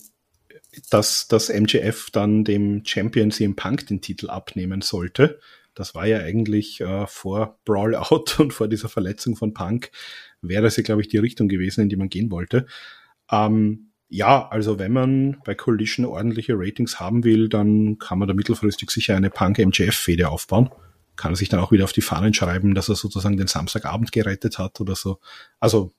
dass 0.91 1.29
das 1.29 1.51
MJF 1.51 2.11
dann 2.11 2.43
dem 2.43 2.85
Champion 2.85 3.31
CM 3.31 3.55
Punk 3.55 3.87
den 3.87 4.01
Titel 4.01 4.31
abnehmen 4.31 4.81
sollte. 4.81 5.41
Das 5.75 5.95
war 5.95 6.07
ja 6.07 6.19
eigentlich 6.19 6.81
äh, 6.81 7.07
vor 7.07 7.59
Brawlout 7.65 8.25
und 8.39 8.53
vor 8.53 8.67
dieser 8.67 8.89
Verletzung 8.89 9.37
von 9.37 9.53
Punk 9.53 9.91
wäre 10.41 10.63
das 10.63 10.77
ja, 10.77 10.83
glaube 10.83 11.03
ich, 11.03 11.09
die 11.09 11.19
Richtung 11.19 11.49
gewesen, 11.49 11.83
in 11.83 11.89
die 11.89 11.97
man 11.97 12.09
gehen 12.09 12.31
wollte. 12.31 12.67
Ähm, 13.31 13.91
ja, 14.09 14.49
also 14.49 14.79
wenn 14.79 14.93
man 14.93 15.39
bei 15.45 15.55
Collision 15.55 16.07
ordentliche 16.07 16.55
Ratings 16.57 17.01
haben 17.01 17.25
will, 17.25 17.49
dann 17.49 17.99
kann 17.99 18.19
man 18.19 18.29
da 18.29 18.35
mittelfristig 18.35 18.91
sicher 18.91 19.17
eine 19.17 19.31
Punk-MJF-Fehde 19.31 20.29
aufbauen. 20.29 20.71
Kann 21.17 21.33
er 21.33 21.37
sich 21.37 21.49
dann 21.49 21.61
auch 21.61 21.73
wieder 21.73 21.85
auf 21.85 21.93
die 21.93 22.01
Fahnen 22.01 22.35
schreiben, 22.35 22.75
dass 22.75 22.89
er 22.89 22.97
sozusagen 22.97 23.37
den 23.37 23.47
Samstagabend 23.47 24.13
gerettet 24.13 24.59
hat 24.59 24.81
oder 24.81 24.95
so. 24.95 25.21
Also 25.61 25.93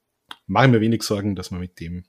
mache 0.48 0.68
mir 0.68 0.82
wenig 0.82 1.04
Sorgen, 1.04 1.36
dass 1.36 1.52
wir 1.52 1.60
mit 1.60 1.80
dem 1.80 2.04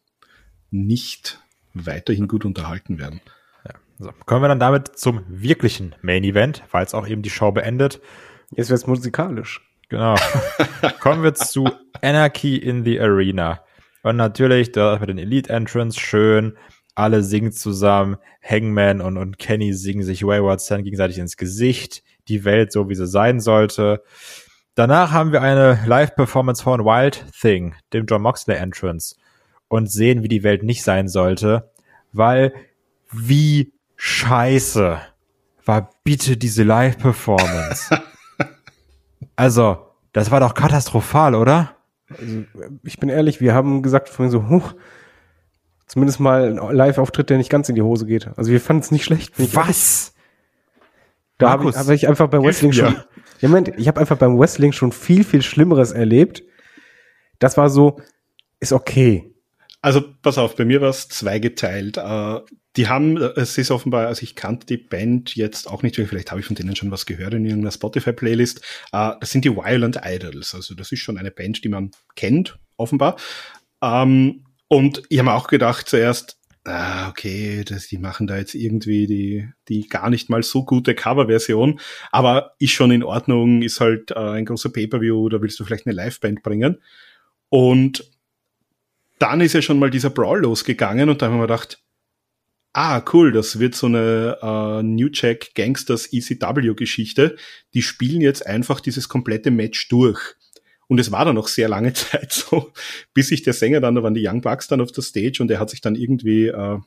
nicht 0.71 1.41
weiterhin 1.75 2.29
gut 2.29 2.45
unterhalten 2.45 2.99
werden. 2.99 3.21
Ja, 3.65 3.75
so. 3.99 4.13
Kommen 4.27 4.43
wir 4.43 4.49
dann 4.49 4.61
damit 4.61 4.99
zum 4.99 5.25
wirklichen 5.29 5.95
Main 6.03 6.25
Event, 6.25 6.63
weil 6.71 6.85
es 6.85 6.95
auch 6.95 7.07
eben 7.07 7.23
die 7.23 7.31
Show 7.31 7.53
beendet. 7.53 8.01
Jetzt 8.51 8.71
wird's 8.71 8.87
musikalisch. 8.87 9.61
Genau. 9.89 10.17
Kommen 11.01 11.23
wir 11.23 11.35
zu 11.35 11.69
Anarchy 12.03 12.57
in 12.57 12.85
the 12.85 12.99
Arena. 13.01 13.61
Und 14.07 14.15
natürlich, 14.15 14.71
da 14.71 14.95
bei 14.99 15.07
den 15.07 15.19
Elite 15.19 15.51
Entrance 15.51 15.99
schön. 15.99 16.57
Alle 16.95 17.25
singen 17.25 17.51
zusammen. 17.51 18.19
Hangman 18.41 19.01
und, 19.01 19.17
und 19.17 19.37
Kenny 19.37 19.73
singen 19.73 20.05
sich 20.05 20.23
Wayward 20.23 20.61
Sun 20.61 20.85
gegenseitig 20.85 21.19
ins 21.19 21.37
Gesicht. 21.37 22.05
Die 22.29 22.45
Welt 22.45 22.71
so, 22.71 22.89
wie 22.89 22.95
sie 22.95 23.09
sein 23.09 23.41
sollte. 23.41 24.05
Danach 24.77 25.11
haben 25.11 25.33
wir 25.33 25.43
eine 25.43 25.81
Live-Performance 25.87 26.63
von 26.63 26.85
Wild 26.85 27.25
Thing, 27.41 27.75
dem 27.93 28.07
John 28.07 28.23
Moxley 28.23 28.55
Entrance. 28.55 29.17
Und 29.67 29.91
sehen, 29.91 30.23
wie 30.23 30.29
die 30.29 30.45
Welt 30.45 30.63
nicht 30.63 30.85
sein 30.85 31.09
sollte. 31.09 31.73
Weil, 32.13 32.55
wie 33.11 33.73
scheiße 33.97 35.01
war 35.65 35.91
bitte 36.05 36.37
diese 36.37 36.63
Live-Performance. 36.63 38.01
also, 39.35 39.79
das 40.13 40.31
war 40.31 40.39
doch 40.39 40.55
katastrophal, 40.55 41.35
oder? 41.35 41.76
Also, 42.09 42.45
ich 42.85 42.99
bin 42.99 43.09
ehrlich, 43.09 43.41
wir 43.41 43.55
haben 43.55 43.83
gesagt 43.83 44.09
vorhin 44.09 44.31
so, 44.31 44.49
huch, 44.49 44.75
zumindest 45.87 46.21
mal 46.21 46.59
ein 46.59 46.77
Live-Auftritt, 46.77 47.31
der 47.31 47.39
nicht 47.39 47.51
ganz 47.51 47.69
in 47.69 47.75
die 47.75 47.83
Hose 47.83 48.07
geht. 48.07 48.29
Also 48.37 48.51
wir 48.51 48.61
fanden 48.61 48.83
es 48.83 48.91
nicht 48.91 49.05
schlecht. 49.05 49.33
Was? 49.55 50.15
Da 51.39 51.51
habe 51.51 51.69
ich, 51.69 51.77
hab 51.77 51.89
ich 51.91 52.09
einfach 52.09 52.29
bei 52.29 52.43
Wrestling 52.43 52.73
schon. 52.73 52.97
Ja, 53.41 53.49
Moment, 53.49 53.73
ich 53.77 53.89
habe 53.89 54.01
einfach 54.01 54.17
beim 54.17 54.39
Wrestling 54.39 54.73
schon 54.73 54.93
viel, 54.93 55.25
viel 55.25 55.43
Schlimmeres 55.43 55.93
erlebt. 55.93 56.43
Das 57.39 57.57
war 57.57 57.69
so, 57.69 58.01
ist 58.61 58.73
okay. 58.73 59.35
Also 59.83 60.03
pass 60.23 60.39
auf, 60.39 60.57
bei 60.57 60.65
mir 60.65 60.81
war 60.81 60.89
es 60.89 61.09
zweigeteilt. 61.09 61.99
Äh, 62.77 62.83
die 62.83 62.89
haben, 62.89 63.17
es 63.17 63.59
ist 63.59 63.71
offenbar, 63.71 64.07
also 64.07 64.23
ich 64.23 64.35
kannte 64.35 64.67
die 64.67 64.77
Band 64.77 65.35
jetzt 65.35 65.69
auch 65.69 65.83
nicht, 65.83 65.97
vielleicht 65.97 66.31
habe 66.31 66.41
ich 66.41 66.47
von 66.47 66.57
denen 66.57 66.77
schon 66.77 66.91
was 66.91 67.07
gehört 67.07 67.35
in 67.35 67.45
irgendeiner 67.45 67.73
Spotify-Playlist. 67.73 68.61
Äh, 68.93 69.13
das 69.21 69.31
sind 69.31 69.45
die 69.45 69.55
Violent 69.55 70.01
Idols. 70.05 70.55
Also 70.55 70.75
das 70.75 70.93
ist 70.93 71.01
schon 71.01 71.19
eine 71.19 71.31
Band, 71.31 71.65
die 71.65 71.69
man 71.69 71.91
kennt, 72.15 72.59
offenbar. 72.77 73.17
Ähm, 73.83 74.45
und 74.69 75.03
ich 75.09 75.19
habe 75.19 75.33
auch 75.33 75.47
gedacht 75.47 75.89
zuerst, 75.89 76.39
ah, 76.65 77.09
okay, 77.09 77.65
das, 77.65 77.87
die 77.87 77.99
machen 77.99 78.27
da 78.27 78.37
jetzt 78.37 78.55
irgendwie 78.55 79.07
die, 79.07 79.49
die 79.69 79.89
gar 79.89 80.11
nicht 80.11 80.29
mal 80.29 80.43
so 80.43 80.65
gute 80.65 80.95
Coverversion, 80.95 81.81
aber 82.11 82.55
ist 82.59 82.73
schon 82.73 82.91
in 82.91 83.05
Ordnung, 83.05 83.63
ist 83.63 83.81
halt 83.81 84.11
äh, 84.11 84.19
ein 84.19 84.45
großer 84.45 84.71
Pay-Per-View, 84.71 85.29
da 85.29 85.41
willst 85.41 85.59
du 85.61 85.65
vielleicht 85.65 85.87
eine 85.87 85.95
Liveband 85.95 86.43
bringen. 86.43 86.83
Und 87.49 88.11
dann 89.19 89.41
ist 89.41 89.53
ja 89.53 89.63
schon 89.63 89.79
mal 89.79 89.91
dieser 89.91 90.11
Brawl 90.11 90.41
losgegangen 90.41 91.09
und 91.09 91.23
da 91.23 91.27
haben 91.27 91.37
wir 91.37 91.43
gedacht, 91.43 91.79
ah, 92.77 93.03
cool, 93.13 93.33
das 93.33 93.59
wird 93.59 93.75
so 93.75 93.87
eine 93.87 94.37
äh, 94.43 94.83
New 94.83 95.09
Jack 95.11 95.55
Gangsters 95.55 96.13
ECW 96.13 96.75
Geschichte. 96.75 97.37
Die 97.73 97.81
spielen 97.81 98.21
jetzt 98.21 98.47
einfach 98.47 98.81
dieses 98.81 99.09
komplette 99.09 99.51
Match 99.51 99.89
durch. 99.89 100.21
Und 100.87 101.01
es 101.01 101.11
war 101.11 101.25
dann 101.25 101.37
noch 101.37 101.49
sehr 101.49 101.71
lange 101.71 101.93
Zeit 101.95 102.33
so, 102.33 102.73
bis 103.15 103.29
sich 103.29 103.43
der 103.43 103.55
Sänger 103.55 103.81
dann, 103.81 103.95
da 103.95 104.03
waren 104.03 104.13
die 104.13 104.27
Young 104.27 104.43
Bucks 104.43 104.69
dann 104.69 104.83
auf 104.83 104.93
der 104.93 105.03
Stage 105.03 105.39
und 105.41 105.51
er 105.51 105.59
hat 105.59 105.71
sich 105.71 105.81
dann 105.81 105.95
irgendwie, 105.95 106.49
äh, 106.49 106.79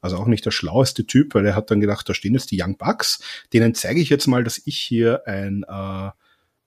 also 0.00 0.16
auch 0.16 0.26
nicht 0.26 0.46
der 0.46 0.52
schlaueste 0.52 1.06
Typ, 1.06 1.34
weil 1.34 1.44
er 1.44 1.56
hat 1.56 1.72
dann 1.72 1.80
gedacht, 1.80 2.08
da 2.08 2.14
stehen 2.14 2.34
jetzt 2.34 2.52
die 2.52 2.62
Young 2.62 2.76
Bucks, 2.78 3.20
denen 3.52 3.74
zeige 3.74 4.00
ich 4.00 4.08
jetzt 4.08 4.28
mal, 4.28 4.44
dass 4.44 4.62
ich 4.64 4.78
hier 4.78 5.26
ein 5.26 5.64
äh, 5.68 6.10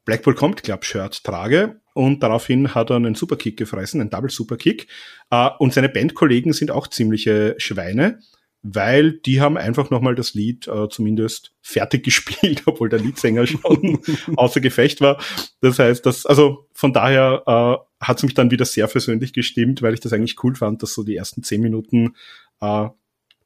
Blackpool 0.04 0.36
Combat 0.36 0.64
Club 0.64 0.84
Shirt 0.84 1.24
trage 1.24 1.80
und 1.94 2.24
daraufhin 2.24 2.76
hat 2.76 2.90
er 2.90 2.98
einen 2.98 3.16
Superkick 3.16 3.56
gefressen, 3.56 4.02
einen 4.02 4.10
Double 4.10 4.30
Superkick. 4.30 4.88
Äh, 5.30 5.50
und 5.60 5.74
seine 5.74 5.88
Bandkollegen 5.88 6.52
sind 6.52 6.72
auch 6.72 6.88
ziemliche 6.88 7.56
Schweine 7.58 8.20
weil 8.62 9.14
die 9.14 9.40
haben 9.40 9.58
einfach 9.58 9.90
nochmal 9.90 10.16
das 10.16 10.34
Lied 10.34 10.68
äh, 10.68 10.90
zumindest 10.90 11.54
fertig 11.62 12.04
gespielt, 12.06 12.64
obwohl 12.66 12.90
der 12.90 13.00
Leadsänger 13.00 13.48
schon 13.48 14.00
außer 14.36 14.60
Gefecht 14.60 15.02
war. 15.02 15.22
Das 15.62 15.80
heißt, 15.80 16.06
dass, 16.06 16.26
also 16.26 16.68
von 16.74 16.94
daher 16.94 17.44
äh, 17.46 18.06
hat 18.06 18.18
es 18.18 18.24
mich 18.24 18.34
dann 18.34 18.52
wieder 18.52 18.66
sehr 18.66 18.88
versöhnlich 18.88 19.34
gestimmt, 19.34 19.82
weil 19.82 19.94
ich 19.94 20.00
das 20.00 20.14
eigentlich 20.14 20.44
cool 20.44 20.56
fand, 20.56 20.84
dass 20.84 20.94
so 20.94 21.04
die 21.04 21.16
ersten 21.16 21.44
zehn 21.44 21.62
Minuten 21.62 22.16
äh, 22.62 22.88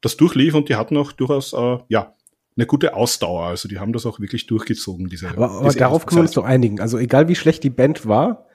das 0.01 0.17
durchlief 0.17 0.53
und 0.53 0.69
die 0.69 0.75
hatten 0.75 0.97
auch 0.97 1.11
durchaus, 1.11 1.53
äh, 1.53 1.77
ja, 1.87 2.13
eine 2.55 2.65
gute 2.65 2.93
Ausdauer. 2.93 3.47
Also 3.47 3.67
die 3.67 3.79
haben 3.79 3.93
das 3.93 4.05
auch 4.05 4.19
wirklich 4.19 4.45
durchgezogen, 4.45 5.09
diese. 5.09 5.29
Aber, 5.29 5.49
aber 5.49 5.65
diese 5.65 5.79
darauf 5.79 6.05
können 6.05 6.19
wir 6.19 6.23
uns 6.23 6.31
doch 6.31 6.43
einigen. 6.43 6.79
Also 6.79 6.97
egal 6.97 7.27
wie 7.27 7.35
schlecht 7.35 7.63
die 7.63 7.71
Band 7.71 8.05
war, 8.07 8.45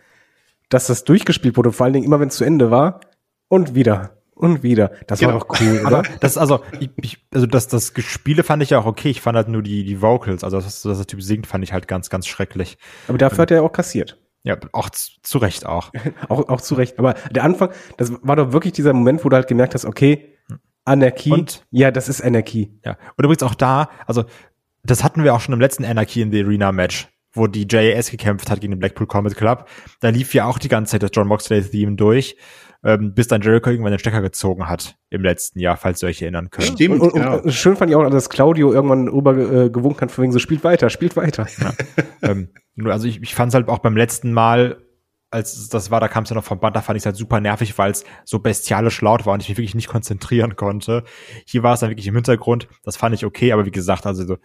dass 0.68 0.86
das 0.86 1.04
durchgespielt 1.04 1.56
wurde, 1.56 1.72
vor 1.72 1.84
allen 1.84 1.94
Dingen 1.94 2.04
immer 2.04 2.20
wenn 2.20 2.28
es 2.28 2.36
zu 2.36 2.44
Ende 2.44 2.70
war 2.70 3.00
und 3.48 3.74
wieder 3.74 4.17
und 4.38 4.62
wieder. 4.62 4.92
Das 5.06 5.20
genau. 5.20 5.32
war 5.32 5.40
doch 5.40 5.60
cool, 5.60 5.80
oder? 5.86 5.98
Aber 5.98 6.02
das, 6.20 6.38
also, 6.38 6.60
ich, 6.80 6.90
ich, 6.96 7.26
also 7.32 7.46
das, 7.46 7.68
das 7.68 7.94
Gespiele 7.94 8.42
fand 8.42 8.62
ich 8.62 8.70
ja 8.70 8.78
auch 8.78 8.86
okay. 8.86 9.10
Ich 9.10 9.20
fand 9.20 9.36
halt 9.36 9.48
nur 9.48 9.62
die, 9.62 9.84
die 9.84 10.00
Vocals, 10.00 10.44
also 10.44 10.60
dass, 10.60 10.82
dass 10.82 10.98
der 10.98 11.06
Typ 11.06 11.22
singt, 11.22 11.46
fand 11.46 11.64
ich 11.64 11.72
halt 11.72 11.88
ganz, 11.88 12.10
ganz 12.10 12.26
schrecklich. 12.26 12.78
Aber 13.08 13.18
dafür 13.18 13.38
ähm, 13.38 13.42
hat 13.42 13.50
er 13.50 13.62
auch 13.62 13.72
kassiert. 13.72 14.18
Ja, 14.44 14.56
auch 14.72 14.88
zu, 14.90 15.10
zu 15.22 15.38
Recht 15.38 15.66
auch. 15.66 15.92
auch. 16.28 16.48
Auch 16.48 16.60
zu 16.60 16.74
Recht. 16.74 16.98
Aber 16.98 17.14
der 17.30 17.44
Anfang, 17.44 17.70
das 17.96 18.12
war 18.22 18.36
doch 18.36 18.52
wirklich 18.52 18.72
dieser 18.72 18.92
Moment, 18.92 19.24
wo 19.24 19.28
du 19.28 19.36
halt 19.36 19.48
gemerkt 19.48 19.74
hast, 19.74 19.84
okay, 19.84 20.34
Anarchie, 20.84 21.32
und, 21.32 21.66
ja, 21.70 21.90
das 21.90 22.08
ist 22.08 22.22
Anarchie. 22.22 22.72
Ja. 22.84 22.96
Und 23.16 23.24
übrigens 23.24 23.42
auch 23.42 23.54
da, 23.54 23.90
also, 24.06 24.24
das 24.82 25.04
hatten 25.04 25.22
wir 25.22 25.34
auch 25.34 25.40
schon 25.40 25.52
im 25.52 25.60
letzten 25.60 25.84
Anarchie 25.84 26.22
in 26.22 26.32
the 26.32 26.42
Arena 26.42 26.72
Match, 26.72 27.08
wo 27.38 27.46
die 27.46 27.66
JAS 27.68 28.10
gekämpft 28.10 28.50
hat 28.50 28.60
gegen 28.60 28.72
den 28.72 28.80
Blackpool 28.80 29.06
Combat 29.06 29.36
Club. 29.36 29.68
Da 30.00 30.10
lief 30.10 30.34
ja 30.34 30.44
auch 30.44 30.58
die 30.58 30.68
ganze 30.68 30.92
Zeit 30.92 31.02
das 31.02 31.10
John 31.14 31.28
Moxley 31.28 31.62
Theme 31.62 31.96
durch 31.96 32.36
ähm, 32.84 33.12
bis 33.14 33.28
dann 33.28 33.42
Jericho 33.42 33.70
irgendwann 33.70 33.92
den 33.92 33.98
Stecker 33.98 34.22
gezogen 34.22 34.68
hat 34.68 34.96
im 35.10 35.22
letzten 35.22 35.58
Jahr, 35.58 35.76
falls 35.76 36.02
ihr 36.02 36.08
euch 36.08 36.22
erinnern 36.22 36.50
könnt. 36.50 36.68
Stimmt, 36.68 37.00
und, 37.00 37.12
und, 37.12 37.20
genau. 37.20 37.38
und 37.38 37.52
schön 37.52 37.76
fand 37.76 37.90
ich 37.90 37.96
auch, 37.96 38.08
dass 38.08 38.30
Claudio 38.30 38.72
irgendwann 38.72 39.08
rüber 39.08 39.36
äh, 39.36 39.70
gewunken 39.70 40.02
hat, 40.02 40.10
von 40.10 40.22
wegen 40.22 40.32
so, 40.32 40.38
spielt 40.38 40.64
weiter, 40.64 40.88
spielt 40.90 41.16
weiter. 41.16 41.46
Ja. 41.60 41.72
ähm, 42.22 42.50
also 42.84 43.08
ich, 43.08 43.20
ich 43.20 43.34
fand 43.34 43.50
es 43.50 43.54
halt 43.54 43.68
auch 43.68 43.78
beim 43.78 43.96
letzten 43.96 44.32
Mal, 44.32 44.84
als 45.30 45.68
das 45.68 45.90
war, 45.90 46.00
da 46.00 46.08
kam 46.08 46.22
es 46.22 46.30
ja 46.30 46.36
noch 46.36 46.44
vom 46.44 46.60
Band, 46.60 46.76
da 46.76 46.80
fand 46.80 46.96
ich 46.96 47.02
es 47.02 47.06
halt 47.06 47.16
super 47.16 47.40
nervig, 47.40 47.76
weil 47.78 47.90
es 47.90 48.04
so 48.24 48.38
bestialisch 48.38 49.00
laut 49.02 49.26
war 49.26 49.34
und 49.34 49.42
ich 49.42 49.48
mich 49.48 49.58
wirklich 49.58 49.74
nicht 49.74 49.88
konzentrieren 49.88 50.56
konnte. 50.56 51.02
Hier 51.46 51.62
war 51.62 51.74
es 51.74 51.80
dann 51.80 51.90
wirklich 51.90 52.06
im 52.06 52.14
Hintergrund, 52.14 52.68
das 52.84 52.96
fand 52.96 53.14
ich 53.14 53.26
okay, 53.26 53.52
aber 53.52 53.66
wie 53.66 53.70
gesagt, 53.72 54.06
also 54.06 54.24
so 54.24 54.36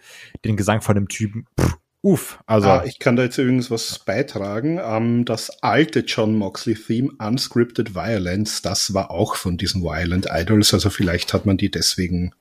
den 0.44 0.56
Gesang 0.56 0.82
von 0.82 0.96
dem 0.96 1.08
Typen, 1.08 1.46
pff, 1.58 1.76
Uff, 2.04 2.38
also. 2.44 2.68
Ah, 2.68 2.84
ich 2.84 2.98
kann 2.98 3.16
da 3.16 3.22
jetzt 3.22 3.38
übrigens 3.38 3.70
was 3.70 3.98
beitragen. 3.98 4.78
Ähm, 4.78 5.24
das 5.24 5.62
alte 5.62 6.00
John 6.00 6.36
Moxley-Theme, 6.36 7.12
Unscripted 7.18 7.94
Violence, 7.94 8.60
das 8.60 8.92
war 8.92 9.10
auch 9.10 9.36
von 9.36 9.56
diesen 9.56 9.82
Violent 9.82 10.26
Idols. 10.30 10.74
Also 10.74 10.90
vielleicht 10.90 11.32
hat 11.32 11.46
man 11.46 11.56
die 11.56 11.70
deswegen 11.70 12.34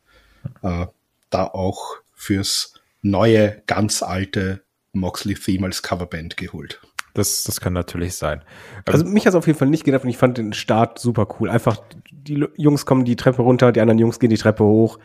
äh, 0.64 0.88
da 1.30 1.44
auch 1.46 1.96
fürs 2.14 2.74
neue, 3.02 3.62
ganz 3.66 4.04
alte 4.04 4.64
Moxley-Theme 4.92 5.68
als 5.68 5.82
Coverband 5.82 6.36
geholt. 6.36 6.82
Das, 7.14 7.46
das 7.46 7.62
kann 7.62 7.72
natürlich 7.72 8.16
sein. 8.16 8.44
Also 8.86 9.06
mich 9.06 9.26
hat 9.26 9.32
es 9.32 9.36
auf 9.36 9.48
jeden 9.48 9.58
Fall 9.58 9.70
nicht 9.70 9.86
gedacht 9.86 10.04
und 10.04 10.10
ich 10.10 10.18
fand 10.18 10.38
den 10.38 10.52
Start 10.52 11.00
super 11.00 11.26
cool. 11.40 11.50
Einfach, 11.50 11.78
die 12.12 12.46
Jungs 12.58 12.86
kommen 12.86 13.06
die 13.06 13.16
Treppe 13.16 13.44
runter, 13.44 13.72
die 13.72 13.80
anderen 13.80 14.00
Jungs 14.00 14.20
gehen 14.20 14.30
die 14.30 14.38
Treppe 14.38 14.66
hoch. 14.66 15.00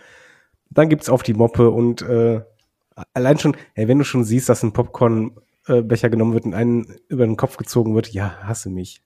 Dann 0.68 0.88
gibt's 0.88 1.08
auf 1.08 1.22
die 1.22 1.34
Moppe 1.34 1.70
und 1.70 2.02
äh, 2.02 2.40
allein 3.14 3.38
schon, 3.38 3.56
ey, 3.74 3.88
wenn 3.88 3.98
du 3.98 4.04
schon 4.04 4.24
siehst, 4.24 4.48
dass 4.48 4.62
ein 4.62 4.72
Popcornbecher 4.72 6.10
genommen 6.10 6.34
wird 6.34 6.44
und 6.44 6.54
einen 6.54 6.96
über 7.08 7.26
den 7.26 7.36
Kopf 7.36 7.56
gezogen 7.56 7.94
wird, 7.94 8.12
ja, 8.12 8.38
hasse 8.42 8.70
mich. 8.70 9.02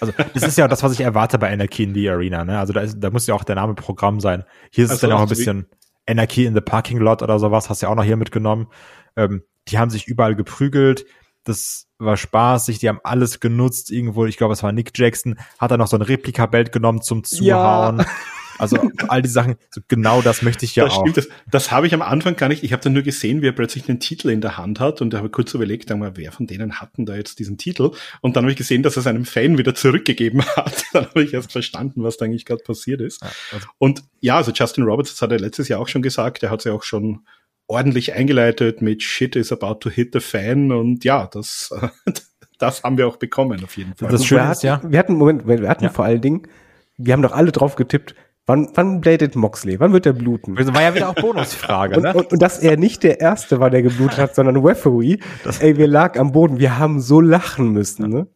Also 0.00 0.14
das 0.34 0.42
ist 0.42 0.58
ja 0.58 0.68
das, 0.68 0.82
was 0.82 0.92
ich 0.92 1.00
erwarte 1.00 1.38
bei 1.38 1.52
Anarchy 1.52 1.84
in 1.84 1.94
the 1.94 2.08
Arena. 2.08 2.44
Ne? 2.44 2.58
Also 2.58 2.72
da, 2.72 2.80
ist, 2.80 2.98
da 2.98 3.10
muss 3.10 3.26
ja 3.26 3.34
auch 3.34 3.44
der 3.44 3.56
Name 3.56 3.74
Programm 3.74 4.20
sein. 4.20 4.44
Hier 4.70 4.84
ist 4.84 4.90
also 4.90 5.06
es 5.06 5.10
dann 5.10 5.12
auch 5.12 5.22
ein 5.22 5.28
bisschen 5.28 5.66
Anarchy 6.06 6.46
in 6.46 6.54
the 6.54 6.60
Parking 6.60 6.98
Lot 6.98 7.22
oder 7.22 7.38
sowas, 7.38 7.68
hast 7.68 7.82
du 7.82 7.86
ja 7.86 7.92
auch 7.92 7.96
noch 7.96 8.04
hier 8.04 8.16
mitgenommen. 8.16 8.68
Ähm, 9.16 9.42
die 9.68 9.78
haben 9.78 9.90
sich 9.90 10.06
überall 10.06 10.34
geprügelt. 10.34 11.04
Das 11.44 11.86
war 11.98 12.16
spaßig, 12.16 12.78
die 12.78 12.88
haben 12.88 13.00
alles 13.02 13.40
genutzt 13.40 13.90
irgendwo. 13.90 14.26
Ich 14.26 14.36
glaube, 14.36 14.52
es 14.52 14.62
war 14.62 14.72
Nick 14.72 14.90
Jackson, 14.94 15.38
hat 15.58 15.70
er 15.70 15.78
noch 15.78 15.86
so 15.86 15.96
ein 15.96 16.02
Replika-Belt 16.02 16.72
genommen 16.72 17.02
zum 17.02 17.24
Zuhauen. 17.24 17.98
Ja. 17.98 18.06
Also 18.60 18.76
all 19.08 19.22
die 19.22 19.28
Sachen, 19.28 19.56
so 19.70 19.80
genau 19.88 20.22
das 20.22 20.42
möchte 20.42 20.64
ich 20.64 20.76
ja 20.76 20.84
das 20.84 20.94
auch. 20.94 21.00
Stimmt, 21.00 21.16
das, 21.16 21.28
das 21.50 21.70
habe 21.70 21.86
ich 21.86 21.94
am 21.94 22.02
Anfang 22.02 22.36
gar 22.36 22.48
nicht. 22.48 22.62
Ich 22.62 22.72
habe 22.72 22.82
dann 22.82 22.92
nur 22.92 23.02
gesehen, 23.02 23.42
wie 23.42 23.48
er 23.48 23.52
plötzlich 23.52 23.88
einen 23.88 24.00
Titel 24.00 24.28
in 24.28 24.40
der 24.40 24.58
Hand 24.58 24.80
hat 24.80 25.00
und 25.00 25.10
da 25.10 25.18
habe 25.18 25.28
ich 25.28 25.32
kurz 25.32 25.54
überlegt, 25.54 25.90
mal, 25.90 26.16
wer 26.16 26.32
von 26.32 26.46
denen 26.46 26.80
hatten 26.80 27.06
da 27.06 27.16
jetzt 27.16 27.38
diesen 27.38 27.58
Titel? 27.58 27.92
Und 28.20 28.36
dann 28.36 28.44
habe 28.44 28.52
ich 28.52 28.58
gesehen, 28.58 28.82
dass 28.82 28.96
er 28.96 29.02
seinem 29.02 29.24
Fan 29.24 29.58
wieder 29.58 29.74
zurückgegeben 29.74 30.44
hat. 30.56 30.84
dann 30.92 31.06
habe 31.06 31.22
ich 31.22 31.32
erst 31.34 31.52
verstanden, 31.52 32.02
was 32.02 32.16
da 32.16 32.26
eigentlich 32.26 32.44
gerade 32.44 32.62
passiert 32.62 33.00
ist. 33.00 33.22
Ja, 33.22 33.30
also. 33.52 33.66
Und 33.78 34.04
ja, 34.20 34.36
also 34.36 34.52
Justin 34.52 34.84
Roberts, 34.84 35.10
das 35.10 35.22
hat 35.22 35.32
er 35.32 35.40
letztes 35.40 35.68
Jahr 35.68 35.80
auch 35.80 35.88
schon 35.88 36.02
gesagt, 36.02 36.42
er 36.42 36.50
hat 36.50 36.64
ja 36.64 36.72
auch 36.72 36.82
schon 36.82 37.24
ordentlich 37.70 38.14
eingeleitet 38.14 38.82
mit 38.82 39.02
Shit 39.02 39.36
is 39.36 39.52
about 39.52 39.74
to 39.74 39.90
hit 39.90 40.10
the 40.12 40.20
fan 40.20 40.72
und 40.72 41.04
ja, 41.04 41.28
das, 41.32 41.72
das 42.58 42.82
haben 42.82 42.98
wir 42.98 43.06
auch 43.06 43.16
bekommen 43.16 43.62
auf 43.62 43.76
jeden 43.76 43.94
Fall. 43.94 44.10
Das 44.10 44.26
Schöne 44.26 44.50
ist, 44.50 44.64
ja. 44.64 44.80
Wir 44.84 44.98
hatten, 44.98 45.14
Moment, 45.14 45.46
wir 45.46 45.68
hatten 45.68 45.84
ja. 45.84 45.90
vor 45.90 46.04
allen 46.04 46.20
Dingen, 46.20 46.48
wir 46.96 47.12
haben 47.12 47.22
doch 47.22 47.32
alle 47.32 47.52
drauf 47.52 47.76
getippt, 47.76 48.14
Wann, 48.50 48.68
wann 48.74 49.00
blädet 49.00 49.36
Moxley? 49.36 49.78
Wann 49.78 49.92
wird 49.92 50.06
er 50.06 50.12
bluten? 50.12 50.56
Das 50.56 50.74
war 50.74 50.82
ja 50.82 50.92
wieder 50.92 51.08
auch 51.08 51.14
Bonusfrage, 51.14 52.00
ne? 52.00 52.08
Und, 52.08 52.16
und, 52.16 52.32
und, 52.32 52.42
dass 52.42 52.58
er 52.58 52.76
nicht 52.76 53.04
der 53.04 53.20
Erste 53.20 53.60
war, 53.60 53.70
der 53.70 53.80
geblutet 53.82 54.18
hat, 54.18 54.34
sondern 54.34 54.56
Referee. 54.56 55.18
Das 55.44 55.60
Ey, 55.60 55.76
wir 55.76 55.86
lag 55.86 56.18
am 56.18 56.32
Boden. 56.32 56.58
Wir 56.58 56.76
haben 56.76 57.00
so 57.00 57.20
lachen 57.20 57.70
müssen, 57.70 58.10
ne? 58.10 58.26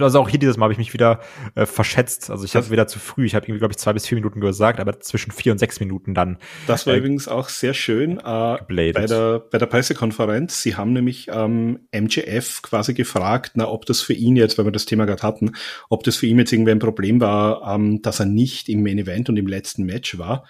Also 0.00 0.20
auch 0.20 0.30
hier 0.30 0.38
dieses 0.38 0.56
Mal 0.56 0.64
habe 0.64 0.72
ich 0.72 0.78
mich 0.78 0.94
wieder 0.94 1.20
äh, 1.54 1.66
verschätzt. 1.66 2.30
Also 2.30 2.46
ich 2.46 2.56
habe 2.56 2.70
wieder 2.70 2.86
zu 2.86 2.98
früh. 2.98 3.26
Ich 3.26 3.34
habe 3.34 3.44
irgendwie, 3.44 3.58
glaube 3.58 3.72
ich, 3.72 3.76
zwei 3.76 3.92
bis 3.92 4.06
vier 4.06 4.16
Minuten 4.16 4.40
gesagt, 4.40 4.80
aber 4.80 4.98
zwischen 5.00 5.30
vier 5.30 5.52
und 5.52 5.58
sechs 5.58 5.78
Minuten 5.78 6.14
dann. 6.14 6.38
Das 6.66 6.86
war 6.86 6.94
äh, 6.94 6.98
übrigens 6.98 7.28
auch 7.28 7.50
sehr 7.50 7.74
schön 7.74 8.18
äh, 8.18 8.22
bei, 8.22 8.92
der, 8.92 9.40
bei 9.40 9.58
der 9.58 9.66
Pressekonferenz. 9.66 10.62
Sie 10.62 10.76
haben 10.76 10.94
nämlich 10.94 11.28
ähm, 11.30 11.80
MJF 11.94 12.62
quasi 12.62 12.94
gefragt, 12.94 13.52
na, 13.56 13.68
ob 13.68 13.84
das 13.84 14.00
für 14.00 14.14
ihn 14.14 14.36
jetzt, 14.36 14.56
weil 14.56 14.64
wir 14.64 14.72
das 14.72 14.86
Thema 14.86 15.04
gerade 15.04 15.22
hatten, 15.22 15.52
ob 15.90 16.02
das 16.04 16.16
für 16.16 16.26
ihn 16.26 16.38
jetzt 16.38 16.52
irgendwie 16.52 16.72
ein 16.72 16.78
Problem 16.78 17.20
war, 17.20 17.74
ähm, 17.74 18.00
dass 18.00 18.20
er 18.20 18.26
nicht 18.26 18.70
im 18.70 18.82
Main 18.82 18.98
Event 18.98 19.28
und 19.28 19.36
im 19.36 19.46
letzten 19.46 19.84
Match 19.84 20.16
war. 20.18 20.46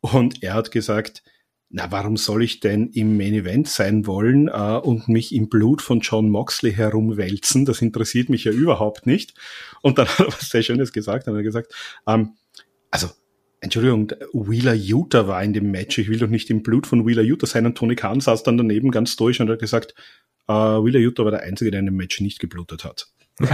Und 0.00 0.44
er 0.44 0.54
hat 0.54 0.70
gesagt, 0.70 1.24
na, 1.68 1.90
warum 1.90 2.16
soll 2.16 2.44
ich 2.44 2.60
denn 2.60 2.90
im 2.90 3.16
Main 3.16 3.34
Event 3.34 3.68
sein 3.68 4.06
wollen 4.06 4.48
äh, 4.48 4.78
und 4.78 5.08
mich 5.08 5.34
im 5.34 5.48
Blut 5.48 5.82
von 5.82 6.00
John 6.00 6.30
Moxley 6.30 6.72
herumwälzen? 6.72 7.64
Das 7.64 7.82
interessiert 7.82 8.28
mich 8.28 8.44
ja 8.44 8.52
überhaupt 8.52 9.06
nicht. 9.06 9.34
Und 9.82 9.98
dann 9.98 10.06
hat 10.08 10.20
er 10.20 10.26
was 10.28 10.48
sehr 10.48 10.62
Schönes 10.62 10.92
gesagt. 10.92 11.26
Dann 11.26 11.34
hat 11.34 11.40
er 11.40 11.44
gesagt, 11.44 11.74
ähm, 12.06 12.34
also, 12.90 13.08
Entschuldigung, 13.60 14.12
Wheeler 14.32 14.74
Utah 14.74 15.26
war 15.26 15.42
in 15.42 15.52
dem 15.52 15.70
Match. 15.70 15.98
Ich 15.98 16.08
will 16.08 16.18
doch 16.18 16.28
nicht 16.28 16.50
im 16.50 16.62
Blut 16.62 16.86
von 16.86 17.04
Wheeler 17.04 17.22
Utah 17.22 17.46
sein. 17.46 17.66
Und 17.66 17.76
Tony 17.76 17.96
Khan 17.96 18.20
saß 18.20 18.44
dann 18.44 18.58
daneben 18.58 18.92
ganz 18.92 19.16
durch 19.16 19.40
und 19.40 19.50
hat 19.50 19.58
gesagt, 19.58 19.94
äh, 20.46 20.52
Wheeler 20.52 21.00
Utah 21.00 21.24
war 21.24 21.32
der 21.32 21.42
Einzige, 21.42 21.72
der 21.72 21.80
in 21.80 21.86
dem 21.86 21.96
Match 21.96 22.20
nicht 22.20 22.38
geblutet 22.38 22.84
hat. 22.84 23.08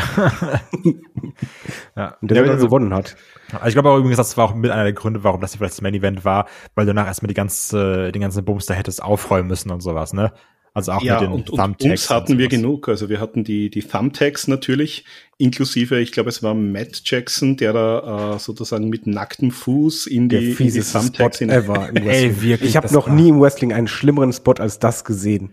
ja. 1.96 2.16
Und 2.20 2.30
der 2.30 2.44
ja, 2.44 2.52
also, 2.52 2.66
gewonnen 2.66 2.94
hat. 2.94 3.16
Also 3.52 3.66
ich 3.66 3.74
glaube 3.74 3.90
auch 3.90 3.98
übrigens, 3.98 4.18
das 4.18 4.36
war 4.36 4.44
auch 4.44 4.54
mit 4.54 4.70
einer 4.70 4.84
der 4.84 4.92
Gründe, 4.92 5.24
warum 5.24 5.40
das 5.40 5.56
vielleicht 5.56 5.72
das 5.72 5.80
Main 5.80 5.94
Event 5.94 6.24
war, 6.24 6.46
weil 6.74 6.86
du 6.86 6.94
danach 6.94 7.08
erstmal 7.08 7.28
die 7.28 7.34
ganze, 7.34 8.12
den 8.12 8.22
ganzen 8.22 8.44
Bums 8.44 8.66
da 8.66 8.74
hättest 8.74 9.02
aufräumen 9.02 9.48
müssen 9.48 9.70
und 9.70 9.80
sowas, 9.80 10.12
ne? 10.12 10.32
Also 10.74 10.92
auch 10.92 11.02
ja, 11.02 11.20
mit 11.20 11.22
den 11.22 11.32
und, 11.32 11.46
Thumbtacks. 11.46 12.10
Und 12.10 12.16
hatten 12.16 12.38
wir 12.38 12.48
genug. 12.48 12.88
Also 12.88 13.10
wir 13.10 13.20
hatten 13.20 13.44
die, 13.44 13.68
die 13.68 13.82
Thumbtacks 13.82 14.48
natürlich, 14.48 15.04
inklusive, 15.36 16.00
ich 16.00 16.12
glaube, 16.12 16.30
es 16.30 16.42
war 16.42 16.54
Matt 16.54 17.02
Jackson, 17.04 17.58
der 17.58 17.74
da 17.74 18.34
äh, 18.34 18.38
sozusagen 18.38 18.88
mit 18.88 19.06
nacktem 19.06 19.50
Fuß 19.50 20.06
in 20.06 20.30
die, 20.30 20.52
in 20.52 20.72
die 20.72 20.80
Thumbtacks 20.80 21.38
Spot 21.38 21.46
ever 21.52 21.90
im 21.90 21.96
Ey, 22.08 22.40
wirklich, 22.40 22.70
ich 22.70 22.76
habe 22.76 22.92
noch 22.94 23.08
nie 23.08 23.28
im 23.28 23.40
Wrestling 23.40 23.74
einen 23.74 23.86
schlimmeren 23.86 24.32
Spot 24.32 24.54
als 24.54 24.78
das 24.78 25.04
gesehen. 25.04 25.50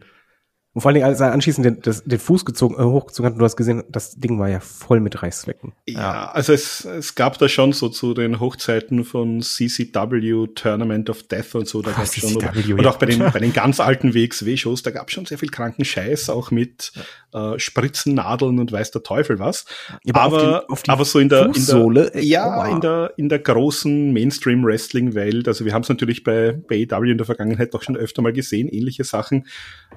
Und 0.74 0.82
vor 0.82 0.90
allen 0.90 0.96
Dingen, 0.96 1.08
als 1.08 1.20
er 1.20 1.32
anschließend 1.32 1.66
den, 1.66 1.82
das, 1.82 2.04
den 2.04 2.20
Fuß 2.20 2.46
gezogen, 2.46 2.76
äh, 2.76 2.84
hochgezogen 2.84 3.26
hat, 3.26 3.34
und 3.34 3.40
du 3.40 3.46
hast 3.46 3.56
gesehen, 3.56 3.84
das 3.90 4.16
Ding 4.16 4.38
war 4.38 4.50
ja 4.50 4.60
voll 4.60 5.00
mit 5.00 5.22
Reißflecken. 5.22 5.74
Ja, 5.88 6.00
ja, 6.00 6.32
also 6.32 6.54
es, 6.54 6.86
es 6.86 7.16
gab 7.16 7.40
da 7.40 7.50
schon 7.50 7.74
so 7.74 7.90
zu 7.90 8.14
den 8.14 8.40
Hochzeiten 8.40 9.04
von 9.04 9.42
CCW, 9.42 10.46
Tournament 10.54 11.10
of 11.10 11.24
Death 11.24 11.56
und 11.56 11.68
so, 11.68 11.82
da 11.82 11.90
gab 11.90 12.04
es 12.04 12.16
schon, 12.16 12.36
oder, 12.36 12.56
ja. 12.56 12.76
und 12.76 12.86
auch 12.86 12.98
bei 12.98 13.08
den, 13.08 13.18
bei 13.34 13.40
den 13.40 13.52
ganz 13.52 13.80
alten 13.80 14.14
WXW-Shows, 14.14 14.84
da 14.84 14.92
gab 14.92 15.08
es 15.08 15.14
schon 15.16 15.26
sehr 15.26 15.40
viel 15.40 15.50
kranken 15.50 15.86
Scheiß, 15.86 16.30
auch 16.30 16.52
mit 16.52 16.92
ja. 17.34 17.56
äh, 17.56 17.60
Spritzen, 17.60 18.14
Nadeln 18.14 18.60
und 18.60 18.72
weiß 18.72 18.92
der 18.92 19.02
Teufel 19.02 19.40
was. 19.40 19.66
aber 20.08 20.22
aber, 20.22 20.36
auf 20.36 20.42
die, 20.42 20.72
auf 20.72 20.84
die 20.84 20.92
aber 20.92 21.06
so 21.06 21.18
in 21.18 21.30
der, 21.30 21.46
in 21.48 21.66
der, 21.66 22.24
ja, 22.24 22.64
oh. 22.64 22.72
in 22.76 22.82
der, 22.82 23.14
in 23.18 23.30
der 23.30 23.40
großen 23.40 24.14
Mainstream-Wrestling-Welt, 24.14 25.48
also 25.48 25.66
wir 25.66 25.74
haben 25.74 25.82
es 25.82 25.90
natürlich 25.90 26.24
bei, 26.24 26.52
bei 26.52 26.88
AEW 26.88 27.10
in 27.10 27.18
der 27.18 27.26
Vergangenheit 27.26 27.74
auch 27.74 27.82
schon 27.82 27.98
öfter 27.98 28.22
mal 28.22 28.34
gesehen, 28.34 28.68
ähnliche 28.68 29.04
Sachen, 29.04 29.48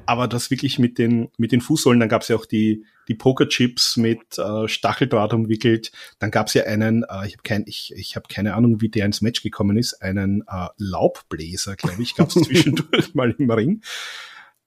aber 0.06 0.28
das 0.28 0.50
wirklich 0.50 0.61
wirklich 0.62 0.78
mit 0.78 0.98
den, 0.98 1.28
mit 1.38 1.50
den 1.50 1.60
Fußsohlen. 1.60 1.98
Dann 1.98 2.08
gab 2.08 2.22
es 2.22 2.28
ja 2.28 2.36
auch 2.36 2.46
die, 2.46 2.84
die 3.08 3.14
Pokerchips 3.14 3.96
mit 3.96 4.38
äh, 4.38 4.68
Stacheldraht 4.68 5.34
umwickelt. 5.34 5.90
Dann 6.20 6.30
gab 6.30 6.46
es 6.46 6.54
ja 6.54 6.64
einen, 6.64 7.02
äh, 7.02 7.26
ich 7.26 7.32
habe 7.32 7.42
kein, 7.42 7.64
ich, 7.66 7.92
ich 7.96 8.14
hab 8.14 8.28
keine 8.28 8.54
Ahnung, 8.54 8.80
wie 8.80 8.88
der 8.88 9.06
ins 9.06 9.22
Match 9.22 9.42
gekommen 9.42 9.76
ist, 9.76 10.00
einen 10.00 10.44
äh, 10.46 10.68
Laubbläser, 10.78 11.74
glaube 11.74 12.00
ich, 12.00 12.14
gab 12.14 12.28
es 12.28 12.34
zwischendurch 12.42 13.14
mal 13.14 13.34
im 13.36 13.50
Ring. 13.50 13.82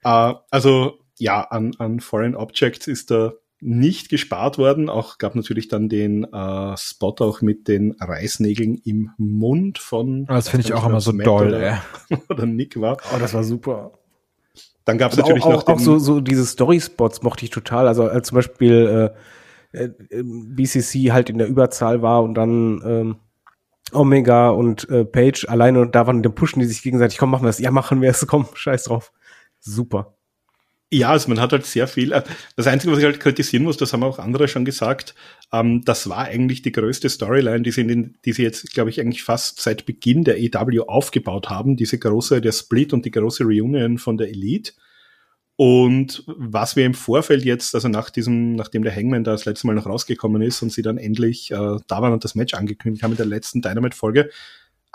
Äh, 0.03 0.33
also 0.51 0.99
ja, 1.17 1.41
an, 1.41 1.71
an 1.77 2.01
Foreign 2.01 2.35
Objects 2.35 2.87
ist 2.87 3.09
da 3.09 3.33
nicht 3.61 4.09
gespart 4.09 4.57
worden. 4.57 4.89
Auch 4.89 5.17
gab 5.17 5.33
natürlich 5.33 5.69
dann 5.69 5.87
den 5.87 6.25
äh, 6.25 6.77
Spot 6.77 7.15
auch 7.19 7.41
mit 7.41 7.69
den 7.69 7.93
Reißnägeln 7.93 8.75
im 8.83 9.11
Mund 9.17 9.77
von. 9.77 10.25
Das 10.25 10.49
finde 10.49 10.67
ich 10.67 10.73
auch 10.73 10.85
immer 10.85 10.99
so 10.99 11.13
doll, 11.13 11.47
oder, 11.53 11.81
oder 12.27 12.45
Nick 12.45 12.79
war. 12.81 12.97
Oh, 13.15 13.17
das 13.17 13.33
war 13.33 13.45
super. 13.45 13.93
Dann 14.85 14.97
gab 14.97 15.11
es 15.11 15.17
natürlich 15.17 15.43
auch, 15.43 15.65
noch 15.65 15.67
auch, 15.67 15.79
so, 15.79 15.97
so 15.97 16.21
diese 16.21 16.45
Story-Spots 16.45 17.23
mochte 17.23 17.43
ich 17.43 17.51
total. 17.51 17.87
Also 17.87 18.03
als 18.03 18.27
zum 18.27 18.35
Beispiel 18.35 19.13
äh, 19.73 19.83
äh, 19.83 19.89
BCC 20.23 21.11
halt 21.11 21.29
in 21.29 21.39
der 21.39 21.47
Überzahl 21.47 22.01
war 22.01 22.23
und 22.23 22.35
dann 22.35 22.81
ähm, 22.85 23.15
Omega 23.91 24.49
und 24.49 24.87
äh, 24.89 25.05
Page 25.05 25.47
alleine 25.49 25.81
und 25.81 25.95
da 25.95 26.07
waren, 26.07 26.23
dann 26.23 26.35
pushen 26.35 26.59
die 26.59 26.65
sich 26.65 26.83
gegenseitig, 26.83 27.17
komm, 27.17 27.31
machen 27.31 27.43
wir 27.43 27.49
es, 27.49 27.59
ja, 27.59 27.71
machen 27.71 28.01
wir 28.01 28.09
es, 28.09 28.25
komm, 28.27 28.47
scheiß 28.53 28.85
drauf. 28.85 29.11
Super. 29.59 30.14
Ja, 30.95 31.09
also 31.09 31.27
man 31.27 31.41
hat 31.41 31.51
halt 31.51 31.65
sehr 31.65 31.87
viel. 31.87 32.13
Äh, 32.13 32.23
das 32.55 32.67
Einzige, 32.67 32.93
was 32.93 32.99
ich 32.99 33.05
halt 33.05 33.19
kritisieren 33.19 33.63
muss, 33.63 33.75
das 33.75 33.91
haben 33.91 34.03
auch 34.03 34.17
andere 34.17 34.47
schon 34.47 34.63
gesagt, 34.63 35.13
ähm, 35.51 35.83
das 35.83 36.07
war 36.07 36.19
eigentlich 36.19 36.61
die 36.61 36.71
größte 36.71 37.09
Storyline, 37.09 37.63
die 37.63 37.71
sie, 37.71 37.81
in 37.81 37.87
den, 37.89 38.17
die 38.23 38.31
sie 38.31 38.43
jetzt, 38.43 38.73
glaube 38.73 38.91
ich, 38.91 39.01
eigentlich 39.01 39.21
fast 39.21 39.59
seit 39.59 39.85
Beginn 39.85 40.23
der 40.23 40.39
EW 40.39 40.87
aufgebaut 40.87 41.49
haben. 41.49 41.75
Diese 41.75 41.99
große, 41.99 42.39
der 42.39 42.53
Split 42.53 42.93
und 42.93 43.03
die 43.03 43.11
große 43.11 43.43
Reunion 43.43 43.97
von 43.97 44.17
der 44.17 44.29
Elite. 44.29 44.71
Und 45.57 46.23
was 46.27 46.77
wir 46.77 46.85
im 46.85 46.93
Vorfeld 46.93 47.43
jetzt, 47.43 47.75
also 47.75 47.89
nach 47.89 48.09
diesem, 48.09 48.55
nachdem 48.55 48.83
der 48.83 48.95
Hangman 48.95 49.25
da 49.25 49.31
das 49.31 49.43
letzte 49.43 49.67
Mal 49.67 49.73
noch 49.73 49.87
rausgekommen 49.87 50.41
ist 50.41 50.61
und 50.61 50.71
sie 50.71 50.81
dann 50.81 50.97
endlich 50.97 51.51
äh, 51.51 51.55
da 51.55 52.01
waren 52.01 52.13
und 52.13 52.23
das 52.23 52.35
Match 52.35 52.53
angekündigt 52.53 53.03
haben 53.03 53.11
in 53.11 53.17
der 53.17 53.25
letzten 53.25 53.61
Dynamite-Folge, 53.61 54.29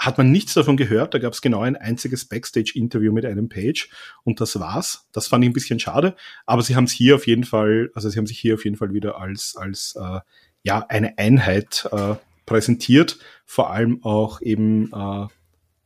hat 0.00 0.16
man 0.16 0.32
nichts 0.32 0.54
davon 0.54 0.76
gehört. 0.76 1.12
Da 1.12 1.18
gab 1.18 1.34
es 1.34 1.42
genau 1.42 1.60
ein 1.60 1.76
einziges 1.76 2.24
Backstage-Interview 2.24 3.12
mit 3.12 3.26
einem 3.26 3.48
Page 3.48 3.90
und 4.24 4.40
das 4.40 4.58
war's. 4.58 5.06
Das 5.12 5.28
fand 5.28 5.44
ich 5.44 5.50
ein 5.50 5.54
bisschen 5.54 5.78
schade, 5.78 6.16
aber 6.46 6.62
sie 6.62 6.74
haben 6.74 6.84
es 6.84 6.92
hier 6.92 7.14
auf 7.16 7.26
jeden 7.26 7.44
Fall, 7.44 7.90
also 7.94 8.08
sie 8.08 8.18
haben 8.18 8.26
sich 8.26 8.38
hier 8.38 8.54
auf 8.54 8.64
jeden 8.64 8.76
Fall 8.76 8.94
wieder 8.94 9.20
als 9.20 9.56
als 9.56 9.96
äh, 10.00 10.20
ja 10.62 10.86
eine 10.88 11.18
Einheit 11.18 11.88
äh, 11.92 12.14
präsentiert, 12.46 13.18
vor 13.44 13.70
allem 13.70 14.02
auch 14.02 14.40
eben 14.40 14.90
äh, 14.92 15.26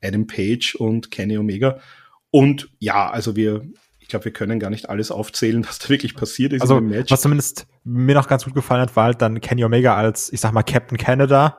Adam 0.06 0.26
Page 0.26 0.76
und 0.76 1.10
Kenny 1.10 1.36
Omega. 1.36 1.80
Und 2.30 2.68
ja, 2.78 3.10
also 3.10 3.36
wir, 3.36 3.66
ich 3.98 4.08
glaube, 4.08 4.26
wir 4.26 4.32
können 4.32 4.60
gar 4.60 4.70
nicht 4.70 4.88
alles 4.88 5.10
aufzählen, 5.10 5.66
was 5.66 5.78
da 5.78 5.88
wirklich 5.88 6.14
passiert 6.14 6.52
ist 6.52 6.62
also, 6.62 6.78
im 6.78 6.88
Match. 6.88 7.10
Was 7.10 7.22
zumindest 7.22 7.66
mir 7.82 8.14
noch 8.14 8.28
ganz 8.28 8.44
gut 8.44 8.54
gefallen 8.54 8.82
hat, 8.82 8.94
war 8.96 9.04
halt 9.04 9.22
dann 9.22 9.40
Kenny 9.40 9.64
Omega 9.64 9.96
als, 9.96 10.32
ich 10.32 10.40
sag 10.40 10.52
mal, 10.52 10.62
Captain 10.62 10.98
Canada 10.98 11.58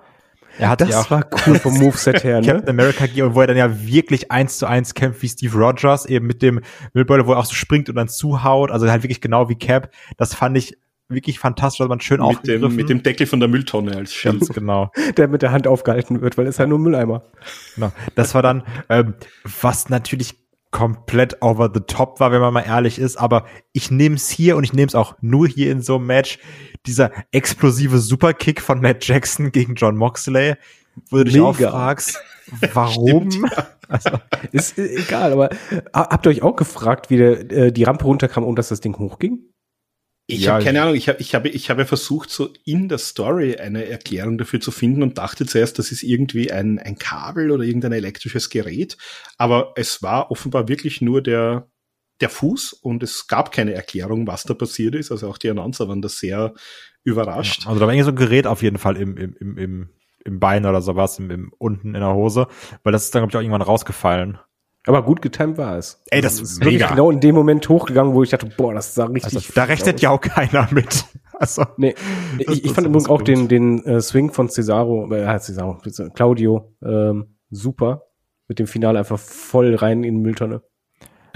er 0.57 0.69
hat 0.69 0.82
das 0.82 0.90
ja 0.90 1.02
auch 1.02 1.11
war 1.11 1.26
cool 1.48 1.60
vom 1.60 1.73
Moveset 1.80 2.23
her, 2.23 2.41
ne? 2.41 2.48
Captain 2.48 2.69
America, 2.69 3.06
wo 3.34 3.41
er 3.41 3.48
dann 3.48 3.57
ja 3.57 3.86
wirklich 3.86 4.32
eins 4.32 4.57
zu 4.57 4.65
eins 4.65 4.94
kämpft 4.94 5.22
wie 5.22 5.30
Steve 5.30 5.57
Rogers, 5.57 6.06
eben 6.06 6.27
mit 6.27 6.41
dem 6.41 6.61
Müllbeutel, 6.94 7.27
wo 7.27 7.34
er 7.34 7.40
auch 7.40 7.45
so 7.45 7.53
springt 7.53 7.90
und 7.90 7.95
dann 7.95 8.07
zuhaut, 8.07 8.72
also 8.72 8.90
halt 8.90 9.03
wirklich 9.03 9.22
genau 9.22 9.49
wie 9.49 9.56
Cap. 9.56 9.91
Das 10.18 10.34
fand 10.34 10.57
ich 10.57 10.77
wirklich 11.07 11.40
fantastisch, 11.40 11.80
dass 11.80 11.88
man 11.88 12.02
schön 12.02 12.19
mit 12.22 12.48
dem, 12.48 12.76
mit 12.76 12.90
dem 12.90 13.03
Deckel 13.03 13.27
von 13.27 13.40
der 13.40 13.49
Mülltonne 13.49 13.95
als 13.95 14.14
Schild. 14.14 14.49
Genau. 14.53 14.91
Der 15.18 15.27
mit 15.27 15.41
der 15.41 15.52
Hand 15.52 15.68
aufgehalten 15.68 16.22
wird, 16.22 16.38
weil 16.38 16.48
es 16.48 16.56
ja. 16.56 16.61
halt 16.61 16.69
nur 16.69 16.80
Mülleimer. 16.80 17.23
Genau. 17.76 17.91
Das 18.15 18.34
war 18.34 18.41
dann, 18.41 18.64
ähm, 18.90 19.14
was 19.61 19.90
natürlich 19.90 20.44
komplett 20.76 21.41
over 21.41 21.72
the 21.73 21.80
top 21.80 22.19
war, 22.19 22.34
wenn 22.34 22.41
man 22.41 22.53
mal 22.53 22.64
ehrlich 22.64 22.99
ist, 22.99 23.15
aber 23.15 23.45
ich 23.72 23.91
nehme 23.91 24.15
es 24.15 24.30
hier 24.30 24.57
und 24.57 24.65
ich 24.65 24.73
nehme 24.73 24.88
es 24.88 24.93
auch 24.93 25.15
nur 25.22 25.47
hier 25.47 25.72
in 25.72 25.81
so 25.81 25.95
einem 25.95 26.07
Match 26.07 26.38
dieser 26.85 27.11
explosive 27.31 27.97
Superkick 27.99 28.60
von 28.60 28.81
Matt 28.81 29.07
Jackson 29.07 29.53
gegen 29.53 29.76
John 29.76 29.95
Moxley, 29.95 30.56
wo 31.10 31.15
du 31.15 31.23
dich 31.23 31.39
auch 31.39 31.56
fragst, 31.56 32.22
warum? 32.73 33.31
Stimmt, 33.31 33.56
ja. 33.56 33.68
also, 33.88 34.10
ist 34.52 34.77
äh, 34.77 34.97
egal, 34.97 35.31
aber 35.31 35.49
habt 35.93 36.27
ihr 36.27 36.31
euch 36.31 36.43
auch 36.43 36.57
gefragt, 36.57 37.10
wie 37.10 37.18
der, 37.19 37.52
äh, 37.52 37.72
die 37.72 37.85
Rampe 37.85 38.03
runterkam 38.03 38.43
und 38.43 38.60
dass 38.60 38.68
das 38.68 38.81
Ding 38.81 38.99
hochging? 38.99 39.39
Ich 40.27 40.41
ja, 40.41 40.53
habe 40.53 40.64
keine 40.64 40.81
Ahnung, 40.81 40.95
ich 40.95 41.07
habe 41.07 41.22
ich 41.22 41.35
habe 41.35 41.49
ich 41.49 41.69
habe 41.69 41.85
versucht, 41.85 42.31
so 42.31 42.49
in 42.64 42.89
der 42.89 42.97
Story 42.97 43.57
eine 43.57 43.85
Erklärung 43.85 44.39
dafür 44.39 44.60
zu 44.60 44.72
finden 44.72 45.03
und 45.03 45.19
dachte 45.19 45.45
zuerst, 45.45 45.77
das 45.77 45.91
ist 45.91 46.02
irgendwie 46.02 46.52
ein, 46.52 46.80
ein 46.80 46.97
Kabel 46.97 47.52
oder 47.52 47.64
irgendein 47.64 47.91
elektrisches 47.91 48.49
Gerät. 48.49 48.97
Aber 49.38 49.73
es 49.76 50.02
war 50.02 50.31
offenbar 50.31 50.68
wirklich 50.68 50.99
nur 50.99 51.22
der, 51.22 51.69
der 52.22 52.30
Fuß 52.30 52.73
und 52.73 53.03
es 53.03 53.27
gab 53.27 53.52
keine 53.52 53.73
Erklärung, 53.73 54.26
was 54.26 54.43
da 54.43 54.56
passiert 54.56 54.95
ist. 54.95 55.11
Also 55.11 55.30
auch 55.30 55.38
die 55.38 55.49
Announcer 55.49 55.88
waren 55.88 56.02
da 56.02 56.10
sehr 56.10 56.56
überrascht. 57.03 57.64
Ja, 57.64 57.69
also 57.69 57.80
da 57.80 57.85
war 57.85 57.93
irgendwie 57.93 58.06
so 58.06 58.11
ein 58.11 58.15
Gerät 58.15 58.47
auf 58.47 58.64
jeden 58.64 58.80
Fall 58.80 58.97
im, 58.97 59.18
im, 59.18 59.35
im, 59.39 59.57
im, 59.60 59.89
im 60.23 60.39
Bein 60.39 60.65
oder 60.65 60.81
sowas, 60.81 61.19
im, 61.19 61.30
im, 61.30 61.53
unten 61.60 61.93
in 61.93 62.02
der 62.02 62.15
Hose, 62.15 62.47
weil 62.84 62.93
das 62.93 63.06
ist 63.06 63.14
dann, 63.14 63.22
glaube 63.22 63.31
ich, 63.31 63.38
auch 63.38 63.41
irgendwann 63.41 63.61
rausgefallen. 63.61 64.39
Aber 64.86 65.03
gut 65.03 65.22
getimt 65.22 65.57
war 65.57 65.78
es. 65.78 66.02
Ey, 66.07 66.22
das, 66.22 66.40
das 66.40 66.52
ist 66.52 66.64
mega. 66.64 66.90
genau 66.90 67.10
in 67.10 67.20
dem 67.20 67.34
Moment 67.34 67.68
hochgegangen, 67.68 68.14
wo 68.14 68.24
ich 68.24 68.30
dachte, 68.30 68.48
boah, 68.56 68.74
das 68.74 68.94
sah 68.94 69.06
richtig. 69.06 69.36
Also, 69.36 69.53
da 69.53 69.64
rechnet 69.64 69.95
aus. 69.95 70.02
ja 70.02 70.10
auch 70.12 70.22
keiner 70.22 70.68
mit. 70.72 71.06
Also, 71.38 71.66
nee, 71.76 71.94
ich, 72.40 72.64
ich 72.64 72.72
fand 72.72 72.88
übrigens 72.88 73.10
auch 73.10 73.22
den, 73.22 73.49
den 73.49 73.84
äh, 73.84 73.99
Swing 73.99 74.32
von 74.32 74.48
Cesaro, 74.48 75.14
äh, 75.14 75.38
Cesaro, 75.38 75.82
Claudio, 76.14 76.74
ähm, 76.82 77.36
super. 77.49 78.03
Mit 78.48 78.57
dem 78.57 78.68
Finale 78.68 78.99
einfach 78.99 79.20
voll 79.20 79.76
rein 79.76 80.06
in 80.06 80.16
die 80.16 80.22
Mülltonne. 80.22 80.62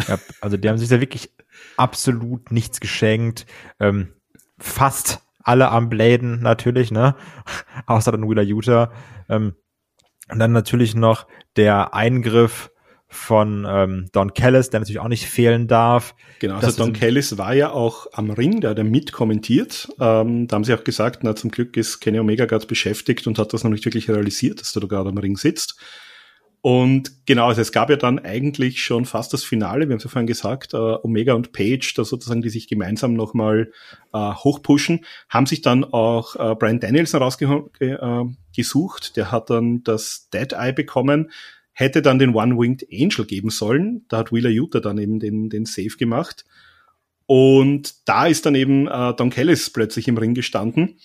Ja, 0.07 0.17
also 0.39 0.55
die 0.55 0.69
haben 0.69 0.77
sich 0.77 0.87
da 0.87 1.01
wirklich 1.01 1.33
absolut 1.75 2.49
nichts 2.49 2.79
geschenkt. 2.79 3.45
Ähm, 3.81 4.13
fast 4.57 5.19
alle 5.43 5.69
am 5.69 5.89
Bladen 5.89 6.41
natürlich, 6.41 6.91
ne? 6.91 7.15
Außer 7.85 8.13
dann 8.13 8.29
Wheeler 8.29 8.43
Utah. 8.43 8.93
Ähm, 9.27 9.55
und 10.31 10.39
dann 10.39 10.51
natürlich 10.51 10.95
noch 10.95 11.27
der 11.57 11.93
Eingriff 11.93 12.71
von 13.11 13.65
ähm, 13.67 14.07
Don 14.11 14.33
Callis, 14.35 14.69
der 14.69 14.79
natürlich 14.79 14.99
auch 14.99 15.07
nicht 15.07 15.25
fehlen 15.25 15.67
darf. 15.67 16.13
Genau, 16.37 16.55
also 16.55 16.83
Don 16.83 16.93
Callis 16.93 17.39
war 17.39 17.55
ja 17.55 17.71
auch 17.71 18.05
am 18.13 18.29
Ring, 18.29 18.61
der 18.61 18.69
hat 18.69 18.77
ja 18.77 18.83
mitkommentiert. 18.83 19.89
Ähm, 19.99 20.47
da 20.47 20.55
haben 20.55 20.63
sie 20.63 20.75
auch 20.75 20.83
gesagt, 20.83 21.23
na 21.23 21.35
zum 21.35 21.49
Glück 21.49 21.75
ist 21.75 21.99
Kenny 22.01 22.19
Omega 22.19 22.45
gerade 22.45 22.67
beschäftigt 22.67 23.25
und 23.25 23.39
hat 23.39 23.51
das 23.51 23.63
noch 23.63 23.71
nicht 23.71 23.83
wirklich 23.83 24.09
realisiert, 24.09 24.61
dass 24.61 24.73
du 24.73 24.79
da 24.79 24.87
gerade 24.87 25.09
am 25.09 25.17
Ring 25.17 25.37
sitzt. 25.37 25.79
Und 26.61 27.25
genau, 27.25 27.47
also 27.47 27.61
es 27.61 27.71
gab 27.71 27.89
ja 27.89 27.95
dann 27.95 28.19
eigentlich 28.19 28.83
schon 28.83 29.05
fast 29.05 29.31
das 29.33 29.43
Finale, 29.45 29.87
wir 29.87 29.93
haben 29.93 29.99
es 29.99 30.03
ja 30.03 30.09
vorhin 30.09 30.27
gesagt, 30.27 30.73
äh, 30.73 30.77
Omega 30.77 31.33
und 31.33 31.53
Page, 31.53 31.93
da 31.95 32.03
sozusagen, 32.03 32.41
die 32.41 32.49
sich 32.49 32.67
gemeinsam 32.67 33.13
nochmal 33.13 33.71
äh, 34.13 34.33
hochpushen, 34.33 35.05
haben 35.29 35.45
sich 35.45 35.61
dann 35.61 35.85
auch 35.85 36.35
äh, 36.35 36.55
Brian 36.55 36.81
Danielson 36.81 37.23
rausgesucht, 37.23 37.71
äh, 37.79 39.13
der 39.15 39.31
hat 39.31 39.49
dann 39.49 39.83
das 39.83 40.27
Dead 40.33 40.51
Eye 40.51 40.73
bekommen, 40.73 41.31
hätte 41.79 42.01
dann 42.01 42.19
den 42.19 42.35
One-Winged 42.35 42.87
Angel 42.91 43.25
geben 43.25 43.49
sollen, 43.49 44.05
da 44.09 44.17
hat 44.17 44.33
Wheeler 44.33 44.49
Utah 44.49 44.81
dann 44.81 44.97
eben 44.97 45.19
den, 45.19 45.49
den 45.49 45.65
Save 45.65 45.95
gemacht. 45.97 46.45
Und 47.25 48.07
da 48.07 48.27
ist 48.27 48.45
dann 48.45 48.55
eben 48.55 48.87
äh, 48.87 49.13
Don 49.13 49.29
Kellis 49.29 49.69
plötzlich 49.69 50.07
im 50.07 50.17
Ring 50.17 50.33
gestanden 50.33 50.99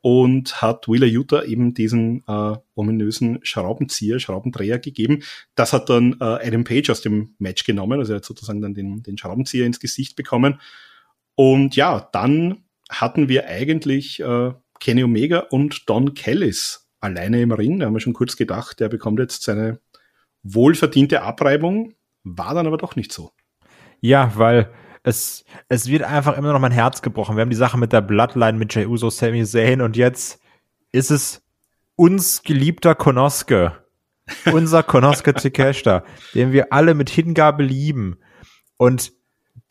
und 0.00 0.60
hat 0.60 0.88
Wheeler 0.88 1.06
Utah 1.06 1.44
eben 1.44 1.74
diesen 1.74 2.24
äh, 2.26 2.56
ominösen 2.74 3.38
Schraubenzieher, 3.42 4.18
Schraubendreher 4.18 4.78
gegeben. 4.78 5.22
Das 5.54 5.72
hat 5.72 5.88
dann 5.88 6.16
äh, 6.20 6.24
Adam 6.24 6.64
Page 6.64 6.90
aus 6.90 7.00
dem 7.00 7.34
Match 7.38 7.64
genommen, 7.64 8.00
also 8.00 8.12
er 8.12 8.16
hat 8.16 8.24
sozusagen 8.24 8.60
dann 8.60 8.74
den, 8.74 9.02
den 9.02 9.18
Schraubenzieher 9.18 9.66
ins 9.66 9.80
Gesicht 9.80 10.16
bekommen. 10.16 10.60
Und 11.36 11.76
ja, 11.76 12.08
dann 12.12 12.64
hatten 12.90 13.28
wir 13.28 13.46
eigentlich 13.46 14.20
äh, 14.20 14.52
Kenny 14.80 15.04
Omega 15.04 15.40
und 15.50 15.88
Don 15.88 16.14
Kellis 16.14 16.88
alleine 17.00 17.40
im 17.40 17.52
Ring. 17.52 17.78
Da 17.78 17.86
haben 17.86 17.94
wir 17.94 18.00
schon 18.00 18.14
kurz 18.14 18.36
gedacht, 18.36 18.80
der 18.80 18.88
bekommt 18.88 19.20
jetzt 19.20 19.42
seine 19.42 19.80
wohlverdiente 20.54 21.22
Abreibung, 21.22 21.94
war 22.24 22.54
dann 22.54 22.66
aber 22.66 22.78
doch 22.78 22.96
nicht 22.96 23.12
so. 23.12 23.32
Ja, 24.00 24.32
weil 24.36 24.72
es, 25.02 25.44
es 25.68 25.88
wird 25.88 26.02
einfach 26.02 26.36
immer 26.36 26.52
noch 26.52 26.60
mein 26.60 26.72
Herz 26.72 27.02
gebrochen. 27.02 27.36
Wir 27.36 27.42
haben 27.42 27.50
die 27.50 27.56
Sache 27.56 27.78
mit 27.78 27.92
der 27.92 28.00
Bloodline 28.00 28.58
mit 28.58 28.74
Jey 28.74 28.86
Uso, 28.86 29.10
Sami 29.10 29.44
Zayn 29.44 29.80
und 29.80 29.96
jetzt 29.96 30.40
ist 30.92 31.10
es 31.10 31.42
uns 31.96 32.42
geliebter 32.42 32.94
Konoske. 32.94 33.72
Unser 34.52 34.82
Konoske 34.82 35.32
Takeshita, 35.32 36.04
den 36.34 36.52
wir 36.52 36.72
alle 36.72 36.94
mit 36.94 37.08
Hingabe 37.08 37.62
lieben. 37.62 38.18
Und 38.76 39.12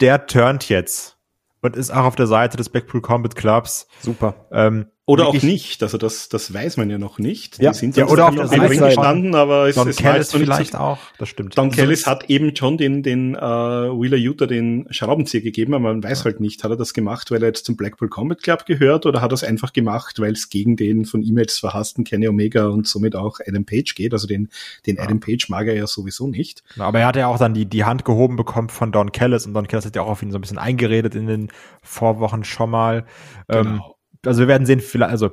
der 0.01 0.25
turnt 0.25 0.67
jetzt 0.67 1.17
und 1.61 1.75
ist 1.75 1.91
auch 1.91 2.05
auf 2.05 2.15
der 2.15 2.27
Seite 2.27 2.57
des 2.57 2.69
Blackpool 2.69 3.01
Combat 3.01 3.35
Clubs. 3.35 3.87
Super. 3.99 4.47
Ähm, 4.51 4.87
oder 5.09 5.27
auch 5.27 5.41
nicht, 5.41 5.83
also 5.83 5.97
das, 5.97 6.27
das 6.27 6.53
weiß 6.53 6.75
man 6.75 6.89
ja 6.89 6.97
noch 6.97 7.17
nicht. 7.17 7.61
Ja, 7.61 7.71
die 7.71 7.77
sind 7.77 7.95
ja, 7.95 8.07
oder 8.07 8.27
auf 8.27 8.35
der 8.35 8.47
Seite 8.47 8.77
gestanden, 8.77 9.35
aber 9.35 9.69
es, 9.69 9.75
Don 9.75 9.87
es 9.87 9.95
Kellis 9.95 10.33
vielleicht 10.33 10.73
so. 10.73 10.79
auch, 10.79 10.97
das 11.17 11.29
stimmt. 11.29 11.57
Don 11.57 11.71
Kellis 11.71 12.05
hat 12.05 12.29
eben 12.29 12.53
schon 12.53 12.77
den, 12.77 13.03
den 13.03 13.33
äh, 13.33 13.39
Wheeler 13.39 14.17
Utah 14.17 14.47
den 14.47 14.85
Schraubenzieher 14.89 15.39
gegeben, 15.39 15.73
aber 15.73 15.93
man 15.93 16.03
weiß 16.03 16.19
ja. 16.19 16.25
halt 16.25 16.41
nicht, 16.41 16.61
hat 16.65 16.71
er 16.71 16.75
das 16.75 16.93
gemacht, 16.93 17.31
weil 17.31 17.41
er 17.41 17.47
jetzt 17.47 17.65
zum 17.65 17.77
Blackpool 17.77 18.09
Combat 18.09 18.43
Club 18.43 18.65
gehört 18.65 19.05
oder 19.05 19.21
hat 19.21 19.31
er 19.31 19.35
es 19.35 19.45
einfach 19.45 19.71
gemacht, 19.71 20.19
weil 20.19 20.33
es 20.33 20.49
gegen 20.49 20.75
den 20.75 21.05
von 21.05 21.23
E-Mails 21.23 21.57
verhassten 21.57 22.03
Kenny 22.03 22.27
Omega 22.27 22.67
und 22.67 22.85
somit 22.85 23.15
auch 23.15 23.39
Adam 23.47 23.63
Page 23.63 23.95
geht. 23.95 24.11
Also 24.11 24.27
den, 24.27 24.49
den 24.87 24.97
ja. 24.97 25.03
Adam 25.03 25.21
Page 25.21 25.47
mag 25.47 25.67
er 25.67 25.75
ja 25.75 25.87
sowieso 25.87 26.27
nicht. 26.27 26.63
Aber 26.77 26.99
er 26.99 27.07
hat 27.07 27.15
ja 27.15 27.27
auch 27.27 27.37
dann 27.37 27.53
die, 27.53 27.65
die 27.65 27.85
Hand 27.85 28.03
gehoben 28.03 28.35
bekommen 28.35 28.67
von 28.67 28.91
Don 28.91 29.13
Kellis 29.13 29.45
und 29.45 29.53
Don 29.53 29.69
Kellis 29.69 29.85
hat 29.85 29.95
ja 29.95 30.01
auch 30.01 30.09
auf 30.09 30.21
ihn 30.21 30.31
so 30.31 30.37
ein 30.37 30.41
bisschen 30.41 30.57
eingeredet 30.57 31.15
in 31.15 31.27
den 31.27 31.47
Vorwochen 31.81 32.43
schon 32.43 32.71
mal. 32.71 33.05
Ähm, 33.47 33.63
genau. 33.63 33.85
Ähm, 33.85 33.93
also 34.27 34.41
wir 34.41 34.47
werden 34.47 34.65
sehen, 34.65 34.79
vielleicht, 34.79 35.11
also 35.11 35.31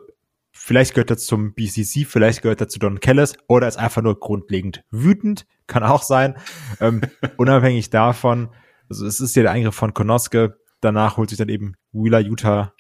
Vielleicht 0.57 0.95
gehört 0.95 1.11
er 1.11 1.19
zum 1.19 1.53
BCC, 1.53 2.07
vielleicht 2.07 2.41
gehört 2.41 2.61
er 2.61 2.69
zu 2.69 2.79
Don 2.79 3.01
Kellis 3.01 3.35
oder 3.49 3.67
ist 3.67 3.77
einfach 3.77 4.03
nur 4.03 4.19
grundlegend 4.19 4.85
wütend, 4.93 5.47
kann 5.67 5.83
auch 5.83 6.03
sein. 6.05 6.37
Ähm, 6.81 7.01
unabhängig 7.37 7.91
davon, 7.91 8.51
also 8.89 9.05
es 9.05 9.19
ist 9.19 9.35
ja 9.35 9.43
der 9.43 9.51
Eingriff 9.51 9.75
von 9.75 9.95
Konoske, 9.95 10.57
danach 10.81 11.17
holt 11.17 11.31
sich 11.31 11.39
dann 11.39 11.49
eben 11.49 11.75
Wheeler 11.93 12.21
Utah 12.21 12.73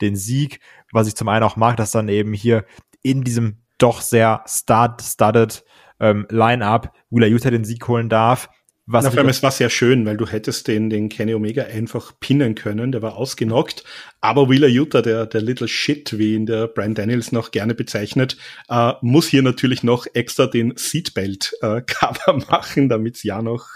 den 0.00 0.16
Sieg, 0.16 0.60
was 0.92 1.08
ich 1.08 1.14
zum 1.14 1.28
einen 1.28 1.44
auch 1.44 1.56
mag, 1.56 1.76
dass 1.76 1.90
dann 1.90 2.08
eben 2.08 2.32
hier 2.32 2.64
in 3.02 3.22
diesem 3.22 3.58
doch 3.76 4.00
sehr 4.00 4.42
stud-studded 4.48 5.62
ähm, 6.00 6.26
Line-Up 6.30 6.94
Wheeler 7.10 7.28
Utah 7.28 7.50
den 7.50 7.64
Sieg 7.64 7.86
holen 7.86 8.08
darf. 8.08 8.48
Was 8.86 9.04
Na, 9.04 9.10
vor 9.10 9.20
allem, 9.20 9.28
es 9.28 9.42
war 9.42 9.52
sehr 9.52 9.70
schön, 9.70 10.04
weil 10.04 10.16
du 10.16 10.26
hättest 10.26 10.66
den, 10.66 10.90
den 10.90 11.08
Kenny 11.08 11.34
Omega 11.34 11.62
einfach 11.64 12.12
pinnen 12.18 12.56
können, 12.56 12.90
der 12.90 13.02
war 13.02 13.16
ausgenockt. 13.16 13.84
Aber 14.20 14.50
Wheeler 14.50 14.66
Utah, 14.66 15.00
der, 15.00 15.26
der 15.26 15.42
Little 15.42 15.68
Shit, 15.68 16.18
wie 16.18 16.34
ihn 16.34 16.46
der 16.46 16.66
Brian 16.66 16.94
Daniels 16.94 17.30
noch 17.30 17.52
gerne 17.52 17.74
bezeichnet, 17.74 18.36
äh, 18.68 18.92
muss 19.00 19.28
hier 19.28 19.42
natürlich 19.42 19.82
noch 19.82 20.06
extra 20.14 20.46
den 20.46 20.72
Seatbelt-Cover 20.76 22.28
äh, 22.28 22.32
machen, 22.50 22.88
damit 22.88 23.16
es 23.16 23.22
ja 23.22 23.42
noch 23.42 23.66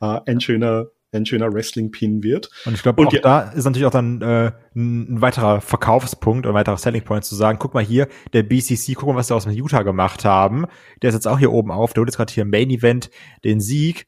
äh, 0.00 0.20
ein 0.26 0.40
schöner 0.40 0.86
ein 1.12 1.24
schöner 1.24 1.52
Wrestling-Pin 1.52 2.22
wird. 2.22 2.50
Und 2.64 2.74
ich 2.74 2.82
glaube, 2.82 3.06
auch 3.06 3.12
ja, 3.12 3.20
da 3.20 3.40
ist 3.52 3.64
natürlich 3.64 3.86
auch 3.86 3.90
dann 3.90 4.20
äh, 4.20 4.52
ein 4.74 5.20
weiterer 5.20 5.60
Verkaufspunkt, 5.60 6.46
ein 6.46 6.52
weiterer 6.52 6.76
Selling 6.76 7.04
Point 7.04 7.24
zu 7.24 7.34
sagen, 7.34 7.58
guck 7.58 7.74
mal 7.74 7.84
hier, 7.84 8.08
der 8.32 8.42
BCC, 8.42 8.94
guck 8.94 9.08
mal, 9.08 9.16
was 9.16 9.28
sie 9.28 9.34
aus 9.34 9.44
dem 9.44 9.52
Utah 9.52 9.82
gemacht 9.82 10.24
haben. 10.24 10.66
Der 11.02 11.08
ist 11.08 11.14
jetzt 11.14 11.28
auch 11.28 11.38
hier 11.38 11.52
oben 11.52 11.70
auf, 11.70 11.92
der 11.92 12.00
holt 12.00 12.08
jetzt 12.08 12.16
gerade 12.16 12.32
hier 12.32 12.42
im 12.42 12.50
Main 12.50 12.70
Event 12.70 13.10
den 13.44 13.60
Sieg 13.60 14.06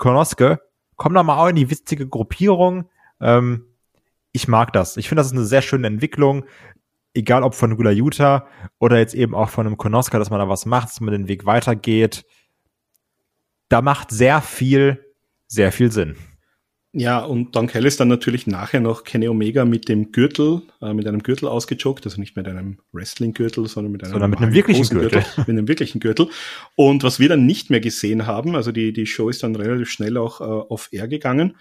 Konoske, 0.00 0.60
komm 0.96 1.14
da 1.14 1.22
mal 1.22 1.38
auch 1.38 1.48
in 1.48 1.56
die 1.56 1.70
witzige 1.70 2.08
Gruppierung. 2.08 2.88
Ähm, 3.20 3.66
ich 4.32 4.48
mag 4.48 4.72
das. 4.72 4.96
Ich 4.96 5.08
finde, 5.08 5.20
das 5.20 5.28
ist 5.28 5.34
eine 5.34 5.44
sehr 5.44 5.62
schöne 5.62 5.86
Entwicklung. 5.86 6.46
Egal 7.12 7.42
ob 7.42 7.54
von 7.54 7.76
Gula 7.76 7.90
Utah 7.90 8.46
oder 8.78 8.98
jetzt 8.98 9.14
eben 9.14 9.34
auch 9.34 9.50
von 9.50 9.66
einem 9.66 9.76
Konoska, 9.76 10.18
dass 10.18 10.30
man 10.30 10.40
da 10.40 10.48
was 10.48 10.66
macht, 10.66 10.88
dass 10.88 11.00
man 11.00 11.12
den 11.12 11.28
Weg 11.28 11.44
weitergeht. 11.44 12.24
Da 13.68 13.82
macht 13.82 14.10
sehr 14.10 14.40
viel, 14.40 15.04
sehr 15.46 15.70
viel 15.70 15.92
Sinn. 15.92 16.16
Ja, 16.92 17.20
und 17.20 17.54
Don 17.54 17.68
Kelly 17.68 17.86
ist 17.86 18.00
dann 18.00 18.08
natürlich 18.08 18.48
nachher 18.48 18.80
noch 18.80 19.04
Kenny 19.04 19.28
Omega 19.28 19.64
mit 19.64 19.88
dem 19.88 20.10
Gürtel, 20.10 20.62
äh, 20.82 20.92
mit 20.92 21.06
einem 21.06 21.22
Gürtel 21.22 21.46
ausgejoggt, 21.46 22.04
also 22.04 22.20
nicht 22.20 22.34
mit 22.34 22.48
einem 22.48 22.78
Wrestling-Gürtel, 22.92 23.68
sondern 23.68 23.92
mit 23.92 24.02
einem, 24.02 24.12
sondern 24.12 24.30
mit 24.30 24.40
einem 24.40 24.52
wirklichen 24.52 24.88
Gürtel. 24.88 25.20
Gürtel. 25.20 25.24
Mit 25.36 25.48
einem 25.50 25.68
wirklichen 25.68 26.00
Gürtel. 26.00 26.30
Und 26.74 27.04
was 27.04 27.20
wir 27.20 27.28
dann 27.28 27.46
nicht 27.46 27.70
mehr 27.70 27.78
gesehen 27.78 28.26
haben, 28.26 28.56
also 28.56 28.72
die, 28.72 28.92
die 28.92 29.06
Show 29.06 29.28
ist 29.28 29.44
dann 29.44 29.54
relativ 29.54 29.88
schnell 29.88 30.16
auch 30.16 30.40
äh, 30.40 30.44
auf 30.44 30.88
Air 30.90 31.06
gegangen. 31.06 31.54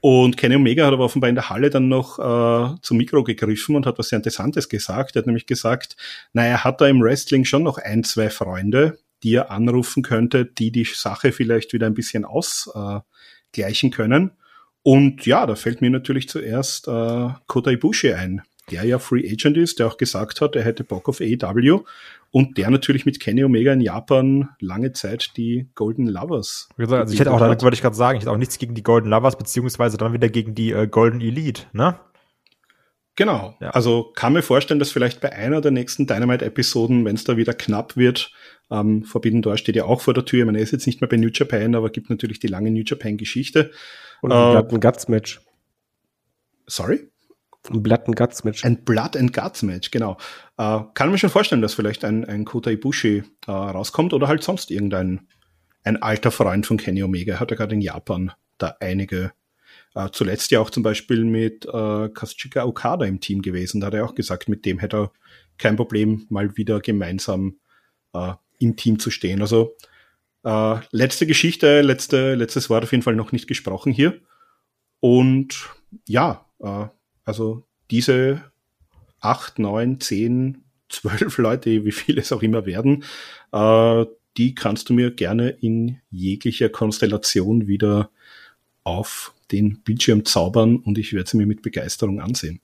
Und 0.00 0.36
Kenny 0.36 0.54
Omega 0.54 0.86
hat 0.86 0.92
aber 0.92 1.04
offenbar 1.04 1.30
in 1.30 1.34
der 1.34 1.50
Halle 1.50 1.68
dann 1.68 1.88
noch 1.88 2.20
äh, 2.20 2.76
zum 2.80 2.96
Mikro 2.96 3.24
gegriffen 3.24 3.74
und 3.74 3.86
hat 3.86 3.98
was 3.98 4.10
sehr 4.10 4.18
Interessantes 4.18 4.68
gesagt. 4.68 5.16
Er 5.16 5.20
hat 5.20 5.26
nämlich 5.26 5.46
gesagt, 5.46 5.96
na, 6.32 6.44
er 6.44 6.62
hat 6.62 6.80
da 6.80 6.86
im 6.86 7.02
Wrestling 7.02 7.44
schon 7.44 7.64
noch 7.64 7.78
ein, 7.78 8.04
zwei 8.04 8.30
Freunde, 8.30 9.00
die 9.24 9.34
er 9.34 9.50
anrufen 9.50 10.04
könnte, 10.04 10.44
die 10.44 10.70
die 10.70 10.84
Sache 10.84 11.32
vielleicht 11.32 11.72
wieder 11.72 11.86
ein 11.86 11.94
bisschen 11.94 12.24
ausgleichen 12.24 13.90
können. 13.90 14.30
Und 14.86 15.26
ja, 15.26 15.46
da 15.46 15.56
fällt 15.56 15.80
mir 15.80 15.90
natürlich 15.90 16.28
zuerst 16.28 16.86
äh, 16.86 17.30
Kota 17.48 17.72
Ibushi 17.72 18.12
ein, 18.12 18.42
der 18.70 18.84
ja 18.84 19.00
Free 19.00 19.28
Agent 19.28 19.56
ist, 19.56 19.80
der 19.80 19.88
auch 19.88 19.96
gesagt 19.96 20.40
hat, 20.40 20.54
er 20.54 20.62
hätte 20.62 20.84
Bock 20.84 21.08
auf 21.08 21.20
AEW 21.20 21.80
und 22.30 22.56
der 22.56 22.70
natürlich 22.70 23.04
mit 23.04 23.18
Kenny 23.18 23.42
Omega 23.42 23.72
in 23.72 23.80
Japan 23.80 24.50
lange 24.60 24.92
Zeit 24.92 25.32
die 25.36 25.66
Golden 25.74 26.06
Lovers. 26.06 26.68
Also 26.78 27.12
ich 27.12 27.18
hätte 27.18 27.32
auch, 27.32 27.40
da 27.40 27.48
wollte 27.48 27.74
ich 27.74 27.82
gerade 27.82 27.96
sagen, 27.96 28.18
ich 28.18 28.22
hätte 28.22 28.30
auch 28.30 28.36
nichts 28.36 28.58
gegen 28.58 28.76
die 28.76 28.84
Golden 28.84 29.08
Lovers, 29.08 29.36
beziehungsweise 29.36 29.96
dann 29.96 30.12
wieder 30.12 30.28
gegen 30.28 30.54
die 30.54 30.70
äh, 30.70 30.86
Golden 30.86 31.20
Elite, 31.20 31.62
ne? 31.72 31.98
Genau. 33.16 33.56
Ja. 33.60 33.70
Also 33.70 34.12
kann 34.14 34.34
mir 34.34 34.42
vorstellen, 34.42 34.78
dass 34.78 34.92
vielleicht 34.92 35.20
bei 35.20 35.32
einer 35.32 35.60
der 35.60 35.72
nächsten 35.72 36.06
Dynamite-Episoden, 36.06 37.04
wenn 37.04 37.16
es 37.16 37.24
da 37.24 37.36
wieder 37.36 37.54
knapp 37.54 37.96
wird, 37.96 38.30
ähm, 38.70 39.02
Forbidden 39.02 39.42
Door 39.42 39.56
steht 39.56 39.74
ja 39.74 39.84
auch 39.84 40.00
vor 40.00 40.14
der 40.14 40.24
Tür. 40.24 40.40
Ich 40.40 40.46
meine, 40.46 40.58
er 40.58 40.64
ist 40.64 40.72
jetzt 40.72 40.86
nicht 40.86 41.00
mehr 41.00 41.08
bei 41.08 41.16
New 41.16 41.30
Japan, 41.32 41.74
aber 41.74 41.90
gibt 41.90 42.08
natürlich 42.08 42.38
die 42.38 42.46
lange 42.46 42.70
New 42.70 42.82
Japan-Geschichte. 42.86 43.72
Und 44.22 44.32
ein 44.32 44.38
äh, 44.38 44.52
Blood 44.52 44.72
and 44.72 44.82
Guts 44.82 45.08
Match. 45.08 45.40
Sorry? 46.66 47.10
Ein 47.70 47.82
Blood 47.82 48.06
and 48.06 48.16
Guts 48.16 48.44
Match. 48.44 48.64
Ein 48.64 48.84
Blood 48.84 49.16
and 49.16 49.32
Guts 49.32 49.62
Match, 49.62 49.90
genau. 49.90 50.16
Äh, 50.56 50.80
kann 50.94 51.10
mir 51.10 51.18
schon 51.18 51.30
vorstellen, 51.30 51.62
dass 51.62 51.74
vielleicht 51.74 52.04
ein, 52.04 52.24
ein 52.24 52.44
Kota 52.44 52.70
Ibushi 52.70 53.24
äh, 53.46 53.50
rauskommt 53.50 54.12
oder 54.12 54.28
halt 54.28 54.42
sonst 54.42 54.70
irgendein 54.70 55.28
ein 55.84 56.02
alter 56.02 56.32
Freund 56.32 56.66
von 56.66 56.78
Kenny 56.78 57.02
Omega. 57.02 57.34
Er 57.34 57.40
hat 57.40 57.50
ja 57.50 57.56
gerade 57.56 57.74
in 57.74 57.80
Japan 57.80 58.32
da 58.58 58.76
einige 58.80 59.32
äh, 59.94 60.10
zuletzt 60.12 60.50
ja 60.50 60.60
auch 60.60 60.70
zum 60.70 60.82
Beispiel 60.82 61.24
mit 61.24 61.64
äh, 61.64 62.08
Kazuchika 62.08 62.64
Okada 62.64 63.06
im 63.06 63.20
Team 63.20 63.40
gewesen. 63.40 63.80
Da 63.80 63.88
hat 63.88 63.94
er 63.94 64.04
auch 64.04 64.14
gesagt, 64.14 64.48
mit 64.48 64.64
dem 64.66 64.78
hätte 64.78 64.96
er 64.96 65.12
kein 65.58 65.76
Problem, 65.76 66.26
mal 66.28 66.56
wieder 66.56 66.80
gemeinsam 66.80 67.58
äh, 68.12 68.34
im 68.58 68.76
Team 68.76 68.98
zu 68.98 69.10
stehen. 69.10 69.40
Also 69.40 69.76
äh, 70.46 70.76
letzte 70.92 71.26
Geschichte, 71.26 71.82
letzte, 71.82 72.36
letztes 72.36 72.70
Wort 72.70 72.84
auf 72.84 72.92
jeden 72.92 73.02
Fall 73.02 73.16
noch 73.16 73.32
nicht 73.32 73.48
gesprochen 73.48 73.92
hier. 73.92 74.20
Und 75.00 75.68
ja, 76.06 76.46
äh, 76.60 76.86
also 77.24 77.64
diese 77.90 78.44
acht, 79.20 79.58
neun, 79.58 80.00
zehn, 80.00 80.62
zwölf 80.88 81.38
Leute, 81.38 81.84
wie 81.84 81.92
viele 81.92 82.20
es 82.20 82.32
auch 82.32 82.42
immer 82.42 82.64
werden, 82.64 83.02
äh, 83.52 84.06
die 84.36 84.54
kannst 84.54 84.88
du 84.88 84.94
mir 84.94 85.10
gerne 85.10 85.48
in 85.48 85.98
jeglicher 86.10 86.68
Konstellation 86.68 87.66
wieder 87.66 88.10
auf 88.84 89.34
den 89.50 89.82
Bildschirm 89.82 90.24
zaubern 90.24 90.76
und 90.76 90.96
ich 90.96 91.12
werde 91.12 91.28
sie 91.28 91.38
mir 91.38 91.46
mit 91.46 91.62
Begeisterung 91.62 92.20
ansehen. 92.20 92.60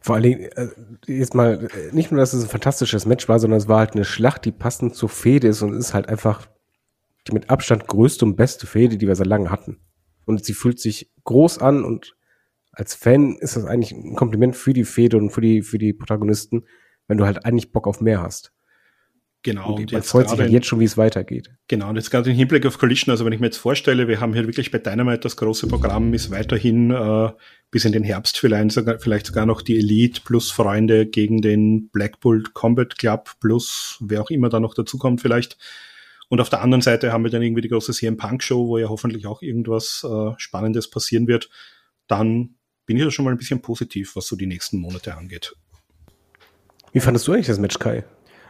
Vor 0.00 0.16
allen 0.16 0.24
Dingen, 0.24 0.40
äh, 0.56 0.68
jetzt 1.06 1.34
mal, 1.34 1.68
äh, 1.72 1.94
nicht 1.94 2.10
nur, 2.10 2.18
dass 2.18 2.32
es 2.32 2.42
ein 2.42 2.50
fantastisches 2.50 3.06
Match 3.06 3.28
war, 3.28 3.38
sondern 3.38 3.58
es 3.58 3.68
war 3.68 3.78
halt 3.78 3.92
eine 3.92 4.04
Schlacht, 4.04 4.44
die 4.44 4.50
passend 4.50 4.96
zur 4.96 5.08
Fehde 5.08 5.48
ist 5.48 5.62
und 5.62 5.74
ist 5.74 5.94
halt 5.94 6.08
einfach 6.08 6.48
die 7.26 7.32
mit 7.32 7.50
Abstand 7.50 7.86
größte 7.86 8.24
und 8.24 8.36
beste 8.36 8.66
Fehde, 8.66 8.96
die 8.96 9.06
wir 9.06 9.14
seit 9.14 9.26
langem 9.26 9.50
hatten. 9.50 9.80
Und 10.24 10.44
sie 10.44 10.54
fühlt 10.54 10.80
sich 10.80 11.10
groß 11.24 11.58
an 11.58 11.84
und 11.84 12.16
als 12.72 12.94
Fan 12.94 13.36
ist 13.36 13.56
das 13.56 13.64
eigentlich 13.64 13.92
ein 13.92 14.14
Kompliment 14.14 14.56
für 14.56 14.72
die 14.72 14.84
Fehde 14.84 15.18
und 15.18 15.30
für 15.30 15.42
die, 15.42 15.62
für 15.62 15.78
die 15.78 15.92
Protagonisten, 15.92 16.64
wenn 17.06 17.18
du 17.18 17.26
halt 17.26 17.44
eigentlich 17.44 17.70
Bock 17.72 17.86
auf 17.86 18.00
mehr 18.00 18.22
hast. 18.22 18.52
Genau. 19.42 19.74
Und, 19.74 19.80
und 19.80 19.92
man 19.92 20.02
freut 20.02 20.30
sich 20.30 20.38
halt 20.38 20.52
jetzt 20.52 20.66
schon, 20.66 20.78
wie 20.78 20.84
es 20.84 20.96
weitergeht. 20.96 21.50
Genau, 21.66 21.90
und 21.90 21.96
jetzt 21.96 22.10
gerade 22.10 22.30
im 22.30 22.36
Hinblick 22.36 22.64
auf 22.64 22.78
Collision, 22.78 23.10
also 23.10 23.24
wenn 23.24 23.32
ich 23.32 23.40
mir 23.40 23.46
jetzt 23.46 23.56
vorstelle, 23.56 24.06
wir 24.06 24.20
haben 24.20 24.34
hier 24.34 24.46
wirklich 24.46 24.70
bei 24.70 24.78
Dynamite 24.78 25.20
das 25.20 25.36
große 25.36 25.66
Programm, 25.66 26.14
ist 26.14 26.30
weiterhin 26.30 26.92
äh, 26.92 27.30
bis 27.70 27.84
in 27.84 27.92
den 27.92 28.04
Herbst 28.04 28.38
vielleicht 28.38 28.70
sogar, 28.70 29.00
vielleicht 29.00 29.26
sogar 29.26 29.44
noch 29.44 29.62
die 29.62 29.78
Elite 29.78 30.20
plus 30.24 30.52
Freunde 30.52 31.06
gegen 31.06 31.42
den 31.42 31.88
Blackpool 31.88 32.44
Combat 32.52 32.96
Club 32.96 33.30
plus 33.40 33.98
wer 34.00 34.22
auch 34.22 34.30
immer 34.30 34.48
da 34.48 34.60
noch 34.60 34.74
dazukommt 34.74 35.20
vielleicht. 35.20 35.58
Und 36.32 36.40
auf 36.40 36.48
der 36.48 36.62
anderen 36.62 36.80
Seite 36.80 37.12
haben 37.12 37.24
wir 37.24 37.30
dann 37.30 37.42
irgendwie 37.42 37.60
die 37.60 37.68
große 37.68 37.92
CM 37.92 38.16
Punk 38.16 38.42
Show, 38.42 38.66
wo 38.66 38.78
ja 38.78 38.88
hoffentlich 38.88 39.26
auch 39.26 39.42
irgendwas 39.42 40.02
äh, 40.02 40.30
Spannendes 40.38 40.88
passieren 40.88 41.26
wird. 41.26 41.50
Dann 42.06 42.54
bin 42.86 42.96
ich 42.96 43.04
da 43.04 43.10
schon 43.10 43.26
mal 43.26 43.32
ein 43.32 43.36
bisschen 43.36 43.60
positiv, 43.60 44.16
was 44.16 44.28
so 44.28 44.34
die 44.34 44.46
nächsten 44.46 44.78
Monate 44.78 45.14
angeht. 45.14 45.54
Wie 46.92 47.00
fandest 47.00 47.28
du 47.28 47.34
eigentlich 47.34 47.48
das 47.48 47.58
Match, 47.58 47.78
Kai? 47.78 48.04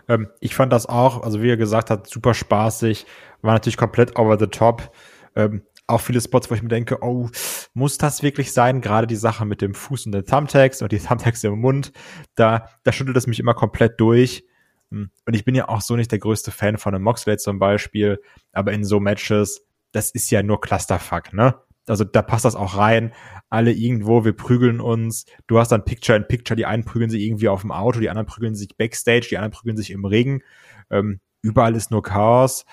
Ähm, 0.07 0.29
ich 0.39 0.55
fand 0.55 0.73
das 0.73 0.87
auch, 0.87 1.25
also 1.25 1.43
wie 1.43 1.51
er 1.51 1.57
gesagt 1.57 1.91
hat, 1.91 2.09
super 2.09 2.35
spaßig, 2.35 3.05
war 3.41 3.55
natürlich 3.55 3.79
komplett 3.79 4.17
over 4.17 4.39
the 4.39 4.47
top. 4.47 4.95
Ähm, 5.35 5.63
auch 5.89 6.03
viele 6.03 6.21
Spots, 6.21 6.53
wo 6.53 6.55
ich 6.55 6.63
mir 6.63 6.69
denke, 6.69 6.99
oh, 7.01 7.31
muss 7.75 7.99
das 7.99 8.23
wirklich 8.23 8.53
sein? 8.53 8.81
Gerade 8.81 9.09
die 9.09 9.17
Sache 9.17 9.45
mit 9.45 9.61
dem 9.61 9.75
Fuß 9.75 10.07
und 10.07 10.13
den 10.13 10.25
Thumbtacks 10.25 10.83
und 10.83 10.93
die 10.93 10.99
Thumbtacks 11.05 11.43
im 11.43 11.59
Mund, 11.59 11.91
da, 12.37 12.69
da 12.85 12.93
schüttelt 12.93 13.17
es 13.17 13.27
mich 13.27 13.41
immer 13.41 13.55
komplett 13.55 13.99
durch. 13.99 14.45
Und 14.93 15.35
ich 15.35 15.45
bin 15.45 15.55
ja 15.55 15.69
auch 15.69 15.81
so 15.81 15.97
nicht 15.97 16.13
der 16.13 16.19
größte 16.19 16.51
Fan 16.51 16.79
von 16.79 16.95
einem 16.95 17.05
Moxley 17.05 17.37
zum 17.39 17.59
Beispiel, 17.59 18.21
aber 18.53 18.73
in 18.73 18.85
so 18.85 19.01
Matches, 19.01 19.67
das 19.93 20.11
ist 20.11 20.31
ja 20.31 20.43
nur 20.43 20.61
Clusterfuck, 20.61 21.33
ne? 21.33 21.55
Also 21.89 22.05
da 22.05 22.23
passt 22.23 22.45
das 22.45 22.55
auch 22.55 22.77
rein. 22.77 23.13
Alle 23.51 23.73
irgendwo, 23.73 24.25
wir 24.25 24.37
prügeln 24.37 24.81
uns. 24.81 25.27
Du 25.49 25.59
hast 25.59 25.73
dann 25.73 25.85
Picture 25.85 26.17
in 26.17 26.29
Picture, 26.29 26.57
die 26.57 26.67
einen 26.67 26.85
prügeln 26.85 27.11
sich 27.11 27.23
irgendwie 27.23 27.49
auf 27.49 27.63
dem 27.63 27.73
Auto, 27.73 27.99
die 27.99 28.09
anderen 28.09 28.27
prügeln 28.27 28.55
sich 28.55 28.77
Backstage, 28.77 29.27
die 29.31 29.37
anderen 29.37 29.53
prügeln 29.53 29.77
sich 29.77 29.91
im 29.91 30.05
Ring. 30.05 30.45
Ähm, 30.91 31.21
überall 31.41 31.75
ist 31.75 31.91
nur 31.91 32.03
Chaos. 32.03 32.65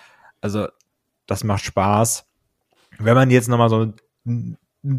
Also 0.41 0.67
das 1.25 1.43
macht 1.43 1.63
Spaß. 1.63 2.27
Wenn 2.99 3.15
man 3.15 3.31
jetzt 3.31 3.47
nochmal 3.47 3.69
so 3.69 3.93
einen 4.27 4.57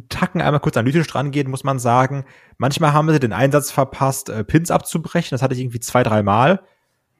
Tacken 0.09 0.41
einmal 0.41 0.61
kurz 0.61 0.77
analytisch 0.77 1.07
dran 1.07 1.31
geht, 1.31 1.49
muss 1.49 1.65
man 1.65 1.79
sagen, 1.79 2.25
manchmal 2.59 2.93
haben 2.93 3.11
sie 3.11 3.21
den 3.21 3.33
Einsatz 3.33 3.71
verpasst, 3.71 4.29
äh, 4.29 4.45
Pins 4.45 4.71
abzubrechen. 4.71 5.31
Das 5.31 5.43
hatte 5.43 5.55
ich 5.55 5.61
irgendwie 5.61 5.81
zwei, 5.81 6.03
drei 6.03 6.23
Mal. 6.23 6.63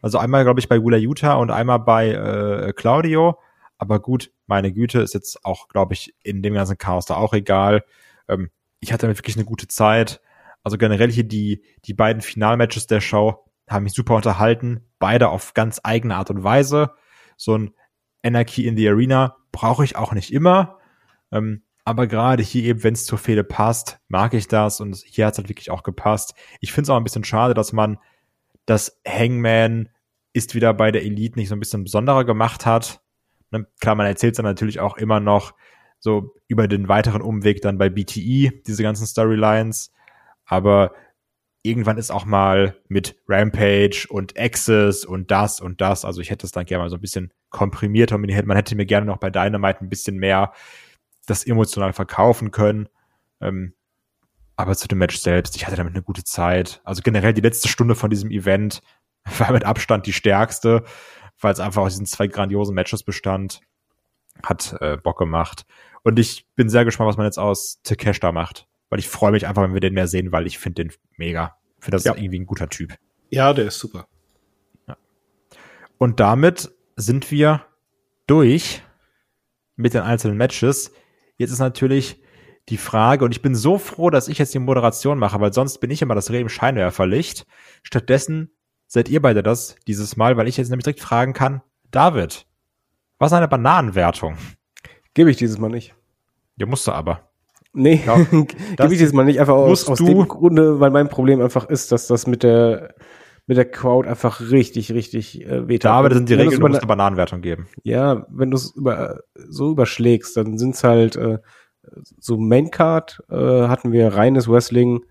Also 0.03 0.19
einmal, 0.19 0.45
glaube 0.45 0.61
ich, 0.61 0.69
bei 0.69 0.79
Gula 0.79 0.97
Utah 0.97 1.35
und 1.35 1.51
einmal 1.51 1.81
bei 1.81 2.11
äh, 2.11 2.73
Claudio. 2.73 3.39
Aber 3.79 4.01
gut, 4.01 4.31
meine 4.47 4.73
Güte, 4.73 5.01
ist 5.01 5.15
jetzt 5.15 5.45
auch, 5.45 5.69
glaube 5.69 5.95
ich, 5.95 6.15
in 6.23 6.43
dem 6.43 6.55
ganzen 6.55 6.79
Chaos 6.79 7.07
da 7.07 7.17
auch 7.17 7.33
egal. 7.33 7.85
Ähm, 8.29 8.51
ich 8.81 8.93
hatte 8.93 9.09
wirklich 9.09 9.37
eine 9.37 9.45
gute 9.45 9.69
Zeit. 9.69 10.21
Also 10.63 10.79
generell 10.79 11.11
hier 11.11 11.25
die, 11.25 11.65
die 11.85 11.95
beiden 11.95 12.23
Finalmatches 12.23 12.87
der 12.87 13.01
Show 13.01 13.45
haben 13.69 13.85
mich 13.85 13.95
super 13.95 14.17
unterhalten. 14.17 14.87
Beide 14.99 15.29
auf 15.29 15.55
ganz 15.55 15.81
eigene 15.83 16.17
Art 16.17 16.31
und 16.31 16.43
Weise. 16.43 16.91
So 17.37 17.57
ein 17.57 17.75
Anarchy 18.23 18.67
in 18.67 18.77
the 18.77 18.89
Arena 18.89 19.37
brauche 19.53 19.85
ich 19.85 19.97
auch 19.97 20.13
nicht 20.13 20.33
immer. 20.33 20.79
Ähm, 21.33 21.63
aber 21.85 22.07
gerade 22.07 22.43
hier 22.43 22.65
eben, 22.65 22.85
wenn 22.85 22.95
es 22.95 23.07
zur 23.07 23.19
Fehde 23.19 23.45
passt, 23.45 23.99
mag 24.09 24.35
ich 24.35 24.49
das 24.49 24.81
und 24.81 24.97
hier 24.97 25.27
hat 25.27 25.33
es 25.33 25.39
halt 25.39 25.49
wirklich 25.49 25.71
auch 25.71 25.83
gepasst. 25.83 26.35
Ich 26.61 26.73
finde 26.73 26.85
es 26.85 26.91
auch 26.91 26.97
ein 26.97 27.05
bisschen 27.05 27.25
schade, 27.25 27.55
dass 27.55 27.73
man 27.73 27.99
das 28.71 29.01
Hangman 29.07 29.89
ist 30.33 30.55
wieder 30.55 30.73
bei 30.73 30.93
der 30.93 31.03
Elite 31.03 31.39
nicht 31.39 31.49
so 31.49 31.57
ein 31.57 31.61
bisschen 31.61 31.83
besonderer 31.83 32.25
gemacht 32.25 32.67
hat. 32.67 33.03
Ne, 33.51 33.67
klar, 33.81 33.97
man 33.97 34.07
erzählt 34.07 34.39
dann 34.39 34.45
natürlich 34.45 34.79
auch 34.79 34.97
immer 34.97 35.19
noch 35.19 35.55
so 35.99 36.35
über 36.47 36.69
den 36.69 36.89
weiteren 36.89 37.21
Umweg 37.21 37.63
dann 37.63 37.79
bei 37.79 37.89
BTE, 37.89 38.63
diese 38.65 38.83
ganzen 38.85 39.07
Storylines. 39.07 39.93
Aber 40.45 40.95
irgendwann 41.63 41.99
ist 41.99 42.13
auch 42.13 42.25
mal 42.25 42.77
mit 42.89 43.21
Rampage 43.29 44.07
und 44.09 44.39
Access 44.39 45.05
und 45.05 45.33
das 45.33 45.61
und 45.61 45.81
das. 45.81 46.05
Also 46.05 46.21
ich 46.21 46.31
hätte 46.31 46.47
es 46.47 46.53
dann 46.53 46.65
gerne 46.65 46.85
mal 46.85 46.91
so 46.91 46.97
ein 46.97 47.03
bisschen 47.03 47.33
komprimierter 47.51 48.19
man 48.19 48.31
hätte 48.31 48.77
mir 48.77 48.87
gerne 48.87 49.07
noch 49.07 49.19
bei 49.19 49.31
Dynamite 49.31 49.81
ein 49.81 49.89
bisschen 49.89 50.17
mehr 50.17 50.53
das 51.27 51.45
emotional 51.45 51.93
verkaufen 51.93 52.53
können. 52.53 52.89
Ähm, 53.41 53.75
aber 54.61 54.77
zu 54.77 54.89
dem 54.89 54.99
Match 54.99 55.19
selbst, 55.19 55.57
ich 55.57 55.67
hatte 55.67 55.77
damit 55.77 55.95
eine 55.95 56.03
gute 56.03 56.25
Zeit. 56.25 56.81
Also 56.85 57.03
generell 57.03 57.35
die 57.35 57.41
letzte 57.41 57.69
Stunde 57.69 57.95
von 57.95 58.11
diesem 58.11 58.31
Event 58.31 58.81
war 59.39 59.53
mit 59.53 59.65
Abstand 59.65 60.07
die 60.07 60.13
stärkste 60.13 60.85
weil 61.41 61.53
es 61.53 61.61
einfach 61.61 61.83
aus 61.83 61.93
diesen 61.93 62.07
zwei 62.07 62.27
grandiosen 62.27 62.75
Matches 62.75 63.03
bestand. 63.03 63.61
Hat 64.43 64.77
äh, 64.81 64.97
Bock 64.97 65.19
gemacht. 65.19 65.67
Und 66.03 66.19
ich 66.19 66.47
bin 66.55 66.69
sehr 66.69 66.85
gespannt, 66.85 67.09
was 67.09 67.17
man 67.17 67.27
jetzt 67.27 67.39
aus 67.39 67.81
Takesh 67.83 68.21
da 68.21 68.33
macht. 68.33 68.67
Weil 68.89 68.99
ich 68.99 69.09
freue 69.09 69.33
mich 69.33 69.47
einfach, 69.47 69.63
wenn 69.63 69.75
wir 69.75 69.81
den 69.81 69.95
mehr 69.95 70.09
sehen, 70.09 70.33
weil 70.33 70.47
ich 70.47 70.59
finde 70.59 70.85
den 70.85 70.93
mega. 71.17 71.57
Ich 71.79 71.85
finde, 71.85 71.97
das 71.97 72.05
ja. 72.05 72.13
ist 72.13 72.21
irgendwie 72.21 72.41
ein 72.41 72.47
guter 72.47 72.69
Typ. 72.69 72.95
Ja, 73.31 73.53
der 73.53 73.67
ist 73.67 73.79
super. 73.79 74.07
Ja. 74.89 74.97
Und 75.99 76.21
damit 76.21 76.71
sind 76.97 77.31
wir 77.31 77.67
durch 78.27 78.83
mit 79.77 79.95
den 79.95 80.03
einzelnen 80.03 80.37
Matches. 80.37 80.93
Jetzt 81.37 81.53
ist 81.53 81.59
natürlich 81.59 82.21
die 82.69 82.77
Frage, 82.77 83.25
und 83.25 83.33
ich 83.33 83.43
bin 83.43 83.55
so 83.55 83.79
froh, 83.79 84.11
dass 84.11 84.29
ich 84.29 84.39
jetzt 84.39 84.55
die 84.55 84.59
Moderation 84.59 85.19
mache, 85.19 85.41
weil 85.41 85.53
sonst 85.53 85.79
bin 85.79 85.91
ich 85.91 86.03
immer 86.03 86.15
das 86.15 86.31
Reh 86.31 86.41
im 86.41 86.49
Scheinwerferlicht. 86.49 87.47
Stattdessen 87.83 88.51
seid 88.87 89.09
ihr 89.09 89.23
beide 89.23 89.43
das 89.43 89.77
dieses 89.87 90.17
Mal, 90.17 90.37
weil 90.37 90.49
ich 90.49 90.57
jetzt 90.57 90.69
nämlich 90.69 90.85
direkt 90.85 91.01
fragen 91.01 91.33
kann, 91.33 91.63
David, 91.91 92.47
was 93.19 93.33
ist 93.33 93.37
eine 93.37 93.49
Bananenwertung? 93.49 94.37
Gebe 95.15 95.31
ich 95.31 95.37
dieses 95.37 95.59
Mal 95.59 95.71
nicht. 95.71 95.95
Ja, 96.57 96.67
musst 96.67 96.87
du 96.87 96.93
aber. 96.93 97.31
Nee, 97.73 98.03
ja, 98.05 98.17
gebe 98.31 98.93
ich 98.93 98.99
dieses 98.99 99.13
Mal 99.13 99.25
nicht 99.25 99.41
einfach 99.41 99.55
aus, 99.55 99.89
aus 99.89 99.99
dem 99.99 100.27
Grunde, 100.29 100.81
weil 100.81 100.91
mein 100.91 101.09
Problem 101.09 101.41
einfach 101.41 101.69
ist, 101.69 101.93
dass 101.93 102.07
das 102.07 102.27
mit 102.27 102.43
der 102.43 102.95
mit 103.47 103.57
der 103.57 103.69
Crowd 103.69 104.09
einfach 104.09 104.41
richtig, 104.53 104.93
richtig 104.93 105.45
äh, 105.45 105.67
weht. 105.67 105.85
David 105.85 106.13
sind 106.13 106.29
die 106.29 106.35
Regeln, 106.35 106.61
du 106.61 106.69
musst 106.69 106.83
eine 106.83 106.87
Bananenwertung 106.87 107.41
geben. 107.41 107.67
Ja, 107.83 108.25
wenn 108.29 108.53
du 108.53 108.57
es 108.57 108.71
über, 108.77 109.23
so 109.35 109.73
überschlägst, 109.73 110.37
dann 110.37 110.57
sind's 110.57 110.85
halt 110.85 111.17
äh, 111.17 111.39
so 112.19 112.37
Maincard 112.37 113.23
äh, 113.31 113.69
hatten 113.69 113.93
wir 113.93 114.15
reines 114.15 114.49
Wrestling 114.49 115.05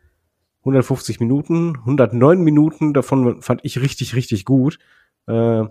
150 0.61 1.19
Minuten, 1.19 1.77
109 1.79 2.41
Minuten, 2.41 2.93
davon 2.93 3.41
fand 3.41 3.61
ich 3.63 3.81
richtig, 3.81 4.15
richtig 4.15 4.45
gut. 4.45 4.77
Äh, 5.27 5.63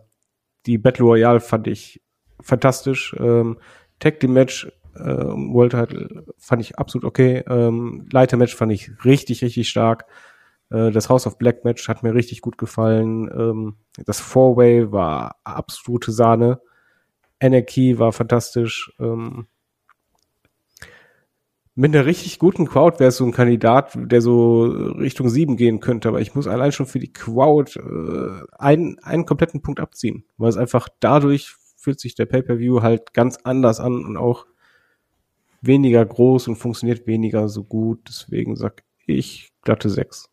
die 0.67 0.79
Battle 0.79 1.05
Royale 1.05 1.41
fand 1.41 1.67
ich 1.67 2.03
fantastisch. 2.41 3.15
Ähm, 3.19 3.59
Tag 3.99 4.21
Team 4.21 4.33
Match, 4.33 4.71
äh, 4.95 5.01
World 5.01 5.73
Title 5.73 6.25
fand 6.39 6.63
ich 6.63 6.79
absolut 6.79 7.05
okay. 7.05 7.45
Ähm, 7.49 8.09
Leiter 8.11 8.37
Match 8.37 8.55
fand 8.55 8.73
ich 8.73 8.91
richtig, 9.05 9.43
richtig 9.43 9.69
stark. 9.69 10.07
Äh, 10.71 10.91
das 10.91 11.09
House 11.09 11.27
of 11.27 11.39
Black 11.39 11.65
Match 11.65 11.89
hat 11.89 12.03
mir 12.03 12.15
richtig 12.15 12.41
gut 12.41 12.59
gefallen. 12.59 13.31
Ähm, 13.33 13.77
das 14.05 14.21
Four 14.21 14.57
Way 14.57 14.93
war 14.93 15.37
absolute 15.45 16.13
Sahne. 16.13 16.61
Anarchy 17.41 17.99
war 17.99 18.13
fantastisch. 18.13 18.93
Ähm, 18.99 19.47
mit 21.79 21.95
einer 21.95 22.07
richtig 22.07 22.41
guten 22.41 22.67
Crowd 22.67 22.99
wäre 22.99 23.11
es 23.11 23.19
so 23.19 23.25
ein 23.25 23.31
Kandidat, 23.31 23.93
der 23.95 24.21
so 24.21 24.65
Richtung 24.65 25.29
sieben 25.29 25.57
gehen 25.57 25.79
könnte, 25.79 26.09
aber 26.09 26.21
ich 26.21 26.35
muss 26.35 26.49
allein 26.49 26.73
schon 26.73 26.87
für 26.87 26.99
die 26.99 27.13
Crowd 27.13 27.79
äh, 27.79 28.45
einen, 28.59 28.99
einen 28.99 29.27
kompletten 29.27 29.63
Punkt 29.63 29.79
abziehen, 29.79 30.25
weil 30.39 30.49
es 30.49 30.57
einfach 30.57 30.89
dadurch 30.99 31.55
fühlt 31.77 32.01
sich 32.01 32.17
der 32.17 32.27
Pay-per-View 32.27 32.83
halt 32.83 33.15
ganz 33.15 33.39
anders 33.45 33.79
an 33.79 34.05
und 34.05 34.17
auch 34.17 34.47
weniger 35.61 36.05
groß 36.05 36.49
und 36.49 36.57
funktioniert 36.57 37.07
weniger 37.07 37.49
so 37.49 37.63
gut. 37.63 38.01
Deswegen 38.09 38.57
sag 38.57 38.83
ich 39.07 39.53
glatte 39.63 39.89
sechs. 39.89 40.29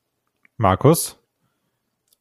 Markus? 0.58 1.20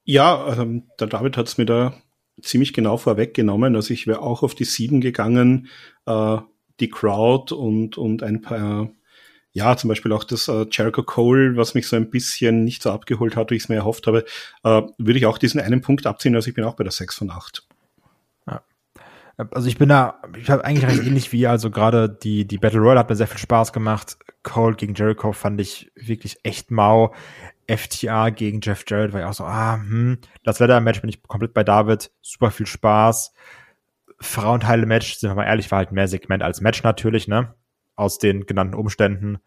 Ja, 0.04 0.54
ähm, 0.60 0.82
der 1.00 1.06
David 1.06 1.38
hat 1.38 1.48
es 1.48 1.56
mir 1.56 1.64
da 1.64 1.94
ziemlich 2.42 2.74
genau 2.74 2.98
vorweggenommen. 2.98 3.74
Also 3.74 3.94
ich 3.94 4.06
wäre 4.06 4.20
auch 4.20 4.42
auf 4.42 4.54
die 4.54 4.64
sieben 4.64 5.00
gegangen. 5.00 5.68
Äh, 6.04 6.38
die 6.80 6.90
Crowd 6.90 7.54
und, 7.54 7.96
und 7.96 8.22
ein 8.22 8.42
paar 8.42 8.90
ja, 9.54 9.76
zum 9.76 9.88
Beispiel 9.88 10.12
auch 10.12 10.24
das 10.24 10.48
äh, 10.48 10.66
Jericho 10.68 11.04
Cole, 11.04 11.56
was 11.56 11.74
mich 11.74 11.86
so 11.86 11.94
ein 11.94 12.10
bisschen 12.10 12.64
nicht 12.64 12.82
so 12.82 12.90
abgeholt 12.90 13.36
hat, 13.36 13.50
wie 13.50 13.54
ich 13.54 13.62
es 13.62 13.68
mir 13.68 13.76
erhofft 13.76 14.08
habe, 14.08 14.24
äh, 14.64 14.82
würde 14.98 15.18
ich 15.18 15.26
auch 15.26 15.38
diesen 15.38 15.60
einen 15.60 15.80
Punkt 15.80 16.06
abziehen. 16.06 16.34
Also 16.34 16.48
ich 16.48 16.54
bin 16.54 16.64
auch 16.64 16.74
bei 16.74 16.82
der 16.82 16.90
6 16.90 17.14
von 17.14 17.30
8. 17.30 17.64
Ja. 18.48 18.62
Also 19.52 19.68
ich 19.68 19.78
bin 19.78 19.88
da, 19.88 20.20
ich 20.36 20.50
habe 20.50 20.64
eigentlich 20.64 20.88
recht 20.88 21.06
ähnlich 21.06 21.30
wie, 21.32 21.46
also 21.46 21.70
gerade 21.70 22.08
die, 22.08 22.48
die 22.48 22.58
Battle 22.58 22.80
Royale 22.80 22.98
hat 22.98 23.08
mir 23.08 23.14
sehr 23.14 23.28
viel 23.28 23.38
Spaß 23.38 23.72
gemacht. 23.72 24.18
Cole 24.42 24.74
gegen 24.74 24.94
Jericho 24.94 25.32
fand 25.32 25.60
ich 25.60 25.92
wirklich 25.94 26.38
echt 26.42 26.72
mau. 26.72 27.14
FTA 27.68 28.30
gegen 28.30 28.60
Jeff 28.60 28.84
Jarrett 28.88 29.12
war 29.12 29.20
ja 29.20 29.28
auch 29.28 29.34
so, 29.34 29.44
ah, 29.44 29.76
hm. 29.76 30.18
Das 30.42 30.58
Leather-Match 30.58 31.00
bin 31.00 31.10
ich 31.10 31.22
komplett 31.22 31.54
bei 31.54 31.62
David. 31.62 32.10
Super 32.22 32.50
viel 32.50 32.66
Spaß. 32.66 33.32
Frauenteile-Match, 34.20 35.14
sind 35.14 35.30
wir 35.30 35.36
mal 35.36 35.44
ehrlich, 35.44 35.70
war 35.70 35.78
halt 35.78 35.92
mehr 35.92 36.08
Segment 36.08 36.42
als 36.42 36.60
Match 36.60 36.82
natürlich, 36.82 37.28
ne? 37.28 37.54
Aus 37.96 38.18
den 38.18 38.46
genannten 38.46 38.74
Umständen. 38.74 39.38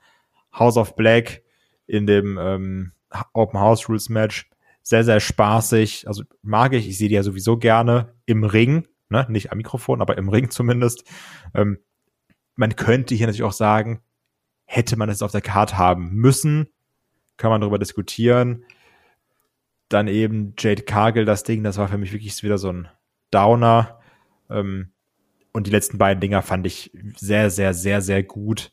House 0.57 0.77
of 0.77 0.95
Black 0.95 1.43
in 1.85 2.07
dem 2.07 2.37
ähm, 2.39 2.91
Open 3.33 3.59
House 3.59 3.89
Rules 3.89 4.09
Match 4.09 4.49
sehr, 4.87 5.03
sehr 5.03 5.19
spaßig. 5.19 6.07
Also 6.07 6.23
mag 6.41 6.73
ich, 6.73 6.87
ich 6.87 6.97
sehe 6.97 7.09
die 7.09 7.15
ja 7.15 7.23
sowieso 7.23 7.57
gerne 7.57 8.13
im 8.25 8.43
Ring. 8.43 8.87
ne? 9.09 9.25
nicht 9.29 9.51
am 9.51 9.57
Mikrofon, 9.57 10.01
aber 10.01 10.17
im 10.17 10.29
Ring 10.29 10.49
zumindest. 10.49 11.03
Ähm, 11.53 11.79
man 12.55 12.75
könnte 12.75 13.13
hier 13.13 13.27
natürlich 13.27 13.43
auch 13.43 13.51
sagen, 13.51 14.01
hätte 14.63 14.97
man 14.97 15.09
es 15.09 15.21
auf 15.21 15.31
der 15.31 15.41
Karte 15.41 15.77
haben 15.77 16.13
müssen, 16.13 16.69
kann 17.37 17.51
man 17.51 17.61
darüber 17.61 17.79
diskutieren. 17.79 18.63
Dann 19.89 20.07
eben 20.07 20.53
Jade 20.57 20.83
Cargill, 20.83 21.25
das 21.25 21.43
Ding, 21.43 21.63
das 21.63 21.77
war 21.77 21.87
für 21.87 21.97
mich 21.97 22.13
wirklich 22.13 22.41
wieder 22.43 22.57
so 22.57 22.71
ein 22.71 22.87
Downer. 23.31 23.99
Ähm, 24.49 24.91
und 25.57 25.65
die 25.65 25.71
letzten 25.71 25.97
beiden 25.97 26.21
Dinger 26.21 26.43
fand 26.43 26.67
ich 26.67 26.91
sehr, 27.15 27.49
sehr, 27.49 27.73
sehr, 27.73 28.01
sehr 28.01 28.21
gut. 28.21 28.71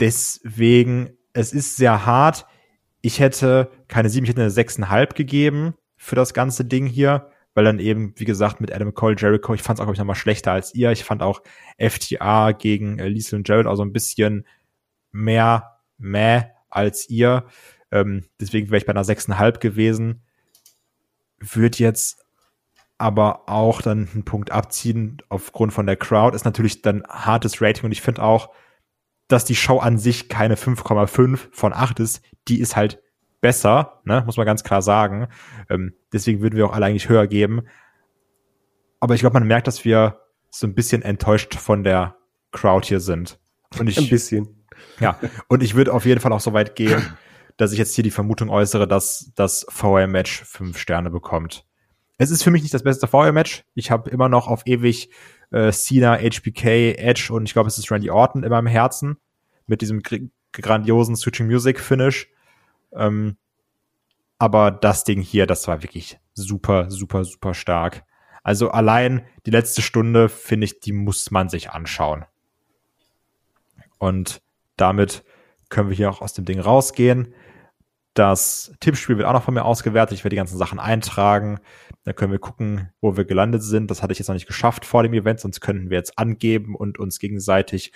Deswegen, 0.00 1.10
es 1.34 1.52
ist 1.52 1.76
sehr 1.76 2.04
hart. 2.04 2.46
Ich 3.00 3.20
hätte 3.20 3.70
keine 3.86 4.10
sieben, 4.10 4.24
ich 4.24 4.30
hätte 4.30 4.40
eine 4.40 4.50
sechseinhalb 4.50 5.14
gegeben 5.14 5.74
für 5.96 6.16
das 6.16 6.34
ganze 6.34 6.64
Ding 6.64 6.86
hier, 6.86 7.30
weil 7.54 7.64
dann 7.64 7.78
eben, 7.78 8.12
wie 8.16 8.24
gesagt, 8.24 8.60
mit 8.60 8.72
Adam 8.72 8.92
Cole, 8.92 9.14
Jericho, 9.16 9.54
ich 9.54 9.62
fand 9.62 9.78
es 9.78 9.80
auch, 9.80 9.84
glaube 9.84 9.94
ich, 9.94 10.00
nochmal 10.00 10.16
schlechter 10.16 10.50
als 10.50 10.74
ihr. 10.74 10.90
Ich 10.90 11.04
fand 11.04 11.22
auch 11.22 11.42
FTA 11.78 12.50
gegen 12.50 12.98
äh, 12.98 13.06
Liesel 13.06 13.38
und 13.38 13.48
Jared 13.48 13.68
auch 13.68 13.76
so 13.76 13.84
ein 13.84 13.92
bisschen 13.92 14.48
mehr 15.12 15.78
meh 15.96 16.42
als 16.70 17.08
ihr. 17.08 17.46
Ähm, 17.92 18.26
deswegen 18.40 18.66
wäre 18.70 18.78
ich 18.78 18.86
bei 18.86 18.92
einer 18.92 19.04
sechseinhalb 19.04 19.60
gewesen. 19.60 20.24
Würde 21.38 21.78
jetzt 21.78 22.25
aber 22.98 23.48
auch 23.48 23.82
dann 23.82 24.08
einen 24.12 24.24
Punkt 24.24 24.50
abziehen 24.50 25.18
aufgrund 25.28 25.72
von 25.72 25.86
der 25.86 25.96
Crowd. 25.96 26.34
Ist 26.34 26.44
natürlich 26.44 26.82
dann 26.82 27.04
hartes 27.08 27.60
Rating 27.60 27.84
und 27.84 27.92
ich 27.92 28.02
finde 28.02 28.22
auch, 28.22 28.50
dass 29.28 29.44
die 29.44 29.56
Show 29.56 29.78
an 29.78 29.98
sich 29.98 30.28
keine 30.28 30.56
5,5 30.56 31.48
von 31.52 31.72
8 31.72 32.00
ist. 32.00 32.22
Die 32.48 32.60
ist 32.60 32.76
halt 32.76 33.02
besser, 33.40 34.00
ne? 34.04 34.22
muss 34.24 34.36
man 34.36 34.46
ganz 34.46 34.64
klar 34.64 34.82
sagen. 34.82 35.28
Ähm, 35.68 35.94
deswegen 36.12 36.40
würden 36.40 36.56
wir 36.56 36.66
auch 36.66 36.72
alle 36.72 36.86
eigentlich 36.86 37.08
höher 37.08 37.26
geben. 37.26 37.62
Aber 39.00 39.14
ich 39.14 39.20
glaube, 39.20 39.34
man 39.34 39.46
merkt, 39.46 39.66
dass 39.66 39.84
wir 39.84 40.20
so 40.50 40.66
ein 40.66 40.74
bisschen 40.74 41.02
enttäuscht 41.02 41.54
von 41.54 41.84
der 41.84 42.16
Crowd 42.52 42.86
hier 42.86 43.00
sind. 43.00 43.38
Und 43.78 43.88
ich, 43.88 43.98
ein 43.98 44.08
bisschen. 44.08 44.64
Ja, 45.00 45.18
und 45.48 45.62
ich 45.62 45.74
würde 45.74 45.92
auf 45.92 46.06
jeden 46.06 46.20
Fall 46.20 46.32
auch 46.32 46.40
so 46.40 46.52
weit 46.52 46.76
gehen, 46.76 47.02
dass 47.56 47.72
ich 47.72 47.78
jetzt 47.78 47.94
hier 47.94 48.04
die 48.04 48.10
Vermutung 48.10 48.48
äußere, 48.48 48.88
dass 48.88 49.32
das 49.34 49.66
VR-Match 49.68 50.44
fünf 50.44 50.78
Sterne 50.78 51.10
bekommt. 51.10 51.66
Es 52.18 52.30
ist 52.30 52.42
für 52.42 52.50
mich 52.50 52.62
nicht 52.62 52.74
das 52.74 52.82
beste 52.82 53.06
VR-Match. 53.06 53.64
Ich 53.74 53.90
habe 53.90 54.10
immer 54.10 54.28
noch 54.28 54.48
auf 54.48 54.66
ewig 54.66 55.10
äh, 55.50 55.70
Cena, 55.70 56.16
HBK, 56.16 56.94
Edge 56.96 57.28
und 57.30 57.44
ich 57.44 57.52
glaube, 57.52 57.68
es 57.68 57.78
ist 57.78 57.90
Randy 57.90 58.10
Orton 58.10 58.42
in 58.42 58.50
meinem 58.50 58.66
Herzen 58.66 59.18
mit 59.66 59.82
diesem 59.82 60.02
grandiosen 60.52 61.16
Switching 61.16 61.46
Music 61.46 61.78
Finish. 61.78 62.28
Ähm, 62.92 63.36
aber 64.38 64.70
das 64.70 65.04
Ding 65.04 65.20
hier, 65.20 65.46
das 65.46 65.68
war 65.68 65.82
wirklich 65.82 66.18
super, 66.34 66.90
super, 66.90 67.24
super 67.24 67.54
stark. 67.54 68.04
Also 68.42 68.70
allein 68.70 69.26
die 69.44 69.50
letzte 69.50 69.82
Stunde, 69.82 70.28
finde 70.28 70.66
ich, 70.66 70.80
die 70.80 70.92
muss 70.92 71.30
man 71.30 71.48
sich 71.48 71.70
anschauen. 71.70 72.24
Und 73.98 74.42
damit 74.76 75.24
können 75.68 75.88
wir 75.88 75.96
hier 75.96 76.10
auch 76.10 76.20
aus 76.20 76.34
dem 76.34 76.44
Ding 76.44 76.60
rausgehen. 76.60 77.34
Das 78.16 78.72
Tippspiel 78.80 79.18
wird 79.18 79.28
auch 79.28 79.34
noch 79.34 79.42
von 79.42 79.52
mir 79.52 79.66
ausgewertet. 79.66 80.16
Ich 80.16 80.24
werde 80.24 80.30
die 80.30 80.38
ganzen 80.38 80.56
Sachen 80.56 80.78
eintragen. 80.78 81.58
Da 82.04 82.14
können 82.14 82.32
wir 82.32 82.38
gucken, 82.38 82.88
wo 83.02 83.18
wir 83.18 83.26
gelandet 83.26 83.62
sind. 83.62 83.90
Das 83.90 84.02
hatte 84.02 84.14
ich 84.14 84.18
jetzt 84.18 84.28
noch 84.28 84.34
nicht 84.34 84.46
geschafft 84.46 84.86
vor 84.86 85.02
dem 85.02 85.12
Event, 85.12 85.38
sonst 85.38 85.60
könnten 85.60 85.90
wir 85.90 85.98
jetzt 85.98 86.18
angeben 86.18 86.74
und 86.74 86.98
uns 86.98 87.18
gegenseitig 87.18 87.92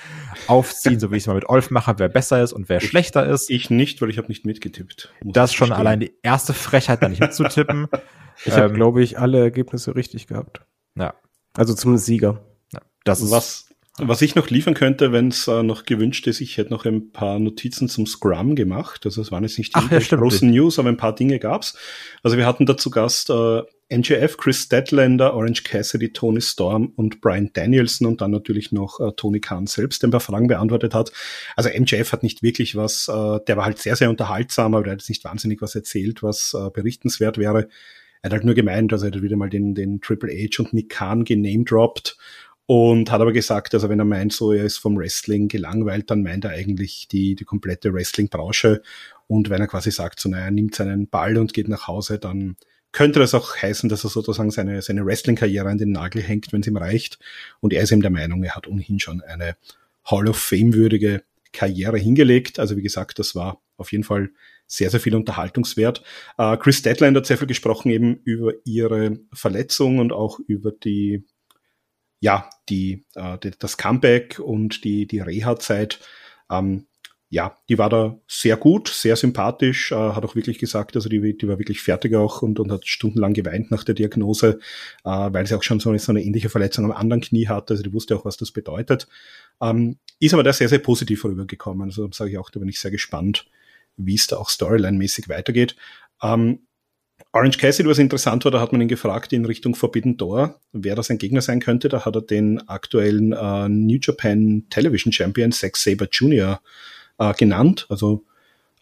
aufziehen, 0.46 1.00
so 1.00 1.10
wie 1.10 1.16
ich 1.16 1.22
es 1.22 1.26
mal 1.26 1.32
mit 1.32 1.48
Olf 1.48 1.70
mache, 1.70 1.94
wer 1.96 2.10
besser 2.10 2.42
ist 2.42 2.52
und 2.52 2.68
wer 2.68 2.82
ich, 2.82 2.88
schlechter 2.88 3.26
ist. 3.26 3.48
Ich 3.48 3.70
nicht, 3.70 4.02
weil 4.02 4.10
ich 4.10 4.18
habe 4.18 4.28
nicht 4.28 4.44
mitgetippt. 4.44 5.10
Das 5.22 5.54
schon 5.54 5.68
verstehen. 5.68 5.86
allein 5.86 6.00
die 6.00 6.12
erste 6.22 6.52
Frechheit, 6.52 7.02
da 7.02 7.08
nicht 7.08 7.22
mitzutippen. 7.22 7.88
ich 8.44 8.52
ähm, 8.52 8.62
habe, 8.62 8.74
glaube 8.74 9.02
ich, 9.02 9.18
alle 9.18 9.40
Ergebnisse 9.40 9.96
richtig 9.96 10.26
gehabt. 10.26 10.60
Ja. 10.96 11.14
Also 11.54 11.72
zum 11.72 11.96
Sieger. 11.96 12.44
Ja, 12.74 12.80
das 13.04 13.22
ist 13.22 13.69
was 14.02 14.22
ich 14.22 14.34
noch 14.34 14.50
liefern 14.50 14.74
könnte, 14.74 15.12
wenn 15.12 15.28
es 15.28 15.48
äh, 15.48 15.62
noch 15.62 15.84
gewünscht 15.84 16.26
ist, 16.26 16.40
ich 16.40 16.56
hätte 16.56 16.70
noch 16.70 16.84
ein 16.84 17.12
paar 17.12 17.38
Notizen 17.38 17.88
zum 17.88 18.06
Scrum 18.06 18.54
gemacht. 18.54 19.04
Also 19.04 19.22
es 19.22 19.30
waren 19.30 19.42
jetzt 19.42 19.58
nicht 19.58 19.74
die 19.74 19.80
Ach, 19.80 19.90
ja, 19.90 20.16
großen 20.16 20.50
News, 20.50 20.78
aber 20.78 20.88
ein 20.88 20.96
paar 20.96 21.14
Dinge 21.14 21.38
gab's. 21.38 21.76
Also 22.22 22.36
wir 22.36 22.46
hatten 22.46 22.66
dazu 22.66 22.90
Gast 22.90 23.30
äh, 23.30 23.62
NGF, 23.90 24.36
Chris 24.36 24.62
Statlander, 24.62 25.34
Orange 25.34 25.64
Cassidy, 25.64 26.12
Tony 26.12 26.40
Storm 26.40 26.92
und 26.94 27.20
Brian 27.20 27.50
Danielson 27.52 28.06
und 28.06 28.20
dann 28.20 28.30
natürlich 28.30 28.70
noch 28.70 29.00
äh, 29.00 29.12
Tony 29.16 29.40
Khan 29.40 29.66
selbst, 29.66 30.02
der 30.02 30.08
ein 30.08 30.12
paar 30.12 30.20
Fragen 30.20 30.46
beantwortet 30.46 30.94
hat. 30.94 31.10
Also 31.56 31.70
MJF 31.70 32.12
hat 32.12 32.22
nicht 32.22 32.42
wirklich 32.42 32.76
was, 32.76 33.08
äh, 33.08 33.38
der 33.46 33.56
war 33.56 33.64
halt 33.64 33.78
sehr, 33.78 33.96
sehr 33.96 34.08
unterhaltsam, 34.08 34.74
aber 34.74 34.84
der 34.84 34.92
hat 34.92 35.00
jetzt 35.00 35.08
nicht 35.08 35.24
wahnsinnig 35.24 35.60
was 35.60 35.74
erzählt, 35.74 36.22
was 36.22 36.54
äh, 36.54 36.70
berichtenswert 36.70 37.36
wäre. 37.36 37.68
Er 38.22 38.28
hat 38.28 38.32
halt 38.32 38.44
nur 38.44 38.54
gemeint, 38.54 38.92
dass 38.92 39.02
er 39.02 39.12
wieder 39.22 39.36
mal 39.36 39.48
den, 39.48 39.74
den 39.74 40.00
Triple 40.00 40.30
H 40.30 40.62
und 40.62 40.72
Nick 40.72 40.90
Khan 40.90 41.24
genamedroppt 41.24 42.16
und 42.70 43.10
hat 43.10 43.20
aber 43.20 43.32
gesagt, 43.32 43.74
also 43.74 43.88
wenn 43.88 43.98
er 43.98 44.04
meint, 44.04 44.32
so 44.32 44.52
er 44.52 44.62
ist 44.62 44.78
vom 44.78 44.96
Wrestling 44.96 45.48
gelangweilt, 45.48 46.08
dann 46.08 46.22
meint 46.22 46.44
er 46.44 46.52
eigentlich 46.52 47.08
die, 47.08 47.34
die 47.34 47.44
komplette 47.44 47.92
Wrestling-Branche. 47.92 48.80
Und 49.26 49.50
wenn 49.50 49.60
er 49.60 49.66
quasi 49.66 49.90
sagt, 49.90 50.20
so 50.20 50.28
naja, 50.28 50.44
er 50.44 50.50
nimmt 50.52 50.76
seinen 50.76 51.08
Ball 51.08 51.36
und 51.36 51.52
geht 51.52 51.66
nach 51.66 51.88
Hause, 51.88 52.20
dann 52.20 52.54
könnte 52.92 53.18
das 53.18 53.34
auch 53.34 53.56
heißen, 53.56 53.88
dass 53.88 54.04
er 54.04 54.10
sozusagen 54.10 54.52
seine, 54.52 54.82
seine 54.82 55.04
Wrestling-Karriere 55.04 55.68
an 55.68 55.78
den 55.78 55.90
Nagel 55.90 56.22
hängt, 56.22 56.52
wenn 56.52 56.60
es 56.60 56.68
ihm 56.68 56.76
reicht. 56.76 57.18
Und 57.58 57.72
er 57.72 57.82
ist 57.82 57.90
eben 57.90 58.02
der 58.02 58.12
Meinung, 58.12 58.44
er 58.44 58.54
hat 58.54 58.68
ohnehin 58.68 59.00
schon 59.00 59.20
eine 59.20 59.56
Hall 60.04 60.28
of 60.28 60.38
Fame-würdige 60.38 61.24
Karriere 61.52 61.98
hingelegt. 61.98 62.60
Also 62.60 62.76
wie 62.76 62.82
gesagt, 62.82 63.18
das 63.18 63.34
war 63.34 63.60
auf 63.78 63.90
jeden 63.90 64.04
Fall 64.04 64.30
sehr, 64.68 64.90
sehr 64.90 65.00
viel 65.00 65.16
Unterhaltungswert. 65.16 66.04
Uh, 66.38 66.56
Chris 66.56 66.82
Deadline 66.82 67.16
hat 67.16 67.26
sehr 67.26 67.36
viel 67.36 67.48
gesprochen 67.48 67.90
eben 67.90 68.20
über 68.22 68.52
ihre 68.64 69.18
Verletzung 69.32 69.98
und 69.98 70.12
auch 70.12 70.38
über 70.46 70.70
die 70.70 71.24
ja, 72.20 72.48
die, 72.68 73.04
äh, 73.14 73.38
die, 73.38 73.52
das 73.58 73.76
Comeback 73.76 74.38
und 74.38 74.84
die, 74.84 75.06
die 75.06 75.20
Reha-Zeit, 75.20 76.00
ähm, 76.50 76.86
ja, 77.32 77.56
die 77.68 77.78
war 77.78 77.88
da 77.88 78.18
sehr 78.26 78.56
gut, 78.56 78.88
sehr 78.88 79.14
sympathisch, 79.14 79.92
äh, 79.92 79.94
hat 79.94 80.24
auch 80.24 80.34
wirklich 80.34 80.58
gesagt, 80.58 80.96
also 80.96 81.08
die, 81.08 81.38
die 81.38 81.48
war 81.48 81.58
wirklich 81.58 81.80
fertig 81.80 82.14
auch 82.16 82.42
und, 82.42 82.58
und 82.58 82.72
hat 82.72 82.86
stundenlang 82.88 83.34
geweint 83.34 83.70
nach 83.70 83.84
der 83.84 83.94
Diagnose, 83.94 84.58
äh, 85.04 85.08
weil 85.08 85.46
sie 85.46 85.54
auch 85.54 85.62
schon 85.62 85.78
so 85.78 85.90
eine, 85.90 86.00
so 86.00 86.10
eine 86.10 86.22
ähnliche 86.22 86.48
Verletzung 86.48 86.84
am 86.86 86.92
anderen 86.92 87.20
Knie 87.20 87.46
hatte, 87.46 87.74
also 87.74 87.84
die 87.84 87.92
wusste 87.92 88.16
auch, 88.16 88.24
was 88.24 88.36
das 88.36 88.50
bedeutet. 88.50 89.06
Ähm, 89.62 89.98
ist 90.18 90.34
aber 90.34 90.42
da 90.42 90.52
sehr, 90.52 90.68
sehr 90.68 90.80
positiv 90.80 91.24
rübergekommen. 91.24 91.88
Also 91.88 92.10
sage 92.12 92.32
ich 92.32 92.38
auch, 92.38 92.50
da 92.50 92.58
bin 92.58 92.68
ich 92.68 92.80
sehr 92.80 92.90
gespannt, 92.90 93.46
wie 93.96 94.16
es 94.16 94.26
da 94.26 94.36
auch 94.36 94.50
storyline-mäßig 94.50 95.28
weitergeht. 95.28 95.76
Ähm, 96.22 96.66
Orange 97.32 97.58
Cassidy, 97.58 97.88
was 97.88 97.98
interessant 97.98 98.44
war, 98.44 98.50
da 98.50 98.60
hat 98.60 98.72
man 98.72 98.80
ihn 98.80 98.88
gefragt 98.88 99.32
in 99.32 99.44
Richtung 99.44 99.76
Forbidden 99.76 100.16
Door, 100.16 100.58
wer 100.72 100.96
das 100.96 101.10
ein 101.10 101.18
Gegner 101.18 101.42
sein 101.42 101.60
könnte. 101.60 101.88
Da 101.88 102.04
hat 102.04 102.16
er 102.16 102.22
den 102.22 102.66
aktuellen 102.68 103.32
äh, 103.32 103.68
New 103.68 103.98
Japan 104.02 104.64
Television 104.68 105.12
Champion 105.12 105.52
Zack 105.52 105.76
Saber 105.76 106.08
Jr. 106.10 106.60
Äh, 107.18 107.34
genannt. 107.34 107.86
Also 107.88 108.24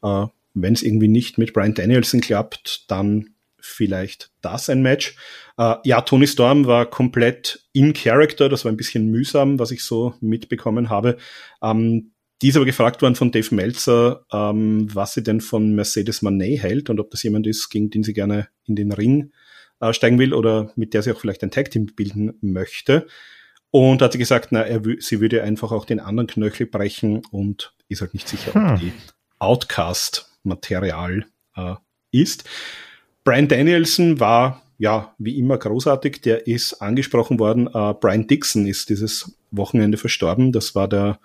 äh, 0.02 0.26
wenn 0.54 0.72
es 0.72 0.82
irgendwie 0.82 1.08
nicht 1.08 1.36
mit 1.36 1.52
Brian 1.52 1.74
Danielson 1.74 2.22
klappt, 2.22 2.90
dann 2.90 3.30
vielleicht 3.60 4.30
das 4.40 4.70
ein 4.70 4.80
Match. 4.80 5.16
Äh, 5.58 5.74
ja, 5.84 6.00
Tony 6.00 6.26
Storm 6.26 6.66
war 6.66 6.86
komplett 6.86 7.66
in 7.72 7.92
Character, 7.92 8.48
das 8.48 8.64
war 8.64 8.72
ein 8.72 8.76
bisschen 8.76 9.10
mühsam, 9.10 9.58
was 9.58 9.72
ich 9.72 9.84
so 9.84 10.14
mitbekommen 10.20 10.88
habe. 10.88 11.18
Ähm, 11.62 12.12
die 12.40 12.48
ist 12.48 12.56
aber 12.56 12.66
gefragt 12.66 13.02
worden 13.02 13.16
von 13.16 13.32
Dave 13.32 13.54
Meltzer, 13.54 14.24
ähm, 14.32 14.94
was 14.94 15.14
sie 15.14 15.22
denn 15.22 15.40
von 15.40 15.74
Mercedes 15.74 16.22
Manet 16.22 16.62
hält 16.62 16.90
und 16.90 17.00
ob 17.00 17.10
das 17.10 17.22
jemand 17.22 17.46
ist, 17.46 17.68
gegen 17.68 17.90
den 17.90 18.04
sie 18.04 18.12
gerne 18.12 18.48
in 18.64 18.76
den 18.76 18.92
Ring 18.92 19.32
äh, 19.80 19.92
steigen 19.92 20.18
will 20.18 20.32
oder 20.32 20.72
mit 20.76 20.94
der 20.94 21.02
sie 21.02 21.12
auch 21.12 21.20
vielleicht 21.20 21.42
ein 21.42 21.50
Tag-Team 21.50 21.86
bilden 21.94 22.34
möchte. 22.40 23.06
Und 23.70 24.00
hat 24.00 24.12
sie 24.12 24.18
gesagt, 24.18 24.48
na, 24.50 24.62
er 24.62 24.80
sie 24.98 25.20
würde 25.20 25.42
einfach 25.42 25.72
auch 25.72 25.84
den 25.84 26.00
anderen 26.00 26.26
Knöchel 26.26 26.66
brechen 26.66 27.22
und 27.30 27.74
ist 27.88 28.00
halt 28.00 28.14
nicht 28.14 28.28
sicher, 28.28 28.54
hm. 28.54 28.72
ob 28.72 28.80
die 28.80 28.92
Outcast-Material 29.40 31.26
äh, 31.54 31.74
ist. 32.10 32.48
Brian 33.24 33.48
Danielson 33.48 34.20
war 34.20 34.62
ja 34.78 35.14
wie 35.18 35.38
immer 35.38 35.58
großartig. 35.58 36.22
Der 36.22 36.46
ist 36.46 36.80
angesprochen 36.80 37.38
worden. 37.38 37.66
Äh, 37.66 37.94
Brian 38.00 38.26
Dixon 38.26 38.66
ist 38.66 38.88
dieses 38.88 39.36
Wochenende 39.50 39.98
verstorben. 39.98 40.52
Das 40.52 40.74
war 40.74 40.88
der 40.88 41.18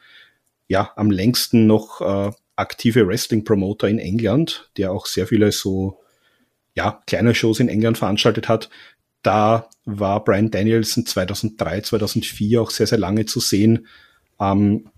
ja 0.68 0.92
am 0.96 1.12
längsten 1.12 1.68
noch 1.68 2.02
äh, 2.02 2.32
aktive 2.56 3.08
Wrestling-Promoter 3.08 3.88
in 3.88 4.00
England, 4.00 4.70
der 4.78 4.92
auch 4.92 5.06
sehr 5.06 5.28
viele 5.28 5.52
so 5.52 6.00
ja 6.76 7.02
kleine 7.08 7.36
Shows 7.36 7.60
in 7.60 7.70
England 7.70 7.98
veranstaltet 7.98 8.48
hat. 8.48 8.70
Da 9.22 9.70
war 9.86 10.24
Brian 10.24 10.52
Danielson 10.52 11.06
2003, 11.06 11.82
2004 11.82 12.62
auch 12.62 12.70
sehr, 12.70 12.88
sehr 12.88 12.98
lange 12.98 13.26
zu 13.26 13.40
sehen. 13.40 13.88
Ähm, 14.40 14.90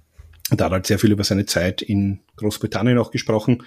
da 0.52 0.66
hat 0.66 0.72
halt 0.72 0.88
sehr 0.88 1.00
viel 1.00 1.12
über 1.12 1.24
seine 1.24 1.46
Zeit 1.46 1.82
in 1.82 2.22
Großbritannien 2.36 2.98
auch 2.98 3.12
gesprochen. 3.12 3.64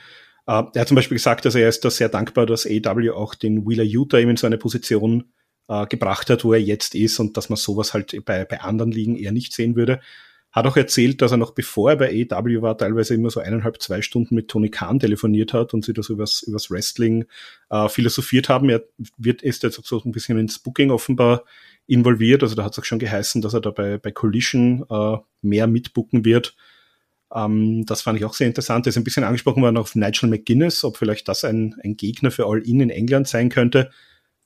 Äh, 0.47 0.63
er 0.75 0.81
hat 0.81 0.89
zum 0.89 0.95
Beispiel 0.95 1.17
gesagt, 1.17 1.45
dass 1.45 1.55
er 1.55 1.69
ist 1.69 1.85
da 1.85 1.91
sehr 1.91 2.09
dankbar, 2.09 2.47
dass 2.47 2.67
AW 2.67 3.11
auch 3.11 3.35
den 3.35 3.69
Wheeler 3.69 3.85
Utah 3.85 4.19
eben 4.19 4.31
in 4.31 4.37
so 4.37 4.47
eine 4.47 4.59
Position 4.59 5.33
äh, 5.69 5.87
gebracht 5.87 6.31
hat, 6.31 6.45
wo 6.45 6.53
er 6.53 6.61
jetzt 6.61 6.95
ist 6.95 7.19
und 7.19 7.37
dass 7.37 7.49
man 7.49 7.57
sowas 7.57 7.95
halt 7.95 8.25
bei, 8.25 8.45
bei 8.45 8.61
anderen 8.61 8.93
Ligen 8.93 9.17
eher 9.17 9.33
nicht 9.33 9.53
sehen 9.53 9.77
würde. 9.77 10.01
Hat 10.51 10.67
auch 10.67 10.77
erzählt, 10.77 11.21
dass 11.21 11.31
er 11.31 11.37
noch 11.37 11.53
bevor 11.53 11.91
er 11.91 11.97
bei 11.97 12.27
AEW 12.31 12.63
war, 12.63 12.79
teilweise 12.79 13.15
immer 13.15 13.31
so 13.31 13.41
eineinhalb, 13.41 13.83
zwei 13.83 14.01
Stunden 14.01 14.35
mit 14.35 14.49
Tony 14.49 14.71
Khan 14.71 14.99
telefoniert 14.99 15.53
hat 15.53 15.75
und 15.75 15.85
sie 15.85 15.93
das 15.93 16.09
übers, 16.09 16.43
übers 16.43 16.71
Wrestling 16.71 17.27
äh, 17.69 17.89
philosophiert 17.89 18.49
haben. 18.49 18.71
Er 18.71 18.83
wird, 19.19 19.43
ist 19.43 19.63
jetzt 19.63 19.85
so 19.85 20.03
ein 20.03 20.13
bisschen 20.13 20.39
ins 20.39 20.59
Booking 20.59 20.91
offenbar 20.91 21.45
involviert. 21.87 22.43
Also 22.43 22.55
da 22.55 22.65
hat 22.65 22.73
es 22.73 22.79
auch 22.79 22.85
schon 22.85 22.99
geheißen, 22.99 23.43
dass 23.43 23.55
er 23.55 23.61
da 23.61 23.71
bei, 23.71 23.99
bei 23.99 24.11
Collision 24.11 24.85
äh, 24.89 25.19
mehr 25.43 25.67
mitbucken 25.67 26.25
wird. 26.25 26.57
Ähm, 27.35 27.85
das 27.85 28.03
fand 28.03 28.19
ich 28.19 28.25
auch 28.25 28.35
sehr 28.35 28.47
interessant. 28.47 28.87
Er 28.87 28.91
ist 28.91 28.97
ein 28.97 29.05
bisschen 29.05 29.25
angesprochen 29.25 29.63
worden 29.63 29.77
auf 29.77 29.95
Nigel 29.95 30.31
McGuinness, 30.31 30.83
ob 30.83 30.97
vielleicht 30.97 31.29
das 31.29 31.45
ein, 31.45 31.77
ein 31.85 31.97
Gegner 31.97 32.31
für 32.31 32.47
All-In 32.47 32.81
in 32.81 32.91
England 32.91 33.29
sein 33.29 33.51
könnte. 33.51 33.91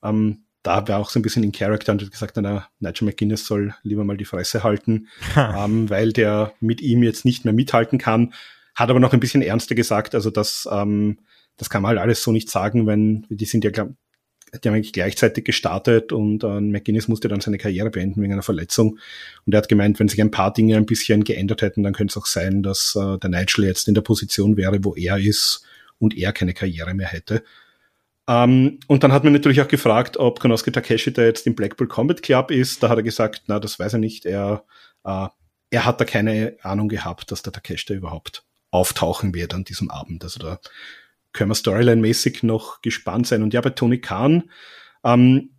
Ähm, 0.02 0.44
da 0.62 0.86
war 0.86 0.98
auch 0.98 1.10
so 1.10 1.18
ein 1.18 1.22
bisschen 1.22 1.42
in 1.42 1.52
Character 1.52 1.92
und 1.92 2.02
hat 2.02 2.10
gesagt, 2.10 2.36
na, 2.36 2.68
Nigel 2.78 3.06
McGuinness 3.06 3.46
soll 3.46 3.74
lieber 3.82 4.04
mal 4.04 4.16
die 4.16 4.24
Fresse 4.24 4.62
halten, 4.62 5.08
ähm, 5.36 5.90
weil 5.90 6.12
der 6.12 6.52
mit 6.60 6.80
ihm 6.80 7.02
jetzt 7.02 7.24
nicht 7.24 7.44
mehr 7.44 7.54
mithalten 7.54 7.98
kann. 7.98 8.32
Hat 8.74 8.90
aber 8.90 9.00
noch 9.00 9.12
ein 9.12 9.20
bisschen 9.20 9.42
ernster 9.42 9.74
gesagt, 9.74 10.14
also 10.14 10.30
das, 10.30 10.68
ähm, 10.70 11.18
das 11.56 11.68
kann 11.68 11.82
man 11.82 11.90
halt 11.90 12.00
alles 12.00 12.22
so 12.22 12.32
nicht 12.32 12.48
sagen, 12.50 12.86
wenn 12.86 13.26
die 13.28 13.44
sind 13.44 13.64
ja, 13.64 13.70
die 13.70 14.68
haben 14.68 14.74
eigentlich 14.74 14.92
gleichzeitig 14.92 15.44
gestartet 15.44 16.12
und 16.12 16.44
äh, 16.44 16.60
McGuinness 16.60 17.08
musste 17.08 17.28
dann 17.28 17.40
seine 17.40 17.58
Karriere 17.58 17.90
beenden 17.90 18.22
wegen 18.22 18.32
einer 18.32 18.42
Verletzung. 18.42 18.98
Und 19.44 19.54
er 19.54 19.58
hat 19.58 19.68
gemeint, 19.68 19.98
wenn 19.98 20.08
sich 20.08 20.20
ein 20.20 20.30
paar 20.30 20.52
Dinge 20.52 20.76
ein 20.76 20.86
bisschen 20.86 21.24
geändert 21.24 21.62
hätten, 21.62 21.82
dann 21.82 21.94
könnte 21.94 22.12
es 22.12 22.16
auch 22.16 22.26
sein, 22.26 22.62
dass 22.62 22.96
äh, 22.96 23.18
der 23.18 23.30
Nigel 23.30 23.64
jetzt 23.64 23.88
in 23.88 23.94
der 23.94 24.02
Position 24.02 24.56
wäre, 24.56 24.84
wo 24.84 24.94
er 24.94 25.18
ist 25.18 25.64
und 25.98 26.16
er 26.16 26.32
keine 26.32 26.54
Karriere 26.54 26.94
mehr 26.94 27.08
hätte. 27.08 27.42
Ähm, 28.28 28.78
und 28.86 29.02
dann 29.02 29.12
hat 29.12 29.24
man 29.24 29.32
natürlich 29.32 29.60
auch 29.60 29.68
gefragt, 29.68 30.16
ob 30.16 30.40
Konosuke 30.40 30.72
Takeshi 30.72 31.12
da 31.12 31.22
jetzt 31.22 31.46
im 31.46 31.54
Blackpool 31.54 31.88
Combat 31.88 32.22
Club 32.22 32.50
ist. 32.50 32.82
Da 32.82 32.88
hat 32.88 32.98
er 32.98 33.02
gesagt, 33.02 33.44
na, 33.46 33.58
das 33.58 33.78
weiß 33.78 33.94
er 33.94 33.98
nicht. 33.98 34.26
Er, 34.26 34.64
äh, 35.04 35.26
er 35.70 35.84
hat 35.84 36.00
da 36.00 36.04
keine 36.04 36.56
Ahnung 36.62 36.88
gehabt, 36.88 37.32
dass 37.32 37.42
der 37.42 37.52
Takeshi 37.52 37.86
da 37.86 37.94
überhaupt 37.94 38.44
auftauchen 38.70 39.34
wird 39.34 39.54
an 39.54 39.64
diesem 39.64 39.90
Abend. 39.90 40.22
Also 40.24 40.38
da 40.38 40.60
können 41.32 41.50
wir 41.50 41.54
storyline-mäßig 41.54 42.44
noch 42.44 42.80
gespannt 42.82 43.26
sein. 43.26 43.42
Und 43.42 43.54
ja, 43.54 43.60
bei 43.60 43.70
Tony 43.70 44.00
Khan, 44.00 44.50
ähm, 45.04 45.50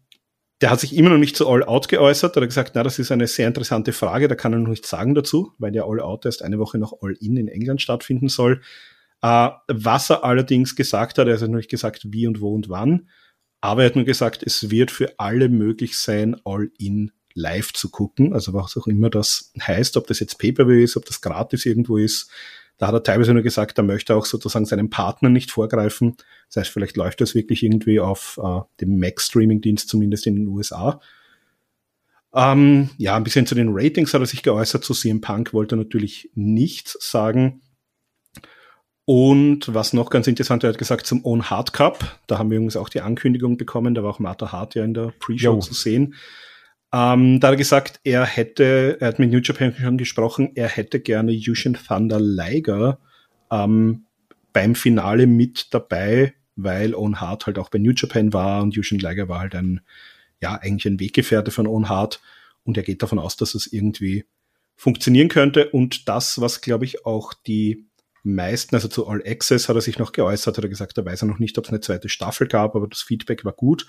der 0.61 0.69
hat 0.69 0.79
sich 0.79 0.95
immer 0.95 1.09
noch 1.09 1.17
nicht 1.17 1.35
zu 1.35 1.47
All 1.49 1.63
Out 1.63 1.89
geäußert. 1.89 2.35
Da 2.35 2.37
hat 2.37 2.43
er 2.43 2.47
gesagt, 2.47 2.71
na, 2.75 2.83
das 2.83 2.99
ist 2.99 3.11
eine 3.11 3.27
sehr 3.27 3.47
interessante 3.47 3.91
Frage, 3.91 4.27
da 4.27 4.35
kann 4.35 4.53
er 4.53 4.59
noch 4.59 4.69
nichts 4.69 4.89
sagen 4.89 5.13
dazu, 5.13 5.51
weil 5.57 5.71
der 5.71 5.83
All 5.85 5.99
Out 5.99 6.25
erst 6.25 6.41
eine 6.41 6.59
Woche 6.59 6.77
nach 6.77 6.93
All 7.01 7.17
In 7.19 7.35
in 7.35 7.47
England 7.49 7.81
stattfinden 7.81 8.29
soll. 8.29 8.61
Äh, 9.23 9.49
was 9.67 10.09
er 10.09 10.25
allerdings 10.25 10.75
gesagt 10.75 11.17
hat, 11.17 11.27
er 11.27 11.39
hat 11.39 11.49
nicht 11.49 11.69
gesagt, 11.69 12.11
wie 12.11 12.27
und 12.27 12.41
wo 12.41 12.53
und 12.53 12.67
wann, 12.67 13.07
aber 13.61 13.83
er 13.83 13.89
hat 13.89 13.95
nur 13.95 14.03
gesagt, 14.03 14.43
es 14.43 14.69
wird 14.69 14.91
für 14.91 15.17
alle 15.17 15.47
möglich 15.47 15.97
sein, 15.97 16.35
All 16.43 16.69
In 16.77 17.11
live 17.33 17.71
zu 17.71 17.89
gucken, 17.89 18.33
also 18.33 18.53
was 18.53 18.77
auch 18.77 18.85
immer 18.85 19.09
das 19.09 19.53
heißt, 19.59 19.95
ob 19.97 20.07
das 20.07 20.19
jetzt 20.19 20.37
Pay-Per-View 20.37 20.83
ist, 20.83 20.97
ob 20.97 21.05
das 21.05 21.21
gratis 21.21 21.65
irgendwo 21.65 21.97
ist. 21.97 22.29
Da 22.77 22.87
hat 22.87 22.93
er 22.93 23.03
teilweise 23.03 23.33
nur 23.33 23.43
gesagt, 23.43 23.77
er 23.77 23.83
möchte 23.83 24.13
auch 24.15 24.25
sozusagen 24.25 24.65
seinem 24.65 24.89
Partner 24.89 25.29
nicht 25.29 25.51
vorgreifen. 25.51 26.17
Das 26.49 26.57
heißt, 26.57 26.69
vielleicht 26.71 26.97
läuft 26.97 27.21
das 27.21 27.33
wirklich 27.33 27.63
irgendwie 27.63 27.99
auf 27.99 28.39
äh, 28.43 28.59
dem 28.81 28.99
Mac-Streaming-Dienst, 28.99 29.87
zumindest 29.87 30.27
in 30.27 30.35
den 30.35 30.47
USA. 30.47 30.99
Ähm, 32.35 32.89
ja, 32.97 33.15
ein 33.15 33.23
bisschen 33.23 33.45
zu 33.45 33.55
den 33.55 33.69
Ratings 33.71 34.13
hat 34.13 34.21
er 34.21 34.27
sich 34.27 34.43
geäußert. 34.43 34.83
Zu 34.83 34.93
CM 34.93 35.21
Punk 35.21 35.53
wollte 35.53 35.75
er 35.75 35.77
natürlich 35.77 36.29
nichts 36.35 36.97
sagen. 36.99 37.61
Und 39.05 39.73
was 39.73 39.91
noch 39.91 40.09
ganz 40.09 40.27
interessant, 40.27 40.63
er 40.63 40.69
hat 40.69 40.77
gesagt 40.77 41.05
zum 41.05 41.25
Own 41.25 41.49
Hard 41.49 41.73
Cup, 41.73 42.19
da 42.27 42.37
haben 42.37 42.49
wir 42.49 42.57
übrigens 42.57 42.77
auch 42.77 42.87
die 42.87 43.01
Ankündigung 43.01 43.57
bekommen, 43.57 43.95
da 43.95 44.03
war 44.03 44.11
auch 44.11 44.19
Martha 44.19 44.51
Hart 44.51 44.75
ja 44.75 44.85
in 44.85 44.93
der 44.93 45.13
Pre-Show 45.19 45.59
zu 45.59 45.73
sehen. 45.73 46.15
Ähm, 46.93 47.39
da 47.39 47.47
hat 47.47 47.55
er 47.55 47.57
gesagt, 47.57 47.99
er 48.03 48.25
hätte, 48.25 48.97
er 49.01 49.09
hat 49.09 49.19
mit 49.19 49.31
New 49.31 49.39
Japan 49.39 49.73
schon 49.77 49.97
gesprochen, 49.97 50.51
er 50.55 50.69
hätte 50.69 51.01
gerne 51.01 51.31
Yushin 51.31 51.73
Thunder 51.73 52.19
Liger 52.19 52.99
ähm, 53.51 54.05
beim 54.53 54.75
Finale 54.75 55.27
mit 55.27 55.73
dabei, 55.73 56.33
weil 56.55 56.95
Own 56.95 57.19
Hart 57.19 57.47
halt 57.47 57.59
auch 57.59 57.69
bei 57.69 57.79
New 57.79 57.93
Japan 57.93 58.31
war 58.31 58.61
und 58.61 58.75
Yushin 58.75 58.99
Liger 58.99 59.27
war 59.27 59.39
halt 59.39 59.55
ein, 59.55 59.81
ja, 60.39 60.55
eigentlich 60.55 60.85
ein 60.85 60.99
Weggefährte 60.99 61.51
von 61.51 61.67
Own 61.67 61.89
Hart 61.89 62.21
und 62.63 62.77
er 62.77 62.83
geht 62.83 63.01
davon 63.01 63.19
aus, 63.19 63.35
dass 63.35 63.53
es 63.53 63.67
irgendwie 63.67 64.23
funktionieren 64.75 65.27
könnte. 65.27 65.69
Und 65.69 66.07
das, 66.07 66.39
was 66.39 66.61
glaube 66.61 66.85
ich 66.85 67.05
auch 67.05 67.33
die 67.33 67.87
meisten, 68.23 68.75
also 68.75 68.87
zu 68.87 69.07
All 69.07 69.21
Access 69.25 69.69
hat 69.69 69.75
er 69.75 69.81
sich 69.81 69.99
noch 69.99 70.13
geäußert, 70.13 70.57
hat 70.57 70.63
er 70.63 70.69
gesagt, 70.69 70.97
er 70.97 71.05
weiß 71.05 71.21
ja 71.21 71.27
noch 71.27 71.39
nicht, 71.39 71.57
ob 71.57 71.65
es 71.65 71.69
eine 71.69 71.81
zweite 71.81 72.09
Staffel 72.09 72.47
gab, 72.47 72.75
aber 72.75 72.87
das 72.87 73.01
Feedback 73.01 73.45
war 73.45 73.53
gut. 73.53 73.85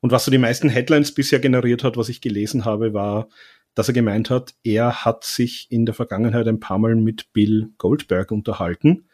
Und 0.00 0.12
was 0.12 0.24
so 0.24 0.30
die 0.30 0.38
meisten 0.38 0.68
Headlines 0.68 1.14
bisher 1.14 1.38
generiert 1.38 1.84
hat, 1.84 1.96
was 1.96 2.08
ich 2.08 2.20
gelesen 2.20 2.64
habe, 2.64 2.94
war, 2.94 3.28
dass 3.74 3.88
er 3.88 3.94
gemeint 3.94 4.30
hat, 4.30 4.54
er 4.64 5.04
hat 5.04 5.24
sich 5.24 5.68
in 5.70 5.86
der 5.86 5.94
Vergangenheit 5.94 6.46
ein 6.46 6.60
paar 6.60 6.78
Mal 6.78 6.94
mit 6.94 7.32
Bill 7.32 7.70
Goldberg 7.78 8.30
unterhalten, 8.30 9.08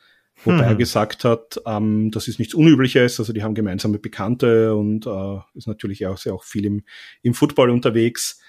wobei 0.45 0.65
hm. 0.65 0.65
er 0.65 0.75
gesagt 0.75 1.25
hat, 1.25 1.61
ähm, 1.67 2.11
das 2.11 2.29
ist 2.29 2.39
nichts 2.39 2.55
Unübliches, 2.55 3.21
also 3.21 3.33
die 3.33 3.43
haben 3.43 3.55
gemeinsame 3.55 3.99
Bekannte 3.99 4.75
und 4.75 5.07
äh, 5.07 5.39
ist 5.55 5.69
natürlich 5.69 6.07
auch 6.07 6.19
sehr 6.19 6.35
auch 6.35 6.45
viel 6.45 6.65
im, 6.65 6.85
im 7.23 7.35
Football 7.35 7.71
unterwegs. 7.71 8.41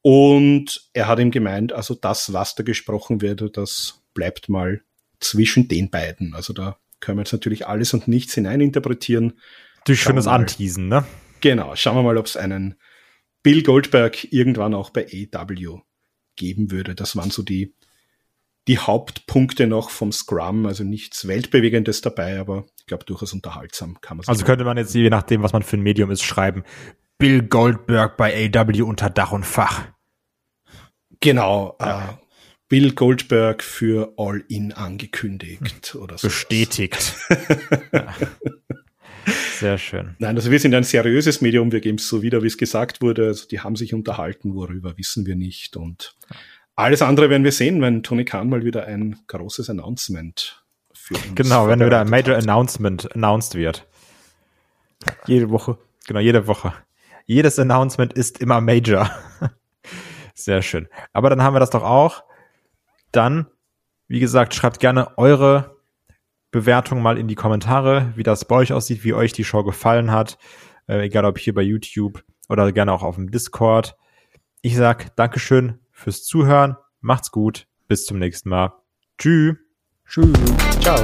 Und 0.00 0.88
er 0.92 1.08
hat 1.08 1.18
ihm 1.18 1.30
gemeint, 1.30 1.72
also 1.72 1.94
das, 1.94 2.32
was 2.32 2.54
da 2.54 2.62
gesprochen 2.62 3.20
wird, 3.20 3.56
das 3.56 4.02
bleibt 4.14 4.48
mal 4.48 4.82
zwischen 5.20 5.68
den 5.68 5.90
beiden. 5.90 6.34
Also 6.34 6.52
da 6.52 6.78
können 7.00 7.18
wir 7.18 7.22
jetzt 7.22 7.32
natürlich 7.32 7.66
alles 7.66 7.94
und 7.94 8.08
nichts 8.08 8.34
hineininterpretieren. 8.34 9.38
Durch 9.84 10.00
schönes 10.00 10.26
Anteasen, 10.26 10.88
ne? 10.88 11.04
Genau, 11.40 11.76
schauen 11.76 11.96
wir 11.96 12.02
mal, 12.02 12.18
ob 12.18 12.26
es 12.26 12.36
einen 12.36 12.74
Bill 13.42 13.62
Goldberg 13.62 14.32
irgendwann 14.32 14.74
auch 14.74 14.90
bei 14.90 15.06
AW 15.06 15.80
geben 16.36 16.70
würde. 16.70 16.94
Das 16.94 17.16
waren 17.16 17.30
so 17.30 17.42
die, 17.42 17.74
die 18.66 18.78
Hauptpunkte 18.78 19.66
noch 19.66 19.90
vom 19.90 20.12
Scrum, 20.12 20.66
also 20.66 20.84
nichts 20.84 21.26
Weltbewegendes 21.28 22.00
dabei, 22.00 22.38
aber 22.38 22.66
ich 22.78 22.86
glaube 22.86 23.04
durchaus 23.04 23.32
unterhaltsam 23.32 24.00
kann 24.00 24.16
man 24.16 24.26
Also 24.26 24.44
könnte 24.44 24.64
man 24.64 24.76
jetzt, 24.76 24.94
je 24.94 25.10
nachdem, 25.10 25.42
was 25.42 25.52
man 25.52 25.62
für 25.62 25.76
ein 25.76 25.82
Medium 25.82 26.10
ist, 26.10 26.22
schreiben, 26.22 26.64
Bill 27.18 27.42
Goldberg 27.42 28.16
bei 28.16 28.50
AW 28.54 28.82
unter 28.82 29.10
Dach 29.10 29.32
und 29.32 29.44
Fach. 29.44 29.86
Genau, 31.20 31.76
ja. 31.80 32.10
äh, 32.10 32.27
Bill 32.68 32.92
Goldberg 32.92 33.62
für 33.62 34.12
All 34.18 34.44
In 34.48 34.72
angekündigt 34.72 35.94
oder 35.94 36.18
so. 36.18 36.28
Bestätigt. 36.28 37.14
Sehr 39.58 39.78
schön. 39.78 40.14
Nein, 40.18 40.36
also 40.36 40.50
wir 40.50 40.60
sind 40.60 40.74
ein 40.74 40.84
seriöses 40.84 41.40
Medium, 41.40 41.72
wir 41.72 41.80
geben 41.80 41.98
es 41.98 42.08
so 42.08 42.22
wieder, 42.22 42.42
wie 42.42 42.46
es 42.46 42.58
gesagt 42.58 43.00
wurde. 43.00 43.26
Also 43.26 43.48
die 43.48 43.60
haben 43.60 43.76
sich 43.76 43.94
unterhalten, 43.94 44.54
worüber 44.54 44.96
wissen 44.98 45.26
wir 45.26 45.34
nicht. 45.34 45.76
Und 45.76 46.14
alles 46.76 47.02
andere 47.02 47.30
werden 47.30 47.44
wir 47.44 47.52
sehen, 47.52 47.80
wenn 47.80 48.02
Tony 48.02 48.24
Khan 48.24 48.48
mal 48.48 48.64
wieder 48.64 48.86
ein 48.86 49.16
großes 49.26 49.70
Announcement 49.70 50.62
für 50.92 51.14
uns 51.14 51.34
Genau, 51.34 51.68
wenn 51.68 51.80
wieder 51.80 52.00
ein 52.00 52.10
Major 52.10 52.36
hat. 52.36 52.42
Announcement 52.42 53.14
announced 53.14 53.54
wird. 53.54 53.86
Jede 55.26 55.50
Woche. 55.50 55.78
Genau, 56.06 56.20
jede 56.20 56.46
Woche. 56.46 56.74
Jedes 57.24 57.58
Announcement 57.58 58.12
ist 58.12 58.40
immer 58.40 58.60
Major. 58.60 59.10
Sehr 60.34 60.62
schön. 60.62 60.88
Aber 61.12 61.30
dann 61.30 61.42
haben 61.42 61.54
wir 61.54 61.60
das 61.60 61.70
doch 61.70 61.82
auch 61.82 62.27
dann, 63.12 63.46
wie 64.06 64.20
gesagt, 64.20 64.54
schreibt 64.54 64.80
gerne 64.80 65.16
eure 65.18 65.76
Bewertung 66.50 67.02
mal 67.02 67.18
in 67.18 67.28
die 67.28 67.34
Kommentare, 67.34 68.12
wie 68.16 68.22
das 68.22 68.46
bei 68.46 68.56
euch 68.56 68.72
aussieht, 68.72 69.04
wie 69.04 69.14
euch 69.14 69.32
die 69.32 69.44
Show 69.44 69.62
gefallen 69.64 70.10
hat, 70.10 70.38
äh, 70.86 71.04
egal 71.04 71.24
ob 71.24 71.38
hier 71.38 71.54
bei 71.54 71.62
YouTube 71.62 72.24
oder 72.48 72.70
gerne 72.72 72.92
auch 72.92 73.02
auf 73.02 73.16
dem 73.16 73.30
Discord. 73.30 73.96
Ich 74.62 74.76
sag 74.76 75.14
Dankeschön 75.16 75.78
fürs 75.90 76.24
Zuhören, 76.24 76.76
macht's 77.00 77.30
gut, 77.30 77.66
bis 77.86 78.06
zum 78.06 78.18
nächsten 78.18 78.48
Mal. 78.48 78.72
Tschüss. 79.18 79.56
Tschüss. 80.06 80.32
Ciao. 80.80 80.98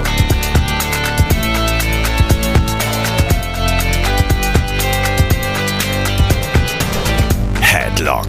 Headlock, 7.61 8.29